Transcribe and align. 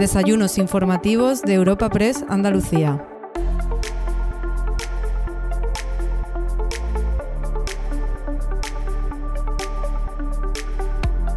Desayunos 0.00 0.56
informativos 0.56 1.42
de 1.42 1.52
Europa 1.52 1.90
Press 1.90 2.24
Andalucía. 2.30 3.06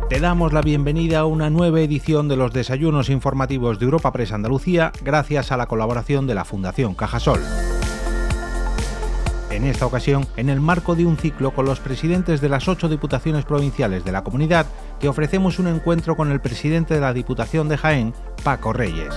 Te 0.07 0.21
damos 0.21 0.54
la 0.54 0.62
bienvenida 0.62 1.20
a 1.20 1.26
una 1.26 1.50
nueva 1.50 1.82
edición 1.82 2.30
de 2.30 2.38
los 2.38 2.54
desayunos 2.54 3.10
informativos 3.10 3.80
de 3.80 3.86
Europa 3.86 4.14
Press 4.14 4.32
Andalucía 4.32 4.93
gracias 5.04 5.52
a 5.52 5.57
la 5.57 5.66
colaboración 5.66 6.25
de 6.25 6.36
la 6.36 6.45
Fundación 6.45 6.95
Cajasol. 6.95 7.41
En 9.50 9.66
esta 9.66 9.86
ocasión, 9.86 10.25
en 10.38 10.50
el 10.50 10.61
marco 10.61 10.95
de 10.95 11.05
un 11.05 11.18
ciclo 11.18 11.52
con 11.52 11.66
los 11.66 11.82
presidentes 11.82 12.39
de 12.39 12.48
las 12.48 12.70
ocho 12.70 12.88
diputaciones 12.88 13.43
provinciales 13.43 14.05
de 14.05 14.14
la 14.14 14.23
comunidad, 14.23 14.68
te 15.04 15.10
ofrecemos 15.10 15.60
un 15.60 15.68
encuentro 15.68 16.16
con 16.16 16.32
el 16.32 16.40
presidente 16.40 16.93
de 16.93 17.02
la 17.02 17.11
Diputación 17.11 17.68
de 17.68 17.78
Jaén, 17.78 18.14
Paco 18.42 18.71
Reyes. 18.71 19.14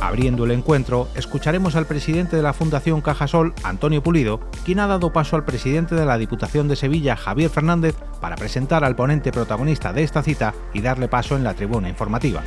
Abriendo 0.00 0.44
el 0.44 0.52
encuentro, 0.52 1.08
escucharemos 1.16 1.74
al 1.74 1.86
presidente 1.86 2.36
de 2.36 2.44
la 2.44 2.52
Fundación 2.52 3.00
Cajasol, 3.00 3.52
Antonio 3.64 4.04
Pulido, 4.04 4.38
quien 4.64 4.78
ha 4.78 4.86
dado 4.86 5.12
paso 5.12 5.34
al 5.34 5.44
presidente 5.44 5.96
de 5.96 6.06
la 6.06 6.16
Diputación 6.16 6.68
de 6.68 6.76
Sevilla, 6.76 7.16
Javier 7.16 7.50
Fernández, 7.50 7.96
para 8.20 8.36
presentar 8.36 8.84
al 8.84 8.94
ponente 8.94 9.32
protagonista 9.32 9.92
de 9.92 10.04
esta 10.04 10.22
cita 10.22 10.54
y 10.72 10.80
darle 10.80 11.08
paso 11.08 11.34
en 11.34 11.42
la 11.42 11.54
tribuna 11.54 11.88
informativa. 11.88 12.42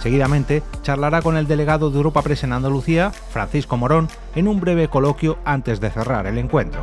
Seguidamente, 0.00 0.64
charlará 0.82 1.22
con 1.22 1.36
el 1.36 1.46
delegado 1.46 1.88
de 1.92 1.98
Europa 1.98 2.22
Press 2.22 2.42
en 2.42 2.52
Andalucía, 2.52 3.12
Francisco 3.12 3.76
Morón, 3.76 4.08
en 4.34 4.48
un 4.48 4.58
breve 4.58 4.88
coloquio 4.88 5.38
antes 5.44 5.78
de 5.78 5.90
cerrar 5.90 6.26
el 6.26 6.38
encuentro. 6.38 6.82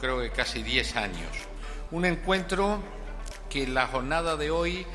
Creo 0.00 0.20
que 0.20 0.30
casi 0.30 0.62
10 0.62 0.96
años 0.96 1.28
un 1.90 2.04
encuentro 2.04 2.80
que 3.48 3.66
la 3.66 3.86
jornada 3.86 4.36
de 4.36 4.50
hoy 4.50 4.86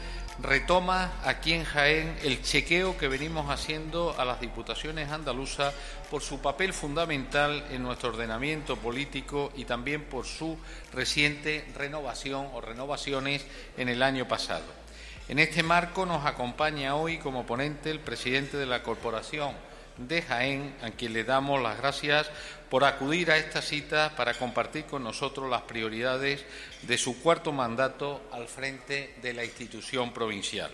retoma 0.41 1.11
aquí 1.23 1.53
en 1.53 1.63
Jaén 1.63 2.17
el 2.23 2.41
chequeo 2.41 2.97
que 2.97 3.07
venimos 3.07 3.49
haciendo 3.49 4.15
a 4.17 4.25
las 4.25 4.41
diputaciones 4.41 5.09
andaluzas 5.11 5.73
por 6.09 6.21
su 6.21 6.39
papel 6.41 6.73
fundamental 6.73 7.63
en 7.71 7.83
nuestro 7.83 8.09
ordenamiento 8.09 8.75
político 8.75 9.51
y 9.55 9.65
también 9.65 10.03
por 10.03 10.25
su 10.25 10.57
reciente 10.93 11.65
renovación 11.75 12.47
o 12.53 12.61
renovaciones 12.61 13.45
en 13.77 13.89
el 13.89 14.03
año 14.03 14.27
pasado. 14.27 14.65
En 15.29 15.39
este 15.39 15.63
marco 15.63 16.05
nos 16.05 16.25
acompaña 16.25 16.95
hoy 16.95 17.19
como 17.19 17.45
ponente 17.45 17.91
el 17.91 17.99
presidente 17.99 18.57
de 18.57 18.65
la 18.65 18.83
Corporación 18.83 19.53
de 20.07 20.21
Jaén, 20.21 20.75
a 20.81 20.91
quien 20.91 21.13
le 21.13 21.23
damos 21.23 21.61
las 21.61 21.77
gracias 21.77 22.29
por 22.69 22.83
acudir 22.83 23.31
a 23.31 23.37
esta 23.37 23.61
cita 23.61 24.13
para 24.15 24.33
compartir 24.33 24.85
con 24.85 25.03
nosotros 25.03 25.49
las 25.49 25.63
prioridades 25.63 26.45
de 26.83 26.97
su 26.97 27.21
cuarto 27.21 27.51
mandato 27.51 28.21
al 28.31 28.47
frente 28.47 29.15
de 29.21 29.33
la 29.33 29.43
institución 29.43 30.13
provincial. 30.13 30.71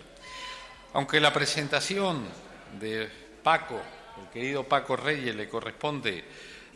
Aunque 0.93 1.19
la 1.19 1.33
presentación 1.33 2.25
de 2.79 3.09
Paco, 3.43 3.81
el 4.21 4.29
querido 4.29 4.63
Paco 4.63 4.95
Reyes, 4.95 5.35
le 5.35 5.49
corresponde 5.49 6.23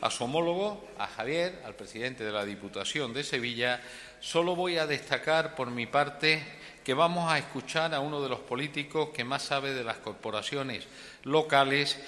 a 0.01 0.09
su 0.09 0.23
homólogo, 0.23 0.87
a 0.97 1.07
Javier, 1.07 1.61
al 1.65 1.75
presidente 1.75 2.23
de 2.23 2.31
la 2.31 2.43
Diputación 2.43 3.13
de 3.13 3.23
Sevilla, 3.23 3.81
solo 4.19 4.55
voy 4.55 4.77
a 4.77 4.87
destacar 4.87 5.53
por 5.55 5.69
mi 5.69 5.85
parte 5.85 6.43
que 6.83 6.93
vamos 6.95 7.31
a 7.31 7.37
escuchar 7.37 7.93
a 7.93 7.99
uno 7.99 8.21
de 8.21 8.29
los 8.29 8.39
políticos 8.39 9.09
que 9.13 9.23
más 9.23 9.43
sabe 9.43 9.73
de 9.73 9.83
las 9.83 9.97
corporaciones 9.97 10.87
locales 11.23 11.99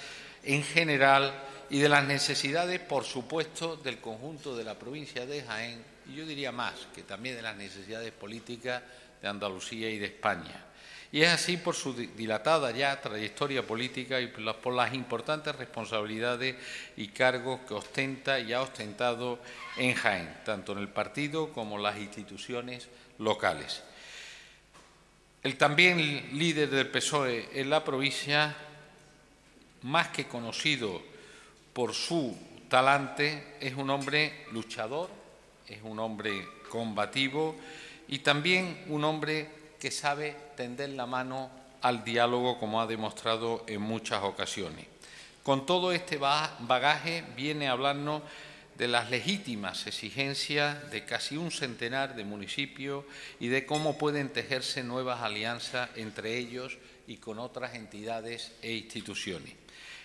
en 0.44 0.62
general 0.62 1.32
y 1.70 1.78
de 1.78 1.88
las 1.88 2.04
necesidades, 2.04 2.80
por 2.80 3.04
supuesto, 3.04 3.76
del 3.76 3.98
conjunto 3.98 4.56
de 4.56 4.64
la 4.64 4.78
provincia 4.78 5.26
de 5.26 5.42
Jaén, 5.42 5.84
y 6.06 6.14
yo 6.14 6.26
diría 6.26 6.52
más, 6.52 6.74
que 6.94 7.02
también 7.02 7.36
de 7.36 7.42
las 7.42 7.56
necesidades 7.56 8.12
políticas 8.12 8.82
de 9.20 9.28
Andalucía 9.28 9.88
y 9.88 9.98
de 9.98 10.06
España. 10.06 10.66
Y 11.14 11.22
es 11.22 11.28
así 11.28 11.56
por 11.56 11.76
su 11.76 11.94
dilatada 11.94 12.72
ya 12.72 13.00
trayectoria 13.00 13.64
política 13.64 14.20
y 14.20 14.26
por 14.26 14.74
las 14.74 14.92
importantes 14.94 15.54
responsabilidades 15.54 16.56
y 16.96 17.08
cargos 17.08 17.60
que 17.68 17.74
ostenta 17.74 18.40
y 18.40 18.52
ha 18.52 18.60
ostentado 18.60 19.38
en 19.76 19.94
Jaén, 19.94 20.40
tanto 20.44 20.72
en 20.72 20.78
el 20.78 20.88
partido 20.88 21.52
como 21.52 21.76
en 21.76 21.84
las 21.84 21.98
instituciones 21.98 22.88
locales. 23.18 23.84
El 25.44 25.56
también 25.56 26.30
líder 26.32 26.68
del 26.68 26.88
PSOE 26.88 27.48
en 27.52 27.70
la 27.70 27.84
provincia, 27.84 28.56
más 29.84 30.08
que 30.08 30.26
conocido 30.26 31.00
por 31.72 31.94
su 31.94 32.36
talante, 32.68 33.56
es 33.60 33.74
un 33.74 33.90
hombre 33.90 34.46
luchador, 34.52 35.10
es 35.68 35.78
un 35.82 35.98
hombre 35.98 36.46
combativo 36.70 37.54
y 38.08 38.20
también 38.20 38.84
un 38.88 39.04
hombre 39.04 39.48
que 39.78 39.90
sabe 39.90 40.36
tender 40.56 40.90
la 40.90 41.06
mano 41.06 41.50
al 41.82 42.02
diálogo 42.02 42.58
como 42.58 42.80
ha 42.80 42.86
demostrado 42.86 43.64
en 43.66 43.82
muchas 43.82 44.22
ocasiones. 44.22 44.86
Con 45.42 45.66
todo 45.66 45.92
este 45.92 46.16
bagaje 46.16 47.22
viene 47.36 47.68
a 47.68 47.72
hablarnos 47.72 48.22
de 48.78 48.88
las 48.88 49.10
legítimas 49.10 49.86
exigencias 49.86 50.90
de 50.90 51.04
casi 51.04 51.36
un 51.36 51.50
centenar 51.50 52.16
de 52.16 52.24
municipios 52.24 53.04
y 53.38 53.48
de 53.48 53.66
cómo 53.66 53.98
pueden 53.98 54.30
tejerse 54.30 54.82
nuevas 54.82 55.20
alianzas 55.20 55.90
entre 55.96 56.38
ellos 56.38 56.78
y 57.06 57.18
con 57.18 57.38
otras 57.38 57.74
entidades 57.74 58.52
e 58.62 58.72
instituciones. 58.72 59.63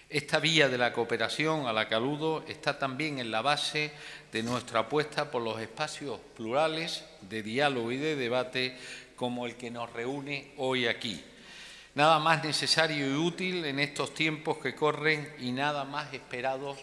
Esta 0.10 0.40
vía 0.40 0.68
de 0.68 0.80
la 0.80 0.92
cooperación 0.92 1.68
a 1.68 1.74
la 1.74 1.88
que 1.88 1.94
aludo 1.94 2.44
está 2.48 2.80
también 2.80 3.20
en 3.20 3.30
la 3.30 3.44
base 3.44 3.92
de 4.32 4.42
nuestra 4.42 4.80
apuesta 4.80 5.30
por 5.30 5.44
los 5.44 5.62
espacios 5.62 6.20
plurales 6.36 7.06
de 7.22 7.44
diálogo 7.44 7.92
y 7.92 7.98
de 7.98 8.16
debate 8.16 8.76
como 9.16 9.46
el 9.46 9.56
que 9.56 9.70
nos 9.70 9.94
reúne 9.94 10.54
hoy 10.58 10.88
aquí. 10.88 11.24
Nada 11.94 12.18
más 12.18 12.44
necesario 12.44 13.08
y 13.08 13.14
útil 13.18 13.64
en 13.66 13.80
estos 13.80 14.16
tiempos 14.16 14.58
que 14.58 14.74
corren 14.74 15.32
y 15.38 15.52
nada 15.52 15.84
más 15.84 16.12
esperados 16.12 16.80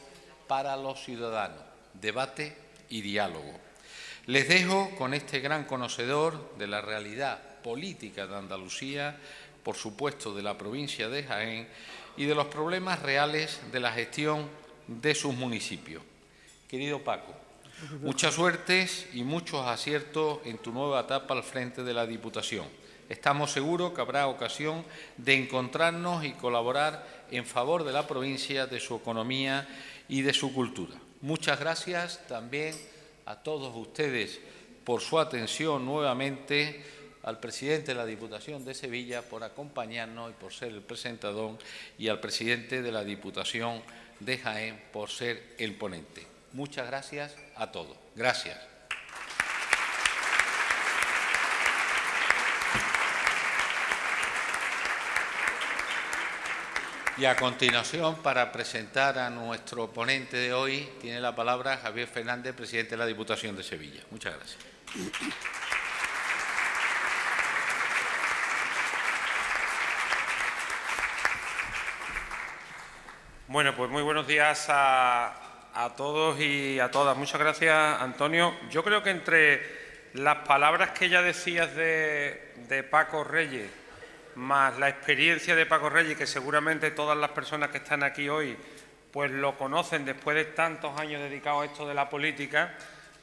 para 0.47 0.77
los 0.77 1.03
ciudadanos. 1.03 1.65
Debate 1.95 2.57
y 2.91 3.01
diálogo. 3.01 3.59
Les 4.27 4.49
dejo 4.49 4.95
con 4.97 5.15
este 5.15 5.41
gran 5.41 5.65
conocedor 5.65 6.57
de 6.59 6.69
la 6.69 6.81
realidad 6.81 7.41
política 7.65 8.29
de 8.29 8.37
Andalucía, 8.37 9.17
por 9.65 9.75
supuesto 9.75 10.33
de 10.33 10.45
la 10.45 10.57
provincia 10.57 11.09
de 11.09 11.25
Jaén, 11.25 11.69
y 12.17 12.25
de 12.25 12.35
los 12.35 12.47
problemas 12.47 13.03
reales 13.03 13.61
de 13.73 13.81
la 13.81 13.93
gestión 13.93 14.49
de 14.87 15.15
sus 15.15 15.35
municipios. 15.35 16.03
Querido 16.69 17.03
Paco, 17.03 17.35
mucha 18.01 18.31
suerte 18.31 18.89
y 19.13 19.23
muchos 19.23 19.67
aciertos 19.67 20.41
en 20.45 20.59
tu 20.59 20.73
nueva 20.73 21.01
etapa 21.01 21.35
al 21.35 21.43
frente 21.43 21.85
de 21.85 21.95
la 21.95 22.07
Diputación. 22.07 22.67
Estamos 23.09 23.53
seguros 23.53 23.93
que 23.93 24.01
habrá 24.01 24.27
ocasión 24.27 24.85
de 25.17 25.35
encontrarnos 25.35 26.25
y 26.25 26.33
colaborar 26.33 27.27
en 27.31 27.45
favor 27.45 27.85
de 27.85 27.93
la 27.93 28.07
provincia, 28.07 28.67
de 28.67 28.81
su 28.81 28.97
economía 28.97 29.69
y 30.09 30.23
de 30.23 30.33
su 30.33 30.53
cultura. 30.53 30.95
Muchas 31.21 31.61
gracias 31.61 32.27
también 32.27 32.75
a 33.25 33.37
todos 33.37 33.75
ustedes 33.77 34.41
por 34.85 35.01
su 35.01 35.19
atención 35.19 35.85
nuevamente 35.85 36.85
al 37.27 37.41
presidente 37.41 37.89
de 37.89 37.95
la 37.97 38.07
Diputación 38.07 38.65
de 38.65 38.73
Sevilla 38.73 39.21
por 39.21 39.45
acompañarnos 39.45 40.31
y 40.31 40.35
por 40.35 40.53
ser 40.53 40.69
el 40.69 40.81
presentador 40.81 41.59
y 41.99 42.09
al 42.09 42.21
presidente 42.21 42.83
de 42.83 42.93
la 42.93 43.05
Diputación 43.05 43.83
de 44.21 44.39
Jaén 44.39 44.81
por 44.93 45.11
ser 45.11 45.55
el 45.59 45.75
ponente. 45.75 46.25
Muchas 46.53 46.87
gracias 46.87 47.35
a 47.57 47.71
todos. 47.73 47.97
Gracias. 48.15 48.57
Y 57.19 57.25
a 57.25 57.35
continuación, 57.35 58.23
para 58.23 58.53
presentar 58.53 59.19
a 59.19 59.31
nuestro 59.31 59.91
ponente 59.91 60.37
de 60.37 60.53
hoy, 60.53 60.87
tiene 61.01 61.19
la 61.19 61.35
palabra 61.35 61.79
Javier 61.79 62.07
Fernández, 62.07 62.55
presidente 62.55 62.91
de 62.91 62.99
la 62.99 63.07
Diputación 63.07 63.57
de 63.57 63.65
Sevilla. 63.65 64.03
Muchas 64.11 64.37
gracias. 64.37 65.76
Bueno, 73.49 73.77
pues 73.77 73.89
muy 73.89 74.03
buenos 74.03 74.27
días 74.27 74.67
a, 74.71 75.33
todos 75.97 76.41
y 76.41 76.81
a 76.81 76.91
todas. 76.91 77.17
Muchas 77.17 77.41
gracias, 77.41 78.03
Antonio. 78.03 78.57
Yo 78.71 78.83
creo 78.83 79.05
que 79.05 79.11
entre 79.11 79.63
las 80.15 80.39
palabras 80.39 80.91
que 80.91 81.09
ya 81.09 81.23
decías 81.23 81.73
de, 81.77 82.55
de 82.69 82.83
Paco 82.83 83.23
Reyes, 83.23 83.71
más 84.35 84.77
la 84.81 84.89
experiencia 84.89 85.55
de 85.55 85.65
Paco 85.65 85.89
Reyes, 85.89 86.19
que 86.19 86.27
seguramente 86.27 86.91
todas 86.91 87.17
las 87.17 87.31
personas 87.31 87.71
que 87.71 87.79
están 87.79 88.03
aquí 88.03 88.29
hoy 88.29 88.57
pues 89.13 89.31
lo 89.31 89.57
conocen 89.57 90.05
después 90.05 90.37
de 90.37 90.47
tantos 90.47 90.99
años 90.99 91.23
dedicados 91.23 91.63
a 91.63 91.67
esto 91.67 91.87
de 91.87 91.95
la 91.95 92.11
política, 92.11 92.75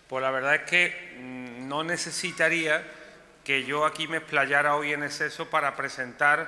pues 0.08 0.24
la 0.24 0.32
verdad 0.32 0.56
es 0.56 0.62
que 0.62 1.18
mm, 1.20 1.68
no 1.68 1.84
necesitaría 1.84 2.82
que 3.44 3.66
yo 3.66 3.86
aquí 3.86 4.08
me 4.08 4.18
explayara 4.18 4.78
hoy 4.78 4.94
en 4.94 5.04
exceso 5.04 5.50
para 5.50 5.76
presentar 5.76 6.48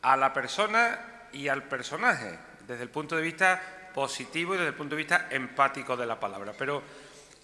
a 0.00 0.16
la 0.16 0.32
persona 0.32 1.00
y 1.32 1.48
al 1.48 1.64
personaje 1.64 2.38
desde 2.66 2.82
el 2.82 2.90
punto 2.90 3.16
de 3.16 3.22
vista 3.22 3.90
positivo 3.94 4.54
y 4.54 4.58
desde 4.58 4.70
el 4.70 4.74
punto 4.74 4.94
de 4.94 5.02
vista 5.02 5.28
empático 5.30 5.96
de 5.96 6.06
la 6.06 6.18
palabra. 6.18 6.52
Pero 6.56 6.82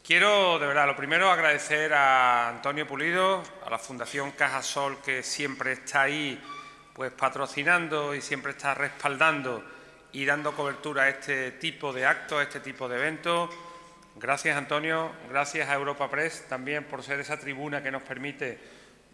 Quiero, 0.03 0.59
de 0.59 0.67
verdad, 0.67 0.87
lo 0.87 0.97
primero 0.97 1.31
agradecer 1.31 1.93
a 1.93 2.49
Antonio 2.49 2.87
Pulido, 2.87 3.43
a 3.65 3.71
la 3.71 3.79
Fundación 3.79 4.33
Caja 4.33 4.63
Sol, 4.63 4.99
que 5.05 5.23
siempre 5.23 5.73
está 5.73 6.03
ahí 6.03 6.43
pues 6.95 7.13
patrocinando 7.13 8.15
y 8.15 8.21
siempre 8.21 8.53
está 8.53 8.75
respaldando 8.75 9.63
y 10.13 10.25
dando 10.25 10.57
cobertura 10.57 11.05
a 11.05 11.09
este 11.11 11.53
tipo 11.53 11.93
de 11.93 12.07
actos, 12.07 12.41
a 12.41 12.43
este 12.43 12.61
tipo 12.61 12.89
de 12.89 12.97
eventos. 12.97 13.51
Gracias, 14.17 14.57
Antonio. 14.57 15.13
Gracias 15.29 15.69
a 15.69 15.75
Europa 15.75 16.11
Press 16.11 16.47
también 16.49 16.85
por 16.85 17.05
ser 17.05 17.21
esa 17.21 17.39
tribuna 17.39 17.83
que 17.83 17.93
nos 17.93 18.03
permite 18.03 18.59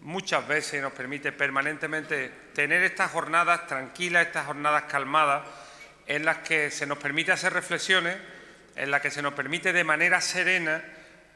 muchas 0.00 0.46
veces, 0.46 0.80
nos 0.80 0.92
permite 0.92 1.32
permanentemente 1.32 2.30
tener 2.54 2.82
estas 2.84 3.10
jornadas 3.10 3.66
tranquilas, 3.66 4.28
estas 4.28 4.46
jornadas 4.46 4.84
calmadas, 4.84 5.42
en 6.06 6.24
las 6.24 6.38
que 6.38 6.70
se 6.70 6.86
nos 6.86 6.98
permite 6.98 7.32
hacer 7.32 7.52
reflexiones, 7.52 8.16
en 8.76 8.90
las 8.90 9.00
que 9.00 9.10
se 9.10 9.22
nos 9.22 9.34
permite 9.34 9.72
de 9.72 9.84
manera 9.84 10.20
serena 10.20 10.82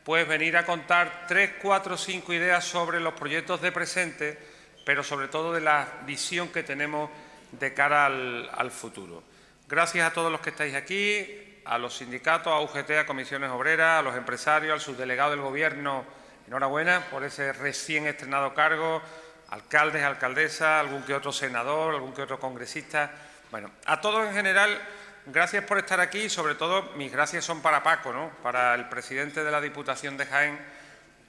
pues 0.04 0.26
venir 0.26 0.56
a 0.56 0.64
contar 0.64 1.26
tres, 1.28 1.52
cuatro, 1.60 1.96
cinco 1.96 2.32
ideas 2.32 2.64
sobre 2.64 3.00
los 3.00 3.14
proyectos 3.14 3.60
de 3.60 3.72
presente, 3.72 4.38
pero 4.84 5.02
sobre 5.02 5.28
todo 5.28 5.52
de 5.52 5.60
la 5.60 5.86
visión 6.06 6.48
que 6.48 6.62
tenemos 6.62 7.10
de 7.52 7.74
cara 7.74 8.06
al, 8.06 8.70
futuro. 8.70 9.22
Gracias 9.68 10.06
a 10.06 10.12
todos 10.12 10.32
los 10.32 10.40
que 10.40 10.50
estáis 10.50 10.74
aquí, 10.74 11.60
a 11.64 11.78
los 11.78 11.96
sindicatos, 11.96 12.52
a 12.52 12.60
UGT, 12.60 12.90
a 12.92 13.06
comisiones 13.06 13.50
obreras, 13.50 14.00
a 14.00 14.02
los 14.02 14.16
empresarios, 14.16 14.72
al 14.72 14.80
subdelegado 14.80 15.32
del 15.32 15.40
Gobierno, 15.40 16.04
enhorabuena 16.46 17.06
por 17.10 17.22
ese 17.24 17.52
recién 17.52 18.06
estrenado 18.06 18.54
cargo, 18.54 19.02
alcaldes, 19.50 20.02
alcaldesas, 20.02 20.80
algún 20.80 21.02
que 21.02 21.14
otro 21.14 21.32
senador, 21.32 21.94
algún 21.94 22.14
que 22.14 22.22
otro 22.22 22.40
congresista. 22.40 23.12
Bueno, 23.50 23.68
a 23.84 24.00
todos 24.00 24.28
en 24.28 24.32
general 24.32 24.80
gracias 25.26 25.64
por 25.64 25.76
estar 25.78 25.98
aquí 25.98 26.18
y 26.20 26.30
sobre 26.30 26.54
todo 26.54 26.92
mis 26.94 27.10
gracias 27.10 27.44
son 27.44 27.60
para 27.60 27.82
Paco, 27.82 28.12
¿no? 28.12 28.30
para 28.44 28.76
el 28.76 28.88
presidente 28.88 29.42
de 29.42 29.50
la 29.50 29.60
Diputación 29.60 30.16
de 30.16 30.26
Jaén, 30.26 30.56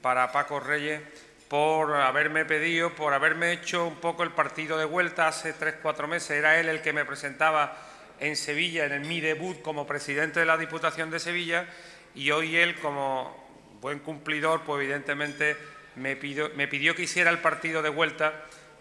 para 0.04 0.32
Paco 0.32 0.60
Reyes, 0.60 1.02
por 1.48 1.96
haberme 1.96 2.46
pedido, 2.46 2.94
por 2.94 3.16
haberme 3.16 3.54
hecho 3.54 3.88
un 3.88 3.96
poco 3.96 4.22
el 4.22 4.30
partido 4.30 4.78
de 4.78 4.86
vuelta 4.86 5.28
hace 5.28 5.54
tres, 5.54 5.76
cuatro 5.82 6.08
meses. 6.08 6.30
Era 6.30 6.60
él 6.60 6.70
el 6.70 6.84
que 6.84 6.94
me 6.94 7.06
presentaba 7.06 7.76
en 8.20 8.36
Sevilla, 8.36 8.86
en 8.86 9.08
mi 9.08 9.20
debut 9.20 9.60
como 9.64 9.88
presidente 9.88 10.42
de 10.42 10.46
la 10.46 10.58
Diputación 10.58 11.10
de 11.10 11.20
Sevilla, 11.20 11.66
y 12.14 12.30
hoy 12.30 12.56
él, 12.56 12.76
como 12.76 13.36
buen 13.82 13.98
cumplidor, 13.98 14.62
pues 14.62 14.84
evidentemente 14.84 15.58
me 15.96 16.16
pidió, 16.16 16.52
me 16.56 16.68
pidió 16.68 16.94
que 16.94 17.02
hiciera 17.02 17.32
el 17.32 17.40
partido 17.40 17.82
de 17.82 17.90
vuelta, 17.90 18.32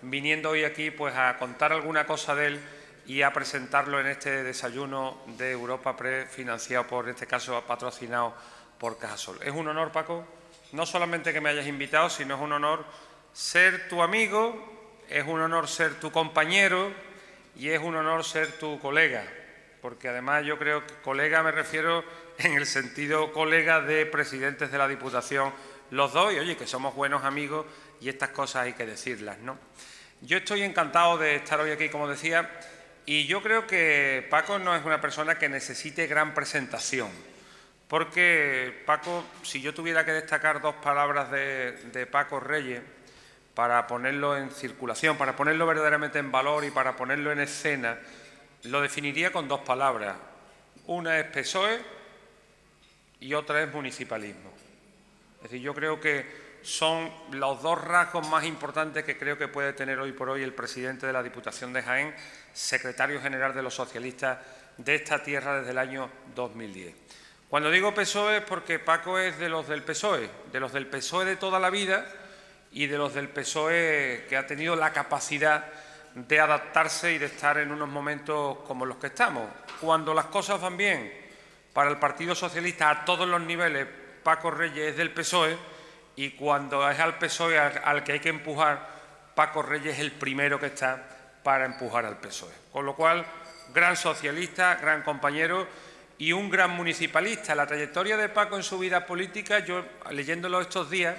viniendo 0.03 0.51
hoy 0.51 0.65
aquí 0.65 0.91
pues 0.91 1.15
a 1.17 1.39
contar 1.39 1.73
alguna 1.73 2.05
cosa 2.05 2.35
de 2.35 2.47
él 2.47 2.61
y 3.11 3.23
a 3.23 3.33
presentarlo 3.33 3.99
en 3.99 4.07
este 4.07 4.45
desayuno 4.45 5.19
de 5.37 5.51
Europa 5.51 5.97
Pre, 5.97 6.27
financiado 6.27 6.87
por, 6.87 7.07
en 7.07 7.11
este 7.11 7.27
caso, 7.27 7.61
patrocinado 7.67 8.37
por 8.79 8.99
Cajasol. 8.99 9.43
Es 9.43 9.51
un 9.51 9.67
honor, 9.67 9.91
Paco, 9.91 10.25
no 10.71 10.87
solamente 10.87 11.33
que 11.33 11.41
me 11.41 11.49
hayas 11.49 11.67
invitado, 11.67 12.09
sino 12.09 12.37
es 12.37 12.41
un 12.41 12.53
honor 12.53 12.85
ser 13.33 13.89
tu 13.89 14.01
amigo, 14.01 15.03
es 15.09 15.27
un 15.27 15.41
honor 15.41 15.67
ser 15.67 15.99
tu 15.99 16.13
compañero 16.13 16.93
y 17.57 17.71
es 17.71 17.81
un 17.81 17.97
honor 17.97 18.23
ser 18.23 18.53
tu 18.61 18.79
colega, 18.79 19.25
porque 19.83 20.09
además 20.09 20.45
yo 20.45 20.57
creo 20.57 20.87
que 20.87 20.95
colega 21.03 21.43
me 21.43 21.51
refiero 21.51 22.05
en 22.39 22.53
el 22.53 22.65
sentido 22.65 23.33
colega 23.33 23.81
de 23.81 24.07
presidentes 24.07 24.71
de 24.71 24.79
la 24.79 24.87
Diputación, 24.87 25.53
los 25.91 26.13
dos, 26.13 26.33
y 26.33 26.39
oye, 26.39 26.57
que 26.57 26.69
somos 26.69 26.95
buenos 26.95 27.25
amigos 27.25 27.67
y 28.01 28.09
estas 28.09 28.29
cosas 28.29 28.67
hay 28.67 28.75
que 28.75 28.87
decirlas, 28.87 29.39
¿no? 29.39 29.59
Yo 30.21 30.37
estoy 30.37 30.63
encantado 30.63 31.19
de 31.19 31.35
estar 31.35 31.59
hoy 31.59 31.73
aquí, 31.73 31.89
como 31.89 32.07
decía, 32.07 32.49
y 33.07 33.27
yo 33.27 33.43
creo 33.43 33.67
que 33.67 34.27
Paco 34.31 34.59
no 34.59 34.75
es 34.75 34.85
una 34.85 35.01
persona 35.01 35.39
que 35.39 35.49
necesite 35.49 36.07
gran 36.07 36.35
presentación, 36.35 37.11
porque 37.89 38.83
Paco, 38.87 39.25
si 39.43 39.61
yo 39.61 39.75
tuviera 39.75 40.05
que 40.05 40.13
destacar 40.13 40.61
dos 40.61 40.77
palabras 40.77 41.31
de, 41.31 42.09
Paco 42.11 42.39
Reyes 42.39 42.81
para 43.55 43.87
ponerlo 43.87 44.37
en 44.37 44.51
circulación, 44.51 45.19
para 45.19 45.35
ponerlo 45.35 45.67
verdaderamente 45.67 46.19
en 46.19 46.31
valor 46.31 46.65
y 46.65 46.71
para 46.71 46.95
ponerlo 46.95 47.33
en 47.33 47.41
escena, 47.41 47.99
lo 48.65 48.81
definiría 48.81 49.33
con 49.33 49.49
dos 49.49 49.61
palabras. 49.61 50.17
Una 50.87 51.19
es 51.19 51.27
PSOE 51.27 51.81
y 53.21 53.35
otra 53.35 53.63
es 53.63 53.73
municipalismo. 53.73 54.53
Es 55.39 55.51
decir, 55.51 55.61
yo 55.61 55.75
creo 55.75 56.01
que 56.01 56.51
son 56.63 57.11
los 57.33 57.63
dos 57.63 57.83
rasgos 57.83 58.29
más 58.29 58.45
importantes 58.45 59.05
que 59.05 59.17
creo 59.19 59.39
que 59.39 59.49
puede 59.49 59.73
tener 59.73 59.99
hoy 59.99 60.13
por 60.13 60.29
hoy 60.29 60.43
el 60.43 60.53
presidente 60.53 61.07
de 61.07 61.13
la 61.13 61.23
Diputación 61.23 61.73
de 61.73 61.83
Jaén, 61.83 62.15
secretario 62.53 63.21
general 63.21 63.55
de 63.55 63.63
los 63.63 63.75
socialistas 63.75 64.39
de 64.77 64.95
esta 64.95 65.23
tierra 65.23 65.59
desde 65.59 65.71
el 65.71 65.79
año 65.79 66.11
2010. 66.35 66.95
Cuando 67.49 67.71
digo 67.71 67.93
PSOE 67.93 68.39
es 68.39 68.45
porque 68.45 68.79
Paco 68.79 69.19
es 69.19 69.39
de 69.39 69.49
los 69.49 69.67
del 69.67 69.83
PSOE, 69.83 70.31
de 70.53 70.61
los 70.61 70.73
del 70.73 70.87
PSOE 70.87 71.25
de 71.25 71.37
toda 71.37 71.59
la 71.59 71.71
vida 71.71 72.07
y 72.73 72.87
de 72.87 72.97
los 72.97 73.15
del 73.15 73.29
PSOE 73.29 74.27
que 74.29 74.37
ha 74.37 74.47
tenido 74.47 74.77
la 74.77 74.93
capacidad 74.93 75.67
de 76.15 76.41
adaptarse 76.41 77.13
y 77.13 77.19
de 77.19 77.27
estar 77.27 77.59
en 77.59 77.71
unos 77.71 77.89
momentos 77.89 78.59
como 78.67 78.87
los 78.87 78.99
que 78.99 79.09
estamos. 79.09 79.49
Cuando 79.81 80.15
las 80.15 80.27
cosas 80.27 80.61
van 80.61 80.77
bien 80.77 81.13
para 81.73 81.91
el 81.91 81.99
Partido 81.99 82.35
Socialista 82.35 82.91
a 82.91 83.05
todos 83.05 83.29
los 83.29 83.41
niveles, 83.41 83.87
Paco 84.23 84.51
Reyes 84.51 84.91
es 84.91 84.97
del 84.97 85.13
PSOE 85.13 85.57
y 86.17 86.31
cuando 86.31 86.89
es 86.89 86.99
al 86.99 87.19
PSOE 87.19 87.59
al, 87.59 88.05
que 88.05 88.13
hay 88.13 88.21
que 88.21 88.29
empujar, 88.29 88.89
Paco 89.35 89.63
Reyes 89.63 89.95
es 89.95 90.01
el 90.01 90.13
primero 90.13 90.59
que 90.59 90.67
está 90.67 91.03
para 91.43 91.65
empujar 91.65 92.05
al 92.05 92.19
PSOE. 92.19 92.53
Con 92.73 92.87
lo 92.87 92.95
cual, 92.95 93.25
gran 93.73 93.97
socialista, 93.97 94.77
gran 94.77 95.03
compañero 95.03 95.67
y 96.19 96.33
un 96.33 96.51
gran 96.51 96.71
municipalista. 96.71 97.55
La 97.55 97.67
trayectoria 97.67 98.17
de 98.17 98.29
Paco 98.29 98.57
en 98.57 98.63
su 98.63 98.79
vida 98.79 99.07
política, 99.07 99.61
yo 99.61 99.85
leyéndolo 100.11 100.61
estos 100.61 100.91
días, 100.91 101.17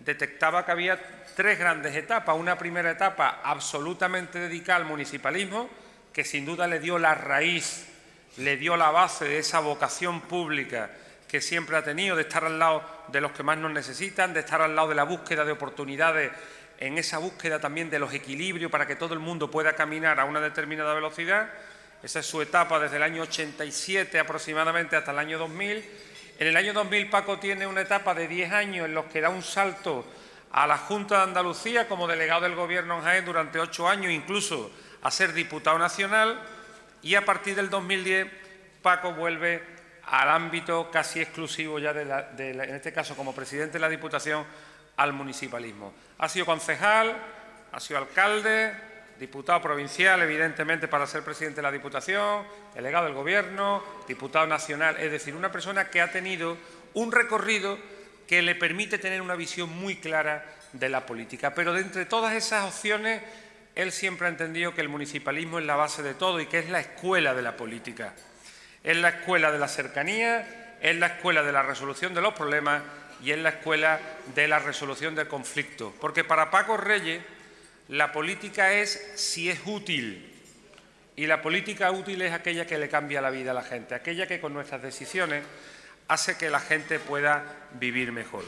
detectaba 0.00 0.64
que 0.64 0.72
había 0.72 1.00
tres 1.34 1.58
grandes 1.58 1.96
etapas. 1.96 2.36
Una 2.36 2.58
primera 2.58 2.90
etapa 2.90 3.40
absolutamente 3.42 4.38
dedicada 4.38 4.80
al 4.80 4.84
municipalismo, 4.84 5.70
que 6.12 6.24
sin 6.24 6.44
duda 6.44 6.66
le 6.66 6.80
dio 6.80 6.98
la 6.98 7.14
raíz, 7.14 7.86
le 8.36 8.56
dio 8.56 8.76
la 8.76 8.90
base 8.90 9.24
de 9.24 9.38
esa 9.38 9.60
vocación 9.60 10.20
pública 10.22 10.90
que 11.28 11.40
siempre 11.40 11.78
ha 11.78 11.82
tenido, 11.82 12.14
de 12.14 12.22
estar 12.22 12.44
al 12.44 12.58
lado 12.58 12.84
de 13.08 13.22
los 13.22 13.32
que 13.32 13.42
más 13.42 13.56
nos 13.56 13.72
necesitan, 13.72 14.34
de 14.34 14.40
estar 14.40 14.60
al 14.60 14.76
lado 14.76 14.88
de 14.88 14.94
la 14.94 15.04
búsqueda 15.04 15.46
de 15.46 15.52
oportunidades, 15.52 16.30
en 16.82 16.98
esa 16.98 17.18
búsqueda 17.18 17.60
también 17.60 17.90
de 17.90 18.00
los 18.00 18.12
equilibrios 18.12 18.68
para 18.68 18.88
que 18.88 18.96
todo 18.96 19.14
el 19.14 19.20
mundo 19.20 19.48
pueda 19.48 19.76
caminar 19.76 20.18
a 20.18 20.24
una 20.24 20.40
determinada 20.40 20.92
velocidad. 20.94 21.48
Esa 22.02 22.18
es 22.18 22.26
su 22.26 22.42
etapa 22.42 22.80
desde 22.80 22.96
el 22.96 23.04
año 23.04 23.22
87 23.22 24.18
aproximadamente 24.18 24.96
hasta 24.96 25.12
el 25.12 25.20
año 25.20 25.38
2000. 25.38 25.90
En 26.40 26.46
el 26.48 26.56
año 26.56 26.72
2000 26.72 27.08
Paco 27.08 27.38
tiene 27.38 27.68
una 27.68 27.82
etapa 27.82 28.14
de 28.14 28.26
10 28.26 28.50
años 28.50 28.86
en 28.86 28.94
los 28.94 29.04
que 29.04 29.20
da 29.20 29.28
un 29.28 29.44
salto 29.44 30.04
a 30.50 30.66
la 30.66 30.76
Junta 30.76 31.18
de 31.18 31.22
Andalucía 31.22 31.86
como 31.86 32.08
delegado 32.08 32.40
del 32.40 32.56
Gobierno 32.56 32.96
en 32.96 33.04
Jaén 33.04 33.24
durante 33.24 33.60
ocho 33.60 33.88
años, 33.88 34.10
incluso 34.10 34.72
a 35.02 35.10
ser 35.12 35.34
diputado 35.34 35.78
nacional. 35.78 36.40
Y 37.00 37.14
a 37.14 37.24
partir 37.24 37.54
del 37.54 37.70
2010 37.70 38.26
Paco 38.82 39.12
vuelve 39.12 39.62
al 40.06 40.30
ámbito 40.30 40.90
casi 40.90 41.20
exclusivo 41.20 41.78
ya, 41.78 41.92
de, 41.92 42.50
en 42.50 42.74
este 42.74 42.92
caso 42.92 43.14
como 43.14 43.32
presidente 43.32 43.74
de 43.74 43.78
la 43.78 43.88
Diputación, 43.88 44.44
al 45.02 45.12
municipalismo. 45.12 45.92
Ha 46.18 46.28
sido 46.28 46.46
concejal, 46.46 47.16
ha 47.72 47.80
sido 47.80 47.98
alcalde, 47.98 48.72
diputado 49.18 49.60
provincial, 49.60 50.20
evidentemente, 50.22 50.88
para 50.88 51.06
ser 51.06 51.22
presidente 51.22 51.56
de 51.56 51.62
la 51.62 51.72
Diputación, 51.72 52.44
delegado 52.74 53.06
del 53.06 53.14
Gobierno, 53.14 53.82
diputado 54.08 54.46
nacional, 54.46 54.96
es 54.98 55.10
decir, 55.10 55.34
una 55.34 55.52
persona 55.52 55.90
que 55.90 56.00
ha 56.00 56.10
tenido 56.10 56.56
un 56.94 57.12
recorrido 57.12 57.78
que 58.26 58.42
le 58.42 58.54
permite 58.54 58.98
tener 58.98 59.20
una 59.20 59.34
visión 59.34 59.70
muy 59.70 59.96
clara 59.96 60.44
de 60.72 60.88
la 60.88 61.04
política. 61.06 61.54
Pero 61.54 61.72
de 61.72 61.82
entre 61.82 62.06
todas 62.06 62.34
esas 62.34 62.64
opciones, 62.64 63.22
él 63.74 63.92
siempre 63.92 64.26
ha 64.26 64.30
entendido 64.30 64.74
que 64.74 64.80
el 64.80 64.88
municipalismo 64.88 65.58
es 65.58 65.66
la 65.66 65.76
base 65.76 66.02
de 66.02 66.14
todo 66.14 66.40
y 66.40 66.46
que 66.46 66.58
es 66.58 66.70
la 66.70 66.80
escuela 66.80 67.34
de 67.34 67.42
la 67.42 67.56
política. 67.56 68.14
Es 68.82 68.96
la 68.96 69.10
escuela 69.10 69.52
de 69.52 69.58
la 69.58 69.68
cercanía, 69.68 70.76
es 70.80 70.96
la 70.96 71.06
escuela 71.06 71.42
de 71.42 71.52
la 71.52 71.62
resolución 71.62 72.14
de 72.14 72.20
los 72.20 72.34
problemas 72.34 72.82
y 73.22 73.30
es 73.30 73.38
la 73.38 73.50
escuela 73.50 74.00
de 74.34 74.48
la 74.48 74.58
resolución 74.58 75.14
del 75.14 75.28
conflicto. 75.28 75.94
Porque 76.00 76.24
para 76.24 76.50
Paco 76.50 76.76
Reyes 76.76 77.22
la 77.88 78.12
política 78.12 78.72
es 78.72 79.12
si 79.16 79.50
es 79.50 79.60
útil. 79.64 80.28
Y 81.14 81.26
la 81.26 81.42
política 81.42 81.90
útil 81.90 82.22
es 82.22 82.32
aquella 82.32 82.66
que 82.66 82.78
le 82.78 82.88
cambia 82.88 83.20
la 83.20 83.30
vida 83.30 83.50
a 83.50 83.54
la 83.54 83.62
gente, 83.62 83.94
aquella 83.94 84.26
que 84.26 84.40
con 84.40 84.54
nuestras 84.54 84.82
decisiones 84.82 85.44
hace 86.08 86.36
que 86.38 86.50
la 86.50 86.60
gente 86.60 86.98
pueda 86.98 87.44
vivir 87.72 88.12
mejor. 88.12 88.44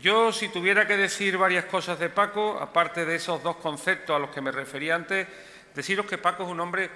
Yo, 0.00 0.32
si 0.32 0.48
tuviera 0.48 0.86
que 0.86 0.96
decir 0.96 1.36
varias 1.36 1.66
cosas 1.66 1.98
de 1.98 2.08
Paco, 2.08 2.58
aparte 2.60 3.04
de 3.04 3.16
esos 3.16 3.42
dos 3.42 3.56
conceptos 3.56 4.16
a 4.16 4.18
los 4.18 4.30
que 4.30 4.40
me 4.40 4.50
refería 4.50 4.94
antes, 4.94 5.28
deciros 5.74 6.06
que 6.06 6.18
Paco 6.18 6.44
es 6.44 6.48
un 6.48 6.60
hombre 6.60 6.90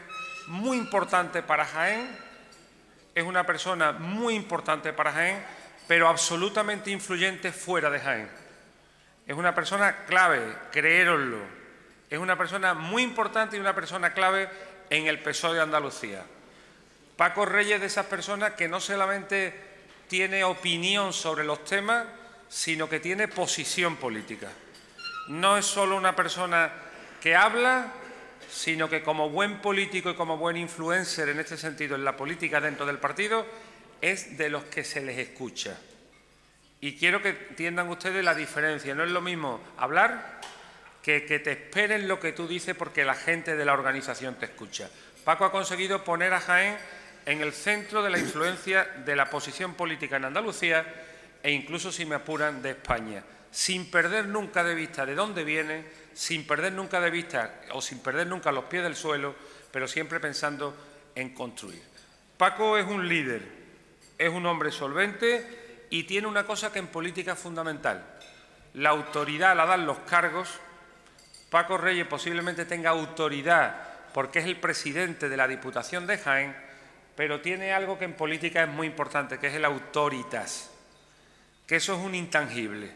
muy 0.48 0.76
importante 0.76 1.42
para 1.42 1.64
Jaén, 1.64 2.08
es 3.14 3.24
una 3.24 3.44
persona 3.44 3.92
muy 3.92 4.34
importante 4.34 4.92
para 4.92 5.12
Jaén, 5.12 5.42
pero 5.86 6.08
absolutamente 6.08 6.90
influyente 6.90 7.52
fuera 7.52 7.90
de 7.90 8.00
Jaén. 8.00 8.30
Es 9.26 9.36
una 9.36 9.54
persona 9.54 10.04
clave, 10.06 10.40
creéroslo. 10.70 11.38
Es 12.08 12.18
una 12.18 12.36
persona 12.38 12.74
muy 12.74 13.02
importante 13.02 13.56
y 13.56 13.60
una 13.60 13.74
persona 13.74 14.12
clave 14.12 14.48
en 14.90 15.06
el 15.06 15.20
PSOE 15.20 15.54
de 15.54 15.62
Andalucía. 15.62 16.22
Paco 17.16 17.44
Reyes 17.46 17.80
de 17.80 17.86
esas 17.86 18.06
personas 18.06 18.52
que 18.52 18.68
no 18.68 18.80
solamente 18.80 19.52
tiene 20.08 20.44
opinión 20.44 21.12
sobre 21.12 21.44
los 21.44 21.64
temas, 21.64 22.06
sino 22.48 22.88
que 22.88 23.00
tiene 23.00 23.26
posición 23.26 23.96
política. 23.96 24.48
No 25.28 25.56
es 25.56 25.66
solo 25.66 25.96
una 25.96 26.14
persona 26.14 26.70
que 27.20 27.34
habla, 27.34 27.92
sino 28.48 28.88
que 28.88 29.02
como 29.02 29.30
buen 29.30 29.60
político 29.60 30.10
y 30.10 30.14
como 30.14 30.36
buen 30.36 30.56
influencer 30.56 31.28
en 31.28 31.40
este 31.40 31.56
sentido 31.56 31.96
en 31.96 32.04
la 32.04 32.16
política 32.16 32.60
dentro 32.60 32.86
del 32.86 32.98
partido, 32.98 33.44
es 34.00 34.36
de 34.36 34.48
los 34.48 34.64
que 34.64 34.84
se 34.84 35.00
les 35.00 35.18
escucha. 35.18 35.78
Y 36.80 36.96
quiero 36.96 37.22
que 37.22 37.30
entiendan 37.30 37.88
ustedes 37.88 38.24
la 38.24 38.34
diferencia. 38.34 38.94
No 38.94 39.04
es 39.04 39.10
lo 39.10 39.20
mismo 39.20 39.60
hablar 39.76 40.40
que 41.02 41.24
que 41.24 41.38
te 41.38 41.52
esperen 41.52 42.08
lo 42.08 42.18
que 42.18 42.32
tú 42.32 42.48
dices 42.48 42.74
porque 42.74 43.04
la 43.04 43.14
gente 43.14 43.56
de 43.56 43.64
la 43.64 43.72
organización 43.72 44.34
te 44.34 44.46
escucha. 44.46 44.90
Paco 45.24 45.44
ha 45.44 45.52
conseguido 45.52 46.04
poner 46.04 46.32
a 46.32 46.40
Jaén 46.40 46.76
en 47.26 47.40
el 47.40 47.52
centro 47.52 48.02
de 48.02 48.10
la 48.10 48.18
influencia 48.18 48.84
de 49.04 49.16
la 49.16 49.28
posición 49.28 49.74
política 49.74 50.16
en 50.16 50.26
Andalucía 50.26 50.84
e 51.42 51.50
incluso, 51.50 51.92
si 51.92 52.04
me 52.04 52.14
apuran, 52.14 52.62
de 52.62 52.70
España, 52.70 53.22
sin 53.50 53.90
perder 53.90 54.26
nunca 54.26 54.62
de 54.62 54.74
vista 54.74 55.04
de 55.06 55.14
dónde 55.14 55.44
viene, 55.44 55.84
sin 56.14 56.46
perder 56.46 56.72
nunca 56.72 57.00
de 57.00 57.10
vista 57.10 57.62
o 57.72 57.80
sin 57.82 57.98
perder 58.00 58.26
nunca 58.26 58.52
los 58.52 58.64
pies 58.64 58.82
del 58.82 58.96
suelo, 58.96 59.34
pero 59.70 59.88
siempre 59.88 60.20
pensando 60.20 60.76
en 61.14 61.34
construir. 61.34 61.82
Paco 62.36 62.78
es 62.78 62.86
un 62.86 63.08
líder, 63.08 63.42
es 64.18 64.30
un 64.30 64.46
hombre 64.46 64.72
solvente 64.72 65.86
y 65.90 66.04
tiene 66.04 66.26
una 66.26 66.44
cosa 66.44 66.72
que 66.72 66.78
en 66.78 66.88
política 66.88 67.32
es 67.32 67.38
fundamental. 67.38 68.04
La 68.74 68.90
autoridad 68.90 69.56
la 69.56 69.66
dan 69.66 69.86
los 69.86 69.98
cargos. 70.00 70.48
Paco 71.50 71.78
Reyes 71.78 72.06
posiblemente 72.06 72.64
tenga 72.64 72.90
autoridad 72.90 73.82
porque 74.12 74.38
es 74.38 74.46
el 74.46 74.58
presidente 74.58 75.28
de 75.28 75.36
la 75.36 75.46
Diputación 75.46 76.06
de 76.06 76.18
Jaén, 76.18 76.56
pero 77.14 77.40
tiene 77.40 77.72
algo 77.72 77.98
que 77.98 78.06
en 78.06 78.14
política 78.14 78.62
es 78.62 78.68
muy 78.68 78.86
importante, 78.86 79.38
que 79.38 79.48
es 79.48 79.54
el 79.54 79.64
autoritas, 79.64 80.70
que 81.66 81.76
eso 81.76 81.94
es 81.94 82.00
un 82.00 82.14
intangible. 82.14 82.92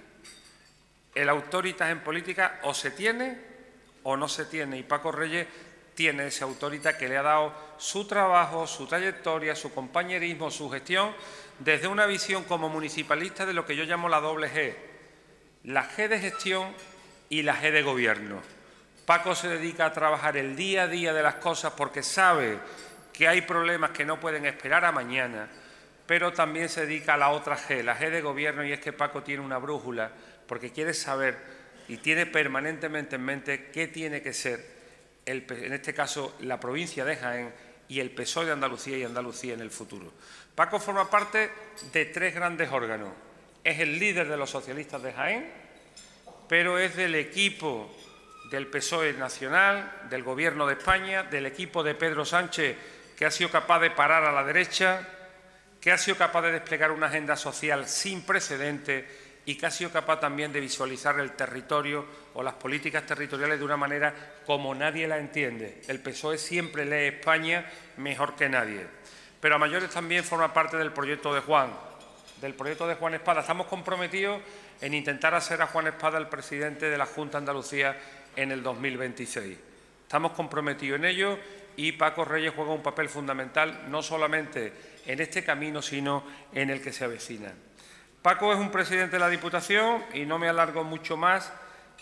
El 1.15 1.29
autoritas 1.29 1.91
en 1.91 2.01
política 2.01 2.61
o 2.63 2.73
se 2.73 2.91
tiene 2.91 3.39
o 4.03 4.17
no 4.17 4.29
se 4.29 4.47
tiene, 4.47 4.79
y 4.79 4.83
Paco 4.83 5.13
Reyes 5.13 5.47
tiene 6.01 6.29
ese 6.29 6.45
autoritas 6.45 6.95
que 6.95 7.11
le 7.11 7.19
ha 7.19 7.23
dado 7.23 7.53
su 7.77 8.07
trabajo, 8.07 8.67
su 8.67 8.87
trayectoria, 8.87 9.55
su 9.55 9.71
compañerismo, 9.75 10.51
su 10.51 10.71
gestión, 10.71 11.15
desde 11.59 11.89
una 11.89 12.07
visión 12.07 12.45
como 12.45 12.71
municipalista 12.71 13.45
de 13.45 13.53
lo 13.53 13.67
que 13.67 13.77
yo 13.77 13.85
llamo 13.85 14.09
la 14.09 14.19
doble 14.19 14.49
G, 14.49 14.75
la 15.65 15.87
G 15.87 16.09
de 16.09 16.19
gestión 16.19 16.73
y 17.29 17.43
la 17.43 17.55
G 17.55 17.71
de 17.71 17.83
gobierno. 17.83 18.41
Paco 19.05 19.35
se 19.35 19.49
dedica 19.49 19.85
a 19.85 19.93
trabajar 19.93 20.39
el 20.39 20.57
día 20.57 20.85
a 20.85 20.89
día 20.89 21.13
de 21.13 21.23
las 21.23 21.35
cosas 21.35 21.75
porque 21.77 22.03
sabe 22.03 22.59
que 23.13 23.29
hay 23.29 23.43
problemas 23.43 23.91
que 23.91 24.07
no 24.07 24.19
pueden 24.19 24.47
esperar 24.47 24.87
a 24.87 24.93
mañana, 24.93 25.51
pero 26.07 26.33
también 26.33 26.71
se 26.71 26.87
dedica 26.87 27.13
a 27.13 27.19
la 27.19 27.29
otra 27.29 27.59
G, 27.59 27.83
la 27.83 27.99
G 27.99 28.09
de 28.09 28.23
gobierno, 28.23 28.65
y 28.65 28.73
es 28.73 28.81
que 28.81 28.95
Paco 28.95 29.23
tiene 29.23 29.43
una 29.43 29.59
brújula 29.59 30.11
porque 30.47 30.73
quiere 30.73 30.95
saber 30.95 31.37
y 31.89 31.99
tiene 31.99 32.25
permanentemente 32.25 33.17
en 33.17 33.23
mente 33.23 33.71
qué 33.71 33.87
tiene 33.87 34.23
que 34.23 34.33
ser, 34.33 34.80
en 35.31 35.73
este 35.73 35.95
caso, 35.95 36.37
la 36.41 36.59
provincia 36.59 37.05
de 37.05 37.17
Jaén 37.17 37.53
y 37.89 38.01
el 38.01 38.11
PSOE 38.11 38.47
de 38.47 38.53
Andalucía 38.53 38.97
y 38.97 39.05
Andalucía 39.05 39.55
en 39.55 39.61
el 39.61 39.71
futuro. 39.71 40.13
Paco 40.55 40.79
forma 40.79 41.11
parte 41.11 41.51
de 41.93 42.05
tres 42.07 42.35
grandes 42.35 42.71
órganos. 42.71 43.11
Es 43.65 43.81
el 43.81 43.99
líder 43.99 44.29
de 44.29 44.37
los 44.37 44.51
socialistas 44.51 45.03
de 45.03 45.13
Jaén, 45.13 45.51
pero 46.49 46.79
es 46.79 46.97
del 46.97 47.15
equipo 47.15 47.95
del 48.51 48.67
PSOE 48.67 49.13
nacional, 49.13 50.07
del 50.11 50.23
Gobierno 50.23 50.67
de 50.67 50.75
España, 50.75 51.23
del 51.23 51.47
equipo 51.47 51.83
de 51.83 51.95
Pedro 51.95 52.25
Sánchez, 52.25 52.77
que 53.17 53.25
ha 53.25 53.31
sido 53.31 53.51
capaz 53.51 53.81
de 53.81 53.91
parar 53.91 54.25
a 54.25 54.33
la 54.33 54.45
derecha, 54.45 55.07
que 55.81 55.93
ha 55.93 55.99
sido 55.99 56.17
capaz 56.17 56.43
de 56.43 56.53
desplegar 56.53 56.91
una 56.91 57.07
agenda 57.07 57.37
social 57.37 57.89
sin 57.89 58.23
precedentes 58.23 59.05
y 59.51 59.57
que 59.57 59.67
ha 59.67 59.71
sido 59.73 59.91
capaz 59.91 60.21
también 60.21 60.53
de 60.53 60.61
visualizar 60.61 61.19
el 61.19 61.33
territorio 61.33 62.07
o 62.35 62.43
las 62.45 62.55
políticas 62.55 63.05
territoriales 63.05 63.59
de 63.59 63.65
una 63.65 63.77
manera 63.77 64.15
como 64.47 64.73
nadie 64.77 65.09
la 65.09 65.19
entiende. 65.19 65.83
El 65.89 65.99
PSOE 65.99 66.39
siempre 66.39 66.85
lee 66.85 67.17
España 67.17 67.69
mejor 67.97 68.37
que 68.37 68.49
nadie. 68.49 68.87
Pero 69.41 69.57
a 69.57 69.59
mayores 69.59 69.91
también 69.91 70.23
forma 70.23 70.55
parte 70.55 70.77
del 70.77 70.93
proyecto 70.93 71.35
de 71.35 71.41
Juan, 71.41 71.73
del 72.41 72.55
proyecto 72.55 72.87
de 72.87 72.95
Juan 72.95 73.15
Espada. 73.15 73.41
Estamos 73.41 73.67
comprometidos 73.67 74.41
en 74.81 74.95
intentar 74.95 75.35
hacer 75.35 75.61
a 75.63 75.67
Juan 75.67 75.89
Espada 75.89 76.19
el 76.19 76.29
presidente 76.29 76.89
de 76.89 76.97
la 76.97 77.07
Junta 77.07 77.39
de 77.39 77.43
Andalucía 77.43 77.99
en 78.37 78.53
el 78.53 78.63
2026. 78.63 79.59
Estamos 80.05 80.31
comprometidos 80.31 81.01
en 81.01 81.07
ello 81.07 81.37
y 81.77 81.91
Paco 81.91 82.25
Reyes 82.25 82.53
juega 82.55 82.71
un 82.71 82.85
papel 82.85 83.09
fundamental 83.09 83.87
no 83.89 84.01
solamente 84.01 84.73
en 85.07 85.21
este 85.21 85.43
camino, 85.43 85.83
sino 85.83 86.23
en 86.53 86.71
el 86.71 86.81
que 86.81 86.93
se 86.93 87.03
avecina. 87.03 87.53
Paco 88.23 88.53
es 88.53 88.59
un 88.59 88.71
presidente 88.71 89.17
de 89.17 89.21
la 89.21 89.31
Diputación 89.31 90.05
y 90.13 90.27
no 90.27 90.39
me 90.39 90.47
alargo 90.47 90.85
mucho 90.85 91.17
más. 91.17 91.51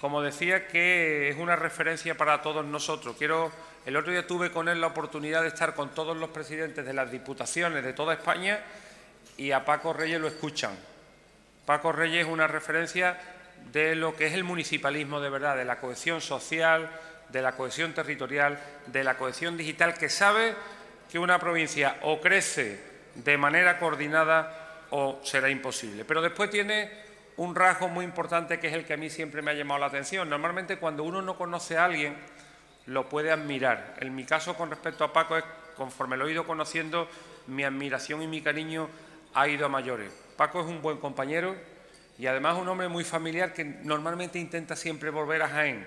Como 0.00 0.20
decía, 0.20 0.66
que 0.66 1.28
es 1.28 1.36
una 1.36 1.54
referencia 1.54 2.16
para 2.16 2.42
todos 2.42 2.64
nosotros. 2.64 3.14
Quiero, 3.16 3.52
el 3.86 3.96
otro 3.96 4.10
día 4.10 4.26
tuve 4.26 4.50
con 4.50 4.68
él 4.68 4.80
la 4.80 4.88
oportunidad 4.88 5.42
de 5.42 5.48
estar 5.48 5.74
con 5.74 5.90
todos 5.90 6.16
los 6.16 6.30
presidentes 6.30 6.84
de 6.84 6.92
las 6.92 7.12
diputaciones 7.12 7.84
de 7.84 7.92
toda 7.92 8.14
España 8.14 8.58
y 9.36 9.52
a 9.52 9.64
Paco 9.64 9.92
Reyes 9.92 10.20
lo 10.20 10.26
escuchan. 10.26 10.76
Paco 11.64 11.92
Reyes 11.92 12.26
es 12.26 12.32
una 12.32 12.48
referencia 12.48 13.16
de 13.72 13.94
lo 13.94 14.16
que 14.16 14.26
es 14.26 14.34
el 14.34 14.42
municipalismo 14.42 15.20
de 15.20 15.30
verdad, 15.30 15.56
de 15.56 15.64
la 15.64 15.78
cohesión 15.78 16.20
social, 16.20 16.90
de 17.28 17.42
la 17.42 17.52
cohesión 17.52 17.92
territorial, 17.92 18.58
de 18.86 19.04
la 19.04 19.16
cohesión 19.16 19.56
digital, 19.56 19.94
que 19.94 20.08
sabe 20.08 20.56
que 21.12 21.20
una 21.20 21.38
provincia 21.38 21.96
o 22.02 22.20
crece 22.20 22.80
de 23.14 23.38
manera 23.38 23.78
coordinada 23.78 24.67
o 24.90 25.20
será 25.22 25.50
imposible. 25.50 26.04
Pero 26.04 26.22
después 26.22 26.50
tiene 26.50 26.90
un 27.36 27.54
rasgo 27.54 27.88
muy 27.88 28.04
importante 28.04 28.58
que 28.58 28.68
es 28.68 28.74
el 28.74 28.84
que 28.84 28.94
a 28.94 28.96
mí 28.96 29.10
siempre 29.10 29.42
me 29.42 29.50
ha 29.50 29.54
llamado 29.54 29.80
la 29.80 29.86
atención. 29.86 30.28
Normalmente 30.28 30.78
cuando 30.78 31.04
uno 31.04 31.22
no 31.22 31.36
conoce 31.36 31.76
a 31.76 31.84
alguien, 31.84 32.16
lo 32.86 33.08
puede 33.08 33.30
admirar. 33.30 33.94
En 34.00 34.14
mi 34.14 34.24
caso 34.24 34.54
con 34.54 34.70
respecto 34.70 35.04
a 35.04 35.12
Paco 35.12 35.36
es, 35.36 35.44
conforme 35.76 36.16
lo 36.16 36.26
he 36.26 36.32
ido 36.32 36.46
conociendo, 36.46 37.08
mi 37.46 37.64
admiración 37.64 38.22
y 38.22 38.26
mi 38.26 38.40
cariño 38.40 38.88
ha 39.34 39.46
ido 39.48 39.66
a 39.66 39.68
mayores. 39.68 40.12
Paco 40.36 40.60
es 40.60 40.66
un 40.66 40.82
buen 40.82 40.98
compañero, 40.98 41.54
y 42.18 42.26
además 42.26 42.58
un 42.58 42.68
hombre 42.68 42.88
muy 42.88 43.04
familiar 43.04 43.54
que 43.54 43.64
normalmente 43.64 44.38
intenta 44.38 44.74
siempre 44.74 45.10
volver 45.10 45.42
a 45.42 45.48
Jaén. 45.48 45.86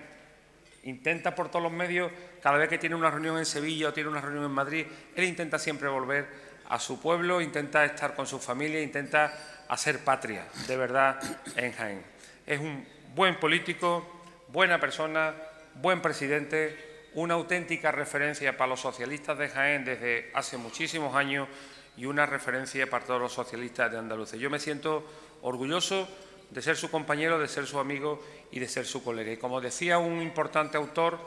Intenta 0.84 1.36
por 1.36 1.50
todos 1.50 1.62
los 1.62 1.72
medios, 1.72 2.10
cada 2.42 2.58
vez 2.58 2.70
que 2.70 2.78
tiene 2.78 2.96
una 2.96 3.12
reunión 3.12 3.38
en 3.38 3.46
Sevilla 3.46 3.90
o 3.90 3.94
tiene 3.94 4.10
una 4.10 4.22
reunión 4.22 4.46
en 4.46 4.52
Madrid, 4.52 4.86
él 5.16 5.26
intenta 5.26 5.60
siempre 5.60 5.90
volver 5.90 6.28
a 6.72 6.80
su 6.80 7.02
pueblo, 7.02 7.42
intenta 7.42 7.84
estar 7.84 8.16
con 8.16 8.26
su 8.26 8.40
familia, 8.40 8.82
intenta 8.82 9.34
hacer 9.68 10.06
patria, 10.06 10.48
de 10.68 10.78
verdad, 10.78 11.20
en 11.58 11.74
Jaén. 11.74 12.02
Es 12.48 12.62
un 12.62 12.88
buen 13.14 13.38
político, 13.42 14.08
buena 14.48 14.80
persona, 14.80 15.34
buen 15.76 16.02
presidente, 16.02 17.10
una 17.14 17.34
auténtica 17.34 17.92
referencia 17.92 18.56
para 18.56 18.70
los 18.70 18.80
socialistas 18.80 19.38
de 19.38 19.50
Jaén 19.50 19.84
desde 19.84 20.32
hace 20.34 20.56
muchísimos 20.56 21.14
años 21.14 21.50
y 21.98 22.06
una 22.06 22.26
referencia 22.26 22.90
para 22.90 23.04
todos 23.04 23.20
los 23.20 23.34
socialistas 23.34 23.92
de 23.92 23.98
Andalucía. 23.98 24.40
Yo 24.40 24.50
me 24.50 24.60
siento 24.60 25.04
orgulloso 25.42 26.08
de 26.52 26.62
ser 26.62 26.78
su 26.78 26.90
compañero, 26.90 27.38
de 27.38 27.50
ser 27.50 27.68
su 27.68 27.80
amigo 27.80 28.24
y 28.50 28.62
de 28.62 28.70
ser 28.70 28.86
su 28.86 29.04
colega. 29.04 29.34
Y 29.34 29.38
como 29.38 29.60
decía 29.60 29.98
un 29.98 30.22
importante 30.22 30.78
autor, 30.78 31.20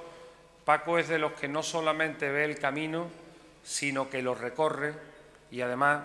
Paco 0.64 0.98
es 0.98 1.08
de 1.08 1.18
los 1.18 1.32
que 1.32 1.48
no 1.48 1.62
solamente 1.62 2.30
ve 2.30 2.46
el 2.46 2.58
camino, 2.58 3.08
sino 3.62 4.08
que 4.08 4.22
lo 4.22 4.34
recorre 4.34 5.12
y 5.54 5.62
además 5.62 6.02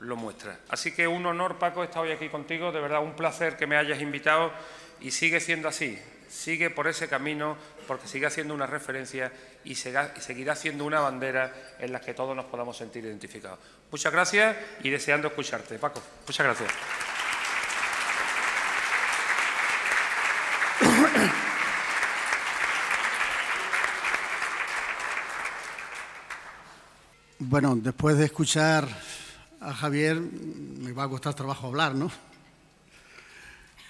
lo 0.00 0.16
muestra. 0.16 0.58
Así 0.70 0.92
que 0.92 1.06
un 1.06 1.26
honor, 1.26 1.58
Paco, 1.58 1.84
estar 1.84 2.02
hoy 2.02 2.10
aquí 2.10 2.30
contigo, 2.30 2.72
de 2.72 2.80
verdad 2.80 3.02
un 3.02 3.12
placer 3.12 3.58
que 3.58 3.66
me 3.66 3.76
hayas 3.76 4.00
invitado 4.00 4.50
y 5.00 5.10
sigue 5.10 5.40
siendo 5.40 5.68
así, 5.68 5.98
sigue 6.30 6.70
por 6.70 6.88
ese 6.88 7.06
camino 7.06 7.58
porque 7.86 8.08
sigue 8.08 8.30
siendo 8.30 8.54
una 8.54 8.66
referencia 8.66 9.30
y 9.62 9.74
seguirá 9.74 10.56
siendo 10.56 10.86
una 10.86 11.00
bandera 11.00 11.52
en 11.78 11.92
la 11.92 12.00
que 12.00 12.14
todos 12.14 12.34
nos 12.34 12.46
podamos 12.46 12.78
sentir 12.78 13.04
identificados. 13.04 13.58
Muchas 13.90 14.10
gracias 14.10 14.56
y 14.82 14.88
deseando 14.88 15.28
escucharte. 15.28 15.78
Paco, 15.78 16.00
muchas 16.26 16.46
gracias. 16.46 16.72
Bueno, 27.50 27.74
después 27.76 28.18
de 28.18 28.26
escuchar 28.26 28.86
a 29.58 29.72
Javier, 29.72 30.20
me 30.20 30.92
va 30.92 31.04
a 31.04 31.08
costar 31.08 31.32
trabajo 31.32 31.68
hablar, 31.68 31.94
¿no? 31.94 32.10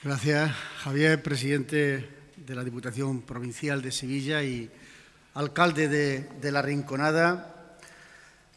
Gracias, 0.04 0.52
Javier, 0.84 1.20
presidente 1.20 2.08
de 2.36 2.54
la 2.54 2.62
Diputación 2.62 3.22
Provincial 3.22 3.82
de 3.82 3.90
Sevilla 3.90 4.44
y 4.44 4.70
alcalde 5.34 5.88
de, 5.88 6.52
La 6.52 6.62
Rinconada. 6.62 7.76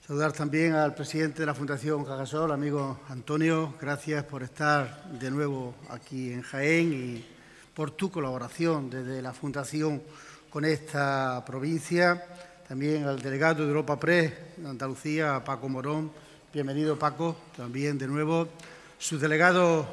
Saludar 0.05 0.33
también 0.33 0.73
al 0.73 0.93
presidente 0.93 1.39
de 1.39 1.47
la 1.47 1.55
Fundación 1.55 2.05
Cagasol, 2.05 2.51
amigo 2.51 2.99
Antonio. 3.09 3.73
Gracias 3.81 4.23
por 4.25 4.43
estar 4.43 5.03
de 5.13 5.31
nuevo 5.31 5.73
aquí 5.89 6.31
en 6.31 6.43
Jaén 6.43 6.93
y 6.93 7.25
por 7.73 7.89
tu 7.89 8.11
colaboración 8.11 8.91
desde 8.91 9.19
la 9.23 9.33
Fundación 9.33 10.03
con 10.51 10.63
esta 10.63 11.43
provincia 11.43 12.23
también 12.71 13.03
al 13.03 13.21
delegado 13.21 13.63
de 13.63 13.67
Europa 13.67 13.99
Press 13.99 14.31
de 14.55 14.69
Andalucía, 14.69 15.43
Paco 15.43 15.67
Morón, 15.67 16.09
bienvenido 16.53 16.97
Paco, 16.97 17.35
también 17.57 17.97
de 17.97 18.07
nuevo, 18.07 18.47
sus 18.97 19.19
delegados 19.19 19.85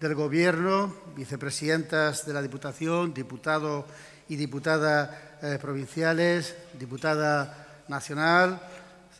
del 0.00 0.14
Gobierno, 0.14 0.96
vicepresidentas 1.14 2.24
de 2.24 2.32
la 2.32 2.40
Diputación, 2.40 3.12
diputados 3.12 3.84
y 4.30 4.36
diputadas 4.36 5.10
eh, 5.42 5.58
provinciales, 5.60 6.56
diputada 6.78 7.82
nacional, 7.88 8.58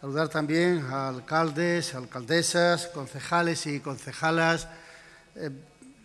saludar 0.00 0.30
también 0.30 0.82
a 0.88 1.08
alcaldes, 1.08 1.94
alcaldesas, 1.94 2.86
concejales 2.86 3.66
y 3.66 3.80
concejalas, 3.80 4.68
eh, 5.36 5.50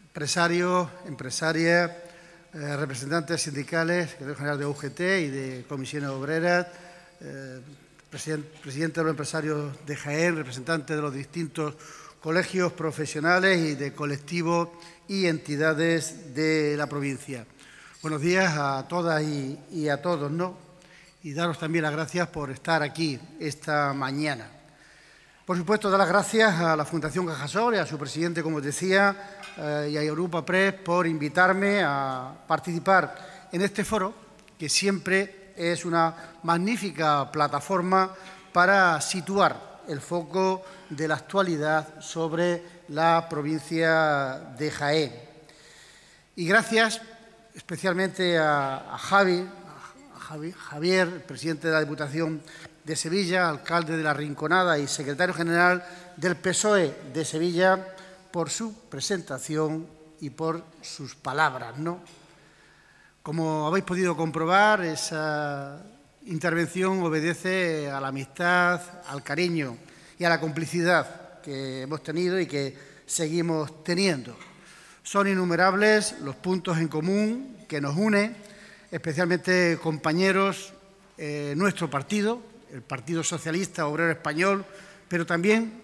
empresarios, 0.07 0.89
empresarias, 1.07 1.89
eh, 2.55 2.77
representantes 2.77 3.41
sindicales, 3.41 4.11
secretario 4.11 4.35
general 4.35 4.57
de 4.57 4.65
UGT 4.65 4.99
y 4.99 5.27
de 5.27 5.65
comisiones 5.67 6.09
obreras, 6.09 6.67
presidente, 8.09 9.01
de 9.01 9.03
los 9.03 9.11
empresarios 9.11 9.85
de 9.85 9.95
Jaén, 9.95 10.37
representantes 10.37 10.95
de 10.95 11.01
los 11.01 11.13
distintos 11.13 11.75
colegios 12.21 12.71
profesionales 12.71 13.59
y 13.59 13.75
de 13.75 13.93
colectivos 13.93 14.69
y 15.07 15.25
entidades 15.25 16.33
de 16.33 16.75
la 16.77 16.87
provincia. 16.87 17.45
Buenos 18.01 18.21
días 18.21 18.55
a 18.57 18.87
todas 18.87 19.21
y, 19.21 19.89
a 19.89 20.01
todos, 20.01 20.31
¿no? 20.31 20.57
Y 21.23 21.33
daros 21.33 21.59
también 21.59 21.83
las 21.83 21.91
gracias 21.91 22.29
por 22.29 22.51
estar 22.51 22.83
aquí 22.83 23.19
esta 23.37 23.93
mañana. 23.93 24.54
Por 25.45 25.55
supuesto, 25.55 25.91
dar 25.91 25.99
las 25.99 26.09
gracias 26.09 26.59
a 26.59 26.75
la 26.75 26.85
Fundación 26.85 27.27
Cajasol 27.27 27.75
y 27.75 27.77
a 27.77 27.85
su 27.85 27.99
presidente, 27.99 28.41
como 28.41 28.59
decía, 28.59 29.37
eh, 29.55 29.89
y 29.91 29.97
a 29.97 30.01
Europa 30.01 30.43
Press 30.43 30.73
por 30.73 31.05
invitarme 31.05 31.83
a 31.83 32.33
participar 32.47 33.47
en 33.51 33.61
este 33.61 33.85
foro, 33.85 34.11
que 34.57 34.67
siempre 34.67 35.53
es 35.55 35.85
una 35.85 36.39
magnífica 36.41 37.31
plataforma 37.31 38.11
para 38.51 38.99
situar 39.01 39.81
el 39.87 40.01
foco 40.01 40.63
de 40.89 41.07
la 41.07 41.13
actualidad 41.13 42.01
sobre 42.01 42.63
la 42.87 43.29
provincia 43.29 44.39
de 44.57 44.71
Jaén. 44.71 45.13
Y 46.37 46.47
gracias 46.47 47.01
especialmente 47.53 48.39
a, 48.39 48.97
Javi, 48.97 49.47
Javier, 50.57 51.23
presidente 51.23 51.67
de 51.67 51.73
la 51.73 51.81
Diputación 51.81 52.41
de 52.85 52.95
Sevilla, 52.95 53.49
alcalde 53.49 53.97
de 53.97 54.03
la 54.03 54.13
Rinconada 54.13 54.77
y 54.77 54.87
secretario 54.87 55.33
general 55.33 55.83
del 56.15 56.35
PSOE 56.35 56.95
de 57.13 57.25
Sevilla, 57.25 57.95
por 58.31 58.49
su 58.49 58.73
presentación 58.89 59.87
y 60.19 60.29
por 60.29 60.63
sus 60.81 61.15
palabras, 61.15 61.77
¿no? 61.77 62.01
Como 63.23 63.65
habéis 63.65 63.85
podido 63.85 64.15
comprobar, 64.15 64.83
esa 64.85 65.81
intervención 66.25 67.01
obedece 67.01 67.89
a 67.89 67.99
la 67.99 68.09
amistad, 68.09 68.81
al 69.07 69.23
cariño 69.23 69.77
y 70.19 70.25
a 70.25 70.29
la 70.29 70.39
complicidad 70.39 71.41
que 71.41 71.83
hemos 71.83 72.03
tenido 72.03 72.39
y 72.39 72.45
que 72.45 72.77
seguimos 73.05 73.83
teniendo. 73.83 74.37
Son 75.01 75.27
innumerables 75.27 76.19
los 76.21 76.35
puntos 76.35 76.77
en 76.77 76.87
común 76.87 77.57
que 77.67 77.81
nos 77.81 77.95
unen, 77.95 78.35
especialmente 78.91 79.79
compañeros 79.81 80.73
eh, 81.17 81.53
nuestro 81.55 81.89
partido, 81.89 82.41
el 82.75 82.81
Partido 82.81 83.23
Socialista 83.23 83.87
Obrero 83.87 84.11
Español, 84.11 84.65
pero 85.07 85.25
también, 85.25 85.81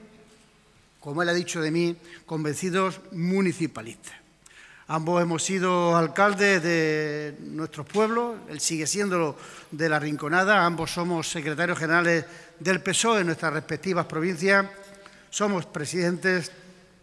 como 1.00 1.24
él 1.24 1.29
ha 1.29 1.33
dicho 1.33 1.62
de 1.62 1.71
mí, 1.71 1.95
convencidos 2.25 3.00
municipalistas. 3.13 4.13
Ambos 4.89 5.21
hemos 5.21 5.41
sido 5.41 5.95
alcaldes 5.95 6.62
de 6.62 7.38
nuestros 7.43 7.88
pueblos, 7.88 8.36
él 8.50 8.60
sigue 8.60 8.88
siendo 8.88 9.38
de 9.71 9.88
la 9.88 10.00
Rinconada, 10.00 10.65
ambos 10.65 10.91
somos 10.91 11.31
secretarios 11.31 11.79
generales 11.79 12.25
del 12.60 12.81
PSOE 12.81 13.21
en 13.21 13.27
nuestras 13.27 13.53
respectivas 13.53 14.05
provincias, 14.05 14.65
somos 15.29 15.65
presidentes 15.65 16.51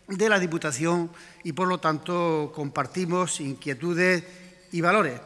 de 0.06 0.28
la 0.28 0.38
Diputación 0.38 1.10
y 1.44 1.54
por 1.54 1.66
lo 1.66 1.78
tanto 1.78 2.52
compartimos 2.54 3.40
inquietudes 3.40 4.22
y 4.70 4.82
valores, 4.82 5.18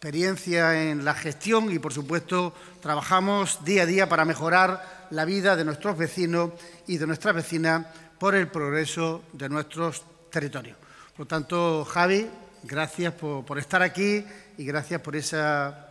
experiencia 0.00 0.90
en 0.90 1.04
la 1.04 1.12
gestión 1.12 1.70
y 1.70 1.78
por 1.78 1.92
supuesto 1.92 2.54
trabajamos 2.80 3.62
día 3.66 3.82
a 3.82 3.86
día 3.86 4.08
para 4.08 4.24
mejorar 4.24 5.06
la 5.10 5.26
vida 5.26 5.56
de 5.56 5.64
nuestros 5.66 5.98
vecinos 5.98 6.52
y 6.86 6.96
de 6.96 7.06
nuestras 7.06 7.34
vecinas 7.34 7.86
por 8.18 8.34
el 8.34 8.48
progreso 8.48 9.24
de 9.34 9.50
nuestros 9.50 10.02
territorios. 10.30 10.78
Por 11.14 11.26
tanto, 11.26 11.84
Javi, 11.84 12.26
gracias 12.62 13.12
por, 13.12 13.58
estar 13.58 13.82
aquí 13.82 14.24
y 14.56 14.64
gracias 14.64 15.02
por 15.02 15.16
esa 15.16 15.90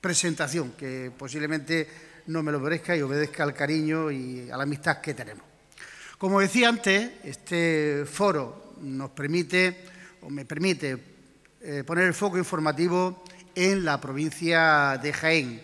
presentación 0.00 0.72
que 0.72 1.12
posiblemente 1.14 1.86
no 2.28 2.42
me 2.42 2.50
lo 2.50 2.60
merezca 2.60 2.96
y 2.96 3.02
obedezca 3.02 3.42
al 3.42 3.52
cariño 3.52 4.10
y 4.10 4.48
a 4.50 4.56
la 4.56 4.62
amistad 4.62 5.02
que 5.02 5.12
tenemos. 5.12 5.44
Como 6.16 6.40
decía 6.40 6.70
antes, 6.70 7.10
este 7.24 8.06
foro 8.10 8.72
nos 8.80 9.10
permite 9.10 9.84
o 10.22 10.30
me 10.30 10.46
permite 10.46 11.11
eh, 11.64 11.84
poner 11.86 12.06
el 12.06 12.14
foco 12.14 12.38
informativo 12.38 13.22
en 13.54 13.84
la 13.84 14.00
provincia 14.00 14.98
de 15.00 15.12
Jaén, 15.12 15.62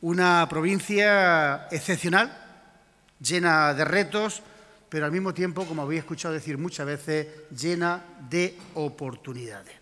una 0.00 0.44
provincia 0.50 1.68
excepcional, 1.70 2.36
llena 3.20 3.72
de 3.72 3.84
retos, 3.84 4.42
pero 4.88 5.04
al 5.04 5.12
mismo 5.12 5.32
tiempo, 5.32 5.64
como 5.64 5.82
habéis 5.82 6.00
escuchado 6.00 6.34
decir 6.34 6.58
muchas 6.58 6.86
veces, 6.86 7.28
llena 7.56 8.02
de 8.28 8.58
oportunidades. 8.74 9.74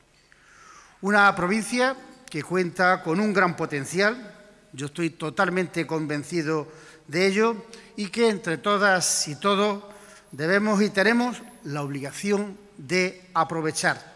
Una 1.01 1.35
provincia 1.35 1.97
que 2.29 2.43
cuenta 2.43 3.03
con 3.03 3.19
un 3.19 3.33
gran 3.33 3.57
potencial, 3.57 4.35
yo 4.75 4.87
estoy 4.87 5.09
totalmente 5.11 5.87
convencido 5.87 6.69
de 7.07 7.27
ello, 7.27 7.65
y 7.97 8.09
que 8.09 8.29
entre 8.29 8.59
todas 8.59 9.27
y 9.27 9.37
todos 9.37 9.85
debemos 10.33 10.83
y 10.83 10.91
tenemos 10.91 11.41
la 11.65 11.83
obligación 11.83 12.59
de 12.77 13.31
aprovechar. 13.33 14.16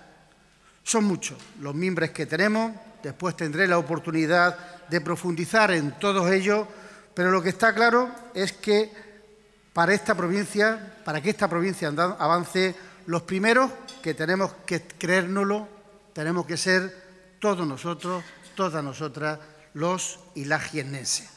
Son 0.90 1.04
muchos 1.04 1.38
los 1.60 1.72
miembros 1.72 2.10
que 2.10 2.26
tenemos, 2.26 2.72
después 3.00 3.36
tendré 3.36 3.68
la 3.68 3.78
oportunidad 3.78 4.88
de 4.88 5.00
profundizar 5.00 5.70
en 5.70 5.96
todos 6.00 6.28
ellos, 6.32 6.66
pero 7.14 7.30
lo 7.30 7.40
que 7.40 7.50
está 7.50 7.72
claro 7.72 8.10
es 8.34 8.54
que 8.54 8.90
para 9.72 9.94
esta 9.94 10.16
provincia, 10.16 10.96
para 11.04 11.20
que 11.20 11.30
esta 11.30 11.46
provincia 11.46 11.86
avance, 11.86 12.74
los 13.06 13.22
primeros 13.22 13.70
que 14.02 14.14
tenemos 14.14 14.52
que 14.66 14.82
creérnoslo, 14.82 15.68
tenemos 16.12 16.44
que 16.44 16.56
ser 16.56 16.92
todos 17.38 17.64
nosotros, 17.64 18.24
todas 18.56 18.82
nosotras, 18.82 19.38
los 19.74 20.18
y 20.34 20.46
las 20.46 20.64
jiennenses. 20.64 21.30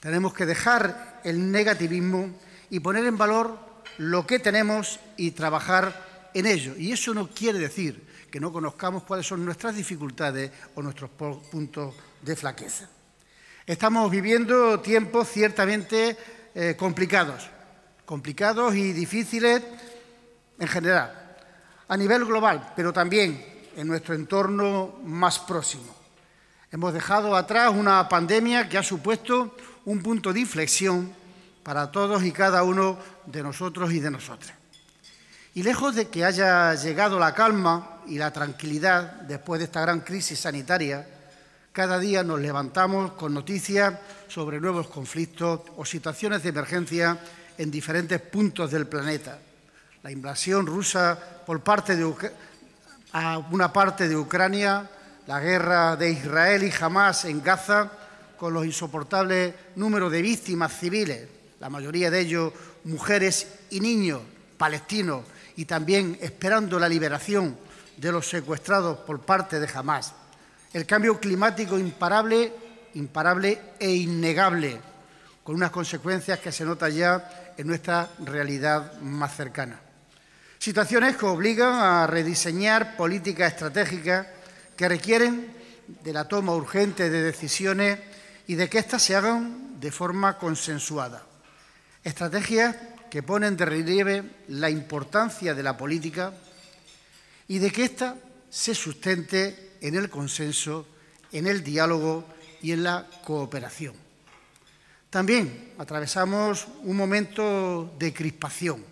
Tenemos 0.00 0.34
que 0.34 0.44
dejar 0.44 1.20
el 1.22 1.52
negativismo 1.52 2.30
y 2.68 2.80
poner 2.80 3.06
en 3.06 3.16
valor 3.16 3.60
lo 3.98 4.26
que 4.26 4.40
tenemos 4.40 4.98
y 5.16 5.30
trabajar 5.30 6.30
en 6.34 6.46
ello. 6.46 6.74
Y 6.76 6.90
eso 6.90 7.14
no 7.14 7.28
quiere 7.28 7.60
decir 7.60 8.07
que 8.30 8.40
no 8.40 8.52
conozcamos 8.52 9.02
cuáles 9.04 9.26
son 9.26 9.44
nuestras 9.44 9.74
dificultades 9.76 10.50
o 10.74 10.82
nuestros 10.82 11.10
puntos 11.10 11.94
de 12.22 12.36
flaqueza. 12.36 12.88
Estamos 13.66 14.10
viviendo 14.10 14.80
tiempos 14.80 15.28
ciertamente 15.28 16.16
eh, 16.54 16.74
complicados 16.76 17.50
complicados 18.08 18.74
y 18.74 18.94
difíciles 18.94 19.62
en 20.58 20.66
general, 20.66 21.36
a 21.88 21.94
nivel 21.94 22.24
global, 22.24 22.72
pero 22.74 22.90
también 22.90 23.44
en 23.76 23.86
nuestro 23.86 24.14
entorno 24.14 24.98
más 25.04 25.38
próximo. 25.40 25.94
Hemos 26.72 26.94
dejado 26.94 27.36
atrás 27.36 27.70
una 27.70 28.08
pandemia 28.08 28.66
que 28.66 28.78
ha 28.78 28.82
supuesto 28.82 29.54
un 29.84 30.02
punto 30.02 30.32
de 30.32 30.40
inflexión 30.40 31.12
para 31.62 31.92
todos 31.92 32.24
y 32.24 32.32
cada 32.32 32.62
uno 32.62 32.98
de 33.26 33.42
nosotros 33.42 33.92
y 33.92 34.00
de 34.00 34.10
nosotras. 34.10 34.54
Y 35.58 35.64
lejos 35.64 35.96
de 35.96 36.06
que 36.06 36.24
haya 36.24 36.72
llegado 36.76 37.18
la 37.18 37.34
calma 37.34 37.98
y 38.06 38.16
la 38.16 38.32
tranquilidad 38.32 39.22
después 39.22 39.58
de 39.58 39.64
esta 39.64 39.80
gran 39.80 40.02
crisis 40.02 40.38
sanitaria, 40.38 41.04
cada 41.72 41.98
día 41.98 42.22
nos 42.22 42.38
levantamos 42.38 43.14
con 43.14 43.34
noticias 43.34 43.92
sobre 44.28 44.60
nuevos 44.60 44.86
conflictos 44.86 45.62
o 45.76 45.84
situaciones 45.84 46.44
de 46.44 46.50
emergencia 46.50 47.18
en 47.58 47.72
diferentes 47.72 48.20
puntos 48.20 48.70
del 48.70 48.86
planeta. 48.86 49.36
La 50.04 50.12
invasión 50.12 50.64
rusa 50.64 51.18
por 51.44 51.60
parte 51.60 51.96
de 51.96 52.14
a 53.14 53.38
una 53.50 53.72
parte 53.72 54.08
de 54.08 54.16
Ucrania, 54.16 54.88
la 55.26 55.40
guerra 55.40 55.96
de 55.96 56.12
Israel 56.12 56.62
y 56.62 56.72
Hamas 56.80 57.24
en 57.24 57.42
Gaza, 57.42 57.90
con 58.36 58.54
los 58.54 58.64
insoportables 58.64 59.54
números 59.74 60.12
de 60.12 60.22
víctimas 60.22 60.78
civiles, 60.78 61.26
la 61.58 61.68
mayoría 61.68 62.12
de 62.12 62.20
ellos 62.20 62.52
mujeres 62.84 63.48
y 63.70 63.80
niños 63.80 64.20
palestinos, 64.56 65.22
y 65.58 65.64
también 65.64 66.16
esperando 66.20 66.78
la 66.78 66.88
liberación 66.88 67.58
de 67.96 68.12
los 68.12 68.28
secuestrados 68.28 68.98
por 68.98 69.22
parte 69.22 69.58
de 69.58 69.68
Hamas. 69.74 70.14
El 70.72 70.86
cambio 70.86 71.18
climático 71.18 71.76
imparable, 71.76 72.52
imparable 72.94 73.60
e 73.80 73.90
innegable, 73.90 74.80
con 75.42 75.56
unas 75.56 75.72
consecuencias 75.72 76.38
que 76.38 76.52
se 76.52 76.64
notan 76.64 76.92
ya 76.92 77.54
en 77.56 77.66
nuestra 77.66 78.08
realidad 78.20 79.00
más 79.00 79.34
cercana. 79.34 79.80
Situaciones 80.60 81.16
que 81.16 81.26
obligan 81.26 81.74
a 81.74 82.06
rediseñar 82.06 82.96
políticas 82.96 83.52
estratégicas 83.52 84.28
que 84.76 84.88
requieren 84.88 85.52
de 86.04 86.12
la 86.12 86.28
toma 86.28 86.54
urgente 86.54 87.10
de 87.10 87.20
decisiones 87.20 87.98
y 88.46 88.54
de 88.54 88.68
que 88.68 88.78
éstas 88.78 89.02
se 89.02 89.16
hagan 89.16 89.80
de 89.80 89.90
forma 89.90 90.38
consensuada. 90.38 91.24
Estrategias 92.04 92.76
que 93.10 93.22
ponen 93.22 93.56
de 93.56 93.64
relieve 93.64 94.24
la 94.48 94.70
importancia 94.70 95.54
de 95.54 95.62
la 95.62 95.76
política 95.76 96.32
y 97.48 97.58
de 97.58 97.70
que 97.70 97.84
ésta 97.84 98.16
se 98.50 98.74
sustente 98.74 99.78
en 99.80 99.94
el 99.94 100.10
consenso, 100.10 100.86
en 101.32 101.46
el 101.46 101.62
diálogo 101.62 102.24
y 102.62 102.72
en 102.72 102.82
la 102.84 103.06
cooperación. 103.24 103.94
También 105.10 105.72
atravesamos 105.78 106.66
un 106.82 106.96
momento 106.96 107.94
de 107.98 108.12
crispación, 108.12 108.84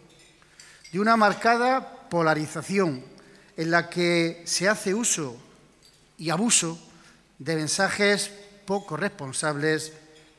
de 0.90 1.00
una 1.00 1.16
marcada 1.16 2.08
polarización 2.08 3.04
en 3.56 3.70
la 3.70 3.90
que 3.90 4.42
se 4.46 4.68
hace 4.68 4.94
uso 4.94 5.36
y 6.16 6.30
abuso 6.30 6.78
de 7.38 7.56
mensajes 7.56 8.30
poco 8.64 8.96
responsables, 8.96 9.92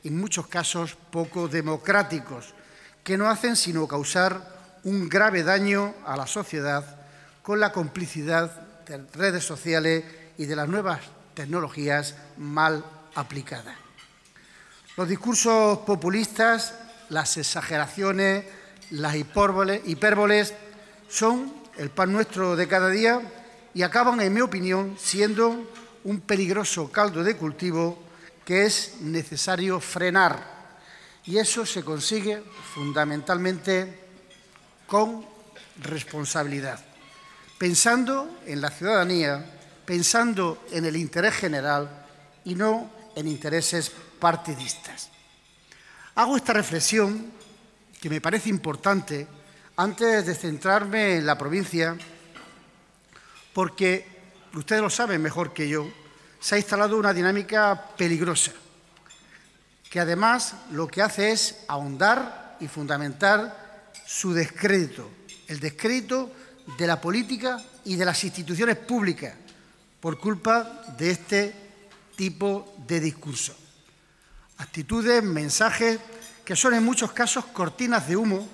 en 0.04 0.18
muchos 0.18 0.46
casos 0.46 0.96
poco 1.10 1.48
democráticos, 1.48 2.54
que 3.08 3.16
no 3.16 3.30
hacen 3.30 3.56
sino 3.56 3.88
causar 3.88 4.38
un 4.84 5.08
grave 5.08 5.42
daño 5.42 5.94
a 6.04 6.14
la 6.14 6.26
sociedad 6.26 6.84
con 7.40 7.58
la 7.58 7.72
complicidad 7.72 8.50
de 8.86 8.98
redes 9.14 9.44
sociales 9.44 10.04
y 10.36 10.44
de 10.44 10.54
las 10.54 10.68
nuevas 10.68 11.00
tecnologías 11.32 12.16
mal 12.36 12.84
aplicadas. 13.14 13.74
Los 14.98 15.08
discursos 15.08 15.78
populistas, 15.86 16.74
las 17.08 17.34
exageraciones, 17.38 18.44
las 18.90 19.16
hipérboles 19.16 20.52
son 21.08 21.54
el 21.78 21.88
pan 21.88 22.12
nuestro 22.12 22.56
de 22.56 22.68
cada 22.68 22.90
día 22.90 23.22
y 23.72 23.84
acaban, 23.84 24.20
en 24.20 24.34
mi 24.34 24.42
opinión, 24.42 24.98
siendo 25.00 25.66
un 26.04 26.20
peligroso 26.20 26.92
caldo 26.92 27.24
de 27.24 27.38
cultivo 27.38 27.98
que 28.44 28.66
es 28.66 29.00
necesario 29.00 29.80
frenar. 29.80 30.57
Y 31.28 31.36
eso 31.36 31.66
se 31.66 31.84
consigue 31.84 32.42
fundamentalmente 32.72 33.98
con 34.86 35.26
responsabilidad, 35.82 36.82
pensando 37.58 38.40
en 38.46 38.62
la 38.62 38.70
ciudadanía, 38.70 39.44
pensando 39.84 40.64
en 40.70 40.86
el 40.86 40.96
interés 40.96 41.34
general 41.34 42.06
y 42.46 42.54
no 42.54 42.90
en 43.14 43.28
intereses 43.28 43.92
partidistas. 44.18 45.10
Hago 46.14 46.34
esta 46.34 46.54
reflexión 46.54 47.30
que 48.00 48.08
me 48.08 48.22
parece 48.22 48.48
importante 48.48 49.26
antes 49.76 50.24
de 50.24 50.34
centrarme 50.34 51.16
en 51.16 51.26
la 51.26 51.36
provincia, 51.36 51.94
porque 53.52 54.06
ustedes 54.54 54.80
lo 54.80 54.88
saben 54.88 55.20
mejor 55.20 55.52
que 55.52 55.68
yo, 55.68 55.92
se 56.40 56.54
ha 56.54 56.58
instalado 56.58 56.96
una 56.96 57.12
dinámica 57.12 57.90
peligrosa, 57.98 58.52
que 59.90 60.00
además 60.00 60.54
lo 60.70 60.88
que 60.88 61.02
hace 61.02 61.32
es 61.32 61.64
ahondar 61.68 62.56
y 62.60 62.68
fundamentar 62.68 63.90
su 64.06 64.32
descrédito, 64.32 65.10
el 65.46 65.60
descrédito 65.60 66.30
de 66.76 66.86
la 66.86 67.00
política 67.00 67.62
y 67.84 67.96
de 67.96 68.04
las 68.04 68.22
instituciones 68.24 68.76
públicas 68.76 69.34
por 70.00 70.18
culpa 70.18 70.82
de 70.96 71.10
este 71.10 71.54
tipo 72.16 72.74
de 72.86 73.00
discurso. 73.00 73.54
Actitudes, 74.58 75.22
mensajes 75.22 75.98
que 76.44 76.56
son 76.56 76.74
en 76.74 76.84
muchos 76.84 77.12
casos 77.12 77.46
cortinas 77.46 78.08
de 78.08 78.16
humo 78.16 78.48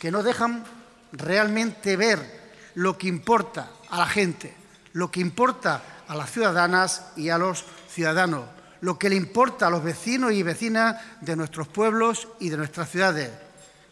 que 0.00 0.10
no 0.10 0.22
dejan 0.22 0.64
realmente 1.12 1.96
ver 1.96 2.44
lo 2.74 2.98
que 2.98 3.06
importa 3.06 3.70
a 3.90 3.98
la 3.98 4.06
gente, 4.06 4.54
lo 4.92 5.10
que 5.10 5.20
importa 5.20 5.82
a 6.08 6.16
las 6.16 6.30
ciudadanas 6.30 7.06
y 7.16 7.28
a 7.28 7.38
los 7.38 7.64
ciudadanos, 7.88 8.44
lo 8.84 8.98
que 8.98 9.08
le 9.08 9.16
importa 9.16 9.66
a 9.66 9.70
los 9.70 9.82
vecinos 9.82 10.32
y 10.32 10.42
vecinas 10.42 11.00
de 11.22 11.36
nuestros 11.36 11.68
pueblos 11.68 12.28
y 12.38 12.50
de 12.50 12.58
nuestras 12.58 12.90
ciudades, 12.90 13.30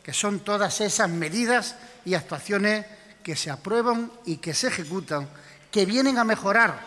que 0.02 0.12
son 0.12 0.40
todas 0.40 0.83
esas 0.83 1.09
medidas 1.09 1.76
y 2.05 2.12
actuaciones 2.12 2.85
que 3.22 3.35
se 3.35 3.50
aprueban 3.50 4.12
y 4.26 4.37
que 4.37 4.52
se 4.52 4.68
ejecutan, 4.68 5.31
que 5.70 5.87
vienen 5.87 6.18
a 6.18 6.24
mejorar 6.24 6.78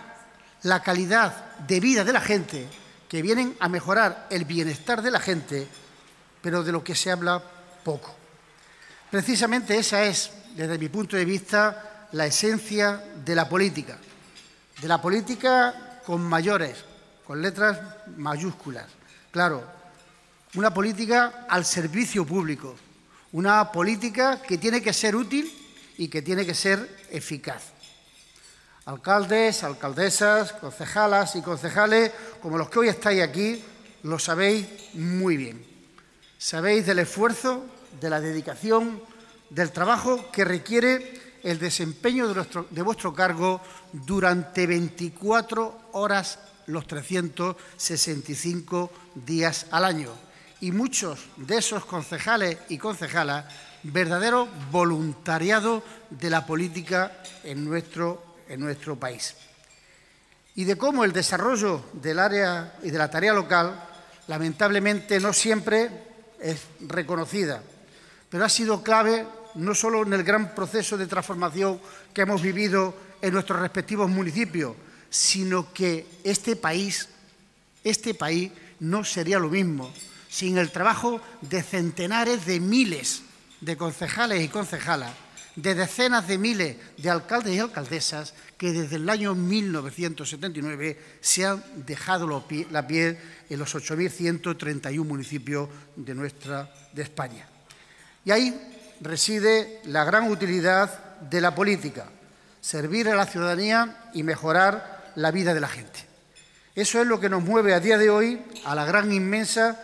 la 0.61 0.83
calidad 0.83 1.55
de 1.67 1.79
vida 1.79 2.03
de 2.03 2.13
la 2.13 2.21
gente, 2.21 2.67
que 3.09 3.23
vienen 3.23 3.57
a 3.59 3.69
mejorar 3.69 4.27
el 4.29 4.45
bienestar 4.45 5.01
de 5.01 5.09
la 5.09 5.19
gente, 5.19 5.67
pero 6.43 6.63
de 6.63 6.71
lo 6.71 6.83
que 6.83 6.93
se 6.93 7.09
habla 7.09 7.41
poco. 7.83 8.15
Precisamente 9.09 9.79
esa 9.79 10.03
es, 10.03 10.29
desde 10.55 10.77
mi 10.77 10.89
punto 10.89 11.17
de 11.17 11.25
vista, 11.25 12.07
la 12.11 12.27
esencia 12.27 13.03
de 13.25 13.33
la 13.33 13.49
política 13.49 13.97
de 14.81 14.87
la 14.87 15.01
política 15.01 16.01
con 16.05 16.21
mayores, 16.21 16.83
con 17.25 17.41
letras 17.41 17.79
mayúsculas. 18.17 18.85
Claro, 19.31 19.63
una 20.55 20.73
política 20.73 21.45
al 21.49 21.65
servicio 21.65 22.25
público, 22.25 22.75
una 23.31 23.71
política 23.71 24.41
que 24.41 24.57
tiene 24.57 24.81
que 24.81 24.93
ser 24.93 25.15
útil 25.15 25.51
y 25.97 26.07
que 26.07 26.21
tiene 26.21 26.45
que 26.45 26.53
ser 26.53 27.05
eficaz. 27.11 27.63
Alcaldes, 28.85 29.63
alcaldesas, 29.63 30.53
concejalas 30.53 31.35
y 31.35 31.41
concejales, 31.41 32.11
como 32.41 32.57
los 32.57 32.69
que 32.69 32.79
hoy 32.79 32.87
estáis 32.87 33.23
aquí, 33.23 33.63
lo 34.03 34.19
sabéis 34.19 34.67
muy 34.93 35.37
bien. 35.37 35.65
Sabéis 36.37 36.85
del 36.85 36.99
esfuerzo, 36.99 37.65
de 37.99 38.09
la 38.09 38.21
dedicación, 38.21 39.01
del 39.49 39.71
trabajo 39.71 40.31
que 40.31 40.45
requiere 40.45 41.39
el 41.43 41.59
desempeño 41.59 42.27
de, 42.27 42.81
vuestro 42.81 43.13
cargo 43.13 43.61
durante 43.91 44.67
24 44.67 45.89
horas 45.93 46.39
los 46.67 46.87
365 46.87 48.91
días 49.15 49.67
al 49.71 49.85
año. 49.85 50.11
Y 50.61 50.71
muchos 50.71 51.27
de 51.37 51.57
esos 51.57 51.85
concejales 51.85 52.57
y 52.69 52.77
concejalas, 52.77 53.45
verdadero 53.83 54.47
voluntariado 54.71 55.83
de 56.09 56.29
la 56.29 56.45
política 56.45 57.11
en 57.43 57.65
nuestro, 57.65 58.23
en 58.47 58.61
nuestro 58.61 58.95
país. 58.95 59.35
Y 60.55 60.63
de 60.63 60.77
cómo 60.77 61.03
el 61.03 61.11
desarrollo 61.11 61.83
del 61.93 62.19
área 62.19 62.77
y 62.81 62.89
de 62.89 62.97
la 62.97 63.11
tarea 63.11 63.33
local, 63.33 63.77
lamentablemente, 64.27 65.19
no 65.19 65.33
siempre 65.33 65.89
es 66.39 66.61
reconocida, 66.79 67.61
pero 68.29 68.45
ha 68.45 68.49
sido 68.49 68.81
clave 68.81 69.27
no 69.55 69.75
solo 69.75 70.03
en 70.03 70.13
el 70.13 70.23
gran 70.23 70.53
proceso 70.53 70.97
de 70.97 71.07
transformación 71.07 71.79
que 72.13 72.21
hemos 72.21 72.41
vivido 72.41 72.93
en 73.21 73.33
nuestros 73.33 73.59
respectivos 73.59 74.09
municipios, 74.09 74.75
sino 75.09 75.73
que 75.73 76.05
este 76.23 76.55
país, 76.55 77.09
este 77.83 78.13
país 78.13 78.51
no 78.79 79.03
sería 79.03 79.39
lo 79.39 79.49
mismo 79.49 79.91
sin 80.29 80.57
el 80.57 80.69
trabajo 80.69 81.21
de 81.41 81.63
centenares 81.63 82.45
de 82.45 82.59
miles 82.59 83.21
de 83.61 83.77
concejales 83.77 84.43
y 84.43 84.49
concejalas, 84.49 85.13
de 85.55 85.73
decenas 85.73 86.27
de 86.27 86.37
miles 86.37 86.75
de 86.97 87.09
alcaldes 87.09 87.55
y 87.55 87.59
alcaldesas 87.59 88.33
que 88.57 88.73
desde 88.73 88.97
el 88.97 89.09
año 89.09 89.33
1979 89.33 90.99
se 91.21 91.45
han 91.45 91.63
dejado 91.85 92.45
la 92.69 92.85
piel 92.85 93.17
en 93.49 93.59
los 93.59 93.73
8.131 93.75 95.05
municipios 95.05 95.69
de 95.95 96.13
nuestra 96.13 96.69
de 96.91 97.03
España. 97.03 97.47
Y 98.25 98.31
ahí 98.31 98.75
reside 99.01 99.81
la 99.85 100.03
gran 100.03 100.29
utilidad 100.29 101.19
de 101.21 101.39
la 101.39 101.55
política, 101.55 102.07
servir 102.59 103.07
a 103.07 103.15
la 103.15 103.25
ciudadanía 103.25 104.09
y 104.13 104.23
mejorar 104.23 104.94
la 105.15 105.31
vida 105.31 105.53
de 105.53 105.59
la 105.59 105.67
gente. 105.67 105.99
Eso 106.75 107.01
es 107.01 107.07
lo 107.07 107.19
que 107.19 107.29
nos 107.29 107.43
mueve 107.43 107.73
a 107.73 107.79
día 107.79 107.97
de 107.97 108.09
hoy 108.09 108.41
a 108.65 108.75
la 108.75 108.85
gran 108.85 109.11
inmensa 109.11 109.79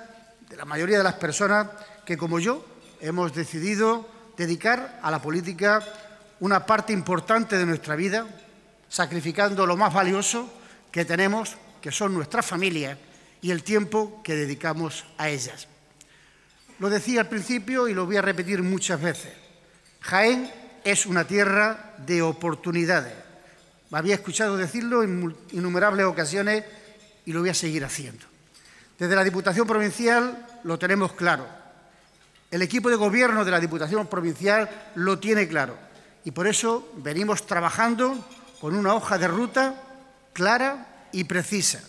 de 0.49 0.57
la 0.57 0.65
mayoría 0.65 0.97
de 0.97 1.03
las 1.03 1.13
personas 1.13 1.67
que, 2.05 2.17
como 2.17 2.39
yo, 2.39 2.65
hemos 2.99 3.33
decidido 3.33 4.07
dedicar 4.35 4.99
a 5.01 5.09
la 5.09 5.21
política 5.21 5.81
una 6.41 6.65
parte 6.65 6.91
importante 6.91 7.57
de 7.57 7.65
nuestra 7.65 7.95
vida, 7.95 8.25
sacrificando 8.89 9.65
lo 9.65 9.77
más 9.77 9.93
valioso 9.93 10.51
que 10.91 11.05
tenemos, 11.05 11.55
que 11.79 11.91
son 11.91 12.13
nuestras 12.13 12.45
familias, 12.45 12.97
y 13.41 13.51
el 13.51 13.63
tiempo 13.63 14.21
que 14.23 14.35
dedicamos 14.35 15.05
a 15.17 15.29
ellas. 15.29 15.67
Lo 16.79 16.89
decía 16.89 17.21
al 17.21 17.29
principio 17.29 17.87
y 17.87 17.93
lo 17.93 18.05
voy 18.05 18.17
a 18.17 18.21
repetir 18.21 18.61
muchas 18.63 19.01
veces. 19.01 19.31
Jaén 20.01 20.51
es 20.83 21.05
una 21.05 21.25
tierra 21.25 21.93
de 21.99 22.21
oportunidades. 22.21 23.13
Me 23.91 23.97
había 23.97 24.15
escuchado 24.15 24.55
decirlo 24.55 25.03
en 25.03 25.35
innumerables 25.51 26.05
ocasiones 26.05 26.63
y 27.25 27.33
lo 27.33 27.41
voy 27.41 27.49
a 27.49 27.53
seguir 27.53 27.83
haciendo. 27.83 28.25
Desde 28.97 29.15
la 29.15 29.23
Diputación 29.23 29.67
Provincial 29.67 30.47
lo 30.63 30.79
tenemos 30.79 31.11
claro. 31.11 31.45
El 32.49 32.61
equipo 32.61 32.89
de 32.89 32.95
gobierno 32.95 33.43
de 33.43 33.51
la 33.51 33.59
Diputación 33.59 34.07
Provincial 34.07 34.69
lo 34.95 35.19
tiene 35.19 35.47
claro. 35.47 35.77
Y 36.23 36.31
por 36.31 36.47
eso 36.47 36.89
venimos 36.97 37.45
trabajando 37.45 38.25
con 38.61 38.75
una 38.75 38.93
hoja 38.93 39.17
de 39.17 39.27
ruta 39.27 39.75
clara 40.31 41.07
y 41.11 41.25
precisa, 41.25 41.83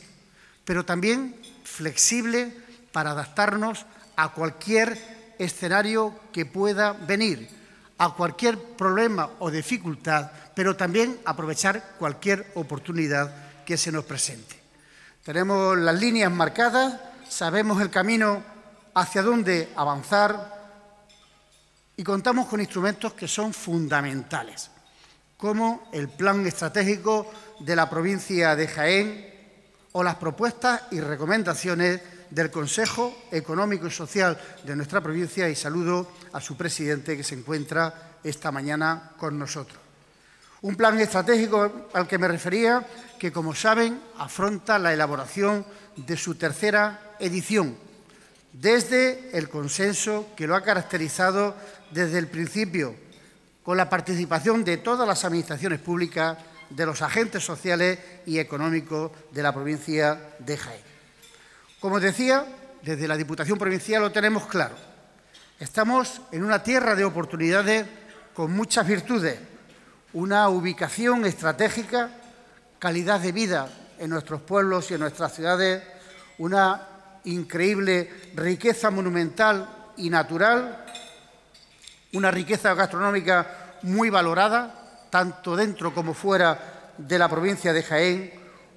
pero 0.65 0.85
también 0.85 1.37
flexible 1.63 2.53
para 2.91 3.13
adaptarnos 3.13 3.87
a 4.17 4.33
cualquier 4.33 5.35
escenario 5.39 6.19
que 6.33 6.47
pueda 6.47 6.95
venir, 6.95 7.49
a 8.03 8.15
cualquier 8.15 8.59
problema 8.59 9.31
o 9.39 9.49
dificultad, 9.49 10.33
pero 10.57 10.75
también 10.75 11.21
aprovechar 11.25 11.95
cualquier 12.01 12.51
oportunidad 12.57 13.31
que 13.65 13.77
se 13.77 13.93
nos 13.93 14.05
presente. 14.05 14.59
Tenemos 15.23 15.79
las 15.79 15.95
líneas 16.01 16.33
marcadas, 16.33 16.99
sabemos 17.29 17.81
el 17.81 17.91
camino 17.91 18.43
hacia 18.95 19.23
dónde 19.23 19.71
avanzar 19.77 20.61
Y 21.97 22.03
contamos 22.03 22.49
con 22.49 22.59
instrumentos 22.59 23.13
que 23.13 23.29
son 23.29 23.53
fundamentales, 23.53 24.71
como 25.37 25.89
el 25.93 26.09
Plan 26.09 26.45
Estratégico 26.45 27.31
de 27.61 27.77
la 27.77 27.89
provincia 27.89 28.57
de 28.57 28.67
Jaén 28.67 29.31
o 29.93 30.03
las 30.03 30.17
propuestas 30.17 30.83
y 30.91 30.99
recomendaciones 31.01 32.01
del 32.33 32.51
Consejo 32.51 33.15
Económico 33.31 33.87
y 33.87 33.91
Social 33.91 34.41
de 34.65 34.75
nuestra 34.75 35.03
provincia 35.03 35.49
y 35.49 35.55
saludo 35.55 36.09
a 36.33 36.41
su 36.41 36.57
presidente 36.57 37.17
que 37.17 37.25
se 37.25 37.35
encuentra 37.35 38.19
esta 38.25 38.51
mañana 38.51 39.13
con 39.19 39.39
nosotros. 39.39 39.79
Un 40.63 40.77
plan 40.77 40.99
estratégico 40.99 41.89
al 41.93 42.09
que 42.09 42.19
me 42.19 42.29
refería 42.29 42.87
que, 43.19 43.33
como 43.33 43.55
saben, 43.55 44.01
afronta 44.17 44.79
la 44.79 44.95
elaboración 44.95 45.67
de 45.97 46.17
su 46.17 46.37
tercera 46.37 47.17
edición, 47.19 47.77
desde 48.53 49.37
el 49.37 49.49
consenso 49.49 50.29
que 50.37 50.47
lo 50.47 50.55
ha 50.55 50.63
caracterizado 50.63 51.55
desde 51.91 52.19
el 52.19 52.29
principio, 52.29 52.95
con 53.63 53.77
la 53.77 53.91
participación 53.91 54.65
de 54.65 54.79
todas 54.79 55.07
las 55.07 55.25
administraciones 55.25 55.81
públicas, 55.81 56.39
de 56.71 56.87
los 56.87 57.03
agentes 57.03 57.45
sociales 57.45 57.99
y 58.25 58.39
económicos 58.39 59.11
de 59.33 59.43
la 59.43 59.53
provincia 59.53 60.35
de 60.39 60.57
Jaén. 60.57 60.92
Como 61.83 61.99
decía, 61.99 62.47
desde 62.81 63.09
la 63.09 63.17
Diputación 63.17 63.59
Provincial 63.59 64.03
lo 64.03 64.13
tenemos 64.13 64.47
claro. 64.47 64.77
Estamos 65.59 66.21
en 66.31 66.45
una 66.45 66.63
tierra 66.63 66.95
de 66.95 67.05
oportunidades 67.05 67.85
con 68.35 68.53
muchas 68.53 68.87
virtudes 68.87 69.37
una 70.13 70.49
ubicación 70.49 71.25
estratégica, 71.25 72.11
calidad 72.79 73.19
de 73.19 73.33
vida 73.33 73.69
en 73.99 74.11
nuestros 74.11 74.43
pueblos 74.43 74.91
y 74.91 74.95
en 74.95 75.01
nuestras 75.01 75.35
ciudades, 75.35 75.83
una 76.39 76.87
increíble 77.25 78.31
riqueza 78.37 78.93
monumental 78.93 79.69
y 79.97 80.09
natural, 80.09 80.85
una 82.13 82.31
riqueza 82.31 82.75
gastronómica 82.75 83.79
muy 83.83 84.09
valorada, 84.09 85.09
tanto 85.11 85.57
dentro 85.57 85.93
como 85.93 86.15
fuera 86.15 86.93
de 86.97 87.19
la 87.19 87.29
provincia 87.29 87.73
de 87.73 87.83
Jaén, 87.83 88.33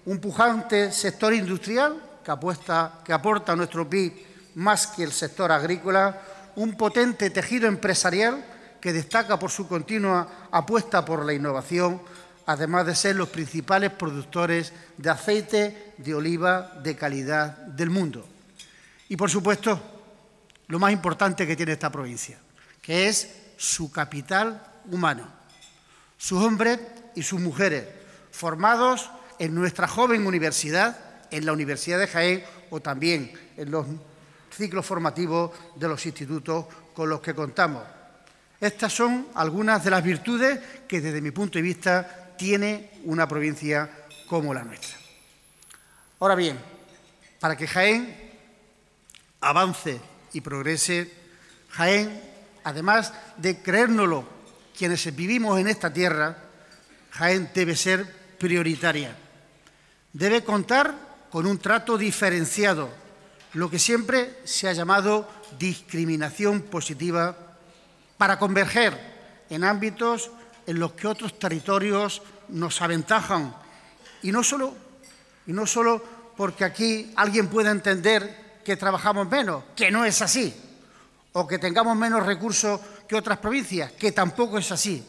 un 0.06 0.18
pujante 0.18 0.92
sector 0.92 1.36
industrial 1.36 2.02
que, 2.26 2.32
apuesta, 2.32 3.02
que 3.06 3.14
aporta 3.14 3.52
a 3.54 3.56
nuestro 3.56 3.88
PIB 3.88 4.12
más 4.56 4.88
que 4.88 5.04
el 5.04 5.12
sector 5.12 5.52
agrícola, 5.52 6.22
un 6.56 6.76
potente 6.76 7.30
tejido 7.30 7.68
empresarial 7.68 8.44
que 8.82 8.94
destaca 8.94 9.38
por 9.38 9.52
su 9.52 9.68
continua 9.68 10.48
apuesta 10.52 11.06
por 11.06 11.24
la 11.24 11.34
innovación, 11.34 12.02
además 12.48 12.88
de 12.88 12.96
ser 12.96 13.16
los 13.16 13.30
principales 13.30 13.92
productores 13.92 14.74
de 14.98 15.10
aceite 15.10 15.94
de 15.98 16.16
oliva 16.16 16.74
de 16.82 16.96
calidad 16.96 17.58
del 17.58 17.92
mundo. 17.92 18.26
Y, 19.08 19.18
por 19.18 19.30
supuesto, 19.30 19.80
lo 20.68 20.80
más 20.80 20.92
importante 20.92 21.46
que 21.46 21.56
tiene 21.56 21.74
esta 21.74 21.92
provincia, 21.92 22.40
que 22.82 23.08
es 23.08 23.30
su 23.58 23.92
capital 23.92 24.66
humano, 24.90 25.28
sus 26.18 26.42
hombres 26.42 26.80
y 27.14 27.22
sus 27.22 27.40
mujeres, 27.40 27.86
formados 28.32 29.12
en 29.38 29.54
nuestra 29.54 29.88
joven 29.88 30.26
universidad, 30.26 31.05
en 31.36 31.46
la 31.46 31.52
Universidad 31.52 32.00
de 32.00 32.08
Jaén 32.08 32.44
o 32.70 32.80
también 32.80 33.30
en 33.58 33.70
los 33.70 33.86
ciclos 34.50 34.86
formativos 34.86 35.52
de 35.76 35.88
los 35.88 36.06
institutos 36.06 36.66
con 36.94 37.10
los 37.10 37.20
que 37.20 37.36
contamos. 37.36 37.84
Estas 38.62 38.94
son 38.94 39.28
algunas 39.36 39.84
de 39.84 39.90
las 39.90 40.02
virtudes 40.02 40.60
que 40.88 41.02
desde 41.02 41.20
mi 41.20 41.32
punto 41.32 41.60
de 41.60 41.64
vista 41.64 42.36
tiene 42.38 43.02
una 43.04 43.28
provincia 43.28 43.90
como 44.30 44.54
la 44.54 44.64
nuestra. 44.64 44.98
Ahora 46.20 46.36
bien, 46.36 46.58
para 47.42 47.58
que 47.58 47.68
Jaén 47.68 48.16
avance 49.42 50.00
y 50.32 50.40
progrese, 50.40 51.12
Jaén, 51.72 52.22
además 52.64 53.14
de 53.36 53.62
creérnoslo 53.62 54.26
quienes 54.78 55.14
vivimos 55.14 55.60
en 55.60 55.68
esta 55.68 55.92
tierra, 55.92 56.38
Jaén 57.12 57.52
debe 57.54 57.76
ser 57.76 58.06
prioritaria. 58.40 59.16
Debe 60.14 60.46
contar 60.46 61.05
con 61.36 61.48
un 61.48 61.60
trato 61.60 61.98
diferenciado, 61.98 62.88
lo 63.56 63.70
que 63.70 63.78
siempre 63.78 64.40
se 64.46 64.70
ha 64.70 64.72
llamado 64.72 65.30
discriminación 65.60 66.62
positiva 66.62 67.36
para 68.18 68.40
converger 68.40 68.98
en 69.50 69.66
ámbitos 69.66 70.32
en 70.66 70.80
los 70.80 70.94
que 70.94 71.08
otros 71.08 71.38
territorios 71.38 72.22
nos 72.48 72.82
aventajan. 72.82 73.54
Y 74.22 74.32
no 74.32 74.46
solo, 74.46 74.76
y 75.46 75.52
no 75.52 75.68
solo 75.68 76.02
porque 76.38 76.64
aquí 76.64 77.12
alguien 77.18 77.50
pueda 77.50 77.72
entender 77.72 78.62
que 78.64 78.78
trabajamos 78.78 79.28
menos, 79.28 79.62
que 79.76 79.92
no 79.92 80.06
es 80.06 80.22
así, 80.22 80.56
o 81.34 81.46
que 81.46 81.60
tengamos 81.60 81.98
menos 81.98 82.26
recursos 82.26 82.80
que 83.10 83.18
otras 83.18 83.40
provincias, 83.40 83.92
que 83.92 84.14
tampoco 84.14 84.58
es 84.58 84.72
así, 84.72 85.06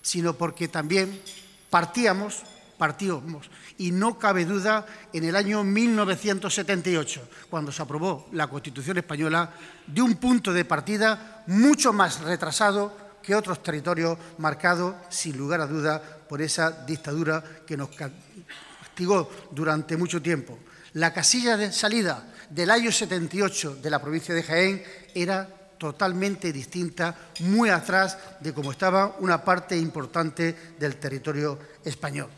sino 0.00 0.34
porque 0.34 0.68
también 0.68 1.20
partíamos, 1.68 2.44
partíamos, 2.76 3.50
y 3.78 3.90
no 3.90 4.18
cabe 4.18 4.44
duda 4.44 4.86
en 5.12 5.24
el 5.24 5.36
año 5.36 5.64
1978, 5.64 7.28
cuando 7.50 7.72
se 7.72 7.82
aprobó 7.82 8.28
la 8.32 8.48
Constitución 8.48 8.98
española, 8.98 9.52
de 9.86 10.02
un 10.02 10.16
punto 10.16 10.52
de 10.52 10.64
partida 10.64 11.42
mucho 11.46 11.92
más 11.92 12.20
retrasado 12.20 12.96
que 13.22 13.34
otros 13.34 13.62
territorios 13.62 14.18
marcados, 14.38 14.94
sin 15.08 15.36
lugar 15.36 15.60
a 15.60 15.66
duda, 15.66 16.02
por 16.28 16.42
esa 16.42 16.84
dictadura 16.84 17.42
que 17.66 17.76
nos 17.76 17.90
castigó 17.90 19.30
durante 19.50 19.96
mucho 19.96 20.20
tiempo. 20.20 20.58
La 20.94 21.12
casilla 21.12 21.56
de 21.56 21.72
salida 21.72 22.32
del 22.50 22.70
año 22.70 22.92
78 22.92 23.76
de 23.76 23.90
la 23.90 24.00
provincia 24.00 24.34
de 24.34 24.42
Jaén 24.42 24.82
era 25.14 25.48
totalmente 25.78 26.52
distinta, 26.52 27.14
muy 27.40 27.68
atrás 27.68 28.16
de 28.40 28.52
cómo 28.54 28.72
estaba 28.72 29.16
una 29.20 29.42
parte 29.42 29.76
importante 29.76 30.74
del 30.78 30.96
territorio 30.96 31.58
español. 31.84 32.30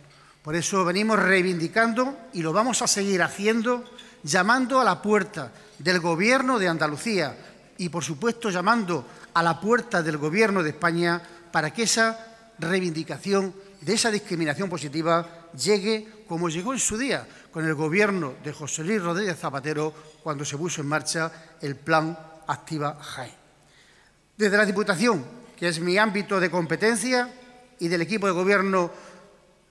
Por 0.46 0.54
eso 0.54 0.84
venimos 0.84 1.18
reivindicando 1.18 2.28
y 2.32 2.40
lo 2.40 2.52
vamos 2.52 2.80
a 2.80 2.86
seguir 2.86 3.20
haciendo, 3.20 3.82
llamando 4.22 4.80
a 4.80 4.84
la 4.84 5.02
puerta 5.02 5.50
del 5.80 5.98
Gobierno 5.98 6.60
de 6.60 6.68
Andalucía 6.68 7.36
y, 7.78 7.88
por 7.88 8.04
supuesto, 8.04 8.48
llamando 8.50 9.04
a 9.34 9.42
la 9.42 9.60
puerta 9.60 10.04
del 10.04 10.18
Gobierno 10.18 10.62
de 10.62 10.70
España 10.70 11.20
para 11.50 11.72
que 11.72 11.82
esa 11.82 12.16
reivindicación 12.60 13.52
de 13.80 13.94
esa 13.94 14.08
discriminación 14.12 14.70
positiva 14.70 15.48
llegue 15.52 16.22
como 16.28 16.48
llegó 16.48 16.72
en 16.72 16.78
su 16.78 16.96
día 16.96 17.26
con 17.50 17.64
el 17.66 17.74
Gobierno 17.74 18.34
de 18.44 18.52
José 18.52 18.84
Luis 18.84 19.02
Rodríguez 19.02 19.36
Zapatero 19.36 19.92
cuando 20.22 20.44
se 20.44 20.56
puso 20.56 20.80
en 20.80 20.86
marcha 20.86 21.56
el 21.60 21.74
Plan 21.74 22.16
Activa 22.46 22.96
JAE. 23.02 23.34
Desde 24.36 24.56
la 24.56 24.64
Diputación, 24.64 25.24
que 25.56 25.66
es 25.66 25.80
mi 25.80 25.98
ámbito 25.98 26.38
de 26.38 26.52
competencia, 26.52 27.34
y 27.78 27.88
del 27.88 28.02
equipo 28.02 28.26
de 28.26 28.32
Gobierno 28.32 28.90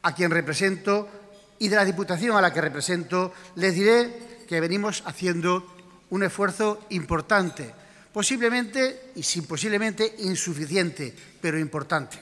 a 0.05 0.13
quien 0.13 0.29
represento 0.29 1.09
y 1.57 1.67
de 1.67 1.75
la 1.75 1.83
Diputación 1.83 2.37
a 2.37 2.41
la 2.41 2.53
que 2.53 2.61
represento, 2.61 3.33
les 3.55 3.73
diré 3.73 4.45
que 4.47 4.61
venimos 4.61 5.01
haciendo 5.05 5.65
un 6.11 6.21
esfuerzo 6.21 6.85
importante, 6.91 7.73
posiblemente 8.13 9.11
y 9.15 9.23
sin 9.23 9.47
posiblemente 9.47 10.15
insuficiente, 10.19 11.13
pero 11.41 11.57
importante. 11.57 12.19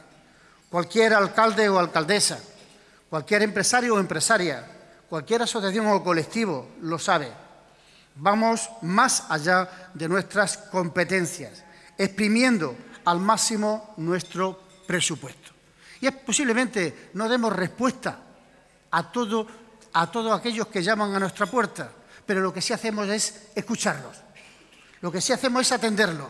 Cualquier 0.69 1.13
alcalde 1.13 1.67
o 1.67 1.77
alcaldesa, 1.77 2.39
cualquier 3.09 3.43
empresario 3.43 3.95
o 3.95 3.99
empresaria, 3.99 4.65
cualquier 5.09 5.41
asociación 5.41 5.87
o 5.87 6.03
colectivo 6.03 6.69
lo 6.81 6.97
sabe. 6.97 7.27
Vamos 8.15 8.69
más 8.81 9.25
allá 9.27 9.91
de 9.93 10.07
nuestras 10.07 10.55
competencias, 10.57 11.63
exprimiendo 11.97 12.77
al 13.03 13.19
máximo 13.19 13.93
nuestro 13.97 14.63
presupuesto. 14.87 15.42
Y 16.03 16.11
posiblemente 16.11 17.11
no 17.13 17.29
demos 17.29 17.53
respuesta 17.53 18.19
a, 18.91 19.09
todo, 19.09 19.47
a 19.93 20.11
todos 20.11 20.37
aquellos 20.37 20.67
que 20.67 20.83
llaman 20.83 21.15
a 21.15 21.19
nuestra 21.19 21.45
puerta, 21.45 21.89
pero 22.25 22.41
lo 22.41 22.51
que 22.51 22.61
sí 22.61 22.73
hacemos 22.73 23.07
es 23.07 23.51
escucharlos, 23.55 24.17
lo 24.99 25.09
que 25.09 25.21
sí 25.21 25.31
hacemos 25.31 25.61
es 25.61 25.71
atenderlos. 25.71 26.27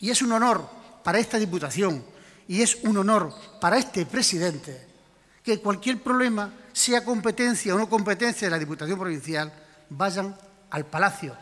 Y 0.00 0.10
es 0.10 0.20
un 0.20 0.32
honor 0.32 0.68
para 1.04 1.20
esta 1.20 1.38
Diputación 1.38 2.04
y 2.48 2.60
es 2.60 2.74
un 2.82 2.96
honor 2.96 3.32
para 3.60 3.78
este 3.78 4.04
presidente 4.04 4.84
que 5.44 5.60
cualquier 5.60 6.02
problema, 6.02 6.52
sea 6.72 7.04
competencia 7.04 7.72
o 7.72 7.78
no 7.78 7.88
competencia 7.88 8.48
de 8.48 8.50
la 8.50 8.58
Diputación 8.58 8.98
Provincial, 8.98 9.52
vayan 9.90 10.36
al 10.70 10.86
Palacio 10.86 11.36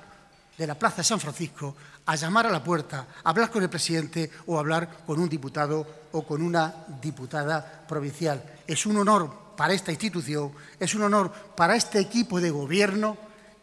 de 0.58 0.66
la 0.66 0.78
Plaza 0.78 0.98
de 0.98 1.04
San 1.04 1.20
Francisco 1.20 1.74
a 2.06 2.16
llamar 2.16 2.46
a 2.46 2.50
la 2.50 2.62
puerta, 2.62 3.06
a 3.22 3.30
hablar 3.30 3.50
con 3.50 3.62
el 3.62 3.70
presidente 3.70 4.30
o 4.46 4.56
a 4.56 4.60
hablar 4.60 5.04
con 5.06 5.20
un 5.20 5.28
diputado 5.28 5.86
o 6.12 6.26
con 6.26 6.42
una 6.42 6.86
diputada 7.00 7.84
provincial. 7.88 8.42
Es 8.66 8.86
un 8.86 8.96
honor 8.98 9.54
para 9.56 9.74
esta 9.74 9.90
institución, 9.90 10.52
es 10.78 10.94
un 10.94 11.02
honor 11.02 11.32
para 11.56 11.76
este 11.76 12.00
equipo 12.00 12.40
de 12.40 12.50
gobierno 12.50 13.16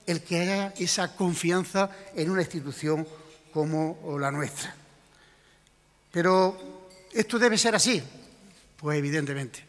el 0.08 0.22
que 0.22 0.40
haya 0.40 0.74
esa 0.78 1.16
confianza 1.16 1.90
en 2.16 2.30
una 2.30 2.42
institución 2.42 3.08
como 3.54 4.18
la 4.20 4.32
nuestra. 4.32 4.74
Pero 6.12 6.58
esto 7.14 7.38
debe 7.38 7.58
ser 7.58 7.76
así, 7.76 8.02
pues 8.78 8.98
evidentemente. 8.98 9.66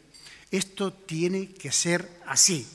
Esto 0.51 0.93
tiene 0.93 1.53
que 1.53 1.71
ser 1.71 2.21
así. 2.27 2.67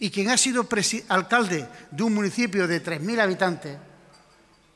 Y 0.00 0.10
quien 0.10 0.30
ha 0.30 0.36
sido 0.36 0.66
alcalde 1.08 1.66
de 1.90 2.02
un 2.02 2.14
municipio 2.14 2.68
de 2.68 2.82
3.000 2.82 3.20
habitantes 3.20 3.76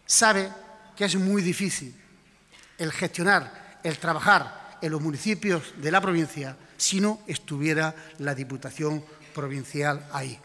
sabe 0.05 0.51
que 0.96 1.05
es 1.05 1.16
muy 1.16 1.42
difícil 1.42 1.94
el 2.78 2.92
gestionar, 2.92 3.81
el 3.83 3.98
trabajar 3.98 4.78
en 4.81 4.92
los 4.92 5.00
municipios 5.00 5.74
de 5.76 5.90
la 5.90 6.00
provincia 6.00 6.57
si 6.76 7.00
no 7.00 7.20
estuviera 7.26 7.94
la 8.18 8.35
Diputación 8.35 9.05
Provincial 9.35 10.09
ahí. 10.12 10.38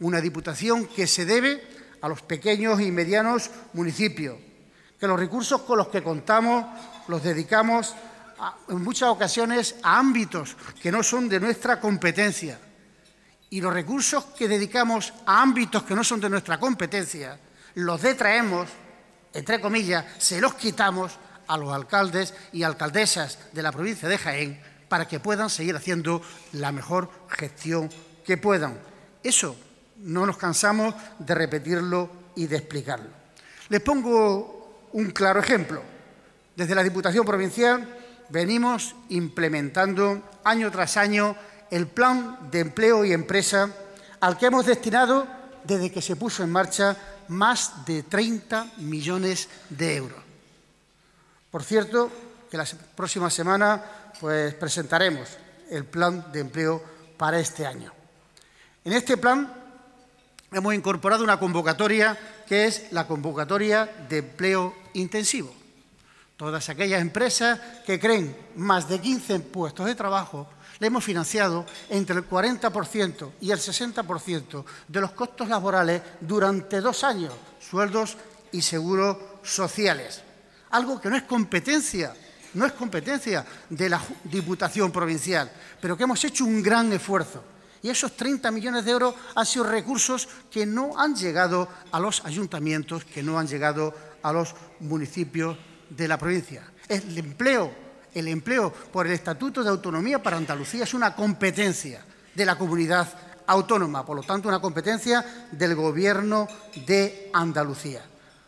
Una 0.00 0.20
Diputación 0.20 0.86
que 0.86 1.06
se 1.06 1.24
debe 1.24 1.62
a 2.00 2.08
los 2.08 2.22
pequeños 2.22 2.80
y 2.80 2.90
medianos 2.90 3.50
municipios, 3.72 4.36
que 4.98 5.06
los 5.06 5.18
recursos 5.18 5.62
con 5.62 5.78
los 5.78 5.88
que 5.88 6.02
contamos 6.02 6.64
los 7.08 7.22
dedicamos 7.22 7.94
en 8.68 8.82
muchas 8.82 9.08
ocasiones 9.08 9.76
a 9.82 9.98
ámbitos 9.98 10.56
que 10.80 10.92
no 10.92 11.02
son 11.02 11.28
de 11.28 11.40
nuestra 11.40 11.80
competencia. 11.80 12.58
Y 13.50 13.60
los 13.60 13.72
recursos 13.72 14.24
que 14.36 14.48
dedicamos 14.48 15.12
a 15.24 15.40
ámbitos 15.40 15.84
que 15.84 15.94
no 15.94 16.02
son 16.02 16.20
de 16.20 16.30
nuestra 16.30 16.58
competencia 16.58 17.38
los 17.76 18.00
detraemos, 18.00 18.68
entre 19.36 19.60
comillas, 19.60 20.04
se 20.18 20.40
los 20.40 20.54
quitamos 20.54 21.12
a 21.46 21.58
los 21.58 21.72
alcaldes 21.72 22.32
y 22.52 22.62
alcaldesas 22.62 23.38
de 23.52 23.62
la 23.62 23.70
provincia 23.70 24.08
de 24.08 24.16
Jaén 24.18 24.60
para 24.88 25.06
que 25.06 25.20
puedan 25.20 25.50
seguir 25.50 25.76
haciendo 25.76 26.22
la 26.52 26.72
mejor 26.72 27.10
gestión 27.28 27.90
que 28.24 28.38
puedan. 28.38 28.78
Eso 29.22 29.56
no 29.98 30.24
nos 30.24 30.38
cansamos 30.38 30.94
de 31.18 31.34
repetirlo 31.34 32.10
y 32.34 32.46
de 32.46 32.56
explicarlo. 32.56 33.10
Les 33.68 33.80
pongo 33.82 34.88
un 34.92 35.10
claro 35.10 35.40
ejemplo. 35.40 35.82
Desde 36.54 36.74
la 36.74 36.82
Diputación 36.82 37.26
Provincial 37.26 37.86
venimos 38.30 38.94
implementando 39.10 40.22
año 40.44 40.70
tras 40.70 40.96
año 40.96 41.36
el 41.70 41.88
plan 41.88 42.50
de 42.50 42.60
empleo 42.60 43.04
y 43.04 43.12
empresa 43.12 43.70
al 44.20 44.38
que 44.38 44.46
hemos 44.46 44.64
destinado, 44.64 45.26
desde 45.64 45.92
que 45.92 46.00
se 46.00 46.16
puso 46.16 46.42
en 46.42 46.50
marcha, 46.50 46.96
más 47.28 47.84
de 47.86 48.02
30 48.02 48.72
millones 48.78 49.48
de 49.70 49.96
euros. 49.96 50.18
Por 51.50 51.62
cierto, 51.64 52.10
que 52.50 52.56
la 52.56 52.66
próxima 52.94 53.30
semana 53.30 53.82
pues, 54.20 54.54
presentaremos 54.54 55.28
el 55.70 55.84
plan 55.84 56.30
de 56.32 56.40
empleo 56.40 56.82
para 57.16 57.38
este 57.38 57.66
año. 57.66 57.92
En 58.84 58.92
este 58.92 59.16
plan 59.16 59.52
hemos 60.52 60.74
incorporado 60.74 61.24
una 61.24 61.38
convocatoria 61.38 62.16
que 62.46 62.66
es 62.66 62.92
la 62.92 63.06
convocatoria 63.06 63.86
de 64.08 64.18
empleo 64.18 64.74
intensivo. 64.94 65.52
Todas 66.36 66.68
aquellas 66.68 67.00
empresas 67.00 67.58
que 67.86 67.98
creen 67.98 68.36
más 68.56 68.88
de 68.88 69.00
15 69.00 69.40
puestos 69.40 69.86
de 69.86 69.94
trabajo, 69.94 70.46
le 70.78 70.86
hemos 70.86 71.04
financiado 71.04 71.66
entre 71.88 72.16
el 72.16 72.28
40% 72.28 73.32
y 73.40 73.50
el 73.50 73.58
60% 73.58 74.64
de 74.88 75.00
los 75.00 75.12
costos 75.12 75.48
laborales 75.48 76.02
durante 76.20 76.80
dos 76.80 77.04
años, 77.04 77.32
sueldos 77.60 78.16
y 78.52 78.62
seguros 78.62 79.16
sociales. 79.42 80.22
Algo 80.70 81.00
que 81.00 81.08
no 81.08 81.16
es 81.16 81.22
competencia, 81.22 82.14
no 82.54 82.66
es 82.66 82.72
competencia 82.72 83.44
de 83.70 83.88
la 83.88 84.02
Diputación 84.24 84.90
Provincial, 84.92 85.50
pero 85.80 85.96
que 85.96 86.04
hemos 86.04 86.22
hecho 86.24 86.44
un 86.44 86.62
gran 86.62 86.92
esfuerzo. 86.92 87.42
Y 87.82 87.90
esos 87.90 88.16
30 88.16 88.50
millones 88.50 88.84
de 88.84 88.90
euros 88.90 89.14
han 89.34 89.46
sido 89.46 89.64
recursos 89.64 90.28
que 90.50 90.66
no 90.66 90.98
han 90.98 91.14
llegado 91.14 91.68
a 91.92 92.00
los 92.00 92.24
ayuntamientos, 92.24 93.04
que 93.04 93.22
no 93.22 93.38
han 93.38 93.46
llegado 93.46 93.94
a 94.22 94.32
los 94.32 94.54
municipios 94.80 95.56
de 95.88 96.08
la 96.08 96.18
provincia. 96.18 96.64
El 96.88 97.16
empleo, 97.16 97.85
el 98.16 98.28
empleo 98.28 98.72
por 98.72 99.06
el 99.06 99.12
Estatuto 99.12 99.62
de 99.62 99.68
Autonomía 99.68 100.22
para 100.22 100.38
Andalucía 100.38 100.84
es 100.84 100.94
una 100.94 101.14
competencia 101.14 102.02
de 102.34 102.46
la 102.46 102.56
comunidad 102.56 103.06
autónoma, 103.46 104.06
por 104.06 104.16
lo 104.16 104.22
tanto 104.22 104.48
una 104.48 104.58
competencia 104.58 105.46
del 105.52 105.74
Gobierno 105.74 106.48
de 106.86 107.30
Andalucía. 107.34 108.02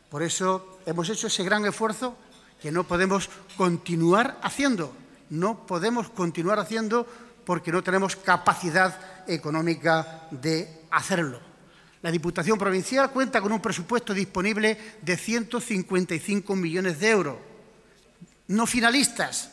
Por 0.08 0.22
eso 0.22 0.78
hemos 0.86 1.10
hecho 1.10 1.26
ese 1.26 1.44
gran 1.44 1.66
esfuerzo 1.66 2.16
que 2.62 2.72
no 2.72 2.84
podemos 2.84 3.28
continuar 3.58 4.38
haciendo. 4.42 4.94
No 5.28 5.66
podemos 5.66 6.08
continuar 6.08 6.58
haciendo 6.58 7.06
porque 7.44 7.70
no 7.70 7.82
tenemos 7.82 8.16
capacidad 8.16 8.98
económica 9.26 10.28
de 10.30 10.84
hacerlo. 10.90 11.40
La 12.00 12.10
Diputación 12.10 12.58
Provincial 12.58 13.10
cuenta 13.10 13.42
con 13.42 13.52
un 13.52 13.60
presupuesto 13.60 14.14
disponible 14.14 14.96
de 15.02 15.16
155 15.16 16.56
millones 16.56 17.00
de 17.00 17.10
euros, 17.10 17.36
no 18.46 18.66
finalistas, 18.66 19.50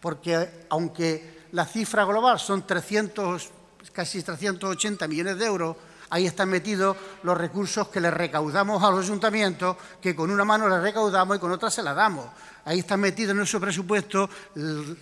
porque 0.00 0.66
aunque 0.70 1.46
la 1.52 1.64
cifra 1.64 2.04
global 2.04 2.38
son 2.38 2.66
300, 2.66 3.50
casi 3.92 4.22
380 4.22 5.08
millones 5.08 5.38
de 5.38 5.46
euros, 5.46 5.76
ahí 6.10 6.26
están 6.26 6.48
metidos 6.48 6.96
los 7.22 7.36
recursos 7.36 7.88
que 7.88 8.00
le 8.00 8.10
recaudamos 8.10 8.82
a 8.82 8.90
los 8.90 9.04
ayuntamientos, 9.04 9.76
que 10.00 10.14
con 10.14 10.30
una 10.30 10.44
mano 10.44 10.68
le 10.68 10.80
recaudamos 10.80 11.36
y 11.36 11.40
con 11.40 11.52
otra 11.52 11.70
se 11.70 11.82
la 11.82 11.94
damos. 11.94 12.26
Ahí 12.64 12.80
está 12.80 12.96
metido 12.96 13.32
en 13.32 13.38
nuestro 13.38 13.60
presupuesto 13.60 14.28
el, 14.54 14.98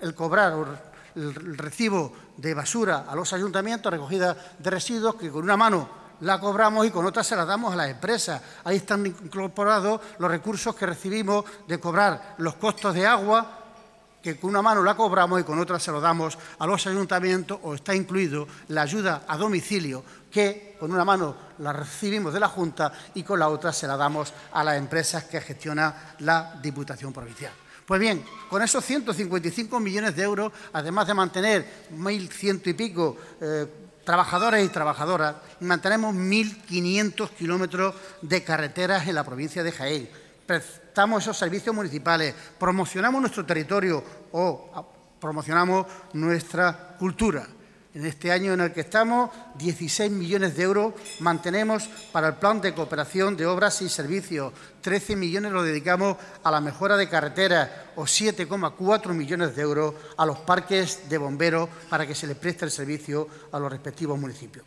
el 0.00 0.14
cobrar 0.14 0.90
el 1.14 1.56
recibo 1.58 2.12
de 2.36 2.54
basura 2.54 3.04
a 3.08 3.14
los 3.14 3.32
ayuntamientos, 3.32 3.92
recogida 3.92 4.36
de 4.58 4.70
residuos, 4.70 5.16
que 5.16 5.30
con 5.30 5.42
una 5.42 5.56
mano 5.56 6.00
la 6.20 6.38
cobramos 6.38 6.86
y 6.86 6.90
con 6.90 7.06
otra 7.06 7.24
se 7.24 7.36
la 7.36 7.44
damos 7.44 7.72
a 7.72 7.76
las 7.76 7.90
empresas. 7.90 8.40
Ahí 8.64 8.76
están 8.76 9.06
incorporados 9.06 10.00
los 10.18 10.30
recursos 10.30 10.74
que 10.74 10.86
recibimos 10.86 11.44
de 11.66 11.80
cobrar 11.80 12.36
los 12.38 12.54
costos 12.56 12.94
de 12.94 13.06
agua, 13.06 13.59
que 14.22 14.38
con 14.38 14.50
una 14.50 14.62
mano 14.62 14.82
la 14.82 14.96
cobramos 14.96 15.40
y 15.40 15.44
con 15.44 15.58
otra 15.58 15.78
se 15.78 15.90
lo 15.90 16.00
damos 16.00 16.36
a 16.58 16.66
los 16.66 16.86
ayuntamientos, 16.86 17.58
o 17.62 17.74
está 17.74 17.94
incluido 17.94 18.46
la 18.68 18.82
ayuda 18.82 19.24
a 19.26 19.36
domicilio, 19.36 20.04
que 20.30 20.76
con 20.78 20.92
una 20.92 21.04
mano 21.04 21.36
la 21.58 21.72
recibimos 21.72 22.32
de 22.32 22.40
la 22.40 22.48
Junta 22.48 22.92
y 23.14 23.22
con 23.22 23.38
la 23.38 23.48
otra 23.48 23.72
se 23.72 23.86
la 23.86 23.96
damos 23.96 24.32
a 24.52 24.64
las 24.64 24.76
empresas 24.76 25.24
que 25.24 25.40
gestiona 25.40 26.14
la 26.20 26.58
Diputación 26.62 27.12
Provincial. 27.12 27.52
Pues 27.86 28.00
bien, 28.00 28.24
con 28.48 28.62
esos 28.62 28.84
155 28.84 29.80
millones 29.80 30.14
de 30.14 30.22
euros, 30.22 30.52
además 30.72 31.08
de 31.08 31.14
mantener 31.14 31.66
1.100 31.92 32.60
y 32.66 32.72
pico 32.74 33.16
eh, 33.40 33.66
trabajadores 34.04 34.64
y 34.64 34.68
trabajadoras, 34.68 35.34
mantenemos 35.60 36.14
1.500 36.14 37.30
kilómetros 37.30 37.94
de 38.22 38.44
carreteras 38.44 39.08
en 39.08 39.16
la 39.16 39.24
provincia 39.24 39.64
de 39.64 39.72
Jaén. 39.72 40.08
Prestamos 40.90 41.22
esos 41.22 41.38
servicios 41.38 41.72
municipales, 41.72 42.34
promocionamos 42.58 43.20
nuestro 43.20 43.46
territorio 43.46 44.02
o 44.32 44.84
promocionamos 45.20 45.86
nuestra 46.14 46.96
cultura. 46.98 47.46
En 47.94 48.04
este 48.04 48.32
año 48.32 48.54
en 48.54 48.60
el 48.62 48.72
que 48.72 48.80
estamos, 48.80 49.30
16 49.54 50.10
millones 50.10 50.56
de 50.56 50.64
euros 50.64 50.94
mantenemos 51.20 51.88
para 52.10 52.26
el 52.26 52.34
plan 52.34 52.60
de 52.60 52.74
cooperación 52.74 53.36
de 53.36 53.46
obras 53.46 53.80
y 53.82 53.88
servicios, 53.88 54.52
13 54.80 55.14
millones 55.14 55.52
los 55.52 55.64
dedicamos 55.64 56.16
a 56.42 56.50
la 56.50 56.60
mejora 56.60 56.96
de 56.96 57.08
carreteras 57.08 57.70
o 57.94 58.02
7,4 58.02 59.14
millones 59.14 59.54
de 59.54 59.62
euros 59.62 59.94
a 60.16 60.26
los 60.26 60.40
parques 60.40 61.08
de 61.08 61.18
bomberos 61.18 61.68
para 61.88 62.04
que 62.04 62.16
se 62.16 62.26
les 62.26 62.36
preste 62.36 62.64
el 62.64 62.72
servicio 62.72 63.28
a 63.52 63.60
los 63.60 63.70
respectivos 63.70 64.18
municipios. 64.18 64.66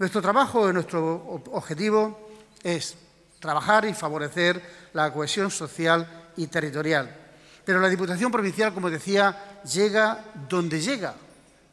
Nuestro 0.00 0.20
trabajo 0.20 0.68
y 0.68 0.72
nuestro 0.72 1.14
objetivo 1.52 2.28
es 2.60 2.96
trabajar 3.40 3.86
y 3.86 3.94
favorecer 3.94 4.79
la 4.92 5.12
cohesión 5.12 5.50
social 5.50 6.32
y 6.36 6.46
territorial. 6.46 7.16
Pero 7.64 7.80
la 7.80 7.88
Diputación 7.88 8.32
Provincial, 8.32 8.74
como 8.74 8.90
decía, 8.90 9.60
llega 9.64 10.24
donde 10.48 10.80
llega, 10.80 11.14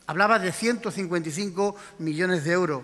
Hablaba 0.07 0.39
de 0.39 0.51
155 0.53 1.75
millones 1.99 2.45
de 2.45 2.53
euros. 2.53 2.81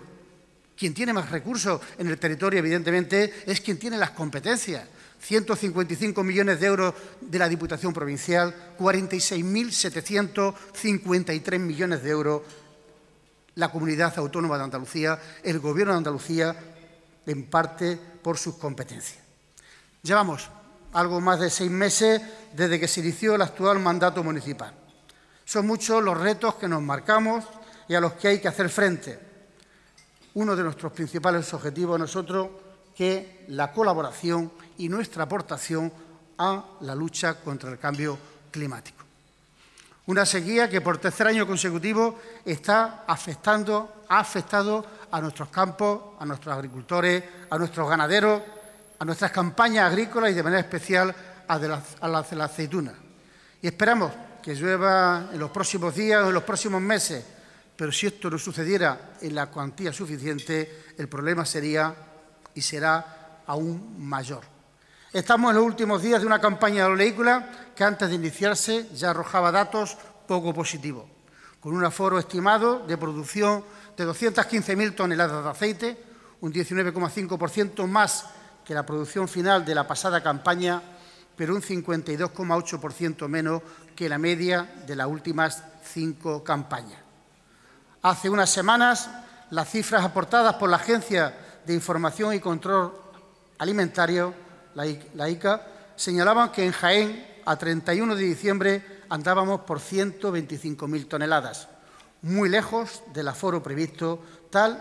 Quien 0.76 0.92
tiene 0.92 1.14
más 1.14 1.30
recursos 1.30 1.80
en 1.96 2.08
el 2.08 2.18
territorio, 2.18 2.58
evidentemente, 2.58 3.32
es 3.46 3.62
quien 3.62 3.78
tiene 3.78 3.96
las 3.96 4.10
competencias. 4.10 4.86
155 5.20 6.22
millones 6.22 6.60
de 6.60 6.66
euros 6.66 6.92
de 7.22 7.38
la 7.38 7.48
Diputación 7.48 7.94
Provincial, 7.94 8.54
46.753 8.78 11.58
millones 11.58 12.02
de 12.02 12.10
euros 12.10 12.42
la 13.54 13.70
Comunidad 13.70 14.12
Autónoma 14.18 14.58
de 14.58 14.64
Andalucía, 14.64 15.18
el 15.42 15.60
Gobierno 15.60 15.94
de 15.94 15.98
Andalucía, 15.98 16.54
en 17.24 17.44
parte 17.44 17.98
por 18.22 18.36
sus 18.36 18.56
competencias. 18.56 19.23
Llevamos 20.04 20.50
algo 20.92 21.18
más 21.18 21.40
de 21.40 21.48
seis 21.48 21.70
meses 21.70 22.20
desde 22.52 22.78
que 22.78 22.86
se 22.86 23.00
inició 23.00 23.36
el 23.36 23.42
actual 23.42 23.78
mandato 23.78 24.22
municipal. 24.22 24.74
Son 25.46 25.66
muchos 25.66 26.04
los 26.04 26.20
retos 26.20 26.56
que 26.56 26.68
nos 26.68 26.82
marcamos 26.82 27.42
y 27.88 27.94
a 27.94 28.00
los 28.00 28.12
que 28.12 28.28
hay 28.28 28.38
que 28.38 28.48
hacer 28.48 28.68
frente. 28.68 29.18
Uno 30.34 30.54
de 30.54 30.62
nuestros 30.62 30.92
principales 30.92 31.52
objetivos 31.54 31.98
nosotros 31.98 32.50
que 32.94 33.46
la 33.48 33.72
colaboración 33.72 34.52
y 34.76 34.90
nuestra 34.90 35.24
aportación 35.24 35.90
a 36.36 36.64
la 36.82 36.94
lucha 36.94 37.40
contra 37.40 37.70
el 37.70 37.78
cambio 37.78 38.18
climático. 38.50 39.02
Una 40.06 40.26
sequía 40.26 40.68
que 40.68 40.82
por 40.82 40.98
tercer 40.98 41.28
año 41.28 41.46
consecutivo 41.46 42.20
está 42.44 43.04
afectando, 43.06 44.04
ha 44.10 44.18
afectado 44.18 44.84
a 45.10 45.18
nuestros 45.22 45.48
campos, 45.48 46.14
a 46.18 46.26
nuestros 46.26 46.54
agricultores, 46.54 47.24
a 47.48 47.56
nuestros 47.56 47.88
ganaderos, 47.88 48.42
a 48.98 49.04
nuestras 49.04 49.30
campañas 49.30 49.90
agrícolas 49.90 50.30
y 50.30 50.34
de 50.34 50.42
manera 50.42 50.60
especial 50.60 51.14
a, 51.48 51.58
las, 51.58 51.96
a 52.00 52.44
aceitunas. 52.44 52.94
Y 53.60 53.66
esperamos 53.66 54.12
que 54.42 54.54
llueva 54.54 55.30
en 55.32 55.38
los 55.38 55.50
próximos 55.50 55.94
días 55.94 56.22
o 56.22 56.28
en 56.28 56.34
los 56.34 56.42
próximos 56.42 56.80
meses, 56.80 57.24
pero 57.76 57.90
si 57.90 58.06
esto 58.06 58.30
no 58.30 58.38
sucediera 58.38 59.16
en 59.20 59.34
la 59.34 59.46
cuantía 59.46 59.92
suficiente, 59.92 60.84
el 60.96 61.08
problema 61.08 61.44
sería 61.44 61.94
y 62.54 62.60
será 62.60 63.42
aún 63.46 63.96
mayor. 63.98 64.42
Estamos 65.12 65.50
en 65.50 65.56
los 65.56 65.64
últimos 65.64 66.02
días 66.02 66.20
de 66.20 66.26
una 66.26 66.40
campaña 66.40 66.84
de 66.84 66.92
oleícola 66.92 67.48
que 67.74 67.84
antes 67.84 68.08
de 68.08 68.16
iniciarse 68.16 68.88
ya 68.94 69.10
arrojaba 69.10 69.52
datos 69.52 69.96
poco 70.26 70.52
positivos, 70.52 71.04
con 71.60 71.74
un 71.74 71.84
aforo 71.84 72.18
estimado 72.18 72.84
de 72.86 72.98
producción 72.98 73.64
de 73.96 74.06
215.000 74.06 74.94
toneladas 74.94 75.44
de 75.44 75.50
aceite, 75.50 76.04
un 76.40 76.52
19,5% 76.52 77.86
más 77.86 78.26
que 78.64 78.74
la 78.74 78.86
producción 78.86 79.28
final 79.28 79.64
de 79.64 79.74
la 79.74 79.86
pasada 79.86 80.22
campaña, 80.22 80.82
pero 81.36 81.54
un 81.54 81.62
52,8% 81.62 83.28
menos 83.28 83.62
que 83.94 84.08
la 84.08 84.18
media 84.18 84.82
de 84.86 84.96
las 84.96 85.06
últimas 85.06 85.62
cinco 85.82 86.42
campañas. 86.42 87.00
Hace 88.02 88.30
unas 88.30 88.50
semanas, 88.50 89.10
las 89.50 89.70
cifras 89.70 90.04
aportadas 90.04 90.54
por 90.54 90.70
la 90.70 90.76
Agencia 90.76 91.34
de 91.66 91.74
Información 91.74 92.34
y 92.34 92.40
Control 92.40 92.92
Alimentario 93.58 94.34
la 94.74 95.28
ICA, 95.28 95.66
señalaban 95.96 96.50
que 96.50 96.64
en 96.64 96.72
Jaén, 96.72 97.26
a 97.44 97.56
31 97.56 98.16
de 98.16 98.24
diciembre, 98.24 99.02
andábamos 99.08 99.60
por 99.60 99.78
125.000 99.78 101.08
toneladas, 101.08 101.68
muy 102.22 102.48
lejos 102.48 103.02
del 103.12 103.28
aforo 103.28 103.62
previsto, 103.62 104.20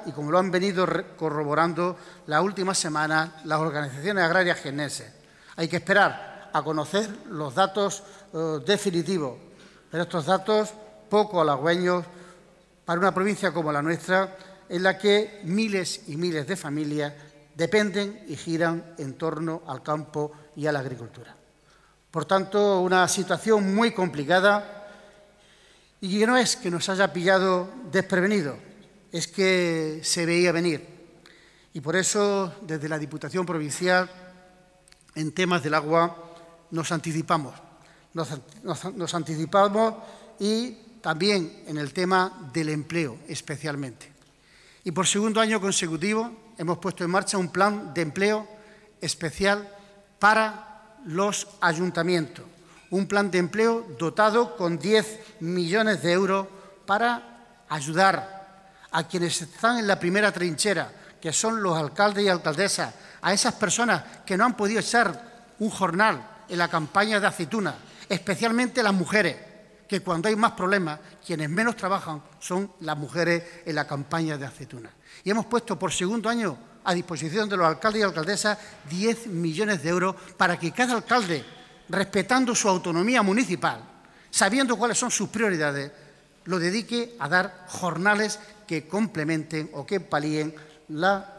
y 0.05 0.11
como 0.11 0.31
lo 0.31 0.37
han 0.37 0.51
venido 0.51 0.85
corroborando 1.17 1.97
las 2.27 2.43
últimas 2.43 2.77
semanas 2.77 3.31
las 3.45 3.59
organizaciones 3.59 4.23
agrarias 4.23 4.59
geneses. 4.59 5.11
Hay 5.55 5.67
que 5.67 5.77
esperar 5.77 6.51
a 6.53 6.61
conocer 6.61 7.09
los 7.29 7.55
datos 7.55 8.03
eh, 8.33 8.59
definitivos, 8.65 9.35
pero 9.89 10.03
estos 10.03 10.27
datos 10.27 10.69
poco 11.09 11.41
halagüeños 11.41 12.05
para 12.85 12.99
una 12.99 13.13
provincia 13.13 13.51
como 13.51 13.71
la 13.71 13.81
nuestra, 13.81 14.37
en 14.69 14.83
la 14.83 14.97
que 14.97 15.41
miles 15.43 16.01
y 16.07 16.17
miles 16.17 16.45
de 16.45 16.55
familias 16.55 17.13
dependen 17.55 18.25
y 18.27 18.35
giran 18.35 18.93
en 18.99 19.15
torno 19.15 19.63
al 19.67 19.81
campo 19.81 20.31
y 20.55 20.67
a 20.67 20.71
la 20.71 20.79
agricultura. 20.79 21.35
Por 22.11 22.25
tanto, 22.25 22.81
una 22.81 23.07
situación 23.07 23.73
muy 23.73 23.91
complicada 23.91 24.87
y 25.99 26.19
que 26.19 26.27
no 26.27 26.37
es 26.37 26.57
que 26.57 26.69
nos 26.69 26.89
haya 26.89 27.11
pillado 27.11 27.69
desprevenido, 27.91 28.55
es 29.13 29.27
que 29.27 30.01
se 30.03 30.25
veía 30.25 30.51
venir. 30.51 30.85
Y 31.71 31.81
por 31.81 31.95
eso, 31.95 32.53
desde 32.61 32.89
la 32.89 32.97
Diputación 32.97 33.45
Provincial, 33.45 34.09
en 35.15 35.31
temas 35.31 35.61
del 35.63 35.75
agua, 35.75 36.33
nos 36.71 36.91
anticipamos. 36.91 37.53
Nos, 38.13 39.13
anticipamos 39.13 39.95
y 40.39 40.71
también 41.01 41.63
en 41.67 41.77
el 41.77 41.93
tema 41.93 42.49
del 42.51 42.69
empleo, 42.69 43.19
especialmente. 43.27 44.11
Y 44.83 44.91
por 44.91 45.05
segundo 45.07 45.39
año 45.39 45.61
consecutivo 45.61 46.31
hemos 46.57 46.79
puesto 46.79 47.03
en 47.03 47.11
marcha 47.11 47.37
un 47.37 47.49
plan 47.49 47.93
de 47.93 48.01
empleo 48.01 48.47
especial 48.99 49.69
para 50.17 50.97
los 51.05 51.47
ayuntamientos. 51.61 52.45
Un 52.89 53.07
plan 53.07 53.29
de 53.29 53.37
empleo 53.37 53.85
dotado 53.99 54.55
con 54.57 54.79
10 54.79 55.19
millones 55.39 56.01
de 56.01 56.11
euros 56.11 56.47
para 56.85 57.65
ayudar 57.69 58.42
a 58.93 59.07
quienes 59.07 59.41
están 59.41 59.79
en 59.79 59.87
la 59.87 59.99
primera 59.99 60.31
trinchera, 60.31 60.91
que 61.19 61.33
son 61.33 61.61
los 61.61 61.77
alcaldes 61.77 62.25
y 62.25 62.29
alcaldesas, 62.29 62.93
a 63.21 63.33
esas 63.33 63.55
personas 63.55 64.03
que 64.25 64.37
no 64.37 64.45
han 64.45 64.55
podido 64.55 64.79
echar 64.79 65.53
un 65.59 65.69
jornal 65.69 66.45
en 66.47 66.57
la 66.57 66.67
campaña 66.67 67.19
de 67.19 67.27
aceituna, 67.27 67.75
especialmente 68.07 68.83
las 68.83 68.93
mujeres, 68.93 69.35
que 69.87 70.01
cuando 70.01 70.27
hay 70.27 70.35
más 70.35 70.51
problemas, 70.51 70.99
quienes 71.25 71.49
menos 71.49 71.75
trabajan 71.75 72.21
son 72.39 72.71
las 72.81 72.97
mujeres 72.97 73.43
en 73.65 73.75
la 73.75 73.87
campaña 73.87 74.37
de 74.37 74.45
aceituna. 74.45 74.91
Y 75.23 75.31
hemos 75.31 75.45
puesto 75.47 75.77
por 75.77 75.91
segundo 75.91 76.29
año 76.29 76.57
a 76.83 76.93
disposición 76.93 77.49
de 77.49 77.57
los 77.57 77.67
alcaldes 77.67 78.01
y 78.01 78.03
alcaldesas 78.03 78.57
10 78.89 79.27
millones 79.27 79.81
de 79.81 79.89
euros 79.89 80.15
para 80.37 80.59
que 80.59 80.71
cada 80.71 80.93
alcalde, 80.93 81.43
respetando 81.89 82.53
su 82.53 82.69
autonomía 82.69 83.21
municipal, 83.23 83.81
sabiendo 84.29 84.75
cuáles 84.75 84.97
son 84.97 85.09
sus 85.09 85.29
prioridades, 85.29 85.91
lo 86.45 86.59
dedique 86.59 87.15
a 87.19 87.29
dar 87.29 87.65
jornales 87.67 88.39
que 88.67 88.87
complementen 88.87 89.69
o 89.73 89.85
que 89.85 89.99
palíen 89.99 90.53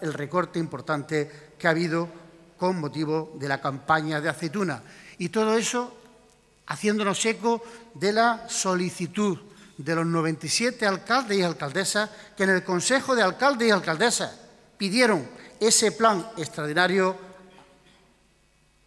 el 0.00 0.12
recorte 0.12 0.58
importante 0.58 1.54
que 1.58 1.66
ha 1.66 1.70
habido 1.70 2.08
con 2.56 2.80
motivo 2.80 3.32
de 3.38 3.48
la 3.48 3.60
campaña 3.60 4.20
de 4.20 4.28
aceituna. 4.28 4.82
Y 5.18 5.28
todo 5.28 5.56
eso 5.56 5.96
haciéndonos 6.66 7.24
eco 7.26 7.62
de 7.94 8.12
la 8.12 8.48
solicitud 8.48 9.38
de 9.76 9.94
los 9.94 10.06
97 10.06 10.86
alcaldes 10.86 11.38
y 11.38 11.42
alcaldesas 11.42 12.10
que 12.36 12.44
en 12.44 12.50
el 12.50 12.64
Consejo 12.64 13.14
de 13.14 13.22
Alcaldes 13.22 13.68
y 13.68 13.70
Alcaldesas 13.70 14.32
pidieron 14.78 15.26
ese 15.60 15.92
plan 15.92 16.26
extraordinario 16.36 17.16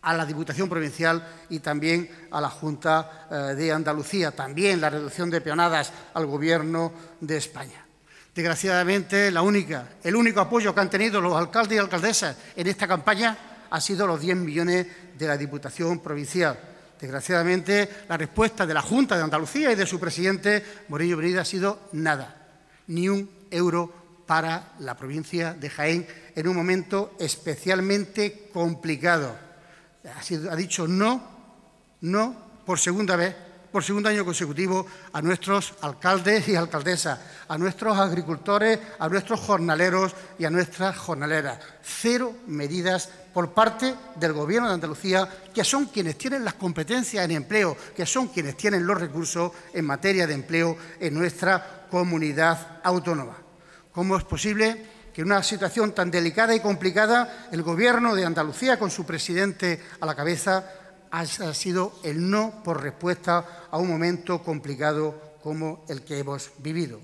a 0.08 0.14
la 0.14 0.26
Diputación 0.26 0.70
Provincial 0.70 1.22
y 1.50 1.60
también 1.60 2.10
a 2.32 2.40
la 2.40 2.50
Junta 2.50 3.28
eh, 3.30 3.36
de 3.56 3.74
Andalucía, 3.74 4.32
también 4.32 4.80
la 4.80 4.90
reducción 4.90 5.30
de 5.30 5.42
peonadas 5.42 5.92
al 6.14 6.26
Gobierno 6.26 6.94
de 7.20 7.36
España. 7.36 7.86
Desgraciadamente, 8.34 9.28
el 9.28 10.16
único 10.16 10.40
apoyo 10.40 10.74
que 10.74 10.80
han 10.80 10.90
tenido 10.90 11.20
los 11.20 11.36
alcaldes 11.36 11.76
y 11.76 11.80
alcaldesas 11.80 12.38
en 12.56 12.68
esta 12.68 12.88
campaña 12.88 13.38
ha 13.70 13.82
sido 13.82 14.08
los 14.08 14.22
10 14.22 14.38
millones 14.38 14.88
de 15.18 15.28
la 15.28 15.36
Diputación 15.36 16.00
Provincial. 16.00 16.58
Desgraciadamente, 17.02 18.06
la 18.08 18.16
respuesta 18.16 18.66
de 18.66 18.74
la 18.74 18.82
Junta 18.82 19.18
de 19.18 19.24
Andalucía 19.24 19.74
y 19.74 19.76
de 19.76 19.86
su 19.86 20.00
presidente, 20.00 20.64
Morillo 20.88 21.18
Benítez, 21.18 21.42
ha 21.42 21.46
sido 21.46 21.90
nada, 21.92 22.48
ni 22.88 23.10
un 23.10 23.30
euro 23.52 24.24
para 24.26 24.72
la 24.80 24.96
provincia 24.96 25.54
de 25.54 25.70
Jaén 25.70 26.08
en 26.34 26.48
un 26.48 26.56
momento 26.56 27.16
especialmente 27.20 28.50
complicado. 28.54 29.47
Ha, 30.08 30.52
ha 30.52 30.56
dicho 30.56 30.88
no, 30.88 31.22
no, 32.02 32.36
por 32.66 32.80
segunda 32.80 33.16
vez 33.16 33.36
por 33.72 33.84
segundo 33.84 34.10
año 34.10 34.26
consecutivo 34.26 34.88
a 35.14 35.22
nuestros 35.22 35.74
alcaldes 35.82 36.48
y 36.48 36.56
alcaldesas, 36.56 37.20
a 37.48 37.58
nuestros 37.58 37.98
agricultores, 37.98 38.80
a 38.98 39.08
nuestros 39.10 39.40
jornaleros 39.40 40.16
y 40.40 40.46
a 40.46 40.50
nuestras 40.50 40.98
jornaleras. 40.98 41.60
Cero 41.84 42.34
medidas 42.48 43.10
por 43.34 43.54
parte 43.54 43.94
del 44.16 44.34
Gobierno 44.34 44.68
de 44.68 44.74
Andalucía, 44.74 45.30
que 45.54 45.64
son 45.64 45.86
quienes 45.86 46.18
tienen 46.18 46.44
las 46.44 46.56
competencias 46.56 47.24
en 47.24 47.32
empleo, 47.32 47.78
que 47.96 48.06
son 48.06 48.30
quienes 48.30 48.58
tienen 48.58 48.86
los 48.86 49.00
recursos 49.00 49.52
en 49.74 49.86
materia 49.86 50.26
de 50.26 50.34
empleo 50.34 50.78
en 51.00 51.14
nuestra 51.14 51.86
comunidad 51.92 52.80
autónoma. 52.84 53.38
¿Cómo 53.92 54.18
es 54.18 54.24
posible 54.24 54.97
que 55.18 55.24
en 55.24 55.32
una 55.32 55.42
situación 55.42 55.94
tan 55.94 56.12
delicada 56.12 56.54
y 56.54 56.60
complicada 56.60 57.48
el 57.52 57.64
Gobierno 57.64 58.14
de 58.14 58.24
Andalucía, 58.24 58.78
con 58.78 58.92
su 58.92 59.04
presidente 59.04 59.82
a 60.00 60.06
la 60.06 60.14
cabeza, 60.14 60.64
ha 61.10 61.26
sido 61.26 62.00
el 62.04 62.30
no 62.30 62.62
por 62.64 62.84
respuesta 62.84 63.66
a 63.72 63.80
un 63.80 63.90
momento 63.90 64.44
complicado 64.44 65.40
como 65.42 65.84
el 65.90 66.04
que 66.04 66.20
hemos 66.20 66.52
vivido. 66.60 67.02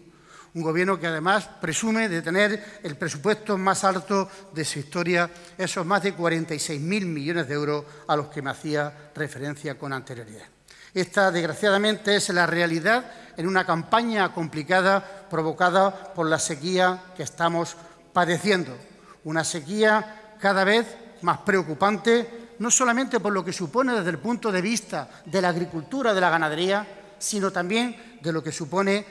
Un 0.53 0.61
gobierno 0.61 0.99
que 0.99 1.07
además 1.07 1.49
presume 1.59 2.07
de 2.07 2.21
tener 2.21 2.81
el 2.83 2.97
presupuesto 2.97 3.57
más 3.57 3.83
alto 3.83 4.29
de 4.53 4.63
su 4.63 4.77
historia, 4.77 5.27
esos 5.57 5.83
más 5.83 6.03
de 6.03 6.15
46.000 6.15 6.79
millones 7.07 7.47
de 7.47 7.55
euros 7.55 7.83
a 8.07 8.15
los 8.15 8.27
que 8.27 8.43
me 8.43 8.51
hacía 8.51 9.09
referencia 9.15 9.79
con 9.79 9.91
anterioridad. 9.91 10.45
Esta, 10.93 11.31
desgraciadamente, 11.31 12.15
es 12.15 12.29
la 12.29 12.45
realidad 12.45 13.11
en 13.35 13.47
una 13.47 13.65
campaña 13.65 14.31
complicada 14.31 15.27
provocada 15.31 16.13
por 16.13 16.29
la 16.29 16.37
sequía 16.37 17.05
que 17.17 17.23
estamos 17.23 17.75
padeciendo. 18.13 18.77
Una 19.25 19.43
sequía 19.43 20.35
cada 20.39 20.63
vez 20.63 20.85
más 21.21 21.39
preocupante 21.39 22.43
no 22.59 22.71
solamente 22.71 23.19
por 23.19 23.33
lo 23.33 23.43
que 23.43 23.53
supone 23.53 23.93
desde 23.93 24.11
el 24.11 24.19
punto 24.19 24.51
de 24.51 24.61
vista 24.61 25.09
de 25.25 25.41
la 25.41 25.49
agricultura, 25.49 26.13
de 26.13 26.21
la 26.21 26.29
ganadería, 26.29 26.87
sino 27.19 27.51
también 27.51 28.19
de 28.21 28.31
lo 28.31 28.43
que 28.43 28.51
supone 28.51 29.05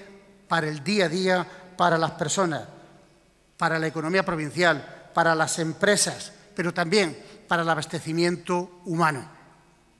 para 0.48 0.68
el 0.68 0.82
día 0.84 1.06
a 1.06 1.08
día, 1.08 1.46
para 1.76 1.98
las 1.98 2.12
personas, 2.12 2.62
para 3.56 3.78
la 3.78 3.86
economía 3.86 4.24
provincial, 4.24 5.10
para 5.12 5.34
las 5.34 5.58
empresas, 5.58 6.32
pero 6.54 6.72
también 6.72 7.16
para 7.48 7.62
el 7.62 7.68
abastecimiento 7.68 8.80
humano, 8.86 9.28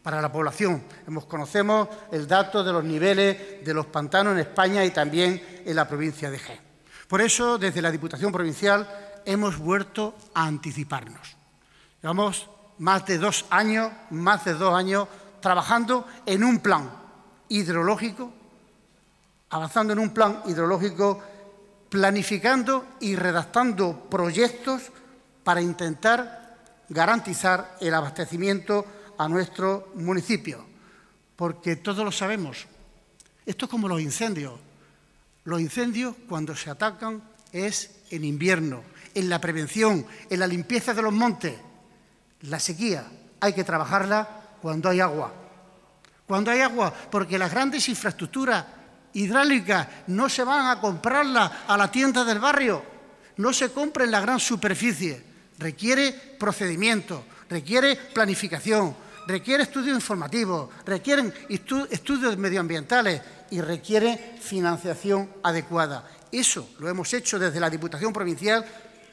para 0.03 0.20
la 0.20 0.32
población. 0.32 0.82
Hemos, 1.07 1.26
conocemos 1.26 1.88
el 2.11 2.26
dato 2.26 2.64
de 2.64 2.72
los 2.72 2.84
niveles 2.84 3.64
de 3.64 3.74
los 3.74 3.86
pantanos 3.86 4.34
en 4.34 4.40
España 4.40 4.84
y 4.84 4.90
también 4.90 5.62
en 5.64 5.76
la 5.76 5.88
provincia 5.88 6.30
de 6.30 6.38
G. 6.38 6.72
Por 7.09 7.20
eso, 7.20 7.59
desde 7.59 7.82
la 7.82 7.90
Diputación 7.90 8.32
Provincial 8.32 8.88
hemos 9.24 9.59
vuelto 9.59 10.14
a 10.34 10.46
anticiparnos. 10.46 11.36
Llevamos 12.03 12.48
más 12.78 13.07
de 13.07 13.18
dos 13.18 13.44
años, 13.50 13.92
más 14.11 14.44
de 14.44 14.55
dos 14.55 14.74
años 14.74 15.09
trabajando 15.40 16.07
en 16.26 16.44
un 16.44 16.61
plan 16.61 16.90
hidrológico, 17.48 18.32
avanzando 19.50 19.92
en 19.92 19.98
un 19.98 20.11
plan 20.11 20.42
hidrológico, 20.46 21.22
planificando 21.88 22.96
y 23.00 23.16
redactando 23.16 24.09
proyectos 24.09 24.82
para 25.44 25.61
intentar 25.61 26.57
garantizar 26.88 27.76
el 27.80 27.94
abastecimiento 27.94 28.86
a 29.18 29.28
nuestro 29.28 29.92
municipio. 29.94 30.64
Porque 31.36 31.76
todos 31.76 32.05
lo 32.05 32.12
sabemos. 32.12 32.66
Esto 33.44 33.66
es 33.66 33.70
como 33.70 33.88
los 33.88 34.00
incendios. 34.00 34.55
Los 35.45 35.61
incendios 35.61 36.14
cuando 36.28 36.55
se 36.57 36.70
atacan 36.70 37.22
es 37.53 37.90
en 38.11 38.24
invierno, 38.24 38.82
en 39.14 39.28
la 39.28 39.40
prevención, 39.40 40.07
en 40.30 40.40
la 40.40 40.47
limpieza 40.47 40.95
de 40.95 41.03
los 41.03 41.12
montes 41.12 41.55
la 42.43 42.59
sequía 42.59 43.05
hay 43.40 43.53
que 43.53 43.64
trabajarla 43.64 44.28
cuando 44.61 44.88
hay 44.88 45.01
agua. 45.01 45.32
Cuando 46.26 46.51
hay 46.51 46.61
agua, 46.61 46.93
porque 47.11 47.38
las 47.38 47.51
grandes 47.51 47.88
infraestructuras 47.88 48.64
hidráulicas 49.12 49.86
no 50.07 50.28
se 50.28 50.45
van 50.45 50.66
a 50.66 50.80
comprarlas 50.80 51.51
a 51.66 51.76
la 51.76 51.90
tienda 51.90 52.24
del 52.24 52.38
barrio, 52.38 52.82
no 53.36 53.53
se 53.53 53.70
compra 53.70 54.05
en 54.05 54.11
la 54.11 54.20
gran 54.20 54.40
superficie. 54.40 55.22
Requiere 55.59 56.12
procedimiento, 56.38 57.24
requiere 57.49 57.97
planificación, 57.97 58.97
requiere 59.27 59.62
estudios 59.64 59.95
informativos, 59.95 60.68
requieren 60.85 61.33
estudios 61.49 62.37
medioambientales 62.37 63.20
y 63.51 63.61
requiere 63.61 64.37
financiación 64.41 65.29
adecuada. 65.43 66.09
Eso 66.31 66.70
lo 66.79 66.89
hemos 66.89 67.12
hecho 67.12 67.39
desde 67.39 67.61
la 67.61 67.70
Diputación 67.70 68.12
Provincial 68.12 68.64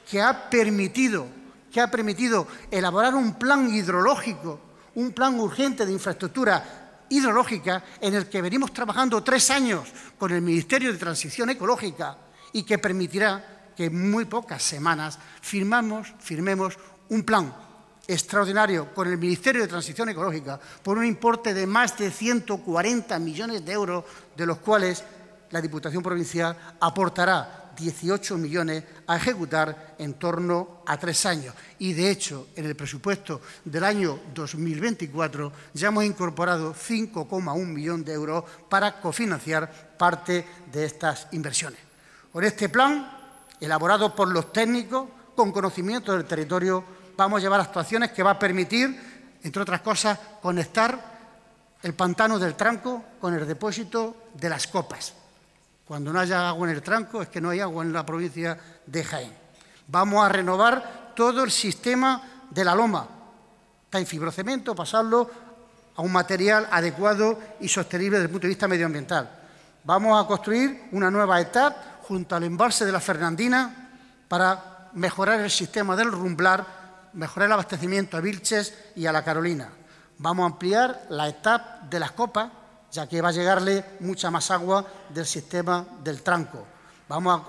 que 0.10 0.22
ha 0.22 0.50
permitido, 0.50 1.28
que 1.72 1.82
ha 1.82 1.92
permitido 1.92 2.48
elaborar 2.72 3.16
un 3.16 3.36
plan 3.36 3.74
hidrológico, 3.74 4.60
un 4.96 5.12
plan 5.12 5.40
urgente 5.40 5.86
de 5.86 5.92
infraestructura 5.92 7.06
hidrológica 7.10 7.84
en 8.00 8.16
el 8.16 8.28
que 8.28 8.42
venimos 8.42 8.74
trabajando 8.74 9.24
tres 9.24 9.50
años 9.50 9.90
con 10.18 10.32
el 10.32 10.42
Ministerio 10.42 10.92
de 10.92 10.98
Transición 10.98 11.50
Ecológica 11.50 12.18
y 12.54 12.64
que 12.64 12.78
permitirá 12.78 13.72
que 13.76 13.86
en 13.86 14.12
muy 14.12 14.26
pocas 14.26 14.64
semanas 14.64 15.20
firmamos, 15.42 16.14
firmemos 16.20 16.78
un 17.10 17.24
plan 17.24 17.54
extraordinario 18.10 18.92
con 18.94 19.08
el 19.08 19.18
Ministerio 19.20 19.62
de 19.62 19.68
Transición 19.68 20.10
Ecológica 20.10 20.60
por 20.82 20.98
un 20.98 21.06
importe 21.06 21.54
de 21.54 21.68
más 21.68 21.96
de 21.98 22.10
140 22.10 23.20
millones 23.20 23.64
de 23.64 23.72
euros, 23.72 24.04
de 24.36 24.46
los 24.48 24.58
cuales 24.58 25.04
la 25.52 25.62
Diputación 25.62 26.02
Provincial 26.02 26.58
aportará 26.80 27.72
18 27.78 28.38
millones 28.38 28.84
a 29.06 29.16
ejecutar 29.16 29.96
en 30.00 30.16
torno 30.16 30.82
a 30.88 30.98
tres 30.98 31.26
años. 31.28 31.54
Y, 31.78 31.94
de 31.94 32.10
hecho, 32.10 32.48
en 32.56 32.66
el 32.66 32.76
presupuesto 32.76 33.42
del 33.64 33.84
año 33.84 34.20
2024 34.34 35.52
ya 35.76 35.88
hemos 35.90 36.04
incorporado 36.04 36.74
5,1 36.74 37.66
millones 37.68 38.06
de 38.08 38.14
euros 38.14 38.44
para 38.68 39.00
cofinanciar 39.00 39.96
parte 39.98 40.46
de 40.72 40.86
estas 40.86 41.28
inversiones. 41.32 41.80
Con 42.34 42.44
este 42.44 42.70
plan, 42.70 43.08
elaborado 43.62 44.16
por 44.16 44.30
los 44.30 44.52
técnicos, 44.52 45.08
con 45.36 45.52
conocimiento 45.52 46.12
del 46.12 46.26
territorio, 46.26 46.99
vamos 47.24 47.40
a 47.40 47.42
llevar 47.42 47.60
actuaciones 47.60 48.12
que 48.12 48.24
va 48.24 48.32
a 48.32 48.40
permitir, 48.40 49.38
entre 49.44 49.62
otras 49.62 49.82
cosas, 49.82 50.18
conectar 50.42 51.20
el 51.82 51.94
pantano 51.94 52.40
del 52.40 52.56
tranco 52.56 53.04
con 53.20 53.34
el 53.34 53.46
depósito 53.48 54.30
de 54.34 54.50
las 54.50 54.68
copas. 54.68 55.14
Cuando 55.86 56.14
no 56.14 56.20
haya 56.20 56.48
agua 56.48 56.70
en 56.70 56.76
el 56.76 56.82
tranco 56.82 57.22
es 57.22 57.30
que 57.30 57.42
no 57.42 57.50
hay 57.50 57.60
agua 57.60 57.84
en 57.84 57.92
la 57.92 58.06
provincia 58.06 58.58
de 58.86 59.04
Jaén. 59.04 59.34
Vamos 59.88 60.24
a 60.24 60.30
renovar 60.30 61.14
todo 61.16 61.44
el 61.44 61.52
sistema 61.52 62.22
de 62.50 62.64
la 62.64 62.76
loma. 62.76 63.08
Está 63.86 64.00
en 64.00 64.06
fibrocemento, 64.06 64.76
pasarlo 64.76 65.30
a 65.96 66.02
un 66.02 66.12
material 66.12 66.68
adecuado 66.72 67.38
y 67.60 67.68
sostenible 67.68 68.18
desde 68.18 68.28
el 68.28 68.32
punto 68.32 68.44
de 68.44 68.54
vista 68.54 68.68
medioambiental. 68.68 69.30
Vamos 69.84 70.24
a 70.24 70.28
construir 70.28 70.88
una 70.92 71.10
nueva 71.12 71.42
etapa 71.42 72.00
junto 72.04 72.36
al 72.36 72.44
embalse 72.44 72.86
de 72.86 72.92
la 72.92 73.00
Fernandina 73.00 73.90
para 74.28 74.90
mejorar 74.94 75.40
el 75.40 75.52
sistema 75.52 75.96
del 75.96 76.12
rumblar, 76.12 76.79
mejorar 77.14 77.48
el 77.48 77.54
abastecimiento 77.54 78.18
a 78.18 78.22
Vilches 78.22 78.74
y 78.96 79.06
a 79.06 79.12
la 79.12 79.24
Carolina. 79.24 79.70
Vamos 80.18 80.44
a 80.44 80.54
ampliar 80.54 81.08
la 81.10 81.28
etapa 81.28 81.80
de 81.90 82.00
las 82.00 82.12
copas 82.12 82.50
ya 82.92 83.08
que 83.08 83.22
va 83.22 83.30
a 83.30 83.34
llegarle 83.34 83.84
mucha 84.00 84.32
más 84.32 84.50
agua 84.52 84.86
del 85.10 85.26
sistema 85.26 85.86
del 86.04 86.22
tranco. 86.22 86.66
Vamos 87.08 87.42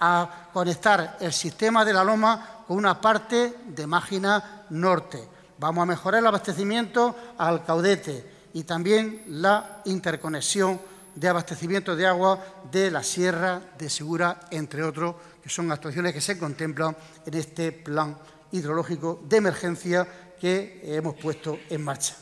a, 0.00 0.48
conectar 0.52 1.16
el 1.20 1.32
sistema 1.32 1.84
de 1.84 1.92
la 1.92 2.04
loma 2.04 2.62
con 2.68 2.76
una 2.76 3.00
parte 3.00 3.54
de 3.66 3.84
Mágina 3.84 4.64
Norte. 4.70 5.28
Vamos 5.58 5.82
a 5.82 5.86
mejorar 5.86 6.20
el 6.20 6.26
abastecimiento 6.28 7.16
al 7.36 7.64
caudete 7.64 8.48
y 8.54 8.62
también 8.62 9.24
la 9.26 9.82
interconexión 9.86 10.80
de 11.16 11.28
abastecimiento 11.28 11.96
de 11.96 12.06
agua 12.06 12.38
de 12.70 12.92
la 12.92 13.02
Sierra 13.02 13.60
de 13.76 13.90
Segura, 13.90 14.38
entre 14.52 14.84
otros, 14.84 15.16
que 15.42 15.48
son 15.48 15.72
actuaciones 15.72 16.14
que 16.14 16.20
se 16.20 16.38
contemplan 16.38 16.96
en 17.26 17.34
este 17.34 17.72
plan 17.72 18.16
hidrológico 18.52 19.22
de 19.28 19.36
emergencia 19.36 20.06
que 20.40 20.80
hemos 20.84 21.14
puesto 21.14 21.58
en 21.68 21.82
marcha. 21.82 22.16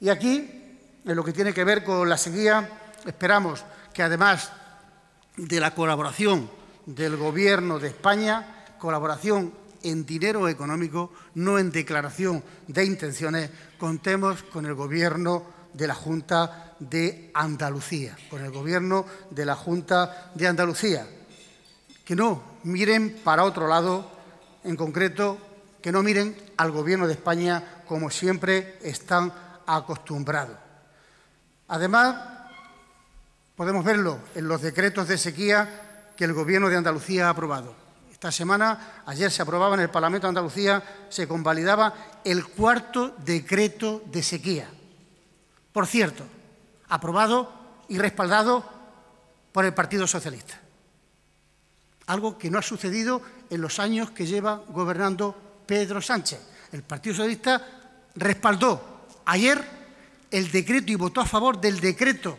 Y 0.00 0.08
aquí 0.08 0.58
en 1.04 1.16
lo 1.16 1.24
que 1.24 1.32
tiene 1.32 1.54
que 1.54 1.64
ver 1.64 1.84
con 1.84 2.08
la 2.08 2.18
sequía, 2.18 2.68
esperamos 3.06 3.64
que 3.94 4.02
además 4.02 4.52
de 5.36 5.60
la 5.60 5.74
colaboración 5.74 6.50
del 6.84 7.16
Gobierno 7.16 7.78
de 7.78 7.88
España, 7.88 8.66
colaboración 8.78 9.52
en 9.82 10.04
dinero 10.04 10.48
económico, 10.48 11.12
no 11.34 11.58
en 11.58 11.70
declaración 11.70 12.42
de 12.66 12.84
intenciones, 12.84 13.50
contemos 13.78 14.42
con 14.42 14.66
el 14.66 14.74
Gobierno 14.74 15.44
de 15.72 15.86
la 15.86 15.94
Junta 15.94 16.74
de 16.78 17.30
Andalucía, 17.34 18.16
con 18.28 18.44
el 18.44 18.50
Gobierno 18.50 19.06
de 19.30 19.46
la 19.46 19.54
Junta 19.54 20.30
de 20.34 20.46
Andalucía. 20.46 21.06
Que 22.04 22.16
no 22.16 22.42
miren 22.64 23.20
para 23.24 23.44
otro 23.44 23.68
lado, 23.68 24.10
en 24.64 24.76
concreto, 24.76 25.38
que 25.82 25.92
no 25.92 26.02
miren 26.02 26.36
al 26.56 26.70
Gobierno 26.70 27.06
de 27.06 27.14
España 27.14 27.82
como 27.86 28.10
siempre 28.10 28.78
están 28.82 29.32
acostumbrados. 29.66 30.56
Además, 31.68 32.16
podemos 33.54 33.84
verlo 33.84 34.18
en 34.34 34.48
los 34.48 34.62
decretos 34.62 35.08
de 35.08 35.18
sequía 35.18 36.12
que 36.16 36.24
el 36.24 36.32
Gobierno 36.32 36.68
de 36.68 36.76
Andalucía 36.76 37.26
ha 37.26 37.30
aprobado. 37.30 37.74
Esta 38.10 38.32
semana, 38.32 39.02
ayer 39.06 39.30
se 39.30 39.42
aprobaba 39.42 39.74
en 39.74 39.82
el 39.82 39.90
Parlamento 39.90 40.26
de 40.26 40.30
Andalucía, 40.30 40.82
se 41.08 41.28
convalidaba 41.28 41.94
el 42.24 42.46
cuarto 42.46 43.14
decreto 43.18 44.02
de 44.06 44.22
sequía. 44.22 44.68
Por 45.72 45.86
cierto, 45.86 46.24
aprobado 46.88 47.52
y 47.88 47.98
respaldado 47.98 48.64
por 49.52 49.64
el 49.64 49.74
Partido 49.74 50.06
Socialista. 50.06 50.60
Algo 52.06 52.38
que 52.38 52.50
no 52.50 52.58
ha 52.58 52.62
sucedido 52.62 53.22
en 53.50 53.60
los 53.60 53.78
años 53.78 54.10
que 54.10 54.26
lleva 54.26 54.62
gobernando 54.68 55.36
Pedro 55.68 56.00
Sánchez. 56.00 56.40
El 56.72 56.82
Partido 56.82 57.16
Socialista 57.16 57.60
respaldó 58.16 59.06
ayer 59.26 59.62
el 60.30 60.50
decreto 60.50 60.90
y 60.90 60.94
votó 60.94 61.20
a 61.20 61.26
favor 61.26 61.60
del 61.60 61.78
decreto 61.78 62.38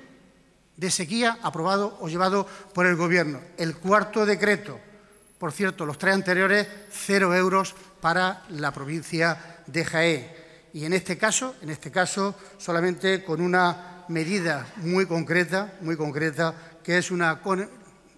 de 0.75 0.89
sequía 0.89 1.37
aprobado 1.43 1.97
o 2.01 2.09
llevado 2.09 2.47
por 2.73 2.87
el 2.87 2.95
Gobierno. 2.95 3.39
El 3.57 3.75
cuarto 3.75 4.25
decreto, 4.25 4.79
por 5.37 5.51
cierto, 5.51 5.85
los 5.85 5.99
tres 5.99 6.15
anteriores, 6.15 6.67
cero 6.91 7.35
euros 7.35 7.75
para 8.01 8.45
la 8.49 8.71
provincia 8.71 9.61
de 9.67 9.85
Jaén. 9.85 10.31
Y 10.73 10.85
en 10.85 10.93
este 10.93 11.17
caso, 11.17 11.55
en 11.61 11.69
este 11.69 11.91
caso, 11.91 12.33
solamente 12.57 13.23
con 13.23 13.41
una 13.41 14.05
medida 14.07 14.65
muy 14.77 15.05
concreta, 15.05 15.73
muy 15.81 15.95
concreta, 15.95 16.55
que 16.83 16.97
es 16.97 17.11
una 17.11 17.41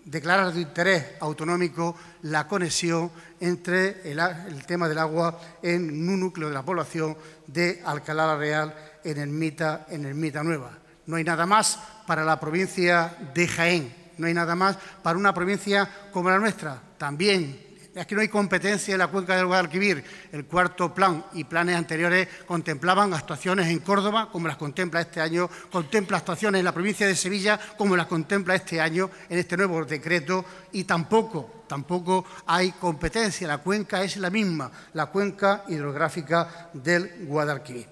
declarar 0.06 0.54
de 0.54 0.62
interés 0.62 1.06
autonómico 1.20 1.96
la 2.24 2.48
conexión 2.48 3.12
entre 3.40 4.10
el, 4.10 4.66
tema 4.66 4.88
del 4.88 4.98
agua 4.98 5.40
en 5.62 5.90
un 6.10 6.20
núcleo 6.20 6.50
de 6.50 6.54
la 6.54 6.64
población 6.64 7.16
de 7.48 7.82
Alcalá 7.86 8.28
la 8.28 8.38
Real 8.38 8.76
en 9.04 9.18
Ermita, 9.18 9.86
en 9.90 10.06
Ermita 10.06 10.44
Nueva. 10.44 10.72
No 11.06 11.16
hay 11.16 11.24
nada 11.24 11.46
más 11.46 11.80
para 12.08 12.24
la 12.24 12.40
provincia 12.40 13.16
de 13.34 13.48
Jaén, 13.48 13.94
no 14.18 14.28
hay 14.28 14.34
nada 14.34 14.56
más 14.56 14.78
para 15.02 15.18
una 15.18 15.34
provincia 15.34 15.90
como 16.12 16.30
la 16.30 16.40
nuestra. 16.40 16.80
También 16.98 17.71
es 17.94 18.08
que 18.08 18.16
no 18.16 18.22
hay 18.22 18.30
competencia 18.30 18.94
en 18.94 19.00
la 19.00 19.08
cuenca 19.08 19.36
del 19.36 19.48
Guadalquivir. 19.48 20.04
El 20.32 20.46
cuarto 20.46 20.94
plan 20.94 21.26
y 21.34 21.44
planes 21.44 21.76
anteriores 21.76 22.28
contemplaban 22.46 23.14
actuaciones 23.14 23.68
en 23.68 23.80
Córdoba, 23.80 24.30
como 24.32 24.48
las 24.48 24.56
contempla 24.56 25.02
este 25.02 25.20
año, 25.20 25.50
contempla 25.70 26.18
actuaciones 26.18 26.60
en 26.60 26.66
la 26.66 26.74
provincia 26.74 27.06
de 27.06 27.16
Sevilla, 27.16 27.60
como 27.78 27.98
las 27.98 28.08
contempla 28.08 28.56
este 28.56 28.80
año 28.80 29.10
en 29.30 29.40
este 29.40 29.58
nuevo 29.58 29.84
decreto, 29.84 30.46
y 30.72 30.86
tampoco, 30.86 31.64
tampoco 31.68 32.26
hay 32.46 32.72
competencia. 32.72 33.48
La 33.48 33.58
cuenca 33.58 34.02
es 34.04 34.16
la 34.18 34.30
misma, 34.30 34.72
la 34.94 35.08
cuenca 35.08 35.66
hidrográfica 35.68 36.70
del 36.74 37.26
Guadalquivir. 37.26 37.88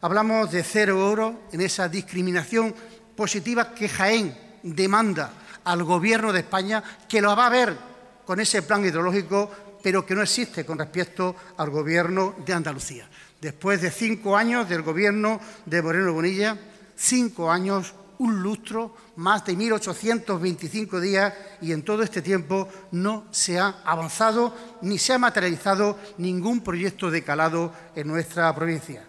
Hablamos 0.00 0.50
de 0.50 0.64
cero 0.64 1.08
oro 1.08 1.42
en 1.52 1.60
esa 1.60 1.88
discriminación 1.88 2.74
positiva 3.14 3.72
que 3.72 3.88
Jaén 3.88 4.36
demanda 4.62 5.30
al 5.64 5.84
Gobierno 5.84 6.32
de 6.32 6.40
España, 6.40 6.82
que 7.08 7.20
lo 7.20 7.34
va 7.36 7.46
a 7.46 7.50
ver 7.50 7.95
con 8.26 8.40
ese 8.40 8.62
plan 8.62 8.84
hidrológico, 8.84 9.50
pero 9.82 10.04
que 10.04 10.14
no 10.14 10.22
existe 10.22 10.66
con 10.66 10.78
respecto 10.78 11.34
al 11.56 11.70
Gobierno 11.70 12.34
de 12.44 12.52
Andalucía. 12.52 13.08
Después 13.40 13.80
de 13.80 13.90
cinco 13.90 14.36
años 14.36 14.68
del 14.68 14.82
Gobierno 14.82 15.40
de 15.64 15.80
Moreno 15.80 16.12
Bonilla, 16.12 16.58
cinco 16.96 17.50
años, 17.50 17.94
un 18.18 18.42
lustro, 18.42 18.96
más 19.16 19.44
de 19.44 19.56
1.825 19.56 21.00
días 21.00 21.32
y 21.60 21.72
en 21.72 21.82
todo 21.82 22.02
este 22.02 22.22
tiempo 22.22 22.68
no 22.92 23.26
se 23.30 23.58
ha 23.58 23.82
avanzado 23.84 24.54
ni 24.82 24.98
se 24.98 25.12
ha 25.12 25.18
materializado 25.18 25.98
ningún 26.18 26.60
proyecto 26.60 27.10
de 27.10 27.22
calado 27.22 27.72
en 27.94 28.08
nuestra 28.08 28.54
provincia. 28.54 29.04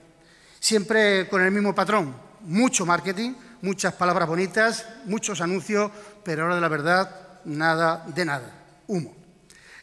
Siempre 0.60 1.28
con 1.30 1.42
el 1.42 1.52
mismo 1.52 1.74
patrón, 1.74 2.14
mucho 2.42 2.86
marketing, 2.86 3.34
muchas 3.62 3.94
palabras 3.94 4.28
bonitas, 4.28 4.86
muchos 5.06 5.42
anuncios, 5.42 5.92
pero 6.24 6.44
ahora 6.44 6.56
de 6.56 6.62
la 6.62 6.68
verdad, 6.68 7.40
nada 7.46 8.06
de 8.14 8.26
nada, 8.26 8.67
humo. 8.88 9.16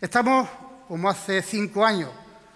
Estamos, 0.01 0.49
como 0.89 1.09
hace 1.09 1.43
cinco 1.43 1.85
años, 1.85 2.11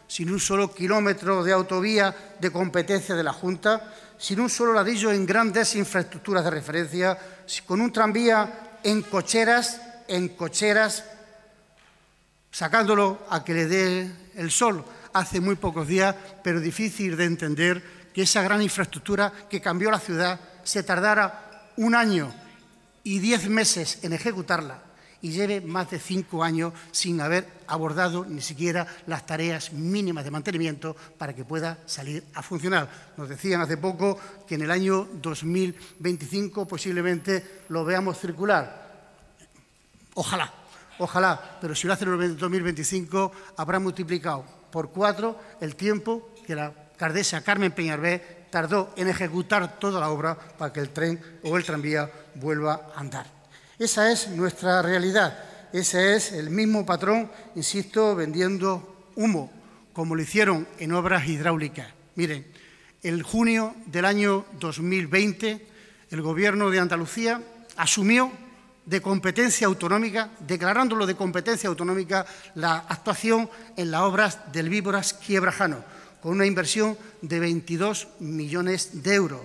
sin 0.07 0.31
un 0.31 0.41
solo 0.41 0.75
kilómetro 0.75 1.45
de 1.45 1.53
autovía 1.53 2.15
de 2.41 2.51
competencia 2.51 3.15
de 3.15 3.23
la 3.23 3.33
Junta, 3.33 3.95
sin 4.19 4.41
un 4.41 4.51
solo 4.51 4.73
ladrillo 4.73 5.13
en 5.13 5.27
grandes 5.27 5.77
infraestructuras 5.77 6.45
de 6.45 6.51
referencia, 6.51 7.19
con 7.67 7.81
un 7.81 7.93
tranvía 7.93 8.79
en 8.83 9.03
cocheras, 9.03 9.81
en 10.09 10.31
cocheras, 10.31 11.05
sacándolo 12.51 13.27
a 13.31 13.45
que 13.45 13.55
le 13.55 13.67
dé 13.67 14.11
el 14.35 14.51
sol 14.51 14.85
hace 15.13 15.41
muy 15.41 15.57
pocos 15.57 15.87
días, 15.87 16.15
pero 16.43 16.61
difícil 16.61 17.17
de 17.17 17.25
entender 17.25 17.83
que 18.15 18.23
esa 18.23 18.43
gran 18.43 18.63
infraestructura 18.63 19.33
que 19.49 19.61
cambió 19.61 19.91
la 19.91 20.01
ciudad 20.01 20.41
se 20.65 20.83
tardara 20.83 21.71
un 21.77 21.95
año 21.95 22.33
y 23.05 23.19
diez 23.21 23.49
meses 23.49 24.01
en 24.03 24.13
ejecutarla 24.15 24.88
y 25.21 25.31
lleve 25.31 25.61
más 25.61 25.91
de 25.91 25.99
cinco 25.99 26.45
años 26.45 26.73
sin 26.93 27.21
haber 27.21 27.47
abordado 27.67 28.25
ni 28.25 28.41
siquiera 28.41 28.87
las 29.07 29.27
tareas 29.27 29.73
mínimas 29.73 30.25
de 30.25 30.31
mantenimiento 30.31 30.97
para 31.17 31.35
que 31.35 31.45
pueda 31.45 31.79
salir 31.87 32.25
a 32.35 32.43
funcionar. 32.43 32.89
Nos 33.17 33.29
decían 33.29 33.61
hace 33.61 33.77
poco 33.77 34.19
que 34.47 34.55
en 34.55 34.63
el 34.63 34.71
año 34.71 35.09
2025 35.21 36.67
posiblemente 36.67 37.63
lo 37.69 37.85
veamos 37.85 38.19
circular. 38.19 38.89
Ojalá, 40.15 40.53
ojalá, 40.99 41.59
pero 41.61 41.75
si 41.75 41.87
lo 41.87 41.93
hace 41.93 42.05
en 42.05 42.23
el 42.23 42.37
2025 42.37 43.33
habrá 43.57 43.79
multiplicado 43.79 44.45
por 44.71 44.91
cuatro 44.91 45.39
el 45.61 45.77
tiempo 45.77 46.31
que 46.47 46.55
la 46.55 46.67
alcaldesa 46.67 47.43
Carmen 47.43 47.73
Peñarvé 47.73 48.47
tardó 48.51 48.93
en 48.97 49.09
ejecutar 49.09 49.79
toda 49.79 50.01
la 50.01 50.11
obra 50.11 50.37
para 50.37 50.73
que 50.73 50.81
el 50.81 50.91
tren 50.91 51.41
o 51.45 51.57
el 51.57 51.65
tranvía 51.65 52.11
vuelva 52.35 52.91
a 52.95 53.01
andar. 53.01 53.38
Esa 53.79 54.11
es 54.11 54.29
nuestra 54.31 54.83
realidad, 54.83 55.39
ese 55.73 56.17
es 56.17 56.33
el 56.33 56.51
mismo 56.51 56.85
patrón, 56.85 57.31
insisto, 57.55 58.17
vendiendo 58.17 59.07
humo, 59.15 59.53
como 59.93 60.17
lo 60.17 60.23
hicieron 60.23 60.67
en 60.81 60.93
obras 60.93 61.29
hidráulicas. 61.29 61.87
Miren, 62.17 62.45
el 63.05 63.23
junio 63.23 63.77
del 63.87 64.05
año 64.05 64.45
2020, 64.59 65.67
el 66.11 66.23
Gobierno 66.23 66.71
de 66.71 66.81
Andalucía 66.81 67.41
asumió 67.77 68.33
de 68.85 69.01
competencia 69.01 69.69
autonómica, 69.69 70.31
declarándolo 70.41 71.07
de 71.07 71.15
competencia 71.15 71.69
autonómica, 71.69 72.27
la 72.57 72.79
actuación 72.79 73.49
en 73.77 73.93
las 73.93 74.01
obras 74.01 74.53
del 74.53 74.71
Víboras 74.71 75.13
Quiebrajano, 75.15 75.85
con 76.21 76.33
una 76.33 76.47
inversión 76.47 76.99
de 77.23 77.39
22 77.39 78.09
millones 78.19 79.05
de 79.05 79.15
euros 79.15 79.43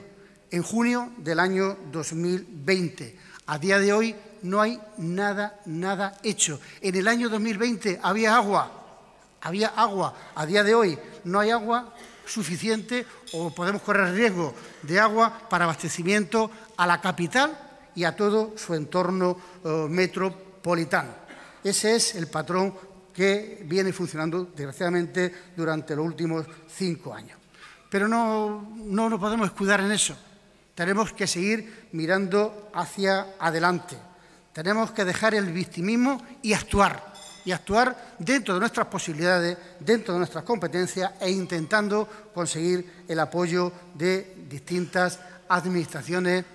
en 0.49 0.63
junio 0.63 1.11
del 1.17 1.39
año 1.39 1.77
2020. 1.91 3.22
A 3.45 3.57
día 3.57 3.79
de 3.79 3.91
hoy 3.91 4.15
no 4.43 4.61
hay 4.61 4.79
nada, 4.97 5.59
nada 5.65 6.17
hecho. 6.23 6.59
En 6.81 6.95
el 6.95 7.07
año 7.07 7.29
2020 7.29 7.99
había 8.01 8.35
agua, 8.35 8.71
había 9.41 9.67
agua. 9.69 10.13
A 10.35 10.45
día 10.45 10.63
de 10.63 10.75
hoy 10.75 10.97
no 11.25 11.39
hay 11.39 11.49
agua 11.49 11.93
suficiente 12.25 13.05
o 13.33 13.53
podemos 13.53 13.81
correr 13.81 14.13
riesgo 14.13 14.53
de 14.83 14.99
agua 14.99 15.47
para 15.49 15.65
abastecimiento 15.65 16.49
a 16.77 16.87
la 16.87 17.01
capital 17.01 17.57
y 17.95 18.05
a 18.05 18.15
todo 18.15 18.53
su 18.57 18.73
entorno 18.73 19.37
eh, 19.63 19.87
metropolitano. 19.89 21.11
Ese 21.63 21.95
es 21.95 22.15
el 22.15 22.27
patrón 22.27 22.73
que 23.13 23.63
viene 23.65 23.93
funcionando, 23.93 24.45
desgraciadamente, 24.55 25.33
durante 25.55 25.95
los 25.95 26.05
últimos 26.05 26.45
cinco 26.67 27.13
años. 27.13 27.37
Pero 27.89 28.07
no, 28.07 28.73
no 28.75 29.09
nos 29.09 29.19
podemos 29.19 29.47
escudar 29.47 29.81
en 29.81 29.91
eso. 29.91 30.15
Tenemos 30.75 31.13
que 31.13 31.27
seguir 31.27 31.89
mirando 31.91 32.71
hacia 32.73 33.35
adelante. 33.39 33.95
Tenemos 34.53 34.91
que 34.91 35.05
dejar 35.05 35.35
el 35.35 35.51
victimismo 35.51 36.21
y 36.41 36.53
actuar. 36.53 37.13
Y 37.45 37.51
actuar 37.51 38.15
dentro 38.19 38.53
de 38.53 38.59
nuestras 38.61 38.87
posibilidades, 38.87 39.57
dentro 39.79 40.13
de 40.13 40.19
nuestras 40.19 40.43
competencias 40.45 41.11
e 41.19 41.29
intentando 41.29 42.07
conseguir 42.33 43.03
el 43.07 43.19
apoyo 43.19 43.71
de 43.93 44.45
distintas 44.49 45.19
administraciones, 45.49 46.45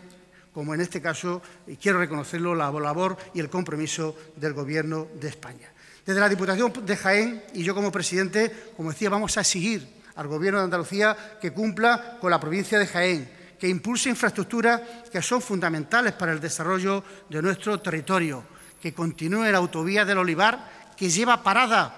como 0.53 0.75
en 0.75 0.81
este 0.81 1.03
caso, 1.03 1.43
y 1.67 1.77
quiero 1.77 1.99
reconocerlo, 1.99 2.55
la 2.55 2.73
labor 2.73 3.17
y 3.35 3.41
el 3.41 3.51
compromiso 3.51 4.17
del 4.35 4.55
Gobierno 4.55 5.07
de 5.21 5.29
España. 5.29 5.69
Desde 6.05 6.21
la 6.21 6.29
Diputación 6.29 6.73
de 6.85 6.97
Jaén 6.97 7.45
y 7.53 7.63
yo 7.63 7.75
como 7.75 7.93
presidente, 7.93 8.73
como 8.77 8.91
decía, 8.91 9.11
vamos 9.11 9.37
a 9.37 9.43
exigir 9.43 9.87
al 10.17 10.27
Gobierno 10.27 10.59
de 10.59 10.65
Andalucía 10.65 11.17
que 11.41 11.53
cumpla 11.53 12.17
con 12.19 12.31
la 12.31 12.41
provincia 12.41 12.79
de 12.79 12.87
Jaén, 12.87 13.38
que 13.59 13.69
impulse 13.69 14.09
infraestructuras 14.09 14.81
que 15.11 15.21
son 15.21 15.43
fundamentales 15.43 16.13
para 16.15 16.33
el 16.33 16.41
desarrollo 16.41 17.03
de 17.29 17.43
nuestro 17.43 17.81
territorio, 17.81 18.45
que 18.81 18.95
continúe 18.95 19.51
la 19.51 19.59
autovía 19.59 20.05
del 20.05 20.19
Olivar, 20.19 20.95
que 20.97 21.11
lleva 21.11 21.43
parada 21.43 21.95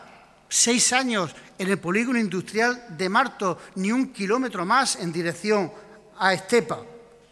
seis 0.49 0.93
años 0.93 1.35
en 1.59 1.69
el 1.69 1.79
polígono 1.79 2.19
industrial 2.19 2.97
de 2.97 3.09
Marto, 3.09 3.59
ni 3.77 3.93
un 3.93 4.13
kilómetro 4.13 4.65
más 4.65 4.97
en 4.97 5.13
dirección 5.13 5.71
a 6.19 6.33
Estepa, 6.33 6.81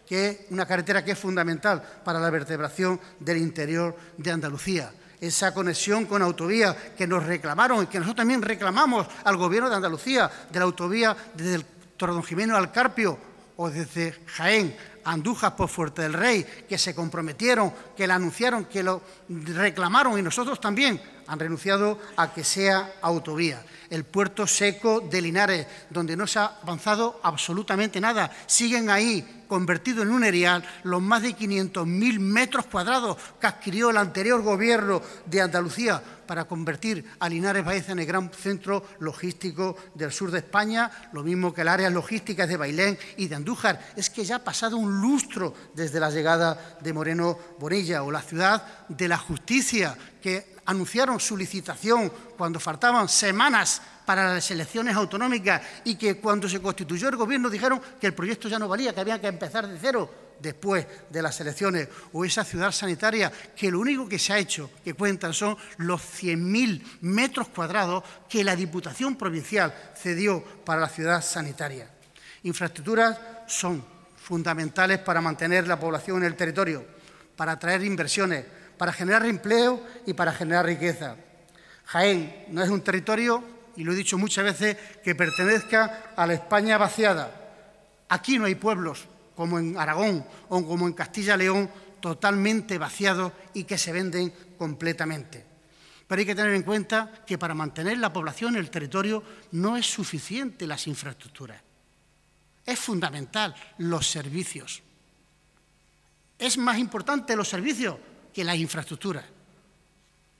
que 0.07 0.27
es 0.27 0.37
una 0.51 0.65
carretera 0.65 1.03
que 1.03 1.11
es 1.11 1.19
fundamental 1.19 1.81
para 2.03 2.19
la 2.19 2.29
vertebración 2.29 2.99
del 3.19 3.37
interior 3.37 3.95
de 4.17 4.31
Andalucía. 4.31 4.91
Esa 5.19 5.53
conexión 5.53 6.05
con 6.05 6.21
autovía 6.21 6.93
que 6.95 7.05
nos 7.05 7.25
reclamaron 7.25 7.83
y 7.83 7.87
que 7.87 7.99
nosotros 7.99 8.17
también 8.17 8.41
reclamamos 8.41 9.05
al 9.25 9.35
Gobierno 9.35 9.69
de 9.69 9.75
Andalucía, 9.75 10.31
de 10.49 10.59
la 10.59 10.65
autovía 10.65 11.15
desde 11.33 11.55
el 11.55 11.65
Tordón 11.97 12.23
Jimeno 12.23 12.55
al 12.55 12.71
Carpio 12.71 13.28
o 13.59 13.69
desde 13.69 14.15
Jaén, 14.39 14.71
Andújar 15.03 15.55
por 15.55 15.67
Fuerte 15.67 16.01
del 16.03 16.13
Rey, 16.13 16.45
que 16.67 16.77
se 16.77 16.95
comprometieron, 16.95 17.73
que 17.95 18.07
la 18.07 18.15
anunciaron, 18.15 18.65
que 18.65 18.81
lo 18.81 19.01
reclamaron 19.27 20.17
y 20.17 20.21
nosotros 20.21 20.61
también 20.61 21.01
han 21.29 21.39
renunciado 21.39 21.99
a 22.17 22.33
que 22.33 22.43
sea 22.43 22.91
autovía. 23.01 23.63
El 23.89 24.03
puerto 24.03 24.47
seco 24.47 24.99
de 24.99 25.21
Linares, 25.21 25.67
donde 25.89 26.17
no 26.17 26.25
se 26.27 26.39
ha 26.39 26.57
avanzado 26.61 27.19
absolutamente 27.23 28.01
nada. 28.01 28.31
Siguen 28.47 28.89
ahí, 28.89 29.43
convertidos 29.47 30.03
en 30.03 30.11
un 30.11 30.23
erial, 30.23 30.63
los 30.83 31.01
más 31.01 31.21
de 31.21 31.35
500.000 31.35 32.19
metros 32.19 32.65
cuadrados 32.65 33.17
que 33.39 33.47
adquirió 33.47 33.91
el 33.91 33.97
anterior 33.97 34.41
gobierno 34.41 35.01
de 35.25 35.41
Andalucía 35.41 36.01
para 36.25 36.45
convertir 36.45 37.05
a 37.19 37.27
Linares 37.27 37.65
Baeza 37.65 37.91
en 37.91 37.99
el 37.99 38.05
gran 38.05 38.31
centro 38.31 38.85
logístico 38.99 39.75
del 39.95 40.11
sur 40.11 40.29
de 40.29 40.39
España, 40.39 40.91
lo 41.11 41.23
mismo 41.23 41.51
que 41.51 41.61
el 41.61 41.67
área 41.67 41.89
logística 41.89 42.45
de 42.45 42.57
Bailén 42.57 42.97
y 43.17 43.27
de 43.27 43.35
Andújar. 43.35 43.93
Es 43.95 44.11
que 44.11 44.23
ya 44.23 44.35
ha 44.35 44.43
pasado 44.43 44.77
un 44.77 45.01
lustro 45.01 45.55
desde 45.73 45.99
la 45.99 46.11
llegada 46.11 46.77
de 46.81 46.93
Moreno 46.93 47.37
Bonilla 47.57 48.03
o 48.03 48.11
la 48.11 48.21
ciudad 48.21 48.87
de 48.87 49.07
la 49.07 49.17
justicia, 49.17 49.97
que 50.21 50.58
anunciaron 50.69 51.19
su 51.19 51.35
licitación 51.35 52.11
cuando 52.37 52.59
faltaban 52.59 53.09
semanas 53.09 53.81
para 54.05 54.35
las 54.35 54.51
elecciones 54.51 54.95
autonómicas 54.95 55.61
y 55.83 55.95
que 55.95 56.17
cuando 56.17 56.47
se 56.47 56.61
constituyó 56.61 57.09
el 57.09 57.15
gobierno 57.15 57.49
dijeron 57.49 57.81
que 57.99 58.05
el 58.05 58.13
proyecto 58.13 58.47
ya 58.47 58.59
no 58.59 58.67
valía, 58.67 58.93
que 58.93 59.01
había 59.01 59.19
que 59.19 59.25
empezar 59.25 59.67
de 59.67 59.79
cero 59.79 60.07
después 60.39 60.85
de 61.09 61.21
las 61.23 61.41
elecciones, 61.41 61.89
o 62.13 62.23
esa 62.23 62.43
ciudad 62.45 62.71
sanitaria 62.71 63.31
que 63.55 63.71
lo 63.71 63.79
único 63.79 64.07
que 64.07 64.19
se 64.19 64.31
ha 64.31 64.37
hecho, 64.37 64.69
que 64.83 64.93
cuentan, 64.93 65.33
son 65.33 65.57
los 65.77 66.01
100.000 66.01 66.99
metros 67.01 67.47
cuadrados 67.47 68.03
que 68.29 68.43
la 68.43 68.55
Diputación 68.55 69.15
Provincial 69.15 69.73
cedió 69.97 70.43
para 70.63 70.81
la 70.81 70.87
ciudad 70.87 71.23
sanitaria. 71.23 71.89
Infraestructuras 72.43 73.17
son 73.47 73.83
fundamentales 74.21 74.99
para 74.99 75.19
mantener 75.19 75.67
la 75.67 75.79
población 75.79 76.19
en 76.19 76.25
el 76.25 76.35
territorio, 76.35 76.85
para 77.35 77.53
atraer 77.53 77.83
inversiones, 77.83 78.45
para 78.79 78.93
generar 78.93 79.25
empleo 79.25 79.83
y 80.05 80.13
para 80.13 80.31
generar 80.31 80.65
riqueza. 80.65 81.17
Jaén 81.83 82.45
no 82.47 82.63
es 82.63 82.69
un 82.69 82.79
territorio, 82.79 83.43
y 83.75 83.83
lo 83.83 83.91
he 83.91 83.95
dicho 83.95 84.17
muchas 84.17 84.45
veces, 84.45 84.77
que 85.03 85.15
pertenezca 85.15 86.13
a 86.15 86.25
la 86.25 86.35
España 86.35 86.77
vaciada. 86.77 87.29
Aquí 88.07 88.39
no 88.39 88.45
hay 88.45 88.55
pueblos, 88.55 89.05
como 89.35 89.59
en 89.59 89.77
Aragón 89.77 90.25
o 90.47 90.65
como 90.65 90.87
en 90.87 90.93
Castilla-León, 90.93 91.69
totalmente 91.99 92.77
vaciados 92.77 93.33
y 93.53 93.65
que 93.65 93.77
se 93.77 93.91
venden 93.91 94.33
completamente. 94.57 95.45
Pero 96.07 96.19
hay 96.21 96.25
que 96.25 96.35
tener 96.35 96.53
en 96.53 96.63
cuenta 96.63 97.11
que 97.27 97.37
para 97.37 97.53
mantener 97.53 97.97
la 97.97 98.13
población 98.13 98.55
el 98.55 98.69
territorio 98.69 99.21
no 99.51 99.75
es 99.75 99.87
suficiente 99.87 100.65
las 100.65 100.87
infraestructuras. 100.87 101.61
Es 102.65 102.79
fundamental 102.79 103.53
los 103.77 104.09
servicios. 104.09 104.81
Es 106.37 106.57
más 106.57 106.77
importante 106.77 107.35
los 107.35 107.49
servicios 107.49 107.97
que 108.33 108.43
las 108.43 108.57
infraestructuras. 108.57 109.25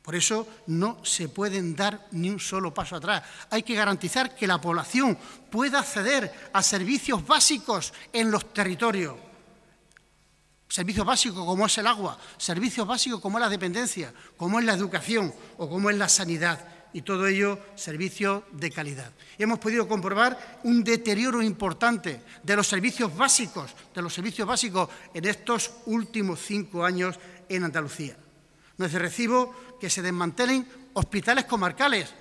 Por 0.02 0.16
eso 0.16 0.48
no 0.68 1.06
se 1.06 1.30
pueden 1.30 1.76
dar 1.76 2.08
ni 2.14 2.32
un 2.32 2.40
solo 2.40 2.74
paso 2.74 2.96
atrás. 2.96 3.22
Hay 3.52 3.62
que 3.62 3.76
garantizar 3.76 4.34
que 4.34 4.48
la 4.48 4.60
población 4.60 5.16
pueda 5.52 5.82
acceder 5.82 6.50
a 6.52 6.64
servicios 6.64 7.26
básicos 7.28 7.94
en 8.12 8.32
los 8.32 8.52
territorios. 8.52 9.16
Servicios 10.68 11.06
básicos 11.06 11.46
como 11.46 11.66
es 11.66 11.78
el 11.80 11.88
agua, 11.88 12.18
servicios 12.38 12.88
básicos 12.88 13.20
como 13.20 13.38
es 13.38 13.42
la 13.42 13.50
dependencia, 13.50 14.14
como 14.38 14.60
es 14.60 14.66
la 14.66 14.74
educación 14.74 15.34
o 15.58 15.70
como 15.70 15.90
es 15.90 15.98
la 15.98 16.10
sanidad. 16.10 16.66
Y 16.92 17.04
todo 17.04 17.28
ello 17.28 17.60
servicios 17.76 18.44
de 18.52 18.72
calidad. 18.72 19.12
Y 19.38 19.44
hemos 19.44 19.60
podido 19.60 19.88
comprobar 19.88 20.60
un 20.64 20.84
deterioro 20.84 21.44
importante 21.44 22.24
de 22.42 22.56
los 22.56 22.66
servicios 22.66 23.16
básicos, 23.16 23.76
de 23.94 24.02
los 24.02 24.12
servicios 24.12 24.48
básicos 24.48 24.90
en 25.14 25.26
estos 25.26 25.72
últimos 25.86 26.40
cinco 26.40 26.84
años 26.84 27.20
en 27.50 27.64
Andalucía. 27.64 28.16
No 28.78 28.86
es 28.86 28.93
de 28.93 29.00
recibo 29.00 29.54
que 29.80 29.89
se 29.89 30.02
desmantelen 30.02 30.66
hospitales 30.93 31.45
comarcales. 31.45 32.14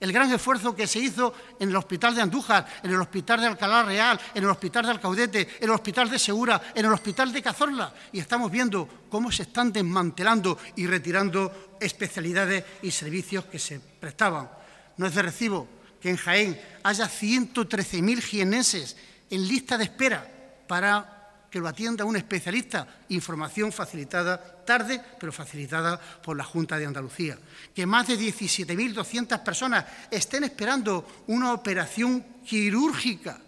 el 0.00 0.12
gran 0.12 0.32
esfuerzo 0.32 0.74
que 0.74 0.88
se 0.88 0.98
hizo 0.98 1.32
en 1.60 1.68
el 1.68 1.76
Hospital 1.76 2.12
de 2.12 2.22
Andújar, 2.22 2.66
en 2.82 2.90
el 2.90 3.00
Hospital 3.00 3.40
de 3.40 3.46
Alcalá 3.46 3.84
Real, 3.84 4.20
en 4.34 4.42
el 4.42 4.50
Hospital 4.50 4.84
de 4.84 4.90
Alcaudete, 4.90 5.40
en 5.60 5.64
el 5.64 5.70
Hospital 5.70 6.10
de 6.10 6.18
Segura, 6.18 6.60
en 6.74 6.84
el 6.84 6.92
Hospital 6.92 7.32
de 7.32 7.40
Cazorla. 7.40 7.94
Y 8.10 8.18
estamos 8.18 8.50
viendo 8.50 9.06
cómo 9.08 9.30
se 9.30 9.44
están 9.44 9.72
desmantelando 9.72 10.58
y 10.74 10.88
retirando 10.88 11.76
especialidades 11.80 12.64
y 12.82 12.90
servicios 12.90 13.44
que 13.44 13.60
se 13.60 13.78
prestaban. 13.78 14.50
No 14.96 15.06
es 15.06 15.14
de 15.14 15.22
recibo 15.22 15.68
que 16.00 16.10
en 16.10 16.16
Jaén 16.16 16.60
haya 16.82 17.08
113.000 17.08 18.20
jienenses 18.22 18.96
en 19.30 19.46
lista 19.46 19.78
de 19.78 19.84
espera 19.84 20.28
para 20.66 21.21
que 21.52 21.60
lo 21.60 21.68
atienda 21.68 22.08
un 22.08 22.16
especialista, 22.16 23.04
información 23.10 23.76
facilitada 23.76 24.40
tarde, 24.64 24.96
pero 25.20 25.30
facilitada 25.30 26.00
por 26.00 26.34
la 26.34 26.44
Junta 26.44 26.78
de 26.78 26.86
Andalucía. 26.86 27.36
Que 27.74 27.84
más 27.84 28.08
de 28.08 28.16
17.200 28.16 29.44
personas 29.44 29.84
estén 30.10 30.44
esperando 30.44 31.04
una 31.26 31.52
operación 31.52 32.24
quirúrgica 32.42 33.38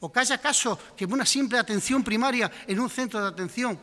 o 0.00 0.10
que 0.10 0.20
haya 0.20 0.40
casos 0.40 0.78
que 0.96 1.04
una 1.04 1.26
simple 1.26 1.58
atención 1.58 2.02
primaria 2.02 2.50
en 2.66 2.80
un 2.80 2.88
centro 2.88 3.20
de 3.20 3.28
atención 3.28 3.78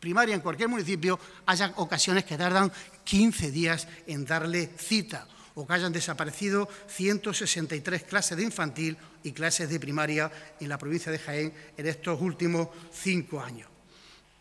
primaria 0.00 0.34
en 0.34 0.40
cualquier 0.40 0.70
municipio 0.70 1.20
haya 1.44 1.70
ocasiones 1.76 2.24
que 2.24 2.38
tardan 2.38 2.72
15 3.04 3.50
días 3.50 3.86
en 4.06 4.24
darle 4.24 4.72
cita 4.78 5.28
o 5.54 5.66
que 5.66 5.72
hayan 5.74 5.92
desaparecido 5.92 6.68
163 6.88 8.02
clases 8.04 8.36
de 8.36 8.44
infantil 8.44 8.96
y 9.22 9.32
clases 9.32 9.68
de 9.68 9.80
primaria 9.80 10.30
en 10.60 10.68
la 10.68 10.78
provincia 10.78 11.12
de 11.12 11.18
Jaén 11.18 11.52
en 11.76 11.86
estos 11.86 12.20
últimos 12.20 12.68
cinco 12.92 13.40
años. 13.40 13.68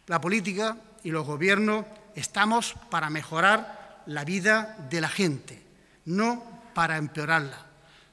La 0.08 0.22
política 0.22 0.78
y 1.04 1.12
los 1.12 1.26
gobiernos 1.26 1.86
estamos 2.16 2.76
para 2.90 3.10
mejorar 3.10 4.04
la 4.08 4.26
vida 4.26 4.78
de 4.90 5.02
la 5.02 5.10
gente, 5.10 5.62
no 6.06 6.44
para 6.74 6.98
empeorarla. 6.98 7.66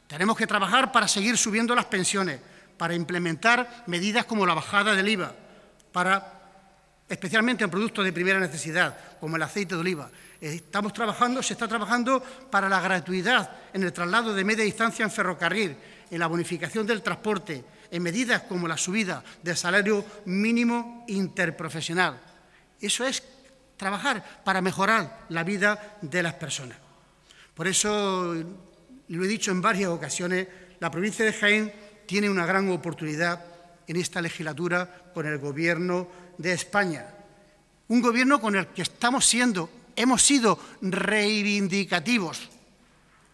Tenemos 0.07 0.37
que 0.37 0.47
trabajar 0.47 0.93
para 0.93 1.09
seguir 1.09 1.37
subiendo 1.37 1.75
las 1.75 1.87
pensiones, 1.87 2.41
para 2.77 2.95
implementar 2.95 3.85
medidas 3.87 4.25
como 4.25 4.47
la 4.47 4.55
bajada 4.55 4.95
del 4.95 5.09
IVA, 5.09 5.35
para 5.93 6.38
especialmente 7.09 7.65
en 7.65 7.71
productos 7.71 8.05
de 8.05 8.13
primera 8.13 8.39
necesidad, 8.39 9.19
como 9.19 9.37
el 9.37 9.43
aceite 9.43 9.75
de 9.75 9.81
oliva. 9.81 10.11
Estamos 10.41 10.93
trabajando, 10.93 11.43
se 11.43 11.55
está 11.55 11.67
trabajando 11.67 12.23
para 12.51 12.69
la 12.69 12.81
gratuidad 12.81 13.51
en 13.73 13.83
el 13.83 13.93
traslado 13.93 14.35
de 14.35 14.45
media 14.45 14.65
distancia 14.65 15.05
en 15.05 15.11
ferrocarril, 15.11 15.77
en 16.11 16.19
la 16.19 16.27
bonificación 16.27 16.87
del 16.87 17.03
transporte, 17.03 17.65
en 17.91 18.03
medidas 18.03 18.43
como 18.43 18.69
la 18.69 18.77
subida 18.77 19.25
del 19.43 19.57
salario 19.57 20.05
mínimo 20.27 21.05
interprofesional. 21.09 22.21
Eso 22.81 23.05
es 23.05 23.23
trabajar 23.77 24.43
para 24.45 24.61
mejorar 24.61 25.27
la 25.31 25.45
vida 25.45 25.97
de 26.03 26.23
las 26.23 26.35
personas. 26.35 26.77
Por 27.55 27.67
eso, 27.67 28.35
lo 29.09 29.25
he 29.25 29.29
dicho 29.29 29.51
en 29.51 29.63
varias 29.63 29.91
ocasiones, 29.91 30.47
la 30.79 30.91
provincia 30.91 31.25
de 31.25 31.33
Jaén 31.33 31.73
tiene 32.07 32.31
una 32.31 32.47
gran 32.47 32.71
oportunidad 32.71 33.45
en 33.87 33.97
esta 33.97 34.21
legislatura 34.21 35.11
con 35.13 35.27
el 35.27 35.39
Gobierno 35.39 36.09
de 36.39 36.53
España. 36.53 37.07
Un 37.89 38.01
gobierno 38.01 38.41
con 38.41 38.57
el 38.57 38.69
que 38.69 38.83
estamos 38.83 39.27
siendo, 39.27 39.71
hemos 39.97 40.23
sido 40.23 40.59
reivindicativos. 40.81 42.49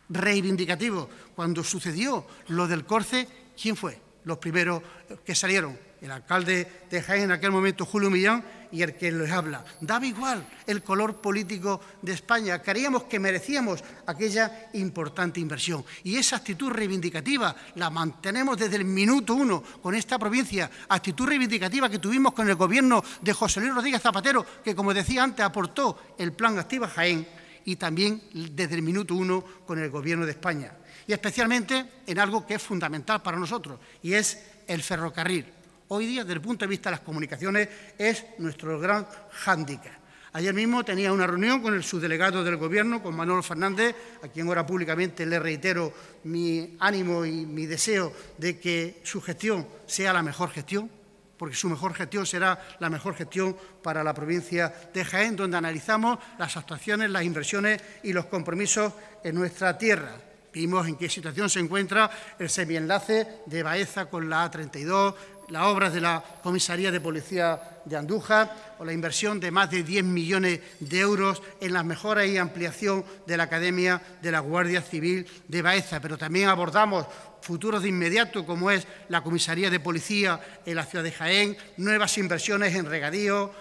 Reivindicativos. 0.08 1.08
Cuando 1.36 1.62
sucedió 1.62 2.26
lo 2.48 2.66
del 2.66 2.84
Corce, 2.84 3.28
¿quién 3.60 3.76
fue? 3.76 4.00
Los 4.24 4.38
primeros 4.38 4.82
que 5.24 5.34
salieron. 5.34 5.78
El 6.00 6.10
alcalde 6.10 6.84
de 6.90 7.02
Jaén 7.02 7.24
en 7.24 7.32
aquel 7.32 7.50
momento, 7.50 7.86
Julio 7.86 8.10
Millán, 8.10 8.44
y 8.74 8.82
el 8.82 8.96
que 8.96 9.12
les 9.12 9.30
habla. 9.30 9.64
Daba 9.80 10.04
igual 10.04 10.44
el 10.66 10.82
color 10.82 11.20
político 11.20 11.80
de 12.02 12.12
España. 12.12 12.60
Creíamos 12.60 13.04
que 13.04 13.20
merecíamos 13.20 13.84
aquella 14.04 14.68
importante 14.72 15.38
inversión. 15.38 15.84
Y 16.02 16.16
esa 16.16 16.36
actitud 16.36 16.70
reivindicativa 16.70 17.54
la 17.76 17.88
mantenemos 17.88 18.58
desde 18.58 18.74
el 18.74 18.84
minuto 18.84 19.34
uno 19.34 19.62
con 19.80 19.94
esta 19.94 20.18
provincia. 20.18 20.68
Actitud 20.88 21.28
reivindicativa 21.28 21.88
que 21.88 22.00
tuvimos 22.00 22.32
con 22.32 22.48
el 22.48 22.56
gobierno 22.56 23.00
de 23.20 23.32
José 23.32 23.60
Luis 23.60 23.72
Rodríguez 23.72 24.02
Zapatero, 24.02 24.44
que 24.64 24.74
como 24.74 24.92
decía 24.92 25.22
antes 25.22 25.46
aportó 25.46 25.96
el 26.18 26.32
plan 26.32 26.58
Activa 26.58 26.88
Jaén 26.88 27.28
y 27.64 27.76
también 27.76 28.22
desde 28.32 28.74
el 28.74 28.82
minuto 28.82 29.14
uno 29.14 29.44
con 29.64 29.78
el 29.78 29.88
gobierno 29.88 30.26
de 30.26 30.32
España. 30.32 30.72
Y 31.06 31.12
especialmente 31.12 32.02
en 32.08 32.18
algo 32.18 32.44
que 32.44 32.54
es 32.54 32.62
fundamental 32.62 33.22
para 33.22 33.38
nosotros, 33.38 33.78
y 34.02 34.14
es 34.14 34.42
el 34.66 34.82
ferrocarril 34.82 35.53
hoy 35.88 36.06
día, 36.06 36.22
desde 36.22 36.34
el 36.34 36.40
punto 36.40 36.64
de 36.64 36.70
vista 36.70 36.90
de 36.90 36.96
las 36.96 37.04
comunicaciones, 37.04 37.68
es 37.98 38.24
nuestro 38.38 38.78
gran 38.78 39.06
hándicap. 39.30 40.04
Ayer 40.36 40.52
mismo 40.52 40.84
tenía 40.84 41.12
una 41.12 41.28
reunión 41.28 41.62
con 41.62 41.74
el 41.74 41.84
subdelegado 41.84 42.42
del 42.42 42.56
Gobierno, 42.56 43.00
con 43.00 43.14
Manuel 43.14 43.44
Fernández, 43.44 43.94
a 44.20 44.26
quien 44.26 44.48
ahora 44.48 44.66
públicamente 44.66 45.24
le 45.24 45.38
reitero 45.38 45.92
mi 46.24 46.76
ánimo 46.80 47.24
y 47.24 47.46
mi 47.46 47.66
deseo 47.66 48.12
de 48.36 48.58
que 48.58 49.00
su 49.04 49.20
gestión 49.20 49.64
sea 49.86 50.12
la 50.12 50.24
mejor 50.24 50.50
gestión, 50.50 50.90
porque 51.38 51.54
su 51.54 51.68
mejor 51.68 51.94
gestión 51.94 52.26
será 52.26 52.60
la 52.80 52.90
mejor 52.90 53.14
gestión 53.14 53.56
para 53.80 54.02
la 54.02 54.12
provincia 54.12 54.74
de 54.92 55.04
Jaén, 55.04 55.36
donde 55.36 55.56
analizamos 55.56 56.18
las 56.36 56.56
actuaciones, 56.56 57.10
las 57.10 57.22
inversiones 57.22 57.80
y 58.02 58.12
los 58.12 58.26
compromisos 58.26 58.92
en 59.22 59.36
nuestra 59.36 59.78
tierra. 59.78 60.16
Vimos 60.54 60.86
en 60.86 60.94
qué 60.94 61.08
situación 61.08 61.50
se 61.50 61.58
encuentra 61.58 62.08
el 62.38 62.48
semienlace 62.48 63.26
de 63.46 63.62
Baeza 63.64 64.06
con 64.06 64.30
la 64.30 64.48
A32, 64.48 65.14
las 65.48 65.64
obras 65.64 65.92
de 65.92 66.00
la 66.00 66.22
Comisaría 66.42 66.90
de 66.90 67.00
Policía 67.00 67.60
de 67.84 67.96
Andújar 67.96 68.74
o 68.78 68.84
la 68.84 68.92
inversión 68.92 69.40
de 69.40 69.50
más 69.50 69.70
de 69.70 69.82
10 69.82 70.04
millones 70.04 70.60
de 70.80 71.00
euros 71.00 71.42
en 71.60 71.72
las 71.72 71.84
mejoras 71.84 72.26
y 72.26 72.38
ampliación 72.38 73.04
de 73.26 73.36
la 73.36 73.44
Academia 73.44 74.00
de 74.22 74.32
la 74.32 74.40
Guardia 74.40 74.82
Civil 74.82 75.26
de 75.48 75.62
Baeza. 75.62 76.00
Pero 76.00 76.16
también 76.16 76.48
abordamos 76.48 77.06
futuros 77.40 77.82
de 77.82 77.90
inmediato, 77.90 78.46
como 78.46 78.70
es 78.70 78.86
la 79.08 79.22
Comisaría 79.22 79.70
de 79.70 79.80
Policía 79.80 80.40
en 80.64 80.76
la 80.76 80.86
ciudad 80.86 81.04
de 81.04 81.12
Jaén, 81.12 81.56
nuevas 81.76 82.16
inversiones 82.16 82.74
en 82.74 82.86
regadío, 82.86 83.52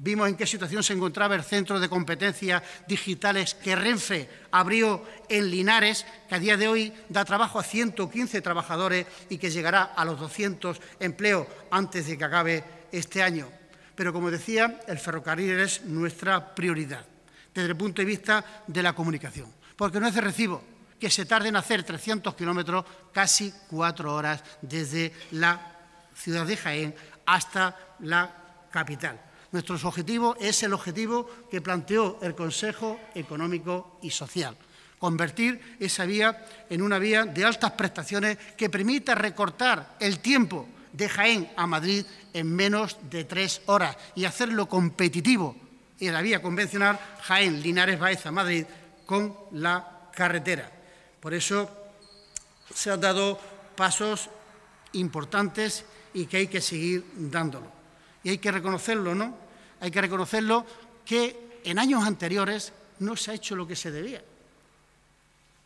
Vimos 0.00 0.28
en 0.28 0.36
qué 0.36 0.46
situación 0.46 0.84
se 0.84 0.92
encontraba 0.92 1.34
el 1.34 1.42
Centro 1.42 1.80
de 1.80 1.88
Competencias 1.88 2.62
Digitales 2.86 3.54
que 3.54 3.74
Renfe 3.74 4.28
abrió 4.52 5.04
en 5.28 5.50
Linares, 5.50 6.06
que 6.28 6.36
a 6.36 6.38
día 6.38 6.56
de 6.56 6.68
hoy 6.68 6.92
da 7.08 7.24
trabajo 7.24 7.58
a 7.58 7.64
115 7.64 8.40
trabajadores 8.40 9.06
y 9.28 9.38
que 9.38 9.50
llegará 9.50 9.82
a 9.82 10.04
los 10.04 10.20
200 10.20 10.80
empleos 11.00 11.48
antes 11.72 12.06
de 12.06 12.16
que 12.16 12.24
acabe 12.24 12.64
este 12.92 13.24
año. 13.24 13.48
Pero, 13.96 14.12
como 14.12 14.30
decía, 14.30 14.80
el 14.86 15.00
ferrocarril 15.00 15.58
es 15.58 15.84
nuestra 15.84 16.54
prioridad 16.54 17.04
desde 17.52 17.70
el 17.70 17.76
punto 17.76 18.00
de 18.00 18.06
vista 18.06 18.62
de 18.68 18.82
la 18.84 18.92
comunicación, 18.92 19.52
porque 19.74 19.98
no 19.98 20.06
es 20.06 20.14
de 20.14 20.20
recibo 20.20 20.62
que 21.00 21.10
se 21.10 21.26
tarde 21.26 21.48
en 21.48 21.56
hacer 21.56 21.82
300 21.82 22.36
kilómetros, 22.36 22.84
casi 23.12 23.52
cuatro 23.68 24.14
horas 24.14 24.44
desde 24.62 25.12
la 25.32 25.60
ciudad 26.14 26.46
de 26.46 26.56
Jaén 26.56 26.94
hasta 27.26 27.76
la 28.00 28.32
capital. 28.70 29.27
Nuestro 29.50 29.76
objetivo 29.76 30.36
es 30.38 30.62
el 30.62 30.74
objetivo 30.74 31.28
que 31.50 31.62
planteó 31.62 32.18
el 32.20 32.34
Consejo 32.34 33.00
Económico 33.14 33.98
y 34.02 34.10
Social, 34.10 34.54
convertir 34.98 35.76
esa 35.80 36.04
vía 36.04 36.44
en 36.68 36.82
una 36.82 36.98
vía 36.98 37.24
de 37.24 37.44
altas 37.46 37.72
prestaciones 37.72 38.36
que 38.56 38.68
permita 38.68 39.14
recortar 39.14 39.96
el 40.00 40.18
tiempo 40.18 40.68
de 40.92 41.08
Jaén 41.08 41.50
a 41.56 41.66
Madrid 41.66 42.04
en 42.34 42.54
menos 42.54 42.98
de 43.08 43.24
tres 43.24 43.62
horas 43.66 43.96
y 44.14 44.26
hacerlo 44.26 44.68
competitivo 44.68 45.56
en 45.98 46.12
la 46.12 46.20
vía 46.20 46.42
convencional 46.42 46.98
Jaén, 47.22 47.62
Linares, 47.62 47.98
Baeza, 47.98 48.30
Madrid 48.30 48.66
con 49.06 49.34
la 49.52 50.10
carretera. 50.14 50.70
Por 51.20 51.32
eso 51.32 51.70
se 52.74 52.90
han 52.90 53.00
dado 53.00 53.40
pasos 53.74 54.28
importantes 54.92 55.86
y 56.12 56.26
que 56.26 56.36
hay 56.36 56.46
que 56.48 56.60
seguir 56.60 57.04
dándolo 57.16 57.77
y 58.28 58.32
hay 58.32 58.38
que 58.38 58.52
reconocerlo, 58.52 59.14
¿no? 59.14 59.34
Hay 59.80 59.90
que 59.90 60.02
reconocerlo 60.02 60.66
que 61.02 61.60
en 61.64 61.78
años 61.78 62.04
anteriores 62.04 62.74
no 62.98 63.16
se 63.16 63.30
ha 63.30 63.34
hecho 63.34 63.56
lo 63.56 63.66
que 63.66 63.74
se 63.74 63.90
debía. 63.90 64.22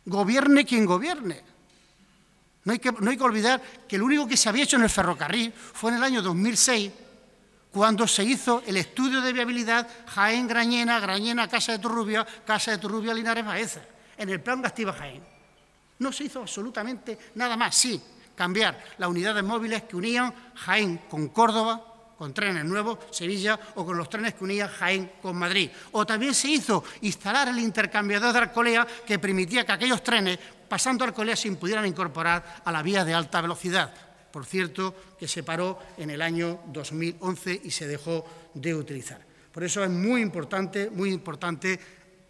Gobierne 0.05 0.63
quien 0.63 0.85
gobierne. 0.85 1.41
No 2.63 2.71
hay, 2.71 2.79
que, 2.79 2.93
no 2.93 3.11
hay 3.11 3.17
que 3.17 3.23
olvidar 3.23 3.61
que 3.85 3.97
lo 3.97 4.05
único 4.05 4.25
que 4.25 4.37
se 4.37 4.47
había 4.47 4.63
hecho 4.63 4.77
en 4.77 4.83
el 4.83 4.89
ferrocarril 4.89 5.51
fue 5.51 5.91
en 5.91 5.97
el 5.97 6.03
año 6.03 6.21
2006, 6.21 6.89
cuando 7.69 8.07
se 8.07 8.23
hizo 8.23 8.63
el 8.65 8.77
estudio 8.77 9.19
de 9.19 9.33
viabilidad 9.33 9.85
Jaén, 10.07 10.47
Grañena, 10.47 11.01
Grañena, 11.01 11.49
Casa 11.49 11.73
de 11.73 11.79
Turrubia, 11.79 12.25
Casa 12.45 12.71
de 12.71 12.77
Turrubia, 12.77 13.13
Linares, 13.13 13.43
Baeza, 13.43 13.81
en 14.17 14.29
el 14.29 14.39
plan 14.39 14.61
Gastiva 14.61 14.93
Jaén. 14.93 15.21
No 15.99 16.13
se 16.13 16.23
hizo 16.23 16.39
absolutamente 16.39 17.19
nada 17.35 17.57
más, 17.57 17.75
sí, 17.75 18.01
cambiar 18.35 18.81
las 18.99 19.09
unidades 19.09 19.43
móviles 19.43 19.83
que 19.83 19.97
unían 19.97 20.33
Jaén 20.55 20.99
con 21.09 21.27
Córdoba, 21.27 21.92
con 22.23 22.33
trenes 22.33 22.63
nuevos, 22.63 22.99
Sevilla, 23.11 23.59
o 23.75 23.83
con 23.83 23.97
los 23.97 24.07
trenes 24.07 24.35
que 24.35 24.45
unían 24.45 24.69
Jaén 24.69 25.11
con 25.21 25.35
Madrid. 25.35 25.69
O 25.91 26.05
también 26.05 26.33
se 26.33 26.47
hizo 26.47 26.81
instalar 27.01 27.49
el 27.49 27.59
intercambiador 27.59 28.31
de 28.31 28.39
Arcolea 28.39 28.87
que 29.05 29.19
permitía 29.19 29.65
que 29.65 29.73
aquellos 29.73 30.01
trenes, 30.01 30.39
pasando 30.69 31.03
Arcolea, 31.03 31.35
se 31.35 31.51
pudieran 31.51 31.85
incorporar 31.85 32.61
a 32.63 32.71
la 32.71 32.81
vía 32.81 33.03
de 33.03 33.13
alta 33.13 33.41
velocidad. 33.41 33.93
Por 34.31 34.45
cierto, 34.45 34.95
que 35.19 35.27
se 35.27 35.43
paró 35.43 35.77
en 35.97 36.11
el 36.11 36.21
año 36.21 36.61
2011 36.67 37.59
y 37.65 37.71
se 37.71 37.87
dejó 37.87 38.25
de 38.53 38.73
utilizar. 38.73 39.19
Por 39.51 39.65
eso 39.65 39.83
es 39.83 39.89
muy 39.89 40.21
importante, 40.21 40.89
muy 40.91 41.11
importante 41.11 41.77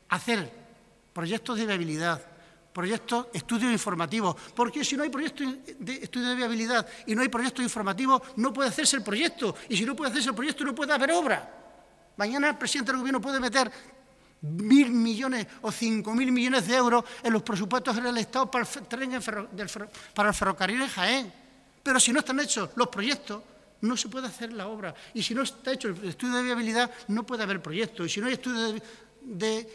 hacer 0.09 0.49
proyectos 1.13 1.59
de 1.59 1.67
viabilidad, 1.67 2.19
proyectos, 2.73 3.27
estudios 3.33 3.71
informativos, 3.71 4.35
porque 4.55 4.83
si 4.83 4.97
no 4.97 5.03
hay 5.03 5.09
proyecto 5.09 5.43
de 5.79 5.93
estudio 6.03 6.29
de 6.29 6.35
viabilidad 6.35 6.87
y 7.05 7.15
no 7.15 7.21
hay 7.21 7.29
proyectos 7.29 7.63
informativos, 7.63 8.21
no 8.37 8.51
puede 8.51 8.69
hacerse 8.69 8.97
el 8.97 9.03
proyecto, 9.03 9.55
y 9.69 9.77
si 9.77 9.85
no 9.85 9.95
puede 9.95 10.11
hacerse 10.11 10.29
el 10.29 10.35
proyecto, 10.35 10.65
no 10.65 10.73
puede 10.73 10.93
haber 10.93 11.11
obra. 11.11 11.61
Mañana 12.17 12.49
el 12.49 12.57
presidente 12.57 12.91
del 12.91 12.99
Gobierno 12.99 13.21
puede 13.21 13.39
meter 13.39 13.71
mil 14.41 14.91
millones 14.91 15.47
o 15.61 15.71
cinco 15.71 16.13
mil 16.13 16.31
millones 16.31 16.67
de 16.67 16.75
euros 16.75 17.03
en 17.23 17.31
los 17.31 17.41
presupuestos 17.41 17.95
del 17.95 18.17
Estado 18.17 18.51
para 18.51 18.65
el, 18.65 18.87
tren 18.87 19.19
para 20.13 20.29
el 20.29 20.35
ferrocarril 20.35 20.81
en 20.81 20.89
Jaén. 20.89 21.33
Pero 21.81 21.99
si 21.99 22.11
no 22.11 22.19
están 22.19 22.39
hechos 22.39 22.69
los 22.75 22.87
proyectos, 22.87 23.41
no 23.81 23.97
se 23.97 24.07
puede 24.07 24.27
hacer 24.27 24.53
la 24.53 24.67
obra. 24.67 24.93
Y 25.13 25.21
si 25.21 25.35
no 25.35 25.41
está 25.41 25.73
hecho 25.73 25.89
el 25.89 26.03
estudio 26.05 26.35
de 26.35 26.43
viabilidad, 26.43 26.89
no 27.09 27.25
puede 27.25 27.43
haber 27.43 27.61
proyecto. 27.61 28.05
Y 28.05 28.09
si 28.09 28.21
no 28.21 28.27
hay 28.27 28.33
estudio 28.33 28.73
de, 28.73 28.81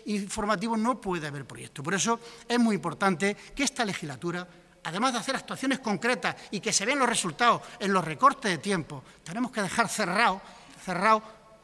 informativo, 0.07 0.77
no 0.77 1.01
puede 1.01 1.27
haber 1.27 1.45
proyecto. 1.45 1.83
Por 1.83 1.95
eso 1.95 2.21
es 2.47 2.59
muy 2.59 2.77
importante 2.77 3.37
que 3.55 3.65
esta 3.65 3.85
legislatura, 3.85 4.47
además 4.85 5.13
de 5.13 5.19
hacer 5.19 5.37
actuaciones 5.37 5.79
concretas 5.81 6.37
y 6.51 6.61
que 6.61 6.73
se 6.73 6.87
vean 6.87 6.99
los 6.99 7.09
resultados 7.09 7.63
en 7.79 7.93
los 7.93 8.05
recortes 8.05 8.51
de 8.51 8.59
tiempo, 8.59 9.03
tenemos 9.25 9.51
que 9.51 9.63
dejar 9.63 9.89
cerrado, 9.89 10.41
cerrado 10.85 11.23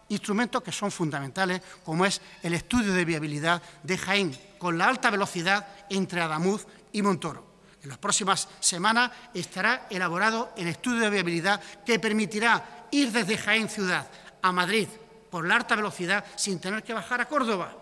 instrumentos 0.08 0.62
que 0.62 0.72
son 0.72 0.90
fundamentales, 0.90 1.62
como 1.84 2.04
es 2.04 2.20
el 2.42 2.54
estudio 2.54 2.92
de 2.92 3.04
viabilidad 3.04 3.62
de 3.82 3.98
Jaén, 3.98 4.38
con 4.58 4.76
la 4.76 4.88
alta 4.88 5.10
velocidad 5.10 5.66
entre 5.90 6.20
Adamuz 6.20 6.66
y 6.92 7.02
Montoro. 7.02 7.54
En 7.82 7.90
las 7.90 7.98
próximas 7.98 8.48
semanas 8.60 9.10
estará 9.34 9.86
elaborado 9.90 10.52
el 10.56 10.68
estudio 10.68 11.00
de 11.00 11.10
viabilidad 11.10 11.60
que 11.84 11.98
permitirá 11.98 12.86
ir 12.90 13.12
desde 13.12 13.36
Jaén 13.36 13.68
Ciudad 13.68 14.08
a 14.40 14.52
Madrid 14.52 14.88
por 15.34 15.48
la 15.48 15.56
alta 15.56 15.74
velocidad 15.74 16.24
sin 16.36 16.60
tener 16.60 16.84
que 16.84 16.94
bajar 16.94 17.20
a 17.20 17.26
Córdoba. 17.26 17.76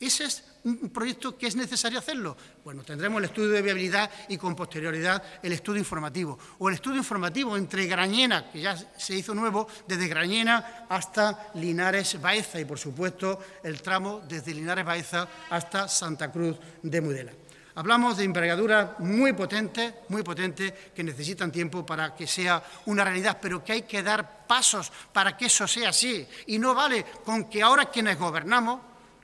Ese 0.00 0.24
es 0.24 0.42
un 0.64 0.90
proyecto 0.90 1.38
que 1.38 1.46
es 1.46 1.54
necesario 1.54 2.00
hacerlo? 2.00 2.36
Bueno, 2.64 2.82
tendremos 2.82 3.20
el 3.20 3.26
estudio 3.26 3.50
de 3.50 3.62
viabilidad 3.62 4.10
y 4.28 4.38
con 4.38 4.56
posterioridad 4.56 5.22
el 5.40 5.52
estudio 5.52 5.78
informativo. 5.78 6.36
O 6.58 6.68
el 6.68 6.74
estudio 6.74 6.98
informativo 6.98 7.56
entre 7.56 7.86
Grañena, 7.86 8.50
que 8.50 8.60
ya 8.60 8.76
se 8.76 9.14
hizo 9.14 9.36
nuevo, 9.36 9.68
desde 9.86 10.08
Grañena 10.08 10.86
hasta 10.88 11.52
Linares 11.54 12.20
Baeza 12.20 12.58
y, 12.58 12.64
por 12.64 12.80
supuesto, 12.80 13.38
el 13.62 13.80
tramo 13.80 14.22
desde 14.26 14.54
Linares 14.54 14.84
Baeza 14.84 15.28
hasta 15.48 15.86
Santa 15.86 16.32
Cruz 16.32 16.56
de 16.82 17.00
Mudela. 17.00 17.32
Hablamos 17.78 18.16
de 18.16 18.24
envergaduras 18.24 18.98
muy 18.98 19.34
potentes, 19.34 19.94
muy 20.08 20.24
potentes, 20.24 20.72
que 20.92 21.04
necesitan 21.04 21.52
tiempo 21.52 21.86
para 21.86 22.12
que 22.12 22.26
sea 22.26 22.60
una 22.86 23.04
realidad, 23.04 23.38
pero 23.40 23.62
que 23.62 23.70
hay 23.70 23.82
que 23.82 24.02
dar 24.02 24.48
pasos 24.48 24.90
para 25.12 25.36
que 25.36 25.46
eso 25.46 25.64
sea 25.68 25.90
así. 25.90 26.26
Y 26.48 26.58
no 26.58 26.74
vale 26.74 27.04
con 27.24 27.44
que 27.44 27.62
ahora 27.62 27.86
quienes 27.86 28.18
gobernamos 28.18 28.80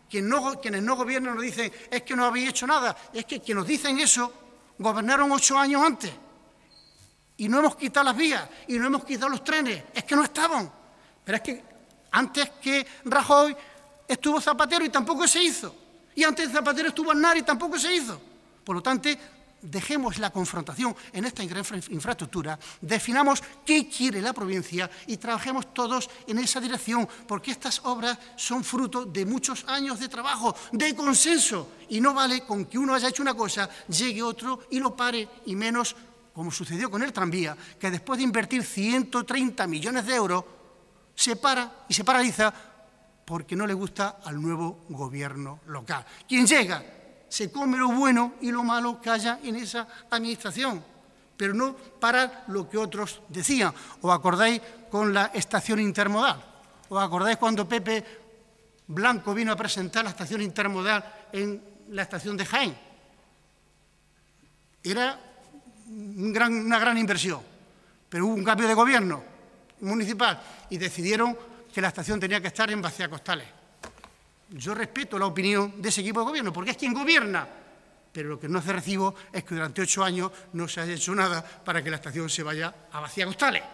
quienes 0.09 0.80
no 0.80 0.94
gobiernan 0.94 1.34
nos 1.34 1.42
dicen, 1.42 1.72
es 1.90 2.02
que 2.02 2.14
no 2.14 2.26
habéis 2.26 2.50
hecho 2.50 2.64
nada. 2.68 2.96
Es 3.12 3.24
que 3.24 3.40
quienes 3.40 3.62
nos 3.62 3.66
dicen 3.66 3.98
eso 3.98 4.32
gobernaron 4.78 5.32
ocho 5.32 5.59
años 5.59 5.82
antes. 5.84 6.12
Y 7.38 7.48
no 7.48 7.59
hemos 7.59 7.74
quitado 7.74 8.05
las 8.05 8.16
vías, 8.16 8.48
y 8.68 8.78
no 8.78 8.86
hemos 8.86 9.05
quitado 9.05 9.30
los 9.30 9.42
trenes. 9.42 9.82
Es 9.92 10.05
que 10.05 10.14
no 10.14 10.22
estaban. 10.22 10.70
Pero 11.24 11.36
es 11.38 11.42
que 11.42 11.64
antes 12.12 12.50
que 12.62 12.86
Rajoy 13.07 13.57
estuvo 14.07 14.40
Zapatero 14.40 14.84
y 14.84 14.90
tampoco 14.90 15.26
se 15.26 15.42
hizo. 15.42 15.74
Y 16.14 16.22
antes 16.22 16.46
de 16.46 16.55
Zapatero 16.55 16.90
estuvo 16.90 17.11
Aznar 17.11 17.36
y 17.36 17.42
tampoco 17.42 17.76
se 17.80 17.92
hizo. 17.92 18.34
Por 18.64 18.76
lo 18.76 18.82
tanto, 18.82 19.10
dejemos 19.64 20.18
la 20.18 20.30
confrontación 20.30 20.94
en 21.12 21.24
esta 21.24 21.42
infraestructura, 21.42 22.58
definamos 22.80 23.42
qué 23.64 23.88
quiere 23.88 24.20
la 24.20 24.32
provincia 24.32 24.90
y 25.06 25.16
trabajemos 25.16 25.72
todos 25.72 26.10
en 26.26 26.38
esa 26.38 26.60
dirección, 26.60 27.08
porque 27.26 27.50
estas 27.50 27.80
obras 27.84 28.18
son 28.36 28.62
fruto 28.62 29.06
de 29.06 29.24
muchos 29.24 29.64
años 29.66 29.98
de 29.98 30.08
trabajo, 30.08 30.54
de 30.72 30.94
consenso, 30.94 31.72
y 31.88 32.00
no 32.00 32.12
vale 32.12 32.42
con 32.42 32.66
que 32.66 32.78
uno 32.78 32.94
haya 32.94 33.08
hecho 33.08 33.22
una 33.22 33.34
cosa, 33.34 33.68
llegue 33.88 34.22
otro 34.22 34.66
y 34.70 34.80
lo 34.80 34.94
pare, 34.94 35.28
y 35.46 35.56
menos 35.56 35.96
como 36.34 36.50
sucedió 36.50 36.90
con 36.90 37.02
el 37.02 37.12
tranvía, 37.12 37.56
que 37.78 37.90
después 37.90 38.18
de 38.18 38.24
invertir 38.24 38.64
130 38.64 39.66
millones 39.66 40.04
de 40.04 40.14
euros, 40.14 40.44
se 41.14 41.36
para 41.36 41.84
y 41.88 41.94
se 41.94 42.02
paraliza 42.02 42.52
porque 43.24 43.54
no 43.54 43.66
le 43.66 43.72
gusta 43.72 44.18
al 44.24 44.42
nuevo 44.42 44.84
gobierno 44.88 45.60
local. 45.66 46.04
Quien 46.28 46.44
llega 46.46 46.84
se 47.35 47.51
come 47.51 47.76
lo 47.76 47.89
bueno 47.89 48.35
y 48.43 48.53
lo 48.53 48.62
malo 48.62 49.01
que 49.01 49.11
haya 49.11 49.41
en 49.43 49.57
esa 49.57 49.89
administración, 50.09 50.85
pero 51.37 51.53
no 51.53 51.74
para 51.74 52.45
lo 52.47 52.70
que 52.70 52.78
otros 52.78 53.22
decían. 53.28 53.74
¿Os 54.01 54.14
acordáis 54.14 54.62
con 54.89 55.12
la 55.12 55.32
estación 55.35 55.80
intermodal? 55.80 56.39
¿Os 56.89 57.03
acordáis 57.03 57.37
cuando 57.37 57.68
Pepe 57.68 58.05
Blanco 58.87 59.35
vino 59.35 59.51
a 59.51 59.57
presentar 59.57 60.05
la 60.05 60.11
estación 60.11 60.43
intermodal 60.43 61.03
en 61.32 61.61
la 61.89 62.03
estación 62.03 62.37
de 62.37 62.47
Jaén? 62.47 62.78
Era 64.85 65.18
una 65.89 66.78
gran 66.78 66.99
inversión, 66.99 67.43
pero 68.09 68.26
hubo 68.26 68.35
un 68.35 68.45
cambio 68.45 68.68
de 68.68 68.74
gobierno 68.74 69.24
municipal 69.80 70.41
y 70.70 70.78
decidieron 70.78 71.37
que 71.74 71.80
la 71.80 71.89
estación 71.89 72.20
tenía 72.20 72.41
que 72.41 72.47
estar 72.47 72.70
en 72.70 72.80
Bacea 72.80 73.09
Costales. 73.09 73.63
Yo 74.55 74.72
respeto 74.72 75.18
la 75.18 75.26
opinión 75.26 75.82
de 75.82 75.88
ese 75.88 76.00
equipo 76.00 76.20
de 76.20 76.26
gobierno, 76.26 76.52
porque 76.52 76.70
es 76.70 76.76
quien 76.76 76.94
gobierna. 76.94 77.48
Pero 78.12 78.28
lo 78.28 78.38
que 78.38 78.48
no 78.48 78.61
hace 78.61 78.72
recibo 78.72 79.12
es 79.32 79.42
que 79.42 79.57
durante 79.57 79.82
ocho 79.82 80.05
años 80.05 80.30
no 80.52 80.68
se 80.68 80.80
haya 80.80 80.94
hecho 80.94 81.12
nada 81.12 81.42
para 81.42 81.82
que 81.82 81.90
la 81.90 81.96
estación 81.96 82.30
se 82.30 82.44
vaya 82.44 82.72
a 82.92 83.00
vacía 83.00 83.26
costales. 83.26 83.64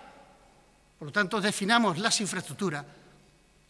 Por 0.99 1.09
lo 1.09 1.13
tanto, 1.13 1.39
definamos 1.39 1.99
las 1.99 2.19
infraestructuras, 2.23 2.85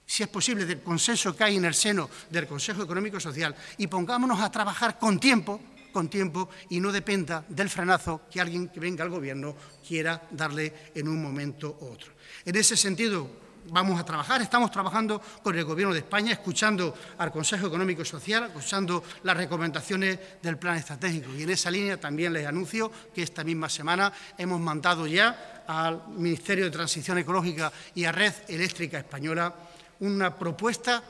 si 0.07 0.23
es 0.23 0.29
posible, 0.29 0.65
del 0.65 0.83
consenso 0.83 1.35
que 1.35 1.43
hay 1.43 1.57
en 1.57 1.65
el 1.65 1.75
seno 1.75 2.09
del 2.31 2.47
Consejo 2.47 2.85
Económico 2.85 3.17
y 3.17 3.21
Social 3.21 3.57
y 3.79 3.89
pongámonos 3.89 4.41
a 4.41 4.51
trabajar 4.51 4.97
con 4.97 5.19
tiempo, 5.19 5.61
con 5.93 6.09
tiempo 6.09 6.49
y 6.69 6.79
no 6.79 6.93
dependa 6.93 7.45
del 7.49 7.69
frenazo 7.69 8.23
que 8.31 8.41
alguien 8.41 8.69
que 8.69 8.79
venga 8.79 9.03
al 9.03 9.11
Gobierno 9.11 9.57
quiera 9.87 10.29
darle 10.31 10.93
en 10.95 11.09
un 11.09 11.21
momento 11.21 11.77
u 11.81 11.87
otro. 11.87 12.13
En 12.45 12.55
ese 12.55 12.77
sentido, 12.77 13.50
vamos 13.71 13.99
a 13.99 14.05
trabajar, 14.05 14.43
estamos 14.43 14.71
trabajando 14.71 15.21
con 15.43 15.57
el 15.57 15.65
Gobierno 15.65 15.95
de 15.95 16.01
España, 16.01 16.33
escuchando 16.33 16.95
al 17.19 17.31
Consejo 17.33 17.67
Económico 17.67 18.03
y 18.03 18.05
Social, 18.05 18.45
escuchando 18.45 19.03
las 19.23 19.37
recomendaciones 19.37 20.19
del 20.43 20.59
Plan 20.59 20.77
Estratégico. 20.77 21.33
Y 21.35 21.43
en 21.43 21.51
esa 21.51 21.71
línea 21.71 21.99
también 21.99 22.33
les 22.33 22.47
anuncio 22.47 22.91
que 23.15 23.23
esta 23.23 23.45
misma 23.45 23.69
semana 23.69 24.13
hemos 24.37 24.61
mandado 24.61 25.07
ya 25.07 25.65
al 25.67 26.09
Ministerio 26.09 26.65
de 26.65 26.71
Transición 26.71 27.19
Ecológica 27.19 27.73
y 27.95 28.05
a 28.05 28.13
Red 28.13 28.35
Eléctrica 28.49 28.99
Española 28.99 29.55
una 30.01 30.35
propuesta 30.37 31.03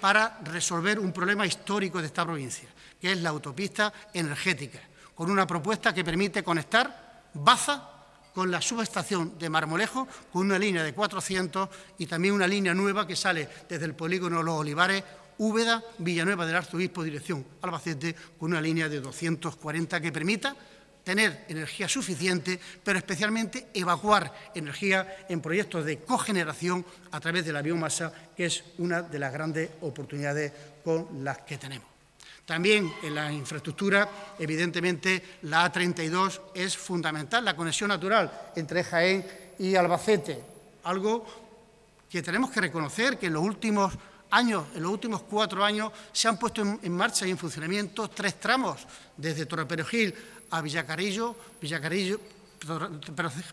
para 0.00 0.38
resolver 0.44 0.98
un 0.98 1.12
problema 1.12 1.46
histórico 1.46 2.00
de 2.00 2.06
esta 2.06 2.24
provincia, 2.24 2.68
que 3.00 3.12
es 3.12 3.22
la 3.22 3.30
autopista 3.30 3.92
energética, 4.12 4.80
con 5.14 5.30
una 5.30 5.46
propuesta 5.46 5.94
que 5.94 6.04
permite 6.04 6.44
conectar 6.44 7.04
Baza 7.34 7.93
con 8.34 8.50
la 8.50 8.60
subestación 8.60 9.38
de 9.38 9.48
Marmolejo, 9.48 10.08
con 10.32 10.46
una 10.46 10.58
línea 10.58 10.82
de 10.82 10.92
400 10.92 11.68
y 11.98 12.06
también 12.06 12.34
una 12.34 12.48
línea 12.48 12.74
nueva 12.74 13.06
que 13.06 13.16
sale 13.16 13.48
desde 13.68 13.84
el 13.86 13.94
polígono 13.94 14.42
Los 14.42 14.60
Olivares, 14.60 15.04
Úbeda, 15.38 15.82
Villanueva 15.98 16.44
del 16.46 16.56
Arzobispo, 16.56 17.02
dirección 17.02 17.46
Albacete, 17.62 18.14
con 18.38 18.50
una 18.50 18.60
línea 18.60 18.88
de 18.88 19.00
240 19.00 20.00
que 20.00 20.12
permita 20.12 20.56
tener 21.04 21.44
energía 21.48 21.88
suficiente, 21.88 22.58
pero 22.82 22.98
especialmente 22.98 23.68
evacuar 23.74 24.32
energía 24.54 25.26
en 25.28 25.40
proyectos 25.40 25.84
de 25.84 25.98
cogeneración 25.98 26.84
a 27.12 27.20
través 27.20 27.44
de 27.44 27.52
la 27.52 27.62
biomasa, 27.62 28.12
que 28.36 28.46
es 28.46 28.64
una 28.78 29.02
de 29.02 29.18
las 29.18 29.32
grandes 29.32 29.70
oportunidades 29.82 30.52
con 30.82 31.22
las 31.22 31.38
que 31.38 31.58
tenemos. 31.58 31.93
También 32.44 32.92
en 33.02 33.14
la 33.14 33.32
infraestructura, 33.32 34.08
evidentemente, 34.38 35.38
la 35.42 35.72
A32 35.72 36.40
es 36.54 36.76
fundamental, 36.76 37.44
la 37.44 37.56
conexión 37.56 37.88
natural 37.88 38.50
entre 38.54 38.84
Jaén 38.84 39.26
y 39.58 39.74
Albacete, 39.74 40.44
algo 40.84 41.24
que 42.10 42.22
tenemos 42.22 42.50
que 42.50 42.60
reconocer 42.60 43.18
que 43.18 43.26
en 43.26 43.32
los 43.32 43.42
últimos 43.42 43.94
años, 44.30 44.64
en 44.74 44.82
los 44.82 44.92
últimos 44.92 45.22
cuatro 45.22 45.64
años, 45.64 45.90
se 46.12 46.28
han 46.28 46.38
puesto 46.38 46.60
en, 46.60 46.92
marcha 46.92 47.26
y 47.26 47.30
en 47.30 47.38
funcionamiento 47.38 48.08
tres 48.08 48.38
tramos, 48.38 48.86
desde 49.16 49.46
Torreperogil 49.46 50.14
a 50.50 50.60
Villacarillo, 50.60 51.34
Villacarillo, 51.60 52.20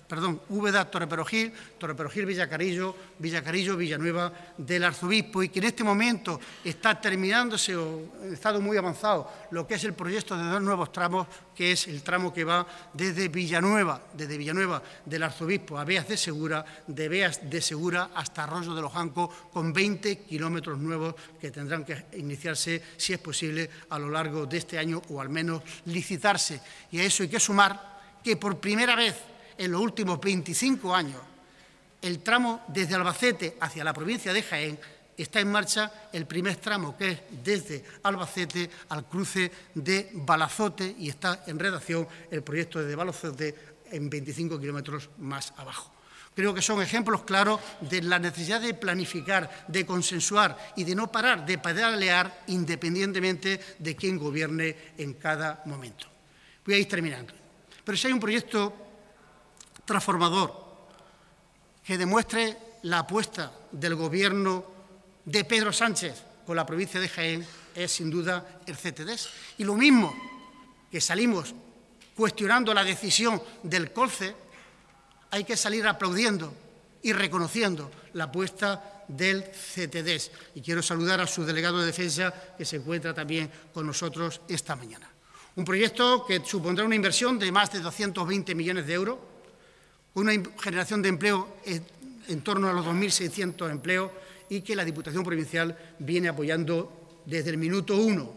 perdón, 0.08 0.42
Úbeda, 0.50 0.90
Torreperogil, 0.90 1.52
Torreperogil, 1.78 2.26
Villacarillo, 2.26 2.96
Villacarillo, 3.20 3.76
Villanueva 3.78 4.32
del 4.58 4.84
Arzobispo 4.84 5.44
y 5.44 5.50
que 5.50 5.60
en 5.60 5.66
este 5.66 5.84
momento 5.84 6.40
está 6.64 7.00
terminándose 7.00 7.76
o 7.76 8.06
en 8.24 8.34
estado 8.34 8.62
muy 8.62 8.78
avanzado 8.78 9.30
lo 9.52 9.68
que 9.68 9.76
es 9.76 9.84
el 9.84 9.94
proyecto 9.94 10.38
de 10.38 10.44
dos 10.44 10.62
nuevos 10.62 10.92
tramos, 10.92 11.28
que 11.56 11.74
es 11.74 11.88
el 11.88 12.02
tramo 12.04 12.34
que 12.34 12.44
va 12.44 12.66
desde 12.94 13.28
Villanueva, 13.28 14.02
desde 14.14 14.38
Villanueva 14.38 14.82
del 15.06 15.24
Arzobispo 15.24 15.78
a 15.78 15.84
Beas 15.84 16.08
de 16.08 16.18
Segura, 16.18 16.66
de 16.88 17.10
Beas 17.10 17.50
de 17.50 17.62
Segura 17.62 18.12
hasta 18.16 18.44
Arroyo 18.44 18.74
de 18.74 18.82
los 18.82 18.94
Jancos, 18.94 19.30
con 19.52 19.74
20 19.74 20.20
kilómetros 20.20 20.80
nuevos 20.80 21.16
que 21.40 21.52
tendrán 21.52 21.84
que 21.84 22.06
iniciarse, 22.14 22.82
si 22.98 23.14
es 23.14 23.20
posible, 23.20 23.70
a 23.90 24.00
lo 24.00 24.10
largo 24.10 24.46
de 24.46 24.58
este 24.58 24.78
año 24.78 25.02
o 25.10 25.20
al 25.20 25.30
menos 25.30 25.62
licitarse. 25.86 26.62
Y 26.92 27.00
a 27.00 27.04
eso 27.04 27.24
hay 27.24 27.30
que 27.30 27.40
sumar 27.40 27.91
que 28.24 28.38
por 28.38 28.60
primera 28.60 28.96
vez 28.96 29.16
en 29.58 29.72
los 29.72 29.82
últimos 29.82 30.20
25 30.20 30.94
años 30.94 31.22
el 32.02 32.20
tramo 32.20 32.64
desde 32.68 32.96
Albacete 32.96 33.58
hacia 33.60 33.84
la 33.84 33.94
provincia 33.94 34.34
de 34.34 34.42
Jaén 34.42 34.80
está 35.16 35.40
en 35.40 35.52
marcha 35.52 36.10
el 36.12 36.26
primer 36.26 36.56
tramo, 36.56 36.98
que 36.98 37.12
es 37.12 37.20
desde 37.44 37.84
Albacete 38.04 38.70
al 38.90 39.06
cruce 39.06 39.52
de 39.76 40.10
Balazote, 40.14 40.96
y 40.98 41.10
está 41.10 41.44
en 41.46 41.60
redacción 41.60 42.08
el 42.32 42.42
proyecto 42.42 42.84
de 42.84 42.96
Balazote 42.96 43.56
en 43.92 44.10
25 44.10 44.60
kilómetros 44.60 45.10
más 45.20 45.54
abajo. 45.58 45.92
Creo 46.34 46.54
que 46.54 46.62
son 46.62 46.82
ejemplos 46.82 47.24
claros 47.24 47.60
de 47.82 48.02
la 48.02 48.18
necesidad 48.18 48.62
de 48.62 48.74
planificar, 48.74 49.66
de 49.68 49.86
consensuar 49.86 50.58
y 50.78 50.86
de 50.86 50.96
no 50.96 51.12
parar 51.12 51.46
de 51.46 51.58
pedalear 51.58 52.44
independientemente 52.48 53.60
de 53.78 53.96
quién 53.96 54.18
gobierne 54.18 54.76
en 54.98 55.14
cada 55.16 55.62
momento. 55.66 56.08
Voy 56.66 56.76
a 56.76 56.78
ir 56.78 56.88
terminando. 56.88 57.41
Pero 57.84 57.98
si 57.98 58.08
hay 58.08 58.14
un 58.14 58.20
proyecto 58.20 58.74
transformador 59.86 60.72
que 61.84 61.98
demuestre 61.98 62.58
la 62.84 63.00
apuesta 63.00 63.52
del 63.72 63.96
Gobierno 63.96 64.66
de 65.26 65.46
Pedro 65.46 65.74
Sánchez 65.74 66.24
con 66.46 66.56
la 66.56 66.66
provincia 66.66 67.00
de 67.00 67.10
Jaén, 67.10 67.46
es 67.76 67.92
sin 67.92 68.10
duda 68.10 68.62
el 68.66 68.78
CTDES. 68.78 69.30
Y 69.58 69.64
lo 69.64 69.76
mismo 69.76 70.16
que 70.92 71.02
salimos 71.02 71.54
cuestionando 72.16 72.74
la 72.74 72.84
decisión 72.84 73.42
del 73.64 73.92
COLCE, 73.94 74.36
hay 75.32 75.44
que 75.44 75.58
salir 75.58 75.88
aplaudiendo 75.88 76.54
y 77.02 77.14
reconociendo 77.14 77.90
la 78.14 78.26
apuesta 78.26 79.04
del 79.08 79.44
CTDES. 79.44 80.32
Y 80.56 80.62
quiero 80.62 80.84
saludar 80.84 81.22
a 81.22 81.28
su 81.28 81.46
delegado 81.46 81.80
de 81.80 81.88
defensa 81.88 82.34
que 82.58 82.66
se 82.66 82.78
encuentra 82.78 83.14
también 83.14 83.50
con 83.74 83.88
nosotros 83.88 84.42
esta 84.48 84.76
mañana. 84.76 85.10
Un 85.56 85.66
proyecto 85.66 86.26
que 86.26 86.40
supondrá 86.46 86.86
una 86.86 86.96
inversión 86.96 87.38
de 87.38 87.52
más 87.52 87.72
de 87.74 87.80
220 87.80 88.56
millones 88.56 88.88
de 88.88 88.94
euros, 88.94 89.20
una 90.14 90.32
generación 90.62 91.02
de 91.02 91.10
empleo 91.10 91.58
en 91.66 92.42
torno 92.42 92.70
a 92.70 92.74
los 92.74 92.86
2.600 92.86 93.70
empleos 93.70 94.12
y 94.50 94.62
que 94.62 94.76
la 94.76 94.86
Diputación 94.86 95.24
Provincial 95.26 95.78
viene 96.00 96.30
apoyando 96.30 97.22
desde 97.26 97.50
el 97.50 97.58
minuto 97.58 97.98
uno. 97.98 98.32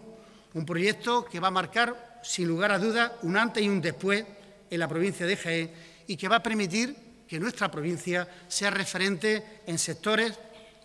Un 0.54 0.66
proyecto 0.66 1.24
que 1.24 1.38
va 1.38 1.48
a 1.48 1.52
marcar, 1.52 2.20
sin 2.24 2.48
lugar 2.48 2.72
a 2.72 2.78
dudas, 2.78 3.12
un 3.22 3.36
antes 3.36 3.62
y 3.62 3.68
un 3.68 3.80
después 3.80 4.24
en 4.68 4.80
la 4.80 4.88
provincia 4.88 5.24
de 5.24 5.36
Jaén 5.36 5.70
y 6.08 6.16
que 6.16 6.28
va 6.28 6.36
a 6.36 6.42
permitir 6.42 6.96
que 7.28 7.38
nuestra 7.38 7.70
provincia 7.70 8.28
sea 8.48 8.70
referente 8.70 9.62
en 9.66 9.78
sectores 9.78 10.32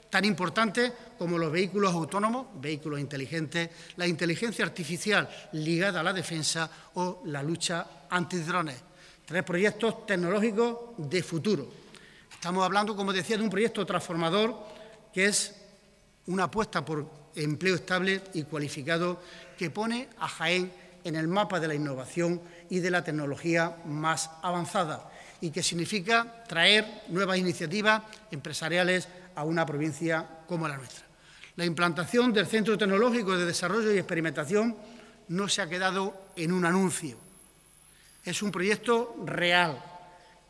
tan 0.09 0.25
importantes 0.25 0.91
como 1.17 1.37
los 1.37 1.51
vehículos 1.51 1.93
autónomos, 1.93 2.47
vehículos 2.55 2.99
inteligentes, 2.99 3.69
la 3.95 4.07
inteligencia 4.07 4.65
artificial 4.65 5.29
ligada 5.53 5.99
a 5.99 6.03
la 6.03 6.13
defensa 6.13 6.69
o 6.95 7.21
la 7.25 7.43
lucha 7.43 7.85
antidrones. 8.09 8.77
Tres 9.25 9.43
proyectos 9.43 10.07
tecnológicos 10.07 10.77
de 10.97 11.21
futuro. 11.21 11.67
Estamos 12.31 12.65
hablando, 12.65 12.95
como 12.95 13.13
decía, 13.13 13.37
de 13.37 13.43
un 13.43 13.49
proyecto 13.49 13.85
transformador 13.85 14.55
que 15.13 15.25
es 15.25 15.55
una 16.27 16.45
apuesta 16.45 16.83
por 16.83 17.05
empleo 17.35 17.75
estable 17.75 18.21
y 18.33 18.43
cualificado 18.43 19.21
que 19.57 19.69
pone 19.69 20.09
a 20.17 20.27
Jaén 20.27 20.71
en 21.03 21.15
el 21.15 21.27
mapa 21.27 21.59
de 21.59 21.67
la 21.67 21.75
innovación 21.75 22.41
y 22.69 22.79
de 22.79 22.91
la 22.91 23.03
tecnología 23.03 23.77
más 23.85 24.29
avanzada 24.41 25.11
y 25.41 25.51
que 25.51 25.63
significa 25.63 26.43
traer 26.47 27.03
nuevas 27.07 27.37
iniciativas 27.37 28.03
empresariales 28.31 29.07
a 29.39 29.45
una 29.45 29.65
provincia 29.65 30.27
como 30.45 30.67
la 30.67 30.75
nuestra. 30.75 31.05
La 31.55 31.63
implantación 31.63 32.33
del 32.33 32.45
Centro 32.45 32.77
Tecnológico 32.77 33.37
de 33.37 33.45
Desarrollo 33.45 33.93
y 33.93 33.97
Experimentación 33.97 34.75
no 35.29 35.47
se 35.47 35.61
ha 35.61 35.69
quedado 35.69 36.13
en 36.35 36.51
un 36.51 36.65
anuncio. 36.65 37.17
Es 38.25 38.43
un 38.43 38.51
proyecto 38.51 39.15
real 39.25 39.81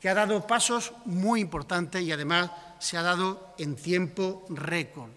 que 0.01 0.09
ha 0.09 0.15
dado 0.15 0.47
pasos 0.47 0.91
muy 1.05 1.39
importantes 1.39 2.01
y 2.01 2.11
además 2.11 2.49
se 2.79 2.97
ha 2.97 3.03
dado 3.03 3.53
en 3.59 3.75
tiempo 3.75 4.47
récord. 4.49 5.11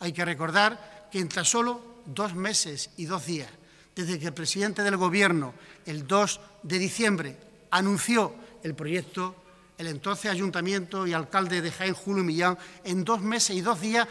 Hay 0.00 0.12
que 0.12 0.24
recordar 0.24 1.08
que 1.12 1.20
en 1.20 1.28
tan 1.28 1.44
solo 1.44 2.02
dos 2.06 2.34
meses 2.34 2.90
y 2.96 3.04
dos 3.04 3.24
días, 3.24 3.50
desde 3.94 4.18
que 4.18 4.26
el 4.26 4.34
presidente 4.34 4.82
del 4.82 4.96
Gobierno, 4.96 5.54
el 5.86 6.08
2 6.08 6.40
de 6.64 6.78
diciembre, 6.78 7.36
anunció 7.70 8.34
el 8.64 8.74
proyecto, 8.74 9.36
el 9.82 9.88
entonces 9.88 10.30
ayuntamiento 10.30 11.06
y 11.06 11.12
alcalde 11.12 11.60
de 11.60 11.72
Jaén, 11.72 11.94
Julio 11.94 12.22
Millán, 12.22 12.56
en 12.84 13.04
dos 13.04 13.20
meses 13.20 13.56
y 13.56 13.60
dos 13.60 13.80
días 13.80 14.06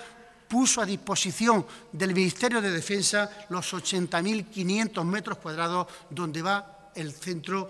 puso 0.48 0.82
a 0.82 0.86
disposición 0.86 1.66
del 1.94 2.14
Ministerio 2.14 2.60
de 2.60 2.72
Defensa 2.72 3.30
los 3.50 3.74
80.500 3.74 5.06
metros 5.06 5.38
cuadrados 5.38 5.88
donde 6.10 6.42
va 6.42 6.92
el 6.94 7.14
centro 7.14 7.70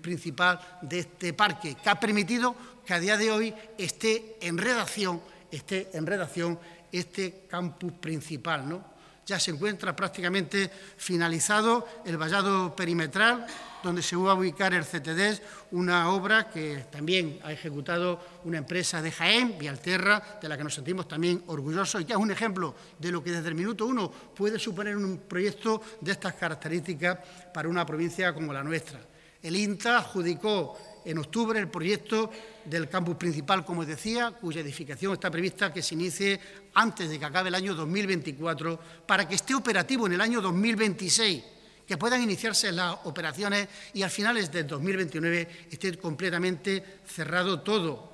principal 0.00 0.58
de 0.80 1.00
este 1.00 1.34
parque, 1.34 1.74
que 1.74 1.90
ha 1.90 2.00
permitido 2.00 2.56
que 2.86 2.94
a 2.94 2.98
día 2.98 3.18
de 3.18 3.30
hoy 3.30 3.54
esté 3.76 4.38
en 4.40 4.56
redacción, 4.56 5.20
esté 5.50 5.90
en 5.92 6.06
redacción 6.06 6.58
este 6.90 7.44
campus 7.46 7.92
principal, 7.92 8.66
¿no? 8.66 8.91
Ya 9.26 9.38
se 9.38 9.52
encuentra 9.52 9.94
prácticamente 9.94 10.70
finalizado 10.96 11.86
el 12.04 12.16
vallado 12.16 12.74
perimetral, 12.74 13.46
donde 13.82 14.02
se 14.02 14.16
va 14.16 14.32
a 14.32 14.34
ubicar 14.34 14.74
el 14.74 14.84
CTDES, 14.84 15.42
una 15.72 16.10
obra 16.10 16.50
que 16.50 16.86
también 16.90 17.38
ha 17.44 17.52
ejecutado 17.52 18.20
una 18.44 18.58
empresa 18.58 19.00
de 19.00 19.10
Jaén, 19.10 19.58
Vialterra, 19.58 20.38
de 20.40 20.48
la 20.48 20.56
que 20.56 20.64
nos 20.64 20.74
sentimos 20.74 21.08
también 21.08 21.42
orgullosos 21.46 22.00
y 22.00 22.04
que 22.04 22.12
es 22.12 22.18
un 22.18 22.30
ejemplo 22.30 22.74
de 22.98 23.12
lo 23.12 23.22
que 23.22 23.32
desde 23.32 23.48
el 23.48 23.54
minuto 23.54 23.86
uno 23.86 24.10
puede 24.10 24.58
suponer 24.58 24.96
un 24.96 25.18
proyecto 25.18 25.82
de 26.00 26.12
estas 26.12 26.34
características 26.34 27.18
para 27.52 27.68
una 27.68 27.86
provincia 27.86 28.32
como 28.34 28.52
la 28.52 28.62
nuestra. 28.62 29.00
El 29.42 29.56
INTA 29.56 29.98
adjudicó 29.98 30.78
en 31.04 31.18
octubre 31.18 31.58
el 31.58 31.68
proyecto 31.68 32.30
del 32.64 32.88
campus 32.88 33.16
principal, 33.16 33.64
como 33.64 33.84
decía, 33.84 34.30
cuya 34.30 34.60
edificación 34.60 35.12
está 35.14 35.30
prevista 35.30 35.72
que 35.72 35.82
se 35.82 35.94
inicie 35.94 36.40
antes 36.74 37.10
de 37.10 37.18
que 37.18 37.24
acabe 37.24 37.48
el 37.48 37.54
año 37.54 37.74
2024, 37.74 38.78
para 39.06 39.26
que 39.26 39.34
esté 39.34 39.54
operativo 39.54 40.06
en 40.06 40.14
el 40.14 40.20
año 40.20 40.40
2026, 40.40 41.42
que 41.86 41.98
puedan 41.98 42.22
iniciarse 42.22 42.70
las 42.72 42.96
operaciones 43.04 43.68
y 43.94 44.02
al 44.02 44.10
finales 44.10 44.50
del 44.50 44.66
2029 44.66 45.66
esté 45.70 45.98
completamente 45.98 47.00
cerrado 47.06 47.60
todo. 47.60 48.12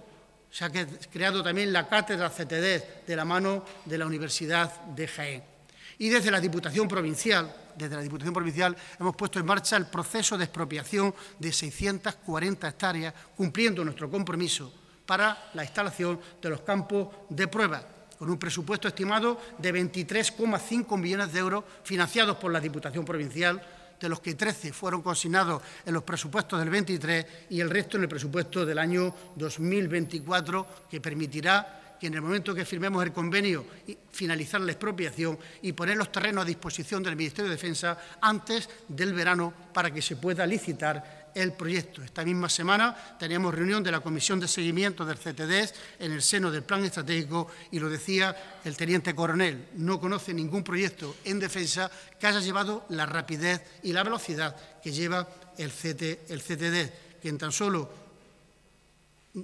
Se 0.51 0.65
ha 0.65 0.71
creado 0.71 1.43
también 1.43 1.73
la 1.73 1.87
cátedra 1.87 2.31
CTD 2.31 3.07
de 3.07 3.17
la 3.17 3.25
mano 3.25 3.65
de 3.85 3.99
la 3.99 4.07
Universidad 4.07 4.83
de 4.87 5.07
Jaén. 5.07 5.58
Y 5.99 6.09
desde 6.09 6.31
la 6.31 6.41
Diputación 6.41 6.87
Provincial 6.87 7.53
desde 7.79 7.95
la 7.95 8.03
Diputación 8.03 8.35
Provincial 8.35 8.77
hemos 8.99 9.15
puesto 9.15 9.39
en 9.39 9.47
marcha 9.47 9.77
el 9.77 9.87
proceso 9.87 10.37
de 10.37 10.45
expropiación 10.45 11.15
de 11.39 11.53
640 11.53 12.69
hectáreas, 12.69 13.15
cumpliendo 13.37 13.85
nuestro 13.85 14.11
compromiso 14.11 14.73
para 15.07 15.51
la 15.55 15.63
instalación 15.63 16.21
de 16.43 16.51
los 16.51 16.61
campos 16.63 17.09
de 17.31 17.47
prueba, 17.47 17.83
con 18.19 18.29
un 18.29 18.39
presupuesto 18.39 18.89
estimado 18.89 19.41
de 19.57 19.73
23,5 19.73 20.99
millones 20.99 21.33
de 21.33 21.39
euros 21.39 21.65
financiados 21.85 22.37
por 22.37 22.53
la 22.53 22.61
Diputación 22.61 23.05
Provincial, 23.05 23.63
de 23.99 24.09
los 24.09 24.21
que 24.21 24.35
13 24.35 24.73
fueron 24.73 25.03
consignados 25.03 25.63
en 25.85 25.95
los 25.95 26.03
presupuestos 26.03 26.59
del 26.59 26.71
23 26.71 27.27
y 27.51 27.61
el 27.61 27.71
resto 27.71 27.97
en 27.97 28.05
el 28.05 28.09
presupuesto 28.09 28.67
del 28.67 28.79
año 28.79 29.15
2024, 29.37 30.67
que 30.91 31.01
permitirá 31.01 31.88
que 31.99 32.07
en 32.07 32.15
el 32.15 32.23
momento 32.23 32.55
que 32.55 32.65
firmemos 32.65 33.03
el 33.05 33.13
convenio 33.13 33.65
y 33.87 33.97
finalizar 34.11 34.61
la 34.61 34.73
expropiación 34.73 35.39
y 35.63 35.73
poner 35.73 35.97
los 35.97 36.13
terrenos 36.13 36.43
a 36.43 36.47
disposición 36.47 37.03
del 37.03 37.17
Ministerio 37.17 37.51
de 37.51 37.57
Defensa 37.57 37.99
antes 38.21 38.69
del 38.89 39.13
verano 39.13 39.53
para 39.73 39.93
que 39.93 40.03
se 40.03 40.17
pueda 40.17 40.47
licitar 40.47 41.31
el 41.35 41.53
proyecto. 41.53 42.03
Esta 42.03 42.25
misma 42.25 42.49
semana 42.49 42.97
teníamos 43.19 43.55
reunión 43.55 43.83
de 43.83 43.93
la 43.93 44.01
Comisión 44.01 44.41
de 44.41 44.49
Seguimiento 44.49 45.05
del 45.05 45.19
CTDES 45.19 45.75
en 45.99 46.13
el 46.13 46.23
seno 46.23 46.51
del 46.51 46.63
Plan 46.63 46.85
Estratégico 46.85 47.49
y 47.71 47.79
lo 47.79 47.89
decía 47.89 48.61
el 48.65 48.77
teniente 48.77 49.15
coronel, 49.15 49.69
no 49.75 50.01
conoce 50.01 50.35
ningún 50.35 50.65
proyecto 50.65 51.17
en 51.25 51.39
defensa 51.39 51.91
que 52.19 52.27
haya 52.27 52.41
llevado 52.41 52.87
la 52.91 53.07
rapidez 53.07 53.63
y 53.83 53.93
la 53.93 54.03
velocidad 54.03 54.57
que 54.83 54.93
lleva 54.93 55.29
el, 55.57 55.71
CT, 55.71 56.31
el 56.31 56.43
CTDES, 56.43 56.93
que 57.23 57.29
en 57.29 57.39
tan 57.39 57.53
solo 57.53 57.91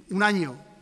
un 0.09 0.23
año 0.23 0.74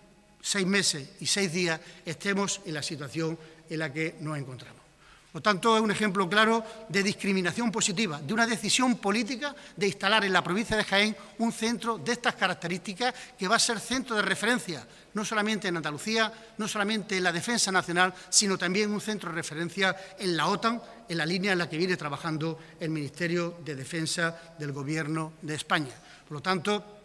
seis 0.44 0.68
meses 0.68 1.08
y 1.22 1.26
seis 1.26 1.52
días 1.52 1.80
estemos 2.06 2.60
en 2.66 2.74
la 2.74 2.84
situación 2.84 3.40
en 3.70 3.80
la 3.80 3.92
que 3.92 4.18
nos 4.20 4.38
encontramos. 4.38 4.84
Por 5.32 5.42
tanto, 5.42 5.76
es 5.76 5.82
un 5.82 5.90
ejemplo 5.90 6.30
claro 6.30 6.64
de 6.90 7.02
discriminación 7.02 7.72
positiva, 7.72 8.22
de 8.22 8.36
una 8.36 8.46
decisión 8.46 8.98
política 8.98 9.56
de 9.76 9.88
instalar 9.88 10.24
en 10.24 10.32
la 10.32 10.44
provincia 10.44 10.78
de 10.78 10.84
Jaén 10.84 11.18
un 11.40 11.52
centro 11.52 11.98
de 11.98 12.12
estas 12.12 12.36
características 12.36 13.16
que 13.36 13.48
va 13.48 13.56
a 13.56 13.60
ser 13.60 13.80
centro 13.80 14.16
de 14.16 14.22
referencia, 14.22 14.86
no 15.16 15.26
solamente 15.26 15.70
en 15.70 15.78
Andalucía, 15.78 16.32
no 16.60 16.68
solamente 16.68 17.18
en 17.18 17.24
la 17.24 17.32
defensa 17.32 17.72
nacional, 17.72 18.14
sino 18.30 18.60
también 18.60 18.92
un 18.92 19.02
centro 19.02 19.32
de 19.32 19.38
referencia 19.38 19.96
en 20.20 20.38
la 20.38 20.46
OTAN, 20.46 20.80
en 21.10 21.18
la 21.18 21.26
línea 21.26 21.54
en 21.54 21.58
la 21.58 21.70
que 21.70 21.78
viene 21.80 21.98
trabajando 21.98 22.60
el 22.80 22.92
Ministerio 22.92 23.58
de 23.66 23.74
Defensa 23.74 24.54
del 24.60 24.72
Gobierno 24.72 25.34
de 25.42 25.56
España. 25.56 25.96
Por 26.28 26.38
lo 26.38 26.42
tanto, 26.44 27.03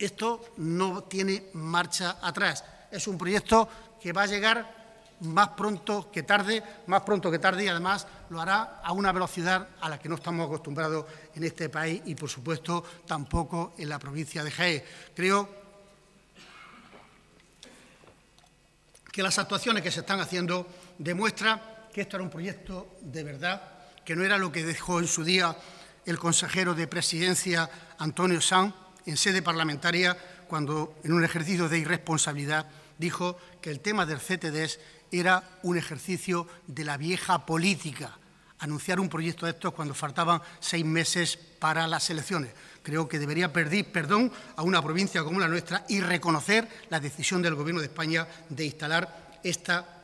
esto 0.00 0.52
no 0.56 1.04
tiene 1.04 1.50
marcha 1.52 2.16
atrás. 2.22 2.64
Es 2.90 3.06
un 3.06 3.18
proyecto 3.18 3.68
que 4.00 4.12
va 4.12 4.22
a 4.22 4.26
llegar 4.26 4.80
más 5.20 5.50
pronto 5.50 6.10
que 6.10 6.22
tarde, 6.22 6.62
más 6.86 7.02
pronto 7.02 7.30
que 7.30 7.38
tarde 7.38 7.64
y 7.64 7.68
además 7.68 8.06
lo 8.30 8.40
hará 8.40 8.80
a 8.82 8.92
una 8.92 9.12
velocidad 9.12 9.68
a 9.80 9.88
la 9.90 9.98
que 9.98 10.08
no 10.08 10.14
estamos 10.14 10.46
acostumbrados 10.46 11.04
en 11.34 11.44
este 11.44 11.68
país 11.68 12.00
y, 12.06 12.14
por 12.14 12.30
supuesto, 12.30 12.82
tampoco 13.06 13.74
en 13.76 13.90
la 13.90 13.98
provincia 13.98 14.42
de 14.42 14.50
Jaén. 14.50 14.82
Creo 15.14 15.60
que 19.12 19.22
las 19.22 19.38
actuaciones 19.38 19.82
que 19.82 19.90
se 19.90 20.00
están 20.00 20.20
haciendo 20.20 20.66
demuestran 20.96 21.60
que 21.92 22.00
esto 22.00 22.16
era 22.16 22.24
un 22.24 22.30
proyecto 22.30 22.96
de 23.02 23.24
verdad, 23.24 23.62
que 24.04 24.16
no 24.16 24.24
era 24.24 24.38
lo 24.38 24.50
que 24.50 24.64
dejó 24.64 25.00
en 25.00 25.08
su 25.08 25.24
día 25.24 25.54
el 26.06 26.18
consejero 26.18 26.74
de 26.74 26.86
Presidencia, 26.86 27.68
Antonio 27.98 28.40
Sanz, 28.40 28.74
en 29.06 29.16
sede 29.16 29.42
parlamentaria, 29.42 30.16
cuando 30.48 30.94
en 31.04 31.12
un 31.12 31.24
ejercicio 31.24 31.68
de 31.68 31.78
irresponsabilidad 31.78 32.66
dijo 32.98 33.38
que 33.60 33.70
el 33.70 33.80
tema 33.80 34.06
del 34.06 34.18
CTDS 34.18 34.78
era 35.10 35.42
un 35.62 35.76
ejercicio 35.76 36.46
de 36.66 36.84
la 36.84 36.96
vieja 36.96 37.46
política, 37.46 38.18
anunciar 38.58 39.00
un 39.00 39.08
proyecto 39.08 39.46
de 39.46 39.52
estos 39.52 39.72
cuando 39.72 39.94
faltaban 39.94 40.42
seis 40.60 40.84
meses 40.84 41.36
para 41.36 41.86
las 41.86 42.10
elecciones. 42.10 42.52
Creo 42.82 43.08
que 43.08 43.18
debería 43.18 43.52
pedir 43.52 43.90
perdón 43.90 44.32
a 44.56 44.62
una 44.62 44.82
provincia 44.82 45.24
como 45.24 45.40
la 45.40 45.48
nuestra 45.48 45.84
y 45.88 46.00
reconocer 46.00 46.68
la 46.90 47.00
decisión 47.00 47.42
del 47.42 47.54
Gobierno 47.54 47.80
de 47.80 47.88
España 47.88 48.26
de 48.48 48.64
instalar 48.64 49.38
esta 49.42 49.96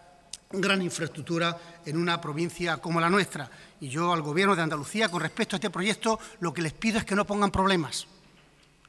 gran 0.51 0.81
infraestructura 0.81 1.59
en 1.85 1.97
una 1.97 2.21
provincia 2.21 2.79
como 2.79 3.01
la 3.01 3.11
nuestra. 3.11 3.51
Y 3.81 3.89
yo 3.89 4.13
al 4.13 4.23
Gobierno 4.23 4.57
de 4.57 4.63
Andalucía, 4.63 5.09
con 5.09 5.21
respecto 5.21 5.57
a 5.57 5.59
este 5.59 5.71
proyecto, 5.71 6.19
lo 6.41 6.53
que 6.53 6.63
les 6.63 6.73
pido 6.73 6.99
es 6.99 7.05
que 7.05 7.15
no 7.15 7.27
pongan 7.27 7.51
problemas, 7.51 8.07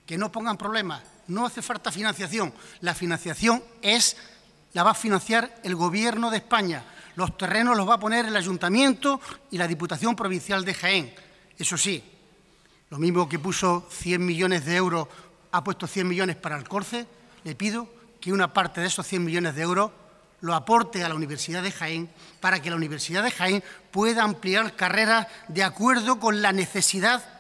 que 0.08 0.18
no 0.18 0.32
pongan 0.32 0.58
problemas. 0.58 1.04
No 1.28 1.46
hace 1.46 1.62
falta 1.62 1.92
financiación. 1.92 2.54
La 2.80 2.96
financiación 2.96 3.62
es, 3.82 4.16
la 4.74 4.84
va 4.84 4.92
a 4.92 4.96
financiar 4.96 5.60
el 5.64 5.76
Gobierno 5.76 6.32
de 6.32 6.38
España. 6.38 6.84
Los 7.16 7.38
terrenos 7.38 7.76
los 7.76 7.88
va 7.88 7.96
a 7.96 8.00
poner 8.00 8.26
el 8.26 8.36
Ayuntamiento 8.36 9.20
y 9.52 9.58
la 9.58 9.68
Diputación 9.68 10.16
Provincial 10.16 10.64
de 10.64 10.74
Jaén. 10.74 11.14
Eso 11.58 11.78
sí, 11.78 12.04
lo 12.90 12.98
mismo 12.98 13.28
que 13.28 13.38
puso 13.38 13.88
100 13.92 14.26
millones 14.26 14.66
de 14.66 14.78
euros, 14.78 15.08
ha 15.52 15.64
puesto 15.64 15.88
100 15.88 16.08
millones 16.08 16.36
para 16.38 16.58
el 16.58 16.68
Corce, 16.68 17.06
le 17.44 17.56
pido 17.56 17.90
que 18.22 18.32
una 18.32 18.54
parte 18.54 18.80
de 18.80 18.88
esos 18.88 19.06
100 19.06 19.26
millones 19.26 19.56
de 19.56 19.62
euros 19.62 19.92
lo 20.40 20.54
aporte 20.54 21.04
a 21.04 21.10
la 21.10 21.16
Universidad 21.16 21.64
de 21.64 21.72
Jaén 21.72 22.10
para 22.40 22.62
que 22.62 22.70
la 22.70 22.76
Universidad 22.76 23.24
de 23.24 23.32
Jaén 23.32 23.64
pueda 23.92 24.24
ampliar 24.24 24.76
carreras 24.76 25.28
de 25.48 25.64
acuerdo 25.64 26.20
con 26.20 26.42
la 26.42 26.52
necesidad 26.52 27.37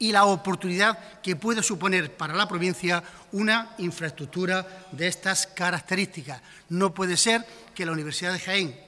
y 0.00 0.12
la 0.12 0.24
oportunidad 0.24 1.20
que 1.20 1.36
puede 1.36 1.62
suponer 1.62 2.16
para 2.16 2.34
la 2.34 2.48
provincia 2.48 3.04
una 3.32 3.74
infraestructura 3.78 4.66
de 4.90 5.06
estas 5.06 5.46
características. 5.46 6.40
No 6.70 6.92
puede 6.92 7.18
ser 7.18 7.46
que 7.74 7.84
la 7.84 7.92
Universidad 7.92 8.32
de 8.32 8.40
Jaén 8.40 8.80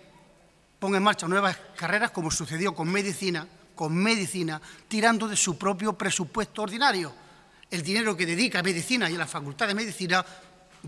ponga 0.79 0.97
en 0.97 1.03
marcha 1.05 1.29
nuevas 1.29 1.57
carreras, 1.77 2.11
como 2.13 2.31
sucedió 2.31 2.75
con 2.75 2.91
medicina, 2.91 3.47
con 3.75 3.95
medicina, 3.95 4.61
tirando 4.89 5.29
de 5.29 5.37
su 5.37 5.59
propio 5.59 5.93
presupuesto 5.93 6.63
ordinario. 6.63 7.13
El 7.71 7.83
dinero 7.83 8.17
que 8.17 8.27
dedica 8.27 8.61
a 8.61 8.63
medicina 8.63 9.11
y 9.11 9.15
a 9.15 9.19
la 9.19 9.27
Facultad 9.27 9.69
de 9.69 9.75
Medicina 9.75 10.25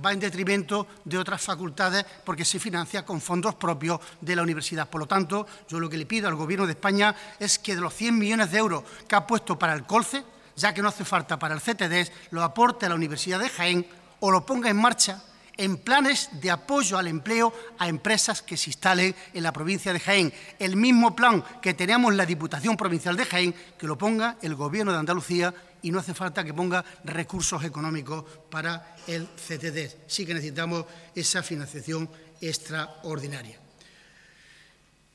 va 0.04 0.12
en 0.12 0.20
detrimento 0.20 0.86
de 1.04 1.18
otras 1.18 1.42
facultades 1.42 2.04
porque 2.24 2.44
se 2.44 2.58
financia 2.58 3.04
con 3.04 3.20
fondos 3.20 3.54
propios 3.54 4.00
de 4.20 4.36
la 4.36 4.42
universidad. 4.42 4.88
Por 4.88 5.00
lo 5.00 5.06
tanto, 5.06 5.46
yo 5.68 5.80
lo 5.80 5.88
que 5.88 5.98
le 5.98 6.06
pido 6.06 6.28
al 6.28 6.34
Gobierno 6.34 6.66
de 6.66 6.72
España 6.72 7.14
es 7.38 7.58
que 7.58 7.74
de 7.74 7.80
los 7.80 7.94
100 7.94 8.18
millones 8.18 8.50
de 8.50 8.58
euros 8.58 8.84
que 9.06 9.14
ha 9.14 9.26
puesto 9.26 9.58
para 9.58 9.74
el 9.74 9.84
COLCE, 9.84 10.24
ya 10.56 10.72
que 10.72 10.82
no 10.82 10.88
hace 10.88 11.04
falta 11.04 11.38
para 11.38 11.54
el 11.54 11.60
CTDS, 11.60 12.12
lo 12.30 12.42
aporte 12.42 12.86
a 12.86 12.88
la 12.88 12.94
Universidad 12.94 13.40
de 13.40 13.48
Jaén 13.48 13.86
o 14.20 14.30
lo 14.30 14.46
ponga 14.46 14.70
en 14.70 14.76
marcha 14.76 15.22
en 15.56 15.76
planes 15.76 16.30
de 16.32 16.50
apoyo 16.50 16.98
al 16.98 17.06
empleo 17.06 17.52
a 17.78 17.88
empresas 17.88 18.42
que 18.42 18.56
se 18.56 18.70
instalen 18.70 19.14
en 19.32 19.42
la 19.42 19.52
provincia 19.52 19.92
de 19.92 20.00
Jaén. 20.00 20.32
El 20.58 20.76
mismo 20.76 21.14
plan 21.14 21.44
que 21.62 21.74
tenemos 21.74 22.14
la 22.14 22.26
Diputación 22.26 22.76
Provincial 22.76 23.16
de 23.16 23.24
Jaén, 23.24 23.54
que 23.78 23.86
lo 23.86 23.96
ponga 23.96 24.36
el 24.42 24.54
Gobierno 24.54 24.92
de 24.92 24.98
Andalucía 24.98 25.54
y 25.84 25.90
no 25.90 25.98
hace 25.98 26.14
falta 26.14 26.42
que 26.42 26.54
ponga 26.54 26.84
recursos 27.04 27.62
económicos 27.62 28.24
para 28.50 28.96
el 29.06 29.28
CTD. 29.28 30.08
Sí 30.08 30.24
que 30.24 30.32
necesitamos 30.32 30.86
esa 31.14 31.42
financiación 31.42 32.08
extraordinaria. 32.40 33.60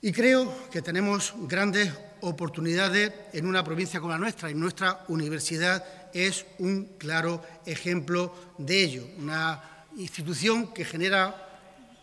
Y 0.01 0.11
creo 0.11 0.69
que 0.69 0.83
tenemos 0.83 1.33
grandes 1.41 1.91
oportunidades 2.21 3.11
en 3.33 3.47
una 3.47 3.63
provincia 3.63 3.99
como 3.99 4.13
la 4.13 4.19
nuestra 4.19 4.51
y 4.51 4.53
nuestra 4.53 5.03
universidad 5.07 5.83
es 6.13 6.45
un 6.59 6.97
claro 6.99 7.43
ejemplo 7.65 8.53
de 8.59 8.83
ello. 8.83 9.07
Una 9.17 9.85
institución 9.97 10.71
que 10.71 10.85
genera 10.85 11.49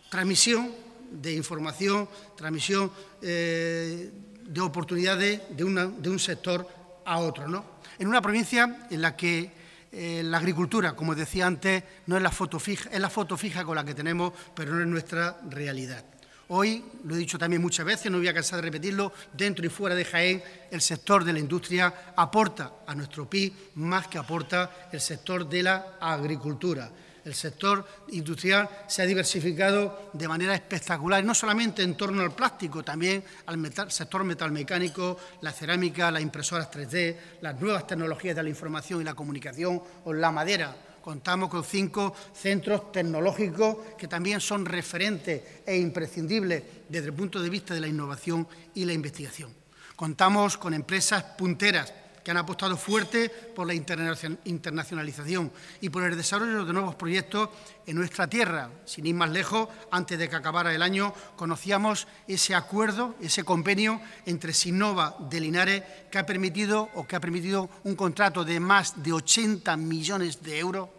transmisión 0.09 0.71
de 1.09 1.33
información, 1.33 2.09
transmisión 2.35 2.91
eh, 3.21 4.11
de 4.43 4.61
oportunidades 4.61 5.41
de, 5.55 5.65
de, 5.97 6.09
un 6.09 6.19
sector 6.19 6.67
a 7.05 7.19
otro. 7.19 7.47
¿no? 7.47 7.76
En 7.99 8.07
una 8.07 8.21
provincia 8.21 8.87
en 8.89 9.01
la 9.01 9.15
que 9.15 9.51
eh, 9.91 10.21
la 10.23 10.37
agricultura, 10.37 10.93
como 10.93 11.15
decía 11.15 11.47
antes, 11.47 11.83
no 12.05 12.17
es 12.17 12.21
la, 12.21 12.31
foto 12.31 12.59
fija, 12.59 12.89
es 12.91 12.99
la 12.99 13.09
foto 13.09 13.37
fija 13.37 13.63
con 13.63 13.75
la 13.75 13.83
que 13.83 13.93
tenemos, 13.93 14.33
pero 14.53 14.73
no 14.73 14.81
es 14.81 14.87
nuestra 14.87 15.37
realidad. 15.49 16.03
Hoy, 16.49 16.83
lo 17.03 17.15
he 17.15 17.17
dicho 17.17 17.37
también 17.37 17.61
muchas 17.61 17.85
veces, 17.85 18.11
no 18.11 18.19
voy 18.19 18.27
a 18.27 18.33
cansar 18.33 18.57
de 18.57 18.63
repetirlo, 18.63 19.11
dentro 19.33 19.65
y 19.65 19.69
fuera 19.69 19.95
de 19.95 20.05
Jaén, 20.05 20.43
el 20.71 20.81
sector 20.81 21.23
de 21.23 21.33
la 21.33 21.39
industria 21.39 22.13
aporta 22.15 22.73
a 22.85 22.95
nuestro 22.95 23.29
PIB 23.29 23.53
más 23.75 24.07
que 24.07 24.17
aporta 24.17 24.89
el 24.91 25.01
sector 25.01 25.49
de 25.49 25.63
la 25.63 25.97
agricultura 25.99 26.89
el 27.27 27.35
sector 27.35 27.85
industrial 28.13 28.69
se 28.87 29.01
ha 29.01 29.05
diversificado 29.05 30.09
de 30.13 30.29
manera 30.29 30.55
espectacular, 30.55 31.25
no 31.25 31.35
solamente 31.35 31.83
en 31.83 31.97
torno 31.97 32.21
al 32.21 32.33
plástico, 32.33 32.83
también 32.83 33.21
al 33.47 33.91
sector 33.91 34.23
metalmecánico, 34.23 35.17
la 35.41 35.51
cerámica, 35.51 36.09
las 36.09 36.21
impresoras 36.21 36.71
3D, 36.71 37.17
las 37.41 37.59
nuevas 37.59 37.85
tecnologías 37.85 38.33
de 38.33 38.43
la 38.43 38.49
información 38.49 39.01
y 39.01 39.03
la 39.03 39.13
comunicación 39.13 39.81
o 40.05 40.13
la 40.13 40.31
madera. 40.31 40.73
Contamos 41.01 41.49
con 41.49 41.65
cinco 41.65 42.15
centros 42.33 42.93
tecnológicos 42.93 43.77
que 43.97 44.07
también 44.07 44.39
son 44.39 44.65
referentes 44.65 45.41
e 45.65 45.75
imprescindibles 45.75 46.63
desde 46.87 47.07
el 47.07 47.13
punto 47.13 47.41
de 47.41 47.49
vista 47.49 47.73
de 47.73 47.81
la 47.81 47.87
innovación 47.87 48.47
y 48.73 48.85
la 48.85 48.93
investigación. 48.93 49.53
Contamos 49.97 50.57
con 50.57 50.73
empresas 50.73 51.23
punteras 51.37 51.91
que 52.27 52.31
han 52.31 52.35
apostado 52.35 52.75
fuerte 52.75 53.29
por 53.29 53.65
la 53.65 53.73
internacionalización 53.73 55.49
y 55.79 55.87
por 55.87 56.03
el 56.03 56.17
desarrollo 56.17 56.65
de 56.65 56.73
nuevos 56.73 56.95
proyectos 56.95 57.47
en 57.85 57.95
nuestra 57.95 58.27
tierra. 58.27 58.69
Sin 58.83 59.05
ir 59.05 59.15
más 59.15 59.29
lejos, 59.29 59.69
antes 59.91 60.19
de 60.19 60.27
que 60.27 60.35
acabara 60.35 60.75
el 60.75 60.81
año, 60.81 61.13
conocíamos 61.37 62.05
ese 62.27 62.53
acuerdo, 62.53 63.15
ese 63.21 63.45
convenio 63.45 64.01
entre 64.25 64.51
Sinova 64.51 65.15
de 65.29 65.39
Linares 65.39 65.83
que 66.11 66.17
ha 66.17 66.25
permitido 66.25 66.89
o 66.95 67.07
que 67.07 67.15
ha 67.15 67.21
permitido 67.21 67.69
un 67.85 67.95
contrato 67.95 68.43
de 68.43 68.59
más 68.59 69.01
de 69.01 69.13
80 69.13 69.77
millones 69.77 70.43
de 70.43 70.59
euros 70.59 70.89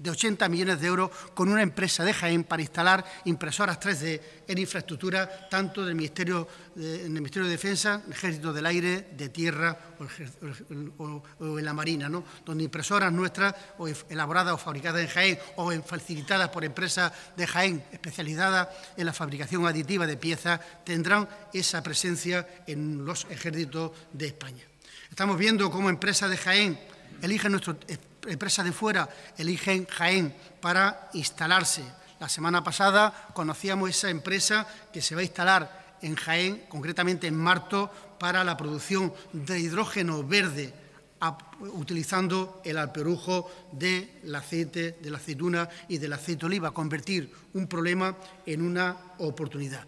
de 0.00 0.10
80 0.10 0.48
millones 0.48 0.80
de 0.80 0.86
euros 0.86 1.10
con 1.34 1.50
una 1.50 1.62
empresa 1.62 2.04
de 2.04 2.14
Jaén 2.14 2.44
para 2.44 2.62
instalar 2.62 3.04
impresoras 3.26 3.78
3D 3.78 4.20
en 4.48 4.58
infraestructura 4.58 5.48
tanto 5.48 5.84
del 5.84 5.94
Ministerio, 5.94 6.48
de, 6.74 7.00
en 7.00 7.16
el 7.16 7.20
Ministerio 7.20 7.44
de 7.44 7.52
Defensa, 7.52 8.02
Ejército 8.10 8.52
del 8.52 8.64
Aire, 8.64 9.08
de 9.12 9.28
Tierra 9.28 9.76
o, 10.96 11.58
en 11.58 11.64
la 11.64 11.74
Marina, 11.74 12.08
¿no? 12.08 12.24
donde 12.44 12.64
impresoras 12.64 13.12
nuestras 13.12 13.54
o 13.76 13.88
elaboradas 14.08 14.54
o 14.54 14.58
fabricadas 14.58 15.02
en 15.02 15.08
Jaén 15.08 15.38
o 15.56 15.70
facilitadas 15.82 16.48
por 16.48 16.64
empresas 16.64 17.12
de 17.36 17.46
Jaén 17.46 17.84
especializadas 17.92 18.68
en 18.96 19.04
la 19.04 19.12
fabricación 19.12 19.66
aditiva 19.66 20.06
de 20.06 20.16
piezas 20.16 20.60
tendrán 20.84 21.28
esa 21.52 21.82
presencia 21.82 22.48
en 22.66 23.04
los 23.04 23.26
ejércitos 23.28 23.92
de 24.12 24.28
España. 24.28 24.64
Estamos 25.10 25.36
viendo 25.36 25.70
cómo 25.70 25.90
empresas 25.90 26.30
de 26.30 26.38
Jaén 26.38 26.80
eligen 27.20 27.52
nuestro 27.52 27.76
empresas 28.26 28.64
de 28.64 28.72
fuera 28.72 29.08
eligen 29.38 29.86
Jaén 29.86 30.34
para 30.60 31.08
instalarse. 31.14 31.82
La 32.18 32.28
semana 32.28 32.62
pasada 32.62 33.28
conocíamos 33.32 33.90
esa 33.90 34.10
empresa 34.10 34.66
que 34.92 35.02
se 35.02 35.14
va 35.14 35.22
a 35.22 35.24
instalar 35.24 35.96
en 36.02 36.16
Jaén, 36.16 36.64
concretamente 36.68 37.26
en 37.26 37.36
Marto, 37.36 37.90
para 38.18 38.44
la 38.44 38.56
producción 38.56 39.12
de 39.32 39.58
hidrógeno 39.58 40.22
verde 40.22 40.74
utilizando 41.60 42.62
el 42.64 42.78
alperujo 42.78 43.50
del 43.72 44.34
aceite, 44.34 44.98
de 45.00 45.10
la 45.10 45.18
aceituna 45.18 45.68
y 45.88 45.98
del 45.98 46.12
aceite 46.14 46.40
de 46.40 46.46
oliva, 46.46 46.72
convertir 46.72 47.30
un 47.52 47.66
problema 47.66 48.16
en 48.46 48.62
una 48.62 48.96
oportunidad. 49.18 49.84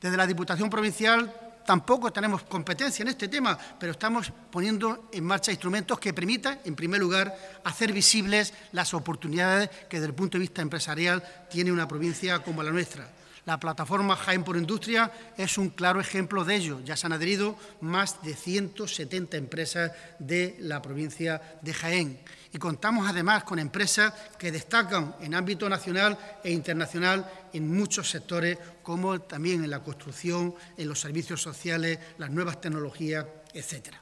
Desde 0.00 0.16
la 0.16 0.26
Diputación 0.26 0.70
Provincial 0.70 1.47
Tampoco 1.68 2.10
tenemos 2.10 2.44
competencia 2.44 3.02
en 3.02 3.08
este 3.08 3.28
tema, 3.28 3.58
pero 3.78 3.92
estamos 3.92 4.32
poniendo 4.50 5.10
en 5.12 5.22
marcha 5.22 5.50
instrumentos 5.50 5.98
que 5.98 6.14
permitan, 6.14 6.58
en 6.64 6.74
primer 6.74 6.98
lugar, 6.98 7.36
hacer 7.62 7.92
visibles 7.92 8.54
las 8.72 8.94
oportunidades 8.94 9.68
que 9.86 9.98
desde 9.98 10.06
el 10.06 10.14
punto 10.14 10.38
de 10.38 10.48
vista 10.48 10.62
empresarial 10.62 11.22
tiene 11.50 11.70
una 11.70 11.86
provincia 11.86 12.38
como 12.38 12.62
la 12.62 12.70
nuestra. 12.70 13.06
La 13.44 13.60
plataforma 13.60 14.16
Jaén 14.16 14.44
por 14.44 14.56
Industria 14.56 15.12
es 15.36 15.58
un 15.58 15.68
claro 15.68 16.00
ejemplo 16.00 16.42
de 16.42 16.54
ello. 16.54 16.80
Ya 16.86 16.96
se 16.96 17.04
han 17.04 17.12
adherido 17.12 17.54
más 17.82 18.22
de 18.22 18.34
170 18.34 19.36
empresas 19.36 19.92
de 20.18 20.56
la 20.60 20.80
provincia 20.80 21.58
de 21.60 21.74
Jaén 21.74 22.18
y 22.52 22.58
contamos 22.58 23.08
además 23.08 23.44
con 23.44 23.58
empresas 23.58 24.12
que 24.38 24.50
destacan 24.50 25.16
en 25.20 25.34
ámbito 25.34 25.68
nacional 25.68 26.18
e 26.42 26.50
internacional 26.50 27.30
en 27.52 27.74
muchos 27.74 28.10
sectores, 28.10 28.58
como 28.82 29.20
también 29.20 29.64
en 29.64 29.70
la 29.70 29.82
construcción, 29.82 30.54
en 30.76 30.88
los 30.88 31.00
servicios 31.00 31.42
sociales, 31.42 31.98
las 32.16 32.30
nuevas 32.30 32.60
tecnologías, 32.60 33.26
etcétera. 33.52 34.00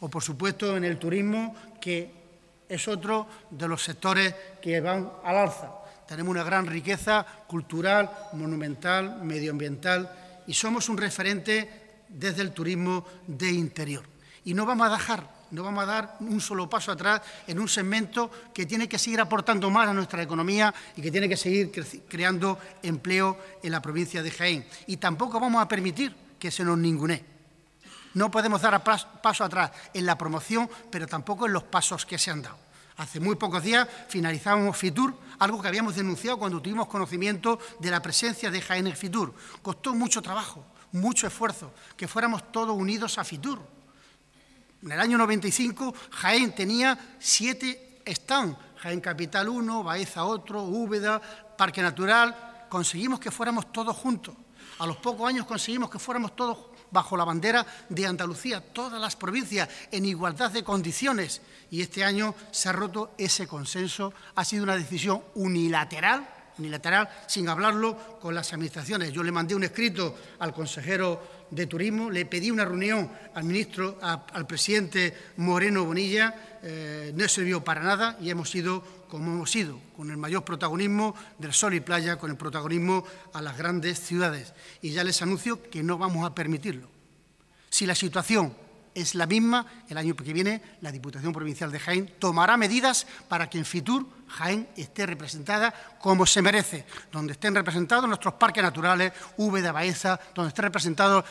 O, 0.00 0.08
por 0.08 0.22
supuesto, 0.22 0.76
en 0.76 0.84
el 0.84 0.98
turismo, 0.98 1.54
que 1.80 2.12
es 2.68 2.88
otro 2.88 3.26
de 3.50 3.66
los 3.66 3.82
sectores 3.82 4.34
que 4.60 4.80
van 4.80 5.10
al 5.24 5.38
alza. 5.38 5.72
Tenemos 6.06 6.30
una 6.30 6.44
gran 6.44 6.66
riqueza 6.66 7.24
cultural, 7.46 8.10
monumental, 8.32 9.22
medioambiental 9.22 10.10
y 10.46 10.54
somos 10.54 10.88
un 10.88 10.96
referente 10.96 12.04
desde 12.08 12.42
el 12.42 12.52
turismo 12.52 13.04
de 13.26 13.50
interior. 13.50 14.04
Y 14.44 14.54
no 14.54 14.64
vamos 14.64 14.88
a 14.88 14.92
dejar, 14.92 15.37
no 15.50 15.62
vamos 15.62 15.84
a 15.84 15.86
dar 15.86 16.16
un 16.20 16.40
solo 16.40 16.68
paso 16.68 16.92
atrás 16.92 17.22
en 17.46 17.58
un 17.58 17.68
segmento 17.68 18.30
que 18.52 18.66
tiene 18.66 18.88
que 18.88 18.98
seguir 18.98 19.20
aportando 19.20 19.70
más 19.70 19.88
a 19.88 19.94
nuestra 19.94 20.22
economía 20.22 20.74
y 20.96 21.02
que 21.02 21.10
tiene 21.10 21.28
que 21.28 21.36
seguir 21.36 21.72
creando 22.08 22.58
empleo 22.82 23.38
en 23.62 23.72
la 23.72 23.80
provincia 23.80 24.22
de 24.22 24.30
Jaén. 24.30 24.66
Y 24.86 24.98
tampoco 24.98 25.40
vamos 25.40 25.62
a 25.62 25.68
permitir 25.68 26.14
que 26.38 26.50
se 26.50 26.64
nos 26.64 26.78
ningune. 26.78 27.24
No 28.14 28.30
podemos 28.30 28.62
dar 28.62 28.82
paso 28.82 29.44
atrás 29.44 29.70
en 29.94 30.06
la 30.06 30.18
promoción, 30.18 30.68
pero 30.90 31.06
tampoco 31.06 31.46
en 31.46 31.52
los 31.52 31.64
pasos 31.64 32.04
que 32.04 32.18
se 32.18 32.30
han 32.30 32.42
dado. 32.42 32.58
Hace 32.96 33.20
muy 33.20 33.36
pocos 33.36 33.62
días 33.62 33.86
finalizábamos 34.08 34.76
FITUR, 34.76 35.14
algo 35.38 35.62
que 35.62 35.68
habíamos 35.68 35.94
denunciado 35.94 36.36
cuando 36.36 36.60
tuvimos 36.60 36.88
conocimiento 36.88 37.60
de 37.78 37.90
la 37.90 38.02
presencia 38.02 38.50
de 38.50 38.60
Jaén 38.60 38.88
en 38.88 38.96
FITUR. 38.96 39.32
Costó 39.62 39.94
mucho 39.94 40.20
trabajo, 40.20 40.64
mucho 40.90 41.28
esfuerzo, 41.28 41.72
que 41.96 42.08
fuéramos 42.08 42.50
todos 42.50 42.76
unidos 42.76 43.18
a 43.18 43.24
FITUR. 43.24 43.77
En 44.82 44.92
el 44.92 45.00
año 45.00 45.18
95 45.18 45.94
Jaén 46.10 46.54
tenía 46.54 47.16
siete 47.18 48.00
stands, 48.06 48.56
Jaén 48.76 49.00
Capital 49.00 49.48
1, 49.48 49.82
Baeza 49.82 50.24
otro, 50.24 50.62
Úbeda, 50.62 51.20
Parque 51.56 51.82
Natural. 51.82 52.66
Conseguimos 52.68 53.18
que 53.18 53.30
fuéramos 53.30 53.72
todos 53.72 53.96
juntos. 53.96 54.34
A 54.78 54.86
los 54.86 54.98
pocos 54.98 55.28
años 55.28 55.46
conseguimos 55.46 55.90
que 55.90 55.98
fuéramos 55.98 56.36
todos 56.36 56.58
bajo 56.90 57.16
la 57.16 57.24
bandera 57.24 57.66
de 57.88 58.06
Andalucía, 58.06 58.60
todas 58.60 59.00
las 59.00 59.16
provincias 59.16 59.68
en 59.90 60.04
igualdad 60.04 60.52
de 60.52 60.62
condiciones. 60.62 61.42
Y 61.70 61.82
este 61.82 62.04
año 62.04 62.34
se 62.52 62.68
ha 62.68 62.72
roto 62.72 63.14
ese 63.18 63.48
consenso. 63.48 64.12
Ha 64.36 64.44
sido 64.44 64.62
una 64.62 64.76
decisión 64.76 65.22
unilateral, 65.34 66.26
unilateral, 66.58 67.08
sin 67.26 67.48
hablarlo 67.48 68.20
con 68.20 68.34
las 68.34 68.52
administraciones. 68.52 69.12
Yo 69.12 69.24
le 69.24 69.32
mandé 69.32 69.56
un 69.56 69.64
escrito 69.64 70.16
al 70.38 70.54
consejero 70.54 71.37
de 71.50 71.66
Turismo, 71.66 72.10
le 72.10 72.26
pedí 72.26 72.50
una 72.50 72.64
reunión 72.64 73.10
al 73.34 73.44
ministro, 73.44 73.98
al 74.02 74.46
presidente 74.46 75.14
Moreno 75.36 75.84
Bonilla, 75.84 76.58
eh, 76.62 77.12
no 77.14 77.28
sirvió 77.28 77.62
para 77.62 77.82
nada 77.82 78.18
y 78.20 78.30
hemos 78.30 78.54
ido 78.54 78.82
como 79.08 79.32
hemos 79.32 79.56
ido, 79.56 79.80
con 79.96 80.10
el 80.10 80.16
mayor 80.16 80.44
protagonismo 80.44 81.14
del 81.38 81.52
sol 81.52 81.74
y 81.74 81.80
playa, 81.80 82.16
con 82.16 82.30
el 82.30 82.36
protagonismo 82.36 83.04
a 83.32 83.42
las 83.42 83.56
grandes 83.56 83.98
ciudades. 83.98 84.52
Y 84.82 84.90
ya 84.90 85.02
les 85.02 85.22
anuncio 85.22 85.62
que 85.70 85.82
no 85.82 85.98
vamos 85.98 86.26
a 86.26 86.34
permitirlo. 86.34 86.88
Si 87.70 87.86
la 87.86 87.94
situación 87.94 88.54
es 88.94 89.14
la 89.14 89.26
misma, 89.26 89.66
el 89.88 89.96
año 89.96 90.14
que 90.14 90.32
viene 90.32 90.62
la 90.80 90.92
Diputación 90.92 91.32
Provincial 91.32 91.72
de 91.72 91.80
Jaén 91.80 92.12
tomará 92.18 92.56
medidas 92.56 93.06
para 93.28 93.48
que 93.48 93.58
en 93.58 93.64
Fitur 93.64 94.06
Jaén 94.28 94.68
esté 94.76 95.06
representada 95.06 95.72
como 96.00 96.26
se 96.26 96.42
merece, 96.42 96.86
donde 97.10 97.32
estén 97.32 97.54
representados 97.54 98.06
nuestros 98.06 98.34
parques 98.34 98.62
naturales, 98.62 99.12
V 99.36 99.62
de 99.62 99.70
Baeza, 99.70 100.20
donde 100.34 100.48
esté 100.48 100.62
representado 100.62 101.24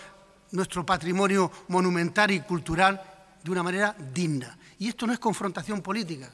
nuestro 0.52 0.86
patrimonio 0.86 1.52
monumental 1.70 2.32
y 2.32 2.42
cultural 2.42 3.02
de 3.44 3.52
una 3.52 3.64
manera 3.64 3.96
digna. 4.14 4.58
Y 4.80 4.90
esto 4.90 5.08
no 5.08 5.14
es 5.14 5.20
confrontación 5.20 5.82
política, 5.82 6.32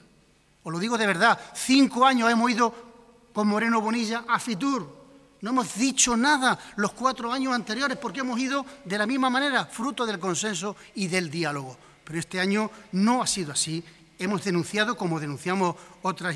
os 0.64 0.72
lo 0.72 0.80
digo 0.80 0.98
de 0.98 1.08
verdad, 1.08 1.38
cinco 1.54 2.06
años 2.06 2.32
hemos 2.32 2.50
ido 2.50 2.74
con 3.34 3.48
Moreno 3.48 3.82
Bonilla 3.82 4.24
a 4.28 4.40
Fitur. 4.40 5.04
No 5.42 5.50
hemos 5.50 5.76
dicho 5.76 6.16
nada 6.16 6.58
los 6.78 6.94
cuatro 6.94 7.32
años 7.32 7.54
anteriores 7.54 7.98
porque 7.98 8.22
hemos 8.22 8.40
ido 8.40 8.66
de 8.86 8.98
la 8.98 9.06
misma 9.06 9.30
manera, 9.30 9.66
fruto 9.66 10.06
del 10.06 10.20
consenso 10.20 10.78
y 10.96 11.08
del 11.08 11.30
diálogo. 11.30 11.78
Pero 12.06 12.18
este 12.18 12.40
año 12.40 12.72
no 12.94 13.22
ha 13.22 13.28
sido 13.28 13.52
así. 13.52 13.84
Hemos 14.20 14.44
denunciado, 14.44 14.96
como 14.96 15.20
denunciamos 15.20 15.76
otros 16.02 16.36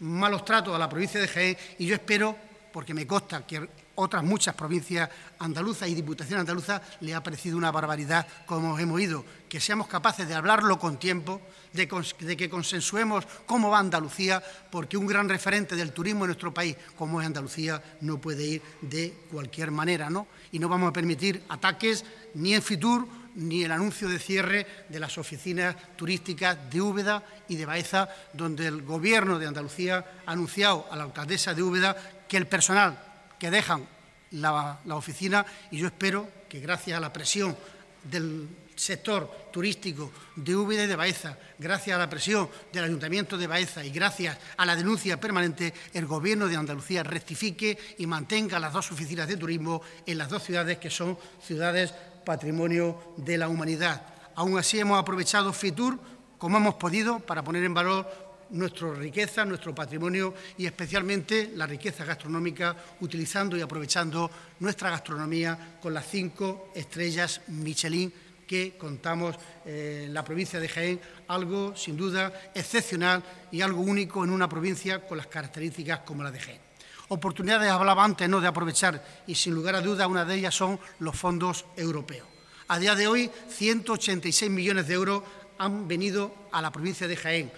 malos 0.00 0.44
tratos 0.44 0.74
a 0.74 0.78
la 0.78 0.88
provincia 0.88 1.20
de 1.20 1.28
Jaén, 1.28 1.56
y 1.78 1.86
yo 1.86 1.94
espero, 1.94 2.36
porque 2.72 2.94
me 2.94 3.06
consta 3.06 3.46
que 3.46 3.68
otras 3.96 4.24
muchas 4.24 4.54
provincias 4.54 5.10
andaluzas 5.38 5.88
y 5.88 5.94
Diputación 5.94 6.40
andaluza 6.40 6.80
le 7.00 7.14
ha 7.14 7.22
parecido 7.22 7.58
una 7.58 7.70
barbaridad 7.70 8.26
como 8.46 8.78
hemos 8.78 8.96
oído, 8.96 9.24
que 9.48 9.60
seamos 9.60 9.88
capaces 9.88 10.26
de 10.26 10.34
hablarlo 10.34 10.78
con 10.78 10.98
tiempo, 10.98 11.40
de, 11.72 11.86
que 11.86 12.50
consensuemos 12.50 13.26
cómo 13.44 13.68
va 13.70 13.78
Andalucía, 13.78 14.42
porque 14.70 14.96
un 14.96 15.06
gran 15.06 15.28
referente 15.28 15.76
del 15.76 15.92
turismo 15.92 16.24
en 16.24 16.28
nuestro 16.28 16.54
país, 16.54 16.76
como 16.96 17.20
es 17.20 17.26
Andalucía, 17.26 17.82
no 18.00 18.18
puede 18.18 18.46
ir 18.46 18.62
de 18.80 19.12
cualquier 19.30 19.70
manera, 19.70 20.08
¿no? 20.08 20.26
Y 20.52 20.58
no 20.58 20.68
vamos 20.68 20.88
a 20.88 20.92
permitir 20.92 21.44
ataques 21.48 22.04
ni 22.34 22.54
en 22.54 22.62
Fitur 22.62 23.06
ni 23.34 23.62
el 23.64 23.72
anuncio 23.72 24.08
de 24.08 24.18
cierre 24.18 24.66
de 24.88 25.00
las 25.00 25.18
oficinas 25.18 25.76
turísticas 25.96 26.58
de 26.70 26.80
Úbeda 26.80 27.22
y 27.48 27.56
de 27.56 27.66
Baeza, 27.66 28.08
donde 28.32 28.66
el 28.66 28.82
Gobierno 28.82 29.38
de 29.38 29.46
Andalucía 29.46 30.04
ha 30.26 30.32
anunciado 30.32 30.86
a 30.90 30.96
la 30.96 31.04
alcaldesa 31.04 31.54
de 31.54 31.62
Úbeda 31.62 31.96
que 32.28 32.36
el 32.36 32.46
personal 32.46 32.98
que 33.38 33.50
dejan 33.50 33.86
la, 34.32 34.78
oficina 34.90 35.44
y 35.70 35.78
yo 35.78 35.86
espero 35.86 36.28
que 36.48 36.60
gracias 36.60 36.96
a 36.96 37.00
la 37.00 37.12
presión 37.12 37.56
del 38.04 38.48
sector 38.74 39.50
turístico 39.52 40.10
de 40.36 40.56
Úbeda 40.56 40.84
y 40.84 40.86
de 40.86 40.96
Baeza, 40.96 41.36
gracias 41.58 41.96
a 41.96 41.98
la 41.98 42.08
presión 42.08 42.48
del 42.72 42.84
Ayuntamiento 42.84 43.36
de 43.36 43.46
Baeza 43.46 43.84
y 43.84 43.90
gracias 43.90 44.38
a 44.56 44.64
la 44.64 44.74
denuncia 44.74 45.20
permanente, 45.20 45.74
el 45.92 46.06
Gobierno 46.06 46.48
de 46.48 46.56
Andalucía 46.56 47.02
rectifique 47.02 47.76
y 47.98 48.06
mantenga 48.06 48.58
las 48.58 48.72
dos 48.72 48.90
oficinas 48.92 49.28
de 49.28 49.36
turismo 49.36 49.82
en 50.06 50.16
las 50.16 50.30
dos 50.30 50.44
ciudades 50.44 50.78
que 50.78 50.88
son 50.88 51.18
ciudades 51.42 51.92
patrimonio 52.24 53.14
de 53.16 53.38
la 53.38 53.48
humanidad. 53.48 54.02
Aún 54.34 54.58
así 54.58 54.78
hemos 54.78 54.98
aprovechado 54.98 55.52
FITUR 55.52 55.98
como 56.38 56.56
hemos 56.56 56.76
podido 56.76 57.20
para 57.20 57.44
poner 57.44 57.64
en 57.64 57.74
valor 57.74 58.06
nuestra 58.50 58.92
riqueza, 58.94 59.44
nuestro 59.44 59.74
patrimonio 59.74 60.34
y 60.56 60.66
especialmente 60.66 61.52
la 61.54 61.66
riqueza 61.66 62.04
gastronómica, 62.04 62.74
utilizando 63.00 63.56
y 63.56 63.60
aprovechando 63.60 64.30
nuestra 64.60 64.90
gastronomía 64.90 65.76
con 65.80 65.94
las 65.94 66.06
cinco 66.06 66.72
estrellas 66.74 67.42
Michelin 67.48 68.12
que 68.46 68.76
contamos 68.76 69.36
eh, 69.64 70.04
en 70.06 70.14
la 70.14 70.24
provincia 70.24 70.58
de 70.58 70.68
Jaén, 70.68 71.00
algo 71.28 71.76
sin 71.76 71.96
duda 71.96 72.50
excepcional 72.54 73.22
y 73.52 73.60
algo 73.60 73.82
único 73.82 74.24
en 74.24 74.30
una 74.30 74.48
provincia 74.48 75.06
con 75.06 75.18
las 75.18 75.28
características 75.28 76.00
como 76.00 76.24
la 76.24 76.32
de 76.32 76.40
Jaén. 76.40 76.69
Oportunidades 77.12 77.68
hablaba 77.68 78.04
antes 78.04 78.28
¿no? 78.28 78.40
de 78.40 78.46
aprovechar 78.46 79.02
y 79.26 79.34
sin 79.34 79.52
lugar 79.52 79.74
a 79.74 79.80
duda 79.80 80.06
una 80.06 80.24
de 80.24 80.36
ellas 80.36 80.54
son 80.54 80.78
los 81.00 81.16
fondos 81.16 81.64
europeos. 81.76 82.28
A 82.68 82.78
día 82.78 82.94
de 82.94 83.08
hoy 83.08 83.28
186 83.48 84.48
millones 84.48 84.86
de 84.86 84.94
euros 84.94 85.24
han 85.58 85.88
venido 85.88 86.32
a 86.52 86.62
la 86.62 86.70
provincia 86.70 87.08
de 87.08 87.16
Jaén, 87.16 87.52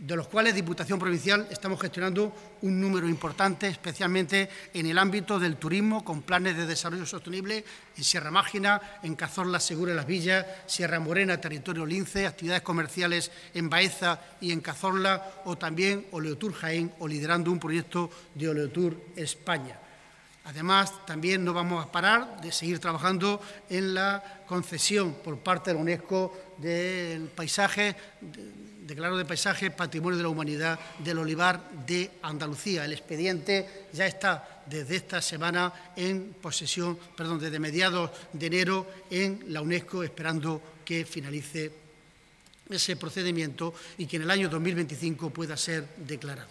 de 0.00 0.16
los 0.16 0.28
cuales 0.28 0.54
Diputación 0.54 0.98
Provincial 0.98 1.46
estamos 1.50 1.78
gestionando 1.78 2.34
un 2.62 2.80
número 2.80 3.06
importante, 3.06 3.68
especialmente 3.68 4.48
en 4.72 4.86
el 4.86 4.96
ámbito 4.96 5.38
del 5.38 5.56
turismo, 5.56 6.02
con 6.02 6.22
planes 6.22 6.56
de 6.56 6.66
desarrollo 6.66 7.04
sostenible 7.04 7.62
en 7.96 8.04
Sierra 8.04 8.30
Mágina, 8.30 8.80
en 9.02 9.14
Cazorla, 9.14 9.60
Segura 9.60 9.92
Las 9.92 10.06
Villas, 10.06 10.46
Sierra 10.66 10.98
Morena, 11.00 11.38
Territorio 11.38 11.84
Lince, 11.84 12.26
actividades 12.26 12.62
comerciales 12.62 13.30
en 13.52 13.68
Baeza 13.68 14.20
y 14.40 14.52
en 14.52 14.62
Cazorla, 14.62 15.42
o 15.44 15.58
también 15.58 16.06
Oleotur 16.12 16.54
Jaén, 16.54 16.92
o 16.98 17.06
liderando 17.06 17.52
un 17.52 17.60
proyecto 17.60 18.10
de 18.34 18.48
Oleotur 18.48 18.98
España. 19.16 19.78
Además, 20.44 21.06
también 21.06 21.44
no 21.44 21.52
vamos 21.52 21.84
a 21.84 21.92
parar 21.92 22.40
de 22.40 22.50
seguir 22.50 22.78
trabajando 22.78 23.42
en 23.68 23.92
la 23.92 24.42
concesión 24.46 25.16
por 25.22 25.38
parte 25.38 25.70
de 25.70 25.74
la 25.74 25.82
UNESCO 25.82 26.54
del 26.56 27.28
paisaje 27.28 27.94
declarado 28.90 29.18
de 29.18 29.24
paisaje 29.24 29.70
Patrimonio 29.70 30.16
de 30.16 30.24
la 30.24 30.28
Humanidad 30.28 30.74
del 30.98 31.18
Olivar 31.18 31.62
de 31.86 32.10
Andalucía. 32.22 32.84
El 32.84 32.92
expediente 32.92 33.86
ya 33.92 34.04
está 34.04 34.62
desde 34.66 34.96
esta 34.96 35.22
semana 35.22 35.72
en 35.94 36.34
posesión, 36.42 36.98
perdón, 37.16 37.38
desde 37.38 37.60
mediados 37.60 38.10
de 38.32 38.46
enero 38.46 38.90
en 39.08 39.44
la 39.46 39.62
UNESCO, 39.62 40.02
esperando 40.02 40.60
que 40.84 41.04
finalice 41.04 41.70
ese 42.68 42.96
procedimiento 42.96 43.72
y 43.96 44.06
que 44.06 44.16
en 44.16 44.22
el 44.22 44.30
año 44.30 44.48
2025 44.48 45.30
pueda 45.30 45.56
ser 45.56 45.86
declarado. 45.96 46.50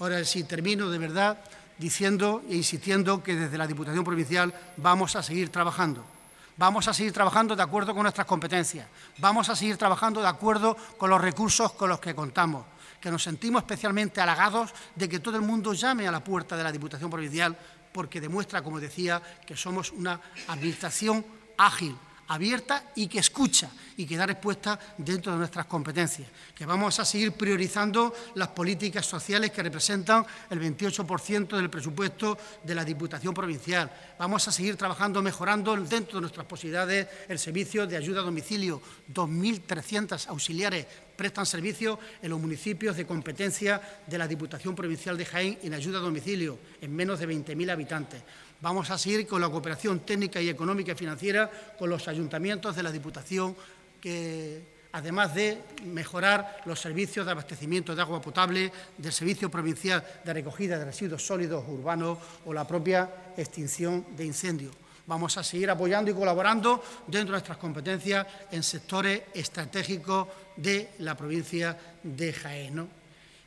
Ahora 0.00 0.24
sí 0.24 0.42
termino 0.42 0.90
de 0.90 0.98
verdad 0.98 1.38
diciendo 1.78 2.42
e 2.50 2.56
insistiendo 2.56 3.22
que 3.22 3.36
desde 3.36 3.56
la 3.56 3.68
Diputación 3.68 4.02
Provincial 4.02 4.52
vamos 4.78 5.14
a 5.14 5.22
seguir 5.22 5.50
trabajando 5.50 6.17
Vamos 6.58 6.88
a 6.88 6.92
seguir 6.92 7.12
trabajando 7.12 7.54
de 7.54 7.62
acuerdo 7.62 7.94
con 7.94 8.02
nuestras 8.02 8.26
competencias, 8.26 8.88
vamos 9.18 9.48
a 9.48 9.54
seguir 9.54 9.76
trabajando 9.76 10.20
de 10.20 10.26
acuerdo 10.26 10.76
con 10.96 11.08
los 11.08 11.20
recursos 11.20 11.72
con 11.74 11.88
los 11.88 12.00
que 12.00 12.16
contamos, 12.16 12.66
que 13.00 13.12
nos 13.12 13.22
sentimos 13.22 13.62
especialmente 13.62 14.20
halagados 14.20 14.74
de 14.96 15.08
que 15.08 15.20
todo 15.20 15.36
el 15.36 15.42
mundo 15.42 15.72
llame 15.72 16.08
a 16.08 16.10
la 16.10 16.18
puerta 16.18 16.56
de 16.56 16.64
la 16.64 16.72
Diputación 16.72 17.10
Provincial 17.10 17.56
porque 17.92 18.20
demuestra, 18.20 18.60
como 18.60 18.80
decía, 18.80 19.22
que 19.46 19.56
somos 19.56 19.92
una 19.92 20.20
administración 20.48 21.24
ágil, 21.56 21.96
abierta 22.28 22.92
y 22.94 23.06
que 23.06 23.18
escucha 23.18 23.70
y 23.96 24.06
que 24.06 24.16
da 24.16 24.26
respuesta 24.26 24.78
dentro 24.96 25.32
de 25.32 25.38
nuestras 25.38 25.66
competencias, 25.66 26.28
que 26.54 26.64
vamos 26.64 26.98
a 27.00 27.04
seguir 27.04 27.32
priorizando 27.32 28.14
las 28.36 28.48
políticas 28.48 29.04
sociales 29.04 29.50
que 29.50 29.62
representan 29.62 30.24
el 30.50 30.60
28% 30.60 31.56
del 31.56 31.68
presupuesto 31.68 32.38
de 32.62 32.74
la 32.74 32.84
Diputación 32.84 33.34
Provincial. 33.34 33.90
Vamos 34.18 34.46
a 34.46 34.52
seguir 34.52 34.76
trabajando, 34.76 35.20
mejorando 35.20 35.76
dentro 35.76 36.18
de 36.18 36.20
nuestras 36.22 36.46
posibilidades 36.46 37.08
el 37.28 37.38
servicio 37.38 37.86
de 37.86 37.96
ayuda 37.96 38.20
a 38.20 38.24
domicilio, 38.24 38.80
2.300 39.12 40.28
auxiliares 40.28 40.86
prestan 41.18 41.46
servicio 41.46 41.98
en 42.22 42.30
los 42.30 42.38
municipios 42.38 42.96
de 42.96 43.04
competencia 43.04 43.82
de 44.06 44.18
la 44.18 44.28
Diputación 44.28 44.76
Provincial 44.76 45.18
de 45.18 45.26
Jaén 45.26 45.58
en 45.64 45.74
ayuda 45.74 45.98
a 45.98 46.02
domicilio, 46.02 46.60
en 46.80 46.94
menos 46.94 47.18
de 47.18 47.26
20.000 47.26 47.72
habitantes. 47.72 48.22
Vamos 48.60 48.90
a 48.90 48.98
seguir 48.98 49.24
con 49.24 49.40
la 49.40 49.48
cooperación 49.48 50.00
técnica 50.00 50.40
y 50.40 50.48
económica 50.48 50.90
y 50.90 50.96
financiera 50.96 51.48
con 51.78 51.88
los 51.88 52.08
ayuntamientos 52.08 52.74
de 52.74 52.82
la 52.82 52.90
Diputación 52.90 53.54
que 54.00 54.78
además 54.92 55.32
de 55.32 55.62
mejorar 55.84 56.62
los 56.64 56.80
servicios 56.80 57.24
de 57.24 57.32
abastecimiento 57.32 57.94
de 57.94 58.02
agua 58.02 58.20
potable, 58.20 58.72
del 58.96 59.12
Servicio 59.12 59.48
Provincial 59.48 60.04
de 60.24 60.32
Recogida 60.32 60.76
de 60.76 60.86
Residuos 60.86 61.24
Sólidos 61.24 61.64
Urbanos 61.68 62.18
o 62.46 62.52
la 62.52 62.66
propia 62.66 63.08
extinción 63.36 64.04
de 64.16 64.26
incendios. 64.26 64.74
Vamos 65.06 65.38
a 65.38 65.44
seguir 65.44 65.70
apoyando 65.70 66.10
y 66.10 66.14
colaborando 66.14 66.82
dentro 67.06 67.32
de 67.32 67.38
nuestras 67.38 67.58
competencias 67.58 68.26
en 68.50 68.64
sectores 68.64 69.22
estratégicos 69.34 70.26
de 70.56 70.90
la 70.98 71.16
provincia 71.16 71.78
de 72.02 72.32
Jaén. 72.32 72.88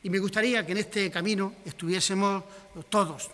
Y 0.02 0.08
me 0.08 0.18
gustaría 0.18 0.64
que 0.64 0.72
en 0.72 0.78
este 0.78 1.10
camino 1.10 1.52
estuviésemos 1.64 2.42
todos, 2.88 3.30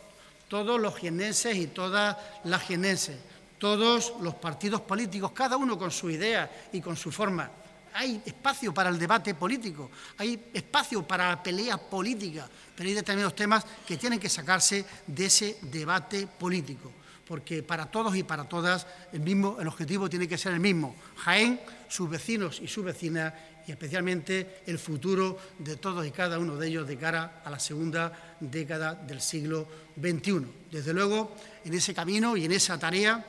todos 0.48 0.80
los 0.80 0.96
jienenses 0.96 1.56
y 1.56 1.66
todas 1.68 2.16
las 2.44 2.62
jienenses, 2.62 3.16
todos 3.58 4.14
los 4.20 4.34
partidos 4.34 4.80
políticos, 4.80 5.32
cada 5.32 5.56
uno 5.56 5.78
con 5.78 5.90
su 5.90 6.10
idea 6.10 6.50
y 6.72 6.80
con 6.80 6.96
su 6.96 7.12
forma 7.12 7.50
hay 7.98 8.22
espacio 8.24 8.72
para 8.72 8.90
el 8.90 8.98
debate 8.98 9.34
político, 9.34 9.90
hay 10.18 10.50
espacio 10.54 11.02
para 11.06 11.30
la 11.30 11.42
pelea 11.42 11.76
política, 11.78 12.48
pero 12.76 12.88
hay 12.88 12.94
determinados 12.94 13.34
temas 13.34 13.66
que 13.86 13.96
tienen 13.96 14.20
que 14.20 14.28
sacarse 14.28 14.84
de 15.04 15.26
ese 15.26 15.58
debate 15.62 16.26
político, 16.26 16.92
porque 17.26 17.62
para 17.64 17.86
todos 17.86 18.14
y 18.16 18.22
para 18.22 18.44
todas 18.44 18.86
el, 19.12 19.20
mismo, 19.20 19.56
el 19.60 19.66
objetivo 19.66 20.08
tiene 20.08 20.28
que 20.28 20.38
ser 20.38 20.52
el 20.52 20.60
mismo. 20.60 20.94
Jaén, 21.16 21.60
sus 21.88 22.08
vecinos 22.08 22.60
y 22.62 22.68
sus 22.68 22.84
vecinas, 22.84 23.34
y 23.68 23.72
especialmente 23.72 24.62
el 24.66 24.78
futuro 24.78 25.38
de 25.58 25.76
todos 25.76 26.06
y 26.06 26.10
cada 26.10 26.38
uno 26.38 26.56
de 26.56 26.68
ellos 26.68 26.88
de 26.88 26.96
cara 26.96 27.42
a 27.44 27.50
la 27.50 27.60
segunda 27.60 28.36
década 28.40 28.94
del 28.94 29.20
siglo 29.20 29.68
XXI. 30.00 30.46
Desde 30.72 30.94
luego, 30.94 31.36
en 31.66 31.74
ese 31.74 31.92
camino 31.92 32.34
y 32.34 32.46
en 32.46 32.52
esa 32.52 32.78
tarea, 32.78 33.22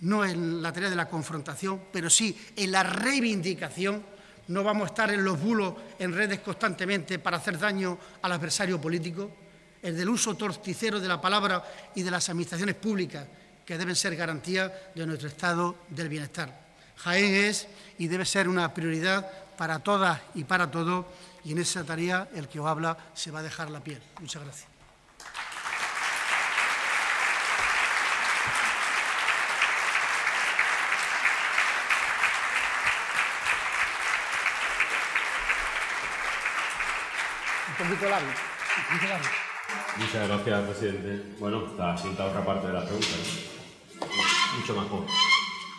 no 0.00 0.24
en 0.24 0.62
la 0.62 0.72
tarea 0.72 0.88
de 0.88 0.94
la 0.94 1.08
confrontación, 1.08 1.80
pero 1.92 2.08
sí 2.08 2.38
en 2.54 2.70
la 2.70 2.84
reivindicación. 2.84 4.04
No 4.48 4.62
vamos 4.62 4.84
a 4.84 4.92
estar 4.92 5.10
en 5.10 5.24
los 5.24 5.40
bulos 5.42 5.74
en 5.98 6.14
redes 6.14 6.38
constantemente 6.38 7.18
para 7.18 7.38
hacer 7.38 7.58
daño 7.58 7.98
al 8.22 8.30
adversario 8.30 8.80
político, 8.80 9.28
el 9.82 9.96
del 9.96 10.08
uso 10.08 10.36
torticero 10.36 11.00
de 11.00 11.08
la 11.08 11.20
palabra 11.20 11.64
y 11.96 12.02
de 12.02 12.10
las 12.12 12.28
administraciones 12.28 12.76
públicas, 12.76 13.26
que 13.64 13.76
deben 13.76 13.96
ser 13.96 14.14
garantía 14.14 14.72
de 14.94 15.04
nuestro 15.04 15.26
estado 15.26 15.74
del 15.88 16.08
bienestar. 16.08 16.66
Jaén 16.98 17.34
es 17.34 17.66
y 17.98 18.06
debe 18.06 18.24
ser 18.24 18.48
una 18.48 18.72
prioridad 18.72 19.28
para 19.56 19.80
todas 19.80 20.20
y 20.34 20.44
para 20.44 20.70
todos, 20.70 21.06
y 21.44 21.52
en 21.52 21.58
esa 21.58 21.84
tarea 21.84 22.28
el 22.34 22.48
que 22.48 22.60
os 22.60 22.66
habla 22.66 22.96
se 23.14 23.30
va 23.30 23.40
a 23.40 23.42
dejar 23.42 23.70
la 23.70 23.80
piel. 23.80 24.02
Muchas 24.20 24.42
gracias. 24.42 24.76
Muchas 39.98 40.28
gracias, 40.28 40.62
presidente. 40.62 41.36
Bueno, 41.38 41.66
está 41.66 41.92
asienta 41.92 42.26
otra 42.26 42.44
parte 42.44 42.66
de 42.66 42.72
la 42.72 42.84
pregunta, 42.84 43.06
Mucho 44.58 44.80
mejor. 44.80 45.35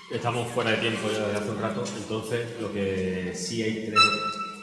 Estamos 0.09 0.47
fuera 0.51 0.71
de 0.71 0.77
tiempo 0.77 1.09
ya 1.11 1.27
desde 1.27 1.38
hace 1.38 1.49
un 1.49 1.61
rato, 1.61 1.84
entonces 1.97 2.47
lo 2.61 2.71
que 2.71 3.34
sí 3.35 3.61
hay 3.61 3.88
tres, 3.88 3.99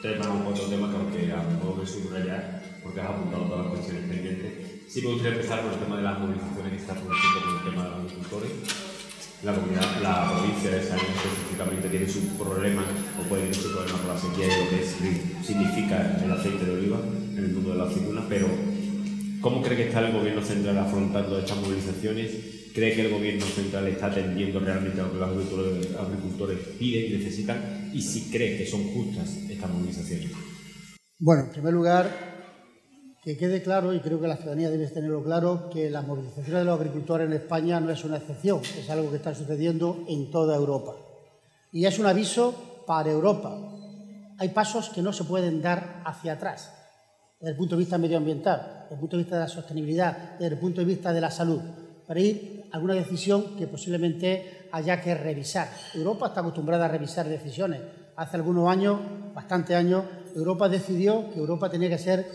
temas 0.01 0.27
o 0.29 0.45
cuatro 0.45 0.65
temas 0.65 0.91
que 0.91 0.97
aunque 0.97 1.33
a 1.33 1.43
mejor 1.43 1.77
me 1.77 1.87
subrayar, 1.87 2.63
porque 2.83 3.01
has 3.01 3.11
apuntado 3.11 3.45
todas 3.45 3.67
las 3.67 3.75
cuestiones 3.75 4.09
pendientes. 4.09 4.53
Sí 4.89 5.03
me 5.03 5.09
gustaría 5.09 5.37
empezar 5.37 5.61
con 5.61 5.73
el 5.73 5.79
tema 5.79 5.97
de 5.97 6.03
las 6.03 6.19
movilizaciones 6.19 6.73
que 6.73 6.79
está 6.79 6.95
produciendo 6.95 7.41
con 7.45 7.57
el 7.57 7.65
tema 7.65 7.83
de 7.85 7.91
los 7.91 7.99
agricultores 7.99 8.51
la 9.45 9.55
comunidad, 9.55 10.01
la 10.01 10.33
provincia 10.33 10.71
de 10.71 10.83
San 10.83 10.99
específicamente 10.99 11.89
tiene 11.91 12.09
su 12.09 12.21
problema 12.39 12.83
o 13.21 13.29
puede 13.29 13.43
tener 13.43 13.55
su 13.55 13.73
problema 13.73 13.99
con 13.99 14.09
la 14.09 14.19
sequía 14.19 14.47
y 14.47 14.65
lo 14.65 14.71
que 14.71 15.45
significa 15.45 16.19
el 16.25 16.33
aceite 16.33 16.65
de 16.65 16.73
oliva 16.73 16.99
en 17.33 17.45
el 17.45 17.53
mundo 17.53 17.73
de 17.73 17.77
la 17.77 17.85
aceituna, 17.85 18.25
pero 18.27 18.47
¿cómo 19.43 19.61
cree 19.61 19.77
que 19.77 19.89
está 19.89 20.01
el 20.01 20.15
gobierno 20.15 20.41
central 20.41 20.79
afrontando 20.79 21.39
estas 21.39 21.59
movilizaciones? 21.59 22.54
¿Cree 22.75 22.93
que 22.93 23.03
el 23.03 23.13
gobierno 23.13 23.47
central 23.47 23.87
está 23.87 24.07
atendiendo 24.07 24.59
realmente 24.59 25.01
a 25.01 25.05
lo 25.05 25.13
que 25.13 25.19
los 25.19 25.29
agricultores, 25.29 25.97
agricultores 25.97 26.59
piden 26.77 27.13
y 27.13 27.19
necesitan? 27.19 27.91
Y 27.95 28.03
si 28.03 28.33
cree 28.33 28.59
que 28.59 28.67
son 28.67 28.83
justas 28.93 29.29
estas 29.49 29.71
movilizaciones. 29.71 30.33
Bueno, 31.21 31.45
en 31.45 31.51
primer 31.51 31.73
lugar, 31.73 32.11
que 33.23 33.37
quede 33.37 33.63
claro, 33.63 33.95
y 33.95 34.01
creo 34.01 34.21
que 34.21 34.27
la 34.27 34.37
ciudadanía 34.37 34.71
debe 34.71 34.89
tenerlo 34.89 35.23
claro, 35.23 35.71
que 35.73 35.89
la 35.89 36.03
movilización 36.03 36.57
de 36.57 36.65
los 36.65 36.81
agricultores 36.81 37.29
en 37.29 37.35
España 37.35 37.79
no 37.79 37.93
es 37.93 38.03
una 38.03 38.17
excepción, 38.17 38.61
es 38.61 38.91
algo 38.91 39.09
que 39.09 39.19
está 39.19 39.33
sucediendo 39.37 40.05
en 40.09 40.33
toda 40.33 40.57
Europa. 40.57 40.97
Y 41.71 41.87
es 41.87 42.01
un 42.01 42.07
aviso 42.07 42.83
para 42.89 43.09
Europa. 43.09 43.57
Hay 44.39 44.49
pasos 44.49 44.89
que 44.89 45.01
no 45.01 45.13
se 45.13 45.23
pueden 45.23 45.63
dar 45.63 46.03
hacia 46.05 46.33
atrás, 46.33 46.73
desde 47.39 47.53
el 47.53 47.57
punto 47.57 47.77
de 47.77 47.83
vista 47.83 47.99
medioambiental, 47.99 48.81
desde 48.83 48.95
el 48.95 49.01
punto 49.01 49.17
de 49.17 49.23
vista 49.23 49.37
de 49.37 49.43
la 49.43 49.49
sostenibilidad, 49.49 50.33
desde 50.41 50.55
el 50.55 50.61
punto 50.61 50.81
de 50.81 50.87
vista 50.89 51.13
de 51.13 51.21
la 51.21 51.31
salud, 51.31 51.61
para 52.05 52.21
ir 52.21 52.64
alguna 52.75 52.95
decisión 52.95 53.55
que 53.57 53.69
posiblemente 53.69 54.67
haya 54.73 55.01
que 55.01 55.15
revisar. 55.15 55.69
Europa 55.95 56.27
está 56.27 56.41
acostumbrada 56.41 56.87
a 56.87 56.89
revisar 56.89 57.29
decisiones. 57.29 57.81
Hace 58.17 58.37
algunos 58.37 58.69
años, 58.69 58.99
bastantes 59.33 59.77
años, 59.77 60.05
Europa 60.35 60.69
decidió 60.69 61.31
que 61.31 61.39
Europa 61.39 61.71
tenía 61.71 61.89
que 61.89 61.99
ser 61.99 62.27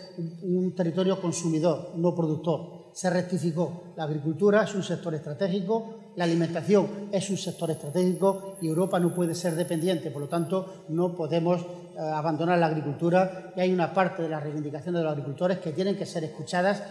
un, 0.44 0.74
territorio 0.74 1.20
consumidor, 1.20 1.92
no 1.96 2.16
productor. 2.16 2.88
Se 2.94 3.10
rectificó. 3.10 3.94
La 3.98 4.06
agricultura 4.06 4.64
es 4.64 4.74
un 4.76 4.84
sector 4.84 5.14
estratégico, 5.14 5.96
la 6.16 6.24
alimentación 6.24 7.10
es 7.12 7.30
un 7.30 7.38
sector 7.38 7.72
estratégico 7.72 8.56
y 8.62 8.68
Europa 8.68 8.98
no 8.98 9.14
puede 9.14 9.36
ser 9.36 9.56
dependiente. 9.56 10.10
Por 10.10 10.22
lo 10.22 10.30
tanto, 10.30 10.86
no 10.88 11.16
podemos 11.16 11.62
eh, 11.62 12.00
abandonar 12.00 12.58
la 12.60 12.68
agricultura 12.68 13.52
y 13.58 13.60
hay 13.60 13.74
una 13.74 13.94
parte 13.94 14.24
de 14.24 14.30
las 14.30 14.42
reivindicaciones 14.42 15.00
de 15.00 15.04
los 15.04 15.12
agricultores 15.12 15.60
que 15.60 15.74
tienen 15.74 15.98
que 15.98 16.06
ser 16.06 16.24
escuchadas 16.24 16.84